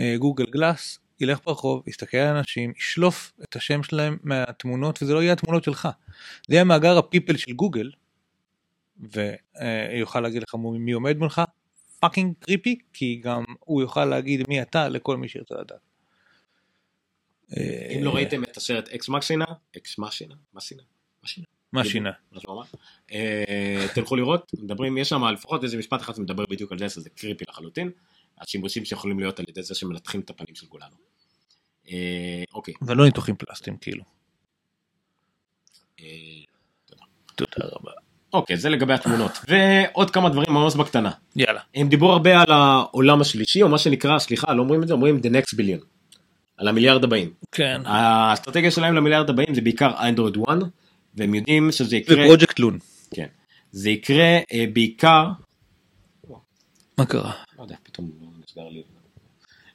אה, 0.00 0.14
גוגל 0.18 0.46
גלאס 0.50 0.98
ילך 1.20 1.38
ברחוב, 1.44 1.82
יסתכל 1.88 2.16
על 2.16 2.36
אנשים, 2.36 2.72
ישלוף 2.76 3.32
את 3.42 3.56
השם 3.56 3.82
שלהם 3.82 4.16
מהתמונות, 4.22 5.02
וזה 5.02 5.14
לא 5.14 5.22
יהיה 5.22 5.32
התמונות 5.32 5.64
שלך. 5.64 5.88
זה 6.48 6.54
יהיה 6.54 6.64
מאגר 6.64 6.98
הפיפל 6.98 7.36
של 7.36 7.52
גוגל, 7.52 7.90
ויוכל 9.00 10.20
להגיד 10.20 10.42
לך 10.42 10.54
מי 10.54 10.92
עומד 10.92 11.16
מולך, 11.18 11.42
fucking 12.00 12.34
creepy, 12.40 12.78
כי 12.92 13.20
גם 13.24 13.44
הוא 13.60 13.82
יוכל 13.82 14.04
להגיד 14.04 14.44
מי 14.48 14.62
אתה 14.62 14.88
לכל 14.88 15.16
מי 15.16 15.28
שירצה 15.28 15.54
לדעת. 15.54 15.80
אם 17.96 18.00
לא 18.02 18.14
ראיתם 18.14 18.44
את 18.44 18.56
הסרט 18.56 18.88
Ex 18.88 19.08
Machina, 19.08 19.44
Ex 19.76 19.98
Machina, 19.98 20.34
Machina, 20.54 20.82
Machina, 21.22 21.46
מה 21.72 21.84
שינה? 21.84 22.10
אה, 23.12 23.86
תלכו 23.94 24.16
לראות, 24.16 24.52
מדברים, 24.58 24.98
יש 24.98 25.08
שם 25.08 25.24
לפחות 25.24 25.64
איזה 25.64 25.76
משפט 25.76 26.00
אחד 26.00 26.14
שמדבר 26.14 26.44
בדיוק 26.50 26.72
על 26.72 26.78
זה, 26.78 26.88
שזה 26.88 27.10
קריפי 27.10 27.44
לחלוטין, 27.48 27.90
השימושים 28.40 28.84
שיכולים 28.84 29.18
להיות 29.18 29.38
על 29.38 29.44
ידי 29.48 29.62
זה 29.62 29.74
שמנתחים 29.74 30.20
את 30.20 30.30
הפנים 30.30 30.54
של 30.54 30.66
כולנו. 30.66 30.96
אה, 31.90 32.44
אוקיי, 32.54 32.74
ולא 32.82 33.04
ניתוחים 33.04 33.36
פלסטיים 33.36 33.76
כאילו. 33.76 34.02
אה, 36.00 36.06
תודה 37.34 37.68
רבה. 37.76 37.90
אוקיי, 38.32 38.56
זה 38.56 38.68
לגבי 38.68 38.94
התמונות, 38.94 39.32
ועוד 39.48 40.10
כמה 40.10 40.28
דברים 40.28 40.52
ממש 40.52 40.74
בקטנה. 40.74 41.10
יאללה. 41.36 41.60
הם 41.74 41.88
דיברו 41.88 42.12
הרבה 42.12 42.40
על 42.40 42.52
העולם 42.52 43.20
השלישי, 43.20 43.62
או 43.62 43.68
מה 43.68 43.78
שנקרא, 43.78 44.18
סליחה, 44.18 44.54
לא 44.54 44.62
אומרים 44.62 44.82
את 44.82 44.88
זה, 44.88 44.94
אומרים 44.94 45.20
the 45.22 45.28
next 45.28 45.54
billion, 45.54 45.84
על 46.56 46.68
המיליארד 46.68 47.04
הבאים. 47.04 47.32
כן. 47.52 47.80
האסטרטגיה 47.84 48.70
שלהם 48.70 48.94
למיליארד 48.94 49.30
הבאים 49.30 49.54
זה 49.54 49.60
בעיקר 49.60 50.08
אנדרואיד 50.08 50.36
1, 50.48 50.58
והם 51.14 51.34
יודעים 51.34 51.72
שזה 51.72 51.96
יקרה, 51.96 52.24
ופרויקט 52.24 52.58
לון. 52.58 52.78
כן, 53.14 53.26
זה 53.70 53.90
יקרה 53.90 54.38
אה, 54.52 54.64
בעיקר, 54.72 55.28
מה 56.98 57.06
קרה? 57.06 57.32
לא 57.66 57.72
יודע, 57.72 57.76
פתאום 57.82 58.10
נסגר 58.44 58.68
לי. 58.68 58.82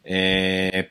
אה, 0.09 0.81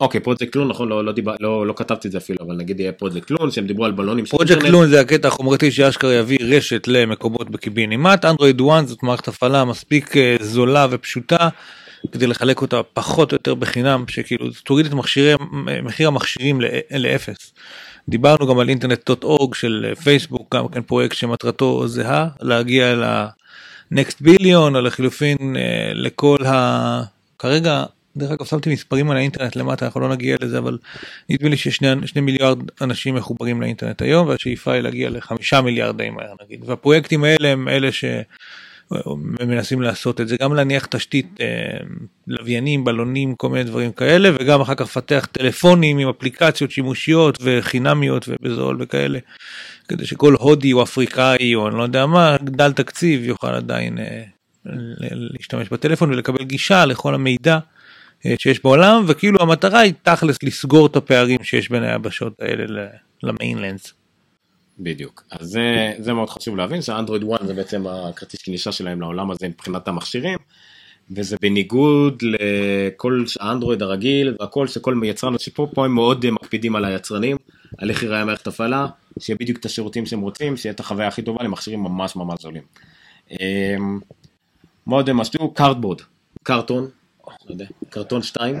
אוקיי 0.00 0.20
פרויקט 0.20 0.56
לון 0.56 0.68
נכון 0.68 0.88
לא, 0.88 1.04
לא, 1.04 1.12
דיבר, 1.12 1.34
לא, 1.40 1.66
לא 1.66 1.72
כתבתי 1.76 2.08
את 2.08 2.12
זה 2.12 2.18
אפילו 2.18 2.46
אבל 2.46 2.56
נגיד 2.56 2.80
יהיה 2.80 2.92
פרויקט 2.92 3.30
לון 3.30 3.50
שהם 3.50 3.66
דיברו 3.66 3.84
על 3.84 3.92
בלונים 3.92 4.24
פרויקט. 4.24 4.62
לון 4.62 4.88
זה 4.88 5.00
הקטע 5.00 5.28
החומרתי 5.28 5.70
שאשכרה 5.70 6.14
יביא 6.14 6.38
רשת 6.42 6.88
למקומות 6.88 7.50
בקיבינימט, 7.50 8.24
אנדרואיד 8.24 8.60
1 8.60 8.86
זאת 8.86 9.02
מערכת 9.02 9.28
הפעלה 9.28 9.64
מספיק 9.64 10.16
אה, 10.16 10.36
זולה 10.40 10.86
ופשוטה 10.90 11.48
כדי 12.12 12.26
לחלק 12.26 12.62
אותה 12.62 12.82
פחות 12.82 13.32
או 13.32 13.34
יותר 13.34 13.54
בחינם, 13.54 14.04
שכאילו 14.08 14.46
תוריד 14.64 14.86
את 14.86 14.92
מכשירי, 14.92 15.34
מחיר 15.82 16.08
המכשירים 16.08 16.60
ל- 16.60 16.66
לאפס. 16.98 17.52
דיברנו 18.08 18.46
גם 18.46 18.58
על 18.58 18.68
אינטרנט.org 18.68 19.54
של 19.54 19.86
אה, 19.88 19.94
פייסבוק, 19.94 20.54
גם 20.56 20.68
כן 20.68 20.82
פרויקט 20.82 21.16
שמטרתו 21.16 21.88
זהה, 21.88 22.28
להגיע 22.40 22.94
ל-next 23.90 24.22
billion 24.24 24.74
או 24.74 24.80
לחילופין 24.80 25.56
אה, 25.56 25.92
לכל 25.94 26.36
ה... 26.46 27.02
כרגע, 27.38 27.84
דרך 28.16 28.30
אגב 28.30 28.44
שמתי 28.44 28.72
מספרים 28.72 29.10
על 29.10 29.16
האינטרנט 29.16 29.56
למטה, 29.56 29.86
אנחנו 29.86 30.00
לא 30.00 30.08
נגיע 30.08 30.36
לזה, 30.40 30.58
אבל 30.58 30.78
נדמה 31.28 31.48
לי 31.48 31.56
ששני 31.56 32.06
שני 32.06 32.20
מיליארד 32.20 32.58
אנשים 32.80 33.14
מחוברים 33.14 33.60
לאינטרנט 33.60 34.02
היום, 34.02 34.28
והשאיפה 34.28 34.72
היא 34.72 34.80
להגיע 34.80 35.10
לחמישה 35.10 35.60
מיליארד 35.60 35.96
די 35.96 36.10
מהר 36.10 36.34
נגיד, 36.44 36.64
והפרויקטים 36.66 37.24
האלה 37.24 37.48
הם 37.48 37.68
אלה 37.68 37.92
ש... 37.92 38.04
מנסים 39.40 39.82
לעשות 39.82 40.20
את 40.20 40.28
זה. 40.28 40.36
גם 40.40 40.54
להניח 40.54 40.86
תשתית 40.86 41.26
אה, 41.40 41.46
לוויינים 42.26 42.84
בלונים 42.84 43.34
כל 43.34 43.48
מיני 43.48 43.64
דברים 43.64 43.92
כאלה 43.92 44.30
וגם 44.34 44.60
אחר 44.60 44.74
כך 44.74 44.80
לפתח 44.80 45.28
טלפונים 45.32 45.98
עם 45.98 46.08
אפליקציות 46.08 46.70
שימושיות 46.70 47.38
וחינמיות 47.42 48.28
ובזול 48.28 48.76
וכאלה 48.80 49.18
כדי 49.88 50.06
שכל 50.06 50.34
הודי 50.38 50.72
או 50.72 50.82
אפריקאי 50.82 51.54
או 51.54 51.68
אני 51.68 51.76
לא 51.76 51.82
יודע 51.82 52.06
מה 52.06 52.36
דל 52.42 52.72
תקציב 52.72 53.24
יוכל 53.24 53.54
עדיין 53.54 53.98
אה, 53.98 54.22
להשתמש 55.10 55.68
בטלפון 55.68 56.10
ולקבל 56.10 56.44
גישה 56.44 56.86
לכל 56.86 57.14
המידע 57.14 57.58
אה, 58.26 58.34
שיש 58.38 58.62
בעולם 58.64 59.04
וכאילו 59.08 59.38
המטרה 59.42 59.80
היא 59.80 59.92
תכלס 60.02 60.42
לסגור 60.42 60.86
את 60.86 60.96
הפערים 60.96 61.44
שיש 61.44 61.70
בין 61.70 61.82
היבשות 61.82 62.32
האלה 62.40 62.86
למיינלנדס. 63.22 63.94
בדיוק 64.78 65.24
אז 65.30 65.48
זה, 65.48 65.92
זה 65.98 66.12
מאוד 66.12 66.30
חשוב 66.30 66.56
להבין 66.56 66.82
שאנדרואיד 66.82 67.22
1 67.34 67.46
זה 67.46 67.54
בעצם 67.54 67.86
הכרטיס 67.86 68.42
כניסה 68.42 68.72
שלהם 68.72 69.00
לעולם 69.00 69.30
הזה 69.30 69.48
מבחינת 69.48 69.88
המכשירים 69.88 70.38
וזה 71.10 71.36
בניגוד 71.42 72.22
לכל 72.22 73.24
האנדרואיד 73.40 73.82
הרגיל 73.82 74.36
והכל 74.40 74.66
שכל 74.66 75.00
יצרן 75.04 75.34
השיפור 75.34 75.70
פה 75.74 75.84
הם 75.84 75.94
מאוד 75.94 76.24
אה, 76.24 76.30
מקפידים 76.30 76.76
על 76.76 76.84
היצרנים 76.84 77.36
על 77.78 77.90
איך 77.90 78.02
ייראה 78.02 78.24
מערכת 78.24 78.46
הפעלה 78.46 78.86
שיהיה 79.20 79.36
בדיוק 79.40 79.58
את 79.58 79.64
השירותים 79.64 80.06
שהם 80.06 80.20
רוצים 80.20 80.56
שיהיה 80.56 80.72
את 80.72 80.80
החוויה 80.80 81.08
הכי 81.08 81.22
טובה 81.22 81.44
למכשירים 81.44 81.80
ממש 81.80 82.16
ממש 82.16 82.40
זולים. 82.40 82.62
אמ, 83.30 84.00
מאוד 84.86 85.08
הם 85.08 85.20
עשו 85.20 85.54
cardboard 85.54 86.00
קרטון 86.42 86.90
לא 87.26 87.32
יודע, 87.48 87.66
קרטון 87.90 88.22
2 88.22 88.58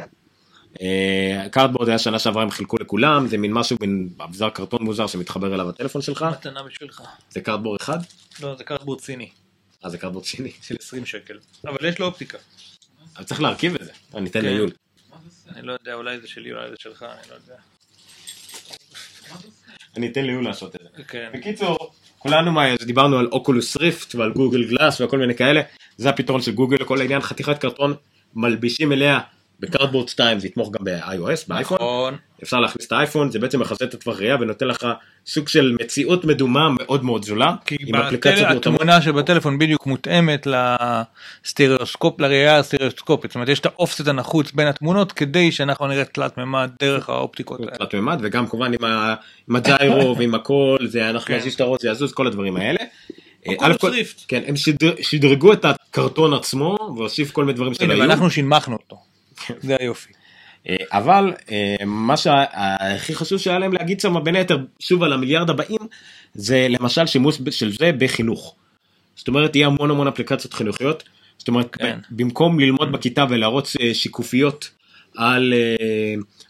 cardboard 1.50 1.88
היה 1.88 1.98
שנה 1.98 2.18
שעברה 2.18 2.42
הם 2.42 2.50
חילקו 2.50 2.76
לכולם 2.76 3.26
זה 3.26 3.38
מין 3.38 3.52
משהו 3.52 3.76
מין 3.80 4.08
אבזר 4.24 4.50
קרטון 4.50 4.82
מוזר 4.82 5.06
שמתחבר 5.06 5.54
אליו 5.54 5.68
הטלפון 5.68 6.02
שלך 6.02 6.26
מתנה 6.32 6.62
בשבילך. 6.62 7.02
זה 7.30 7.40
cardboard 7.40 7.80
אחד 7.80 7.98
לא 8.42 8.54
זה 8.56 8.64
cardboard 8.64 9.00
סיני 9.00 9.30
אז 9.82 9.92
זה 9.92 9.98
cardboard 9.98 10.24
שני 10.24 10.52
של 10.62 10.76
20 10.80 11.06
שקל 11.06 11.38
אבל 11.64 11.88
יש 11.88 11.98
לו 11.98 12.06
אופטיקה. 12.06 12.38
אבל 13.16 13.24
צריך 13.24 13.40
להרכיב 13.40 13.74
את 13.74 13.84
זה 13.84 13.92
אני 14.14 14.30
אתן 14.30 14.40
כן. 14.40 14.46
ליול 14.46 14.70
אני 15.48 15.66
לא 15.66 15.72
יודע, 15.72 15.94
אולי 15.94 16.20
זה 16.20 16.28
שלי, 16.28 16.52
אולי 16.52 16.70
זה 16.70 16.76
שלך, 16.78 17.02
אני 17.02 17.30
לא 17.30 17.34
יודע. 17.34 17.54
אני 19.98 20.06
אתן 20.06 20.24
ליול 20.24 20.44
לעשות 20.44 20.76
את 20.76 20.80
זה. 20.80 21.02
כן. 21.08 21.28
בקיצור 21.34 21.90
כולנו 22.18 22.52
מה 22.52 22.76
דיברנו 22.86 23.18
על 23.18 23.28
Oculus 23.32 23.76
Rift 23.76 24.14
ועל 24.14 24.32
Google 24.32 24.64
Glass 24.64 25.00
וכל 25.00 25.18
מיני 25.18 25.34
כאלה 25.34 25.60
זה 25.96 26.08
הפתרון 26.08 26.40
של 26.40 26.52
גוגל 26.52 26.76
לכל 26.80 27.00
העניין 27.00 27.20
חתיכת 27.20 27.58
קרטון 27.58 27.94
מלבישים 28.34 28.92
אליה 28.92 29.20
ב 29.60 29.65
cardboard 29.65 30.08
2 30.08 30.40
זה 30.40 30.46
יתמוך 30.46 30.70
גם 30.72 30.84
ב-iOS 30.84 31.44
באייפון 31.48 31.76
נכון. 31.80 32.16
אפשר 32.42 32.60
להכניס 32.60 32.86
את 32.86 32.92
האייפון 32.92 33.30
זה 33.30 33.38
בעצם 33.38 33.60
מכסה 33.60 33.84
את 33.84 33.94
הטווח 33.94 34.18
ראייה 34.18 34.36
ונותן 34.40 34.66
לך 34.66 34.86
סוג 35.26 35.48
של 35.48 35.76
מציאות 35.80 36.24
מדומה 36.24 36.68
מאוד 36.78 37.04
מאוד 37.04 37.24
זולה 37.24 37.54
כי 37.64 37.76
בטל-. 37.76 38.56
התמונה 38.56 39.02
שבטלפון 39.02 39.58
בדיוק 39.58 39.86
מותאמת 39.86 40.46
לסטריאוסקופ, 41.44 42.20
לראייה 42.20 42.58
הסטריאוסקופית. 42.58 43.30
זאת 43.30 43.34
אומרת, 43.34 43.48
יש 43.48 43.60
את 43.60 43.66
ה 43.66 43.72
offset 43.72 44.08
הנחוץ 44.08 44.52
בין 44.52 44.66
התמונות 44.66 45.12
כדי 45.12 45.52
שאנחנו 45.52 45.86
נראה 45.86 46.04
תלת 46.04 46.38
מימד 46.38 46.70
דרך 46.82 47.08
האופטיקות 47.08 47.60
האלה. 47.60 47.70
תלת 47.70 47.94
מימד 47.94 48.18
וגם 48.22 48.46
כמובן 48.46 48.72
עם, 48.74 48.84
ה, 48.84 49.14
עם 49.48 49.56
הג'יירו 49.56 50.14
ועם 50.18 50.34
הכל 50.34 50.76
זה 50.86 51.10
אנחנו 51.10 51.26
כן. 51.26 51.36
נזיז 51.36 51.54
את 51.54 51.60
הראש 51.60 51.82
זה 51.82 51.88
יזוז 51.88 52.12
כל 52.12 52.26
הדברים 52.26 52.56
האלה. 52.56 52.80
אה. 52.80 53.54
כן 54.28 54.42
הם 54.46 54.56
שדר, 54.56 54.94
שדרגו 55.02 55.52
את 55.52 55.64
הקרטון 55.64 56.34
עצמו 56.34 56.76
והוסיף 56.96 57.30
כל 57.30 57.44
מיני 57.44 57.56
דברים 57.56 57.74
שלא 57.74 57.92
היו. 57.92 58.02
ואנחנו 58.02 58.30
שינמכנו 58.30 58.76
אותו. 58.76 58.96
זה 59.62 59.76
היופי. 59.80 60.12
אה, 60.68 60.76
אבל 60.92 61.32
אה, 61.50 61.76
מה 61.86 62.16
שהכי 62.16 63.14
חשוב 63.14 63.38
שהיה 63.38 63.58
להם 63.58 63.72
להגיד 63.72 64.00
שם 64.00 64.24
בין 64.24 64.36
היתר 64.36 64.58
שוב 64.78 65.02
על 65.02 65.12
המיליארד 65.12 65.50
הבאים 65.50 65.80
זה 66.34 66.66
למשל 66.70 67.06
שימוש 67.06 67.38
של 67.50 67.72
זה 67.72 67.90
בחינוך. 67.98 68.54
זאת 69.16 69.28
אומרת 69.28 69.56
יהיה 69.56 69.66
המון 69.66 69.90
המון 69.90 70.08
אפליקציות 70.08 70.54
חינוכיות. 70.54 71.02
זאת 71.38 71.48
אומרת 71.48 71.76
כן. 71.76 71.98
במקום 72.10 72.60
ללמוד 72.60 72.92
בכיתה 72.92 73.24
ולהראות 73.30 73.68
אה, 73.80 73.94
שיקופיות 73.94 74.70
על 75.16 75.54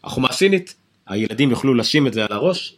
החומה 0.04 0.28
הסינית 0.30 0.74
הילדים 1.06 1.50
יוכלו 1.50 1.74
לשים 1.74 2.06
את 2.06 2.14
זה 2.14 2.24
על 2.24 2.32
הראש 2.32 2.74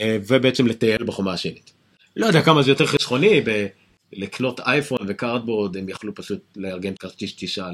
ובעצם 0.00 0.66
לטייל 0.66 1.04
בחומה 1.04 1.32
הסינית. 1.32 1.72
לא 2.16 2.26
יודע 2.26 2.42
כמה 2.42 2.62
זה 2.62 2.70
יותר 2.70 2.86
חסכוני 2.86 3.40
ב- 3.40 3.66
לקנות 4.12 4.60
אייפון 4.60 4.98
וקארדבורד 5.06 5.76
הם 5.76 5.88
יכלו 5.88 6.14
פשוט 6.14 6.38
לארגן 6.56 6.92
כרטיס 7.00 7.36
טיסה 7.36 7.66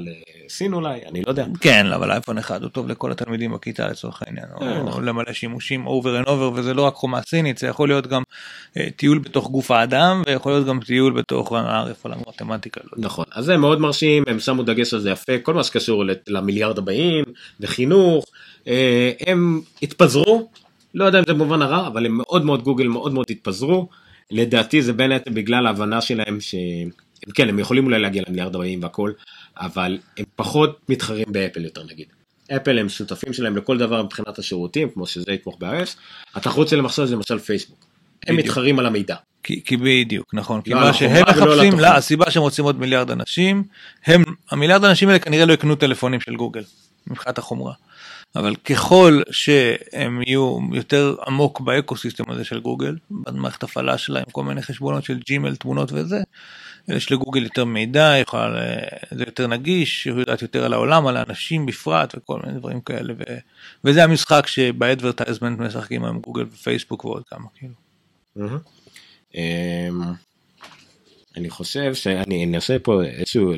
לסין 0.45 0.73
אולי 0.73 0.99
אני 1.09 1.21
לא 1.21 1.29
יודע. 1.29 1.45
כן, 1.59 1.85
אבל 1.85 2.11
אייפון 2.11 2.37
אחד 2.37 2.63
הוא 2.63 2.69
טוב 2.69 2.87
לכל 2.87 3.11
התלמידים 3.11 3.53
בכיתה 3.53 3.87
לצורך 3.87 4.23
העניין, 4.25 4.45
אה, 4.61 4.79
או 4.79 4.83
נכון. 4.83 5.05
למלא 5.05 5.33
שימושים 5.33 5.87
over 5.87 6.25
and 6.25 6.27
over, 6.27 6.53
וזה 6.55 6.73
לא 6.73 6.81
רק 6.81 6.93
חומה 6.93 7.21
סינית, 7.21 7.57
זה 7.57 7.67
יכול 7.67 7.87
להיות 7.87 8.07
גם 8.07 8.23
אה, 8.77 8.87
טיול 8.95 9.19
בתוך 9.19 9.51
גוף 9.51 9.71
האדם, 9.71 10.23
ויכול 10.25 10.51
להיות 10.51 10.67
גם 10.67 10.79
טיול 10.79 11.13
בתוך 11.13 11.51
הערף 11.51 12.05
על 12.05 12.13
המתמטיקה. 12.13 12.81
לא. 12.83 12.91
נכון 12.97 13.25
אז 13.31 13.45
זה 13.45 13.57
מאוד 13.57 13.81
מרשים 13.81 14.23
הם 14.27 14.39
שמו 14.39 14.63
דגש 14.63 14.93
על 14.93 14.99
זה 14.99 15.09
יפה 15.09 15.39
כל 15.43 15.53
מה 15.53 15.63
שקשור 15.63 16.03
למיליארד 16.27 16.77
הבאים 16.77 17.25
וחינוך 17.59 18.25
אה, 18.67 19.11
הם 19.27 19.61
התפזרו 19.81 20.49
לא 20.95 21.05
יודע 21.05 21.19
אם 21.19 21.23
זה 21.27 21.33
במובן 21.33 21.61
הרע 21.61 21.87
אבל 21.87 22.05
הם 22.05 22.17
מאוד 22.17 22.45
מאוד 22.45 22.63
גוגל 22.63 22.87
מאוד 22.87 23.13
מאוד 23.13 23.25
התפזרו 23.29 23.89
לדעתי 24.31 24.81
זה 24.81 24.93
בין 24.93 25.11
היתר 25.11 25.31
בגלל 25.31 25.67
ההבנה 25.67 26.01
שלהם 26.01 26.41
שהם 26.41 26.89
כן 27.33 27.49
הם 27.49 27.59
יכולים 27.59 27.85
אולי 27.85 27.99
להגיע 27.99 28.23
למיליארד 28.27 28.55
הבאים 28.55 28.83
והכל 28.83 29.11
אבל 29.57 29.97
הם 30.17 30.25
פחות 30.35 30.79
מתחרים 30.89 31.25
באפל 31.27 31.63
יותר 31.63 31.83
נגיד. 31.83 32.05
אפל 32.55 32.79
הם 32.79 32.89
שותפים 32.89 33.33
שלהם 33.33 33.57
לכל 33.57 33.77
דבר 33.77 34.03
מבחינת 34.03 34.39
השירותים 34.39 34.89
כמו 34.89 35.07
שזה 35.07 35.31
יתמוך 35.31 35.57
ב-iOS 35.59 35.97
התחרות 36.35 36.67
שלהם 36.67 36.85
עכשיו 36.85 37.07
זה 37.07 37.15
למשל 37.15 37.39
פייסבוק. 37.39 37.85
הם 38.27 38.35
בדיוק. 38.35 38.47
מתחרים 38.47 38.79
על 38.79 38.85
המידע. 38.85 39.15
כי, 39.43 39.63
כי 39.63 39.77
בדיוק, 39.77 40.33
נכון, 40.33 40.61
כי 40.61 40.69
לא 40.69 40.79
מה 40.79 40.93
שהם 40.93 41.23
מחפשים. 41.29 41.79
לא, 41.79 41.87
הסיבה 41.87 42.31
שהם 42.31 42.43
רוצים 42.43 42.65
עוד 42.65 42.79
מיליארד 42.79 43.11
אנשים, 43.11 43.63
הם, 44.05 44.23
המיליארד 44.51 44.83
אנשים 44.85 45.07
האלה 45.07 45.19
כנראה 45.19 45.45
לא 45.45 45.53
יקנו 45.53 45.75
טלפונים 45.75 46.19
של 46.19 46.35
גוגל, 46.35 46.63
מבחינת 47.07 47.37
החומרה. 47.37 47.73
אבל 48.35 48.55
ככל 48.55 49.21
שהם 49.31 50.21
יהיו 50.25 50.59
יותר 50.73 51.15
עמוק 51.27 51.59
ב 51.59 51.66
ecosystem 51.66 52.31
הזה 52.31 52.43
של 52.43 52.59
גוגל, 52.59 52.95
במערכת 53.09 53.63
הפעלה 53.63 53.97
שלהם, 53.97 54.25
כל 54.31 54.43
מיני 54.43 54.61
חשבונות 54.61 55.03
של 55.03 55.19
Gmail, 55.19 55.55
תמונות 55.55 55.91
וזה, 55.91 56.21
יש 56.87 57.11
לגוגל 57.11 57.43
יותר 57.43 57.65
מידע, 57.65 58.13
יכול, 58.21 58.39
אה, 58.39 58.97
זה 59.11 59.23
יותר 59.27 59.47
נגיש, 59.47 60.07
הוא 60.07 60.19
יודעת 60.19 60.41
יותר 60.41 60.65
על 60.65 60.73
העולם, 60.73 61.07
על 61.07 61.17
האנשים 61.17 61.65
בפרט 61.65 62.15
וכל 62.17 62.39
מיני 62.45 62.59
דברים 62.59 62.81
כאלה, 62.81 63.13
ו, 63.17 63.23
וזה 63.83 64.03
המשחק 64.03 64.47
שב 64.47 64.68
advertisement 64.68 65.59
משחקים 65.59 66.05
היום 66.05 66.19
גוגל 66.19 66.43
ופייסבוק 66.43 67.05
ועוד 67.05 67.23
כמה, 67.27 67.47
כאילו. 67.55 67.73
אמ, 69.35 70.01
אני 71.37 71.49
חושב 71.49 71.93
שאני 71.93 72.45
אנסה 72.45 72.77
פה 72.79 73.03
איזשהו 73.03 73.53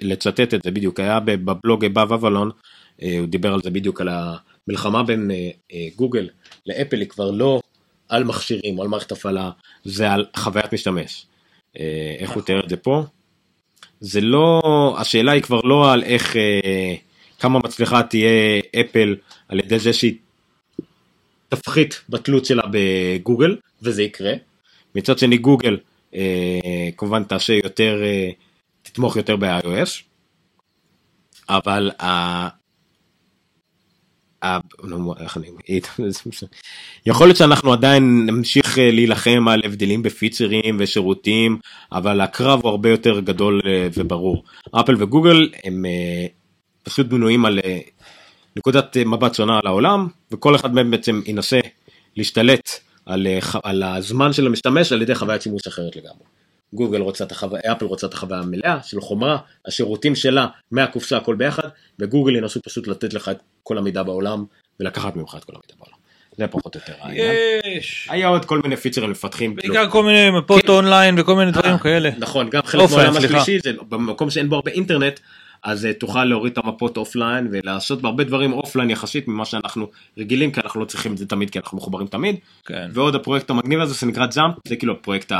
לצטט 0.00 0.54
את 0.54 0.62
זה 0.62 0.70
בדיוק 0.70 1.00
היה 1.00 1.20
בבלוג 1.20 1.86
בב 1.86 2.12
אבלון 2.12 2.50
אה, 2.50 2.71
הוא 3.00 3.26
דיבר 3.26 3.54
על 3.54 3.62
זה 3.62 3.70
בדיוק 3.70 4.00
על 4.00 4.08
המלחמה 4.08 5.02
בין 5.02 5.30
אה, 5.30 5.50
אה, 5.72 5.88
גוגל 5.96 6.28
לאפל 6.66 7.00
היא 7.00 7.08
כבר 7.08 7.30
לא 7.30 7.60
על 8.08 8.24
מכשירים 8.24 8.78
או 8.78 8.82
על 8.82 8.88
מערכת 8.88 9.12
הפעלה 9.12 9.50
זה 9.84 10.12
על 10.12 10.26
חוויית 10.36 10.74
משתמש. 10.74 11.26
אה, 11.78 12.16
איך 12.18 12.30
הוא 12.30 12.42
תיאר 12.42 12.64
את 12.64 12.68
זה 12.68 12.76
פה? 12.76 13.04
זה 14.00 14.20
לא 14.20 14.62
השאלה 14.98 15.32
היא 15.32 15.42
כבר 15.42 15.60
לא 15.60 15.92
על 15.92 16.02
איך 16.02 16.36
אה, 16.36 16.94
כמה 17.38 17.58
מצליחה 17.58 18.02
תהיה 18.02 18.60
אפל 18.80 19.16
על 19.48 19.58
ידי 19.58 19.78
זה 19.78 19.92
שהיא 19.92 20.14
תפחית 21.48 22.00
בתלות 22.08 22.44
שלה 22.44 22.62
בגוגל 22.70 23.56
וזה 23.82 24.02
יקרה. 24.02 24.32
מצד 24.94 25.18
שני 25.18 25.38
גוגל 25.38 25.78
אה, 26.14 26.88
כמובן 26.96 27.24
תעשה 27.24 27.52
יותר 27.52 28.02
אה, 28.02 28.30
תתמוך 28.82 29.16
יותר 29.16 29.36
ב-iOS 29.36 30.02
אבל 31.48 31.90
ה... 32.00 32.06
ה... 32.06 32.48
נו, 32.48 32.50
איך 32.50 32.60
אני... 34.08 34.31
יכול 37.06 37.26
להיות 37.26 37.36
שאנחנו 37.36 37.72
עדיין 37.72 38.26
נמשיך 38.26 38.78
אה, 38.78 38.90
להילחם 38.90 39.48
על 39.48 39.60
הבדלים 39.64 40.02
בפיצרים 40.02 40.76
ושירותים 40.78 41.58
אבל 41.92 42.20
הקרב 42.20 42.60
הוא 42.62 42.70
הרבה 42.70 42.90
יותר 42.90 43.20
גדול 43.20 43.60
אה, 43.66 43.88
וברור 43.94 44.44
אפל 44.72 44.94
וגוגל 44.98 45.50
הם 45.64 45.84
אה, 45.86 46.26
פשוט 46.82 47.06
בנויים 47.06 47.44
על 47.44 47.60
אה, 47.64 47.78
נקודת 48.56 48.96
אה, 48.96 49.04
מבט 49.04 49.34
שונה 49.34 49.56
על 49.58 49.66
העולם, 49.66 50.08
וכל 50.32 50.56
אחד 50.56 50.74
מהם 50.74 50.90
בעצם 50.90 51.20
ינסה 51.26 51.60
להשתלט 52.16 52.70
על, 53.06 53.26
אה, 53.26 53.38
על 53.62 53.82
הזמן 53.82 54.32
של 54.32 54.46
המשתמש 54.46 54.92
על 54.92 55.02
ידי 55.02 55.14
חוויית 55.14 55.42
שימוש 55.42 55.66
אחרת 55.66 55.96
לגמרי. 55.96 56.41
גוגל 56.74 57.00
רוצה 57.00 57.24
את 57.24 57.32
החוויה, 57.32 57.72
אפל 57.72 57.84
רוצה 57.84 58.06
את 58.06 58.14
החוויה 58.14 58.40
המלאה 58.40 58.78
של 58.82 59.00
חומרה, 59.00 59.38
השירותים 59.66 60.14
שלה 60.14 60.46
מהקופסה 60.70 61.16
הכל 61.16 61.34
ביחד, 61.34 61.68
וגוגל 61.98 62.36
ינסו 62.36 62.62
פשוט 62.62 62.88
לתת 62.88 63.14
לך 63.14 63.28
את 63.28 63.38
כל 63.62 63.78
המידע 63.78 64.02
בעולם 64.02 64.44
ולקחת 64.80 65.16
ממך 65.16 65.36
את 65.38 65.44
כל 65.44 65.52
המידע 65.52 65.74
בעולם. 65.78 66.02
זה 66.36 66.46
פחות 66.46 66.74
או 66.74 66.80
יותר 66.80 66.92
העניין. 67.00 67.34
יש. 67.76 68.08
היה 68.10 68.28
עוד 68.28 68.44
כל 68.44 68.60
מיני 68.62 68.76
פיצ'רים 68.76 69.10
מפתחים. 69.10 69.56
בעיקר 69.56 69.90
כל 69.90 70.02
מיני 70.02 70.30
מפות 70.30 70.68
אונליין 70.68 71.18
וכל 71.18 71.34
מיני 71.34 71.50
דברים 71.50 71.78
כאלה. 71.78 72.10
נכון, 72.18 72.50
גם 72.50 72.62
חלק 72.64 72.90
מהעולם. 72.90 73.16
השלישי 73.16 73.58
במקום 73.88 74.30
שאין 74.30 74.48
בו 74.48 74.56
הרבה 74.56 74.70
אינטרנט, 74.70 75.20
אז 75.62 75.86
אה, 75.86 75.92
תוכל 75.92 76.24
להוריד 76.24 76.52
את 76.52 76.64
המפות 76.64 76.96
offline 76.96 77.48
ולעשות 77.52 78.02
בהרבה 78.02 78.24
דברים 78.24 78.52
offline 78.52 78.90
יחסית 78.90 79.28
ממה 79.28 79.44
שאנחנו 79.44 79.86
רגילים, 80.18 80.52
כי 80.52 80.60
אנחנו 80.60 80.80
לא 80.80 80.84
צריכים 80.84 81.12
את 81.12 81.18
זה 81.18 81.26
תמיד, 81.26 81.50
כי 81.50 81.58
אנחנו 81.58 81.78
מחוברים 81.78 82.06
תמיד. 82.06 82.36
כן. 82.66 82.90
ועוד 82.92 83.14
הפרויקט 83.14 83.50
המגניב 83.50 83.80
הזה 83.80 83.94
שנקרא 83.94 84.26
Jump, 84.26 84.54
זה 84.68 84.76
כאילו 84.76 84.92
הפרויקט 84.92 85.32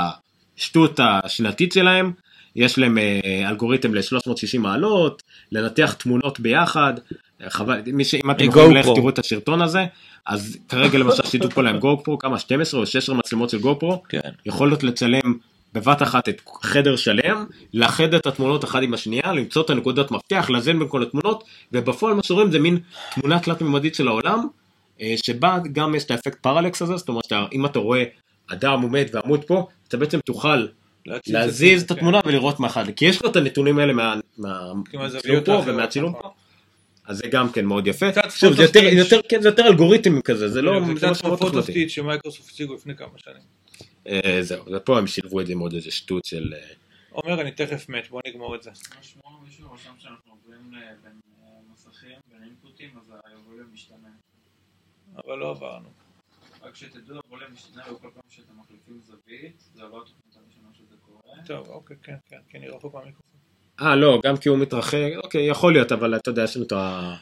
השטות 0.62 1.00
השנתית 1.02 1.72
שלהם. 1.72 2.12
יש 2.56 2.78
להם 2.78 2.98
אה, 2.98 3.48
אלגוריתם 3.48 3.94
ל-360 3.94 4.58
מעלות, 4.58 5.22
לנתח 5.52 5.92
תמונות 5.92 6.40
ביחד. 6.40 6.94
אה, 7.42 7.50
חבל, 7.50 7.80
מי 7.86 8.04
ש... 8.04 8.14
אם 8.14 8.30
אתם 8.30 8.44
יכולים 8.44 8.70
GoPro. 8.70 8.74
ללכת 8.74 8.90
תראו 8.94 9.08
את 9.08 9.18
הסרטון 9.18 9.62
הזה, 9.62 9.84
אז 10.26 10.58
כרגע 10.68 10.98
למשל 10.98 11.22
שיתוף 11.22 11.54
פעולה 11.54 11.70
עם 11.70 11.78
GoPro, 11.78 12.18
כמה 12.18 12.38
12 12.38 12.80
או 12.80 12.86
16 12.86 13.14
מצלמות 13.14 13.50
של 13.50 13.58
GoPro, 13.58 14.02
כן. 14.08 14.20
יכולות 14.46 14.82
לצלם 14.82 15.34
בבת 15.72 16.02
אחת 16.02 16.28
את 16.28 16.40
חדר 16.62 16.96
שלם, 16.96 17.46
לאחד 17.74 18.14
את 18.14 18.26
התמונות 18.26 18.64
אחת 18.64 18.82
עם 18.82 18.94
השנייה, 18.94 19.32
למצוא 19.32 19.62
את 19.62 19.70
הנקודות 19.70 20.10
מפתח, 20.10 20.50
לאזן 20.50 20.78
בין 20.78 20.88
כל 20.88 21.02
התמונות, 21.02 21.44
ובפועל 21.72 22.14
מה 22.14 22.22
שרואים 22.22 22.50
זה 22.50 22.58
מין 22.58 22.78
תמונה 23.14 23.38
תלת 23.38 23.62
מימדית 23.62 23.94
של 23.94 24.08
העולם, 24.08 24.46
אה, 25.00 25.14
שבה 25.16 25.58
גם 25.72 25.94
יש 25.94 26.04
את 26.04 26.10
האפקט 26.10 26.38
פרלקס 26.42 26.82
הזה, 26.82 26.96
זאת 26.96 27.08
אומרת 27.08 27.24
שאם 27.24 27.66
אתה 27.66 27.78
רואה 27.78 28.04
אדם 28.52 28.82
עומד 28.82 29.06
ועמוד 29.12 29.44
פה, 29.44 29.66
אתה 29.88 29.96
בעצם 29.96 30.20
תוכל 30.20 30.66
להציץ 31.06 31.34
להזיז 31.34 31.82
את 31.82 31.88
כן. 31.88 31.94
התמונה 31.94 32.20
ולראות 32.26 32.60
מה 32.60 32.66
אחד, 32.66 32.84
כי 32.96 33.04
יש 33.04 33.16
לך 33.16 33.30
את 33.30 33.36
הנתונים 33.36 33.78
האלה 33.78 33.92
מה- 33.92 34.14
מה- 34.38 34.72
מהזוויות 34.94 35.44
פה 35.46 35.62
ומהצילום 35.66 36.10
נכון. 36.10 36.22
פה. 36.22 36.30
אז 37.06 37.16
זה 37.18 37.26
גם 37.30 37.52
כן 37.52 37.64
מאוד 37.64 37.86
יפה. 37.86 38.10
קצת 38.12 38.30
שוב, 38.30 38.52
זה 38.52 38.62
יותר. 38.62 38.82
יותר, 38.82 39.20
כן, 39.28 39.42
זה 39.42 39.48
יותר 39.48 39.66
אלגוריתם 39.66 40.20
כזה, 40.20 40.48
זה 40.48 40.62
לא, 40.62 40.80
זה 40.80 40.86
זה 40.86 40.92
קצת 40.94 41.02
לא 41.02 41.08
כמו 41.08 41.14
שעות 41.14 41.38
תוכנתי. 41.38 41.56
Photostitch 41.56 41.90
שמייקרוסופט 41.90 42.50
הציגו 42.50 42.74
לפני 42.74 42.96
כמה 42.96 43.08
שנים. 43.16 43.42
אה, 44.06 44.38
זהו, 44.40 44.64
ופה 44.76 44.98
הם 44.98 45.06
שילבו 45.06 45.40
את 45.40 45.46
זה 45.46 45.52
עם 45.52 45.58
עוד 45.58 45.74
איזה 45.74 45.90
שטות 45.90 46.24
של... 46.24 46.54
אה, 46.56 46.58
אומר 47.12 47.40
אני 47.40 47.50
תכף 47.50 47.88
מת 47.88 48.10
בוא 48.10 48.20
נגמור 48.26 48.54
את 48.54 48.62
זה. 48.62 48.70
משמע 49.00 49.22
מישהו 49.46 49.72
רשם 49.72 49.90
שאנחנו 49.98 50.32
עוברים 50.32 50.72
ל- 50.72 50.76
בין 51.04 51.12
מסכים, 51.74 52.08
בין 52.32 52.42
אינפוטים, 52.48 52.88
אז 53.00 53.12
הווליום 53.46 53.68
משתנה. 53.74 54.08
אבל 55.26 55.34
לא 55.38 55.50
עברנו. 55.50 55.88
רק 56.62 56.74
שתדעו, 56.74 57.16
הווליום 57.28 57.52
משתנה 57.52 57.82
וכל 57.82 58.08
פעם 58.14 58.22
שאתם 58.28 58.52
מחליפים 58.60 59.00
זווית, 59.00 59.62
זה 59.74 59.82
לא 59.82 60.02
התוכנית 60.02 60.36
הראשונה 60.36 60.68
שזה 60.74 60.96
קורה. 61.06 61.44
טוב 61.46 61.68
אוקיי 61.68 61.96
כן 62.02 62.14
כן 62.30 62.36
כן 62.48 62.58
אני 62.58 62.68
רחוק 62.68 62.94
מהמיקרופון. 62.94 63.32
אה 63.80 63.96
לא, 63.96 64.20
גם 64.24 64.36
כי 64.36 64.48
הוא 64.48 64.58
מתרחק, 64.58 65.10
אוקיי, 65.24 65.48
יכול 65.50 65.72
להיות, 65.72 65.92
אבל 65.92 66.16
אתה 66.16 66.30
יודע, 66.30 66.42
יש 66.42 66.56
לנו 66.56 66.66
את 66.66 66.72
ה... 66.72 67.14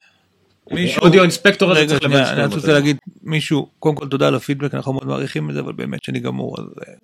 מישהו- 0.70 1.02
אודיו 1.02 1.22
אינספקטור 1.22 1.72
הזה 1.72 1.86
צריך 1.88 2.02
לבן 2.02 2.14
אני 2.16 2.54
רוצה 2.54 2.72
להגיד 2.72 2.96
מישהו 3.22 3.70
קודם 3.78 3.96
כל 3.96 4.08
תודה 4.08 4.28
על 4.28 4.34
הפידבק 4.34 4.74
אנחנו 4.74 4.92
מאוד 4.92 5.06
מעריכים 5.06 5.50
את 5.50 5.54
זה 5.54 5.60
אבל 5.60 5.72
באמת 5.72 6.04
שאני 6.04 6.20
גמור 6.20 6.56
אז 6.58 6.64
אה, 6.88 6.94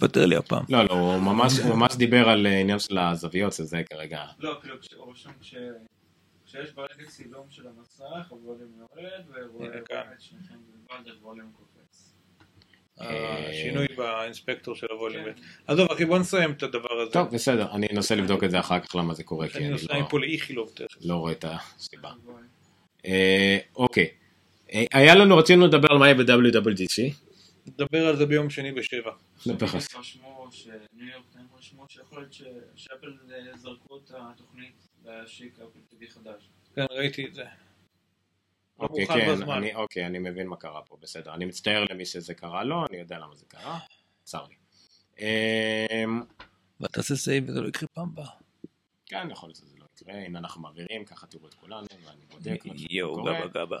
ותר 0.00 0.26
לי 0.26 0.36
הפעם. 0.36 0.64
לא, 0.68 0.84
לא, 0.84 0.94
הוא 0.94 1.22
ממש, 1.22 1.58
הוא 1.58 1.74
ממש 1.74 1.96
דיבר 1.96 2.28
על 2.28 2.46
אה, 2.46 2.60
עניין 2.60 2.78
של 2.78 2.98
הזוויות, 2.98 3.52
שזה 3.52 3.82
כרגע... 3.90 4.20
לא, 4.38 4.58
כאילו, 4.62 4.76
כשיש 6.48 6.72
ברגע 6.72 7.06
צילום 7.08 7.46
של 7.50 7.62
המסך, 7.68 8.04
הווליום 8.28 8.72
יורד, 8.78 9.24
ורואה. 9.28 9.68
את 9.78 10.20
שניכם 10.20 10.54
בלבד, 10.88 11.10
הווליום 11.22 11.52
קופץ. 11.52 12.14
השינוי 12.98 13.86
באינספקטור 13.96 14.74
של 14.74 14.86
הווליום. 14.90 15.24
כן. 15.24 15.32
עזוב 15.66 15.90
אחי 15.92 16.04
בוא 16.04 16.18
נסיים 16.18 16.50
את 16.52 16.62
הדבר 16.62 17.00
הזה. 17.02 17.12
טוב, 17.12 17.28
בסדר, 17.34 17.72
אני 17.72 17.86
אנסה 17.92 18.14
לבדוק 18.14 18.44
את 18.44 18.50
זה 18.50 18.60
אחר 18.60 18.80
כך 18.80 18.94
למה 18.94 19.14
זה 19.14 19.24
קורה, 19.24 19.48
כי 19.48 19.58
אני 19.58 19.64
אני 19.64 19.72
נוסע 19.72 19.94
לא- 19.94 20.00
מפה 20.00 20.18
לאיכילוב 20.20 20.70
תכף. 20.74 20.96
לא 21.04 21.14
רואה 21.16 21.32
את 21.32 21.44
הסיבה. 21.48 22.12
אה, 23.06 23.58
אוקיי, 23.76 24.08
אה, 24.72 24.84
היה 24.92 25.14
לנו, 25.14 25.36
רצינו 25.36 25.66
לדבר 25.66 25.88
על 25.90 25.98
מה 25.98 26.06
יהיה 26.08 26.14
ב-WWDC. 26.14 27.14
נדבר 27.66 28.06
על 28.06 28.16
זה 28.16 28.26
ביום 28.26 28.50
שני 28.50 28.72
בשבע. 28.72 29.12
רשמו, 29.46 30.48
שניו 30.50 30.76
יורק 30.96 31.24
רשמו 31.58 31.84
שיכול 31.88 32.18
להיות 32.20 32.32
ש- 32.32 32.42
שאפל 32.76 33.12
אה, 33.32 33.56
זרקו 33.56 33.96
את 34.04 34.10
התוכנית 34.16 34.87
אפל 35.06 35.80
TV 35.90 36.10
חדש. 36.10 36.48
כן 36.74 36.86
ראיתי 36.90 37.26
את 37.26 37.34
זה. 37.34 37.44
לא 37.44 38.86
אוקיי, 38.86 39.06
כן. 39.06 39.50
אני, 39.52 39.74
אוקיי, 39.74 40.06
אני 40.06 40.18
מבין 40.18 40.46
מה 40.46 40.56
קרה 40.56 40.82
פה, 40.82 40.96
בסדר. 41.00 41.34
אני 41.34 41.44
מצטער 41.44 41.84
למי 41.90 42.04
שזה 42.04 42.34
קרה 42.34 42.64
לו, 42.64 42.86
אני 42.90 42.96
יודע 42.96 43.18
למה 43.18 43.34
זה 43.36 43.44
קרה, 43.48 43.78
צר 44.24 44.44
לי. 44.48 44.54
אמ, 45.18 46.22
ותעשה 46.80 47.16
save 47.16 47.44
וזה 47.48 47.60
לא 47.60 47.68
יקרה 47.68 47.88
פעם 47.94 48.08
הבאה. 48.12 48.30
כן, 49.06 49.28
יכול 49.30 49.48
להיות 49.48 49.56
שזה 49.56 49.76
לא 49.78 49.84
יקרה, 49.96 50.14
הנה 50.14 50.38
אנחנו 50.38 50.62
מעבירים, 50.62 51.04
ככה 51.04 51.26
תראו 51.26 51.48
את 51.48 51.54
כולנו, 51.54 51.86
ואני 52.06 52.24
בודק, 52.30 52.66
לא 52.66 52.76
שזה 52.76 52.86
יואו 52.90 53.14
קורה, 53.14 53.40
גבוה 53.46 53.64
גבוה. 53.64 53.78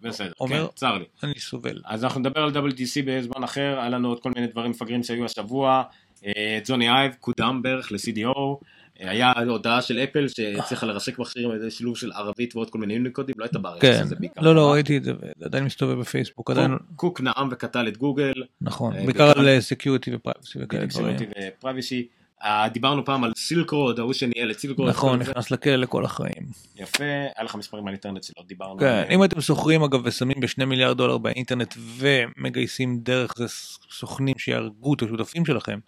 בסדר, 0.00 0.32
אומר- 0.40 0.66
כן, 0.68 0.74
צר 0.74 0.98
לי. 0.98 1.04
אני 1.22 1.38
סובל. 1.38 1.82
אז 1.84 2.04
אנחנו 2.04 2.20
נדבר 2.20 2.40
על 2.40 2.50
WWDC 2.50 3.02
בזמן 3.06 3.44
אחר, 3.44 3.78
היה 3.80 3.88
לנו 3.88 4.08
עוד 4.08 4.22
כל 4.22 4.32
מיני 4.34 4.46
דברים 4.46 4.70
מפגרים 4.70 5.02
שהיו 5.02 5.24
השבוע, 5.24 5.82
אה, 6.26 6.58
ג'וני 6.66 6.88
אייב 6.90 7.14
קודם 7.20 7.62
בערך 7.62 7.92
ל-CDO, 7.92 8.26
אה, 8.38 8.54
היה 8.98 9.32
הודעה 9.48 9.82
של 9.82 9.98
אפל 9.98 10.28
שהצליחה 10.28 10.86
לרסק 10.86 11.18
מכשירים 11.18 11.50
על 11.50 11.56
ידי 11.56 11.70
שילוב 11.70 11.96
של 11.96 12.12
ערבית 12.12 12.56
ועוד 12.56 12.70
כל 12.70 12.78
מיני 12.78 12.94
יוניקודים, 12.94 13.34
לא 13.38 13.44
הייתה 13.44 13.58
בארץ, 13.58 13.80
כן. 13.80 14.06
זה 14.06 14.16
בעיקר 14.16 14.40
לא 14.40 14.54
לא. 14.54 14.72
ראיתי 14.72 14.96
את 14.96 15.04
זה 15.04 15.12
עדיין 15.44 15.64
מסתובב 15.64 16.00
בפייסבוק 16.00 16.50
עדיין 16.50 16.70
קוק- 16.70 16.80
קוק 16.96 17.20
נאם 17.20 17.48
וקטל 17.50 17.88
את 17.88 17.96
גוגל, 17.96 18.32
נכון 18.60 18.96
אה, 18.96 19.04
בעיקר 19.06 19.38
על 19.38 19.60
security 19.60 20.14
ו 20.14 20.19
privacy 20.19 20.58
וכאלה 20.62 20.86
דברים. 20.86 21.16
סקיוריטי 21.18 21.40
ופרייבסי. 21.58 22.08
אה, 22.44 22.68
דיברנו 22.68 23.04
פעם 23.04 23.24
על 23.24 23.32
Silk 23.36 23.64
Road, 23.64 23.98
ההוא 23.98 24.12
שניהל 24.12 24.50
את 24.50 24.58
Silk 24.58 24.71
Road. 24.71 24.88
נכון. 24.88 25.18
נכנס 25.18 25.50
לכלא 25.50 25.76
לכל 25.76 26.04
החיים. 26.04 26.46
יפה, 26.76 27.04
היה 27.04 27.44
לך 27.44 27.54
מספרים 27.54 27.86
על 27.86 27.92
אינטרנט 27.92 28.22
שלא 28.22 28.44
דיברנו. 28.46 28.78
כן 28.78 28.86
עליהם. 28.86 29.10
אם 29.10 29.24
אתם 29.24 29.40
שוכרים 29.40 29.82
אגב 29.82 30.00
ושמים 30.04 30.40
בשני 30.40 30.64
מיליארד 30.64 30.96
דולר 30.96 31.18
באינטרנט 31.18 31.74
ומגייסים 31.98 32.98
דרך 33.02 33.34
זה 33.36 33.44
סוכנים 33.90 34.38
שיהרגו 34.38 34.94
את 34.94 35.02
השותפים 35.02 35.46
שלכם. 35.46 35.78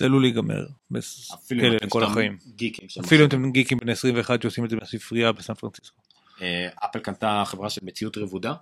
זה 0.00 0.06
עלול 0.06 0.22
להיגמר 0.22 0.66
אפילו 1.34 1.66
אם 1.66 1.76
אתם 1.76 1.88
סתם. 1.88 2.36
גיקים. 2.56 2.88
אפילו 3.04 3.22
אם. 3.24 3.28
אתם 3.28 3.50
גיקים 3.50 3.78
בני 3.78 3.92
21 3.92 4.42
שעושים 4.42 4.64
את 4.64 4.70
זה 4.70 4.76
בספרייה 4.76 5.32
בסן 5.32 5.54
פרנסיסקו. 5.54 6.00
אה, 6.42 6.68
אפל 6.84 6.98
קנתה 6.98 7.42
חברה 7.46 7.70
של 7.70 7.80
מציאות 7.84 8.18
רבודה. 8.18 8.54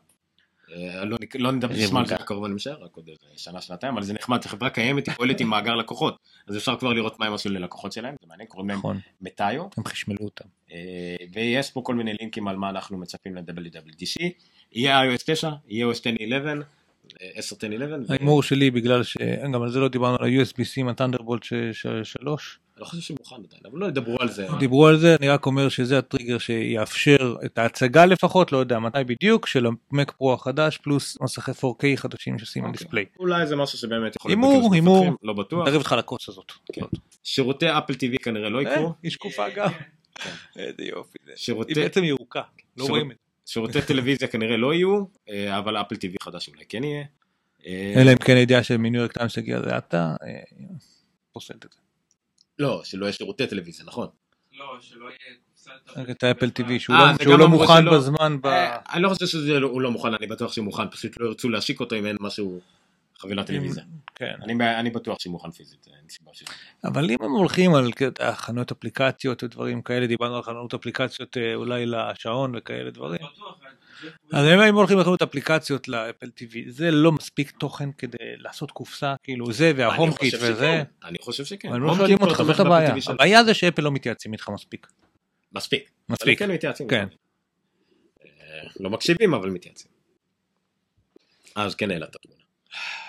אה, 0.72 1.04
לא 1.04 1.16
לא 1.34 1.50
בשמה 1.50 2.00
על 2.00 2.06
זה 2.06 2.16
אני 2.46 2.54
משער, 2.54 2.84
רק 2.84 2.96
עוד 2.96 3.10
שנה 3.36 3.60
שנתיים, 3.60 3.94
אבל 3.94 4.02
זה 4.02 4.12
נחמד, 4.12 4.42
זו 4.42 4.48
חברה 4.48 4.70
קיימת, 4.70 5.06
היא 5.06 5.14
פועלת 5.14 5.40
עם 5.40 5.48
מאגר 5.48 5.74
לקוחות, 5.74 6.18
אז 6.48 6.56
אפשר 6.56 6.76
כבר 6.76 6.92
לראות 6.92 7.20
מה 7.20 7.26
הם 7.26 7.34
עשו 7.34 7.48
ללקוחות 7.48 7.92
שלהם, 7.92 8.14
זה 8.20 8.26
מעניין, 8.28 8.48
קוראים 8.48 8.68
להם 8.68 8.78
נכון 8.78 9.00
מטאיו, 9.20 9.66
הם 9.76 9.84
חשמלו 9.84 10.24
אותם. 10.24 10.48
אה, 10.72 11.16
ויש 11.32 11.70
פה 11.70 11.82
כל 11.84 11.94
מיני 11.94 12.14
לינקים 12.20 12.48
על 12.48 12.56
מה 12.56 12.70
אנחנו 12.70 12.98
מצפים 12.98 13.36
ל-WWDC, 13.36 14.24
יהיה 14.72 15.14
iOS 15.14 15.22
9, 15.26 15.50
יהיה 15.68 15.86
OS 15.90 15.98
10.11, 15.98 16.64
אה, 17.22 17.40
10.10.11, 17.40 18.08
ו- 18.08 18.12
ההימור 18.12 18.42
שלי 18.42 18.70
בגלל 18.70 19.02
שגם 19.02 19.62
על 19.62 19.70
זה 19.70 19.78
לא 19.80 19.88
דיברנו 19.88 20.16
על 20.20 20.24
ה-USB-C 20.24 20.72
עם 20.76 20.88
הטנדרבולט 20.88 21.42
3 22.02 22.58
אני 22.78 22.82
לא 22.82 22.86
חושב 22.86 23.02
שמוכן 23.02 23.36
עדיין, 23.36 23.62
אבל 23.70 23.78
לא 23.78 23.86
ידברו 23.86 24.16
על 24.20 24.28
זה. 24.28 24.46
דיברו 24.58 24.86
על 24.86 24.98
זה 24.98 25.16
אני 25.20 25.28
רק 25.28 25.46
אומר 25.46 25.68
שזה 25.68 25.98
הטריגר 25.98 26.38
שיאפשר 26.38 27.36
את 27.44 27.58
ההצגה 27.58 28.06
לפחות 28.06 28.52
לא 28.52 28.58
יודע 28.58 28.78
מתי 28.78 28.98
בדיוק 29.06 29.46
של 29.46 29.66
ה 29.92 29.97
Mac 29.97 30.10
Pro 30.10 30.32
החדש 30.32 30.76
פלוס 30.76 31.18
מסכי 31.20 31.50
4K 31.50 31.96
חדשים 31.96 32.38
שעושים 32.38 32.64
על 32.64 32.70
אוקיי. 32.70 32.78
display. 32.78 33.04
אולי 33.18 33.46
זה 33.46 33.56
משהו 33.56 33.78
שבאמת 33.78 34.16
יכול 34.16 34.30
הימור, 34.30 34.50
להיות 34.50 34.62
בקרב 34.62 34.74
הימור. 34.74 34.96
מפתחים, 34.96 35.16
לא 35.22 35.32
בטוח. 35.32 35.64
נערב 35.64 35.78
אותך 35.78 35.94
לכוס 35.98 36.28
הזאת. 36.28 36.52
כן. 36.72 36.82
שירותי 37.24 37.70
אפל 37.70 37.92
TV 37.92 38.18
כנראה 38.22 38.48
לא 38.48 38.62
יקרו. 38.62 38.86
אה, 38.86 38.92
היא 39.02 39.10
שקופה 39.10 39.48
גם. 39.48 39.70
איזה 40.56 40.84
יופי 40.84 41.18
זה. 41.24 41.52
היא 41.68 41.76
בעצם 41.76 42.04
ירוקה. 42.04 42.42
לא 42.76 42.84
רואים 42.84 43.10
את 43.10 43.16
זה. 43.16 43.27
שירותי 43.48 43.82
טלוויזיה 43.82 44.28
כנראה 44.28 44.56
לא 44.56 44.74
יהיו, 44.74 45.04
אה, 45.28 45.58
אבל 45.58 45.76
אפל 45.76 45.94
TV 45.94 46.14
חדש 46.22 46.48
אולי 46.48 46.64
כן 46.68 46.84
יהיה. 46.84 47.04
אה, 47.66 47.94
אלא 47.96 48.10
אם 48.12 48.16
כן 48.16 48.36
הידיעה 48.36 48.62
שמניו 48.62 49.00
יורק 49.00 49.12
טיימס 49.12 49.38
הגיע 49.38 49.60
זה 49.62 49.78
אתה. 49.78 50.14
אה, 50.22 50.40
פוסלת 51.32 51.64
את 51.66 51.72
זה. 51.72 51.78
לא, 52.58 52.80
שלא 52.84 53.04
יהיה 53.04 53.12
שירותי 53.12 53.46
טלוויזיה, 53.46 53.84
נכון. 53.86 54.08
לא, 54.52 54.64
שלא 54.80 55.04
יהיה 55.04 56.10
את 56.10 56.22
האפל 56.22 56.46
TV 56.58 56.78
שהוא 56.78 56.96
אה, 56.96 57.12
לא- 57.12 57.18
שהוא 57.22 57.32
גם 57.34 57.40
לא 57.40 57.48
מוכן. 57.48 57.90
בזמן. 57.92 58.36
ב- 58.40 58.46
אה, 58.46 58.76
אני 58.92 59.02
לא 59.02 59.08
חושב 59.08 59.26
שזה 59.26 59.60
לא- 59.60 59.80
לא 59.82 59.90
מוכן, 59.90 60.14
אני 60.14 60.26
בטוח 60.26 60.52
שהוא 60.52 60.64
מוכן, 60.64 60.90
פשוט 60.90 61.20
לא 61.20 61.26
ירצו 61.26 61.48
להשיק 61.48 61.80
אותו 61.80 61.96
אם 61.96 62.06
אין 62.06 62.16
משהו, 62.20 62.60
חבילת 63.18 63.46
טלוויזיה. 63.46 63.84
כן. 64.14 64.34
אני 64.42 64.80
אני 64.80 64.90
בטוח 64.90 65.20
שהוא 65.20 65.32
מוכן 65.32 65.50
פיזית, 65.50 65.86
אין 65.86 66.08
סיבה 66.08 66.30
ש... 66.34 66.44
אבל 66.84 67.10
אם 67.10 67.16
הם 67.20 67.30
הולכים 67.30 67.74
על 67.74 67.90
יודע, 68.00 68.32
חנויות 68.34 68.72
אפליקציות 68.72 69.42
ודברים 69.42 69.82
כאלה 69.82 70.06
דיברנו 70.06 70.36
על 70.36 70.42
חנויות 70.42 70.74
אפליקציות 70.74 71.36
אה, 71.36 71.54
אולי 71.54 71.86
לשעון 71.86 72.52
וכאלה 72.56 72.90
דברים. 72.90 73.20
אז 74.32 74.46
אם 74.46 74.60
הם 74.60 74.74
הולכים 74.74 74.98
לחנות 74.98 75.22
אפליקציות 75.22 75.88
לאפל 75.88 76.26
TV 76.26 76.54
זה 76.68 76.90
לא 76.90 77.12
מספיק 77.12 77.50
תוכן 77.50 77.92
כדי 77.92 78.36
לעשות 78.36 78.70
קופסה 78.70 79.14
כאילו 79.22 79.52
זה 79.52 79.72
וה 79.76 80.12
HomeKit 80.12 80.34
וזה. 80.34 80.82
אני 81.04 81.18
חושב 81.20 81.44
שכן. 81.44 81.68
אבל 81.68 81.76
הם 81.76 81.82
לא 81.82 81.88
הום 81.88 81.98
שואלים 81.98 82.18
אותך 82.20 82.42
זאת 82.42 82.60
הבעיה. 82.60 82.94
הבעיה 83.08 83.44
זה 83.44 83.54
שאפל 83.54 83.82
לא 83.82 83.92
מתייעצים 83.92 84.32
איתך 84.32 84.48
מספיק. 84.48 84.86
מספיק. 85.52 85.90
מספיק. 86.08 86.38
כן 86.38 86.50
מתייעצים. 86.50 86.88
כן. 86.88 87.06
אה, 88.24 88.28
לא 88.80 88.90
מקשיבים 88.90 89.34
אבל 89.34 89.50
מתייעצים. 89.50 89.90
אז 91.54 91.74
כן 91.74 91.90
העלה 91.90 92.06
את 92.06 92.16
התמונה. 92.16 92.42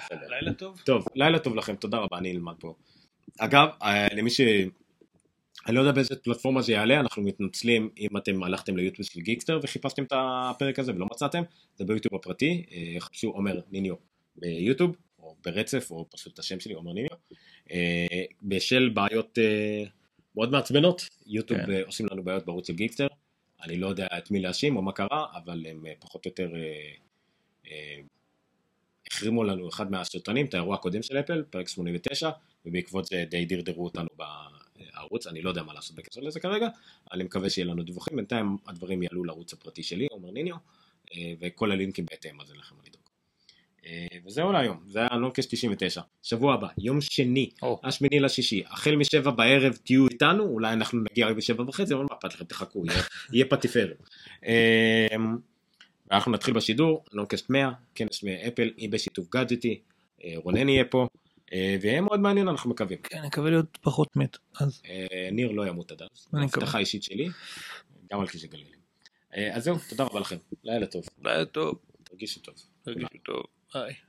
בסדר. 0.10 0.28
לילה 0.30 0.54
טוב. 0.54 0.82
טוב, 0.86 1.06
לילה 1.16 1.40
טוב 1.40 1.56
לכם, 1.56 1.76
תודה 1.76 1.98
רבה, 1.98 2.18
אני 2.18 2.32
אלמד 2.32 2.54
פה. 2.60 2.74
אגב, 3.40 3.68
אה, 3.84 4.08
למי 4.16 4.30
ש... 4.30 4.42
אני 5.68 5.76
לא 5.76 5.80
יודע 5.80 5.92
באיזה 5.92 6.16
פלטפורמה 6.16 6.62
זה 6.62 6.72
יעלה, 6.72 7.00
אנחנו 7.00 7.24
מתנצלים 7.24 7.90
אם 7.98 8.18
אתם 8.18 8.44
הלכתם 8.44 8.78
ליוטיוב 8.78 9.08
של 9.08 9.22
גיקסטר 9.22 9.60
וחיפשתם 9.64 10.04
את 10.04 10.14
הפרק 10.16 10.80
הזה 10.80 10.96
ולא 10.96 11.06
מצאתם, 11.06 11.44
זה 11.76 11.86
ביוטיוב 11.86 12.16
הפרטי, 12.16 12.66
אה, 12.72 13.00
חפשו 13.00 13.30
עומר 13.30 13.60
ניניו 13.72 13.96
ביוטיוב, 14.36 14.96
או 15.20 15.36
ברצף, 15.46 15.92
או 15.92 16.06
פשוט 16.10 16.34
את 16.34 16.40
השם 16.40 16.60
שלי, 16.60 16.74
עומר 16.74 16.94
ניניו. 16.94 17.16
אה, 17.72 18.24
בשל 18.44 18.90
בעיות 18.94 19.38
מאוד 20.36 20.52
מעצבנות, 20.52 21.08
יוטיוב 21.28 21.62
כן. 21.62 21.82
עושים 21.86 22.06
לנו 22.12 22.24
בעיות 22.24 22.46
בערוץ 22.46 22.68
של 22.68 22.74
גיקסטר, 22.74 23.08
אני 23.64 23.78
לא 23.78 23.88
יודע 23.88 24.08
את 24.18 24.32
מי 24.32 24.40
להאשים 24.40 24.76
או 24.76 24.82
מה 24.82 24.92
קרה, 24.92 25.26
אבל 25.36 25.66
הם 25.70 25.86
פחות 26.00 26.26
או 26.26 26.32
יותר... 26.32 26.52
אה, 29.12 29.16
אה, 29.16 29.18
החרימו 29.18 29.44
לנו 29.44 29.70
אחד 29.70 29.92
מהסרטונים, 29.92 30.46
את 30.46 30.54
האירוע 30.54 30.76
הקודם 30.76 31.04
של 31.04 31.20
אפל, 31.20 31.44
פרק 31.50 31.68
89, 31.68 32.30
ובעקבות 32.66 33.06
זה 33.06 33.24
די 33.30 33.46
דרדרו 33.46 33.84
אותנו 33.84 34.08
בערוץ, 34.16 35.28
אני 35.28 35.42
לא 35.42 35.50
יודע 35.50 35.64
מה 35.64 35.74
לעשות 35.74 35.96
בקשר 35.96 36.22
לזה 36.22 36.40
כרגע, 36.40 36.68
אני 37.14 37.24
מקווה 37.24 37.50
שיהיה 37.50 37.66
לנו 37.68 37.84
דיווחים, 37.84 38.16
בינתיים 38.16 38.58
הדברים 38.68 39.04
יעלו 39.04 39.24
לערוץ 39.24 39.54
הפרטי 39.54 39.84
שלי, 39.84 40.08
עומר 40.12 40.32
ניניו, 40.32 40.56
אה, 41.14 41.34
וכל 41.42 41.72
הלינקים 41.72 42.06
בהתאם, 42.12 42.42
אז 42.42 42.52
אין 42.52 42.60
לכם 42.60 42.76
מה 42.76 42.82
לדאוג. 42.88 43.04
אה, 43.86 44.08
וזהו 44.26 44.52
להיום, 44.52 44.80
זה 44.88 45.00
היה 45.00 45.10
נונקס 45.10 45.48
99, 45.48 46.02
שבוע 46.24 46.54
הבא, 46.54 46.68
יום 46.78 47.02
שני. 47.02 47.50
השמיני 47.84 48.20
לשישי, 48.20 48.64
החל 48.68 48.96
משבע 48.96 49.32
בערב 49.32 49.78
תהיו 49.84 50.08
איתנו, 50.08 50.44
אולי 50.44 50.74
אנחנו 50.74 51.00
נגיע 51.12 51.28
רק 51.28 51.36
בשבע 51.36 51.64
וחצי, 51.68 51.94
אבל 51.94 52.04
מה 52.04 52.16
אכפת 52.16 52.34
לכם, 52.34 52.46
תחכו, 52.46 52.84
יהיה- 52.86 53.04
יהיה 53.34 53.46
פטיפר. 53.46 53.92
אה, 56.12 56.16
ואנחנו 56.16 56.32
נתחיל 56.32 56.54
בשידור, 56.54 57.06
נונקסט 57.14 57.50
100, 57.50 57.72
כנס 57.96 58.24
מאפל, 58.24 58.72
היא 58.78 58.90
בשיתוף 58.90 59.30
גאדג'טי, 59.32 59.82
אה, 60.24 60.34
רונן 60.36 60.70
יהיה 60.70 60.86
פה, 60.86 61.08
אה, 61.54 61.78
ויהיה 61.82 62.02
מאוד 62.02 62.20
מעניין 62.20 62.48
אנחנו 62.48 62.70
מקווים. 62.70 63.00
כן, 63.04 63.18
אני 63.18 63.28
מקווה 63.28 63.50
להיות 63.50 63.78
פחות 63.82 64.16
מת. 64.16 64.38
אז 64.60 64.82
אה, 64.90 65.30
ניר 65.32 65.52
לא 65.52 65.68
ימות 65.68 65.92
עד 65.92 66.02
אז. 66.02 66.28
הבטחה 66.34 66.78
אישית 66.78 67.04
שלי, 67.04 67.30
גם 68.12 68.20
על 68.20 68.28
כביש 68.28 68.44
הגלילים. 68.44 68.80
אה, 69.36 69.56
אז 69.56 69.64
זהו, 69.64 69.76
תודה 69.90 70.04
רבה 70.04 70.20
לכם, 70.20 70.38
לילה 70.64 70.86
טוב, 70.86 71.04
לילה 71.24 71.46
טוב. 71.46 71.80
תרגישו 72.04 72.40
טוב. 72.40 72.56
תרגישו 72.84 73.18
טוב. 73.26 73.44
ביי. 73.74 74.09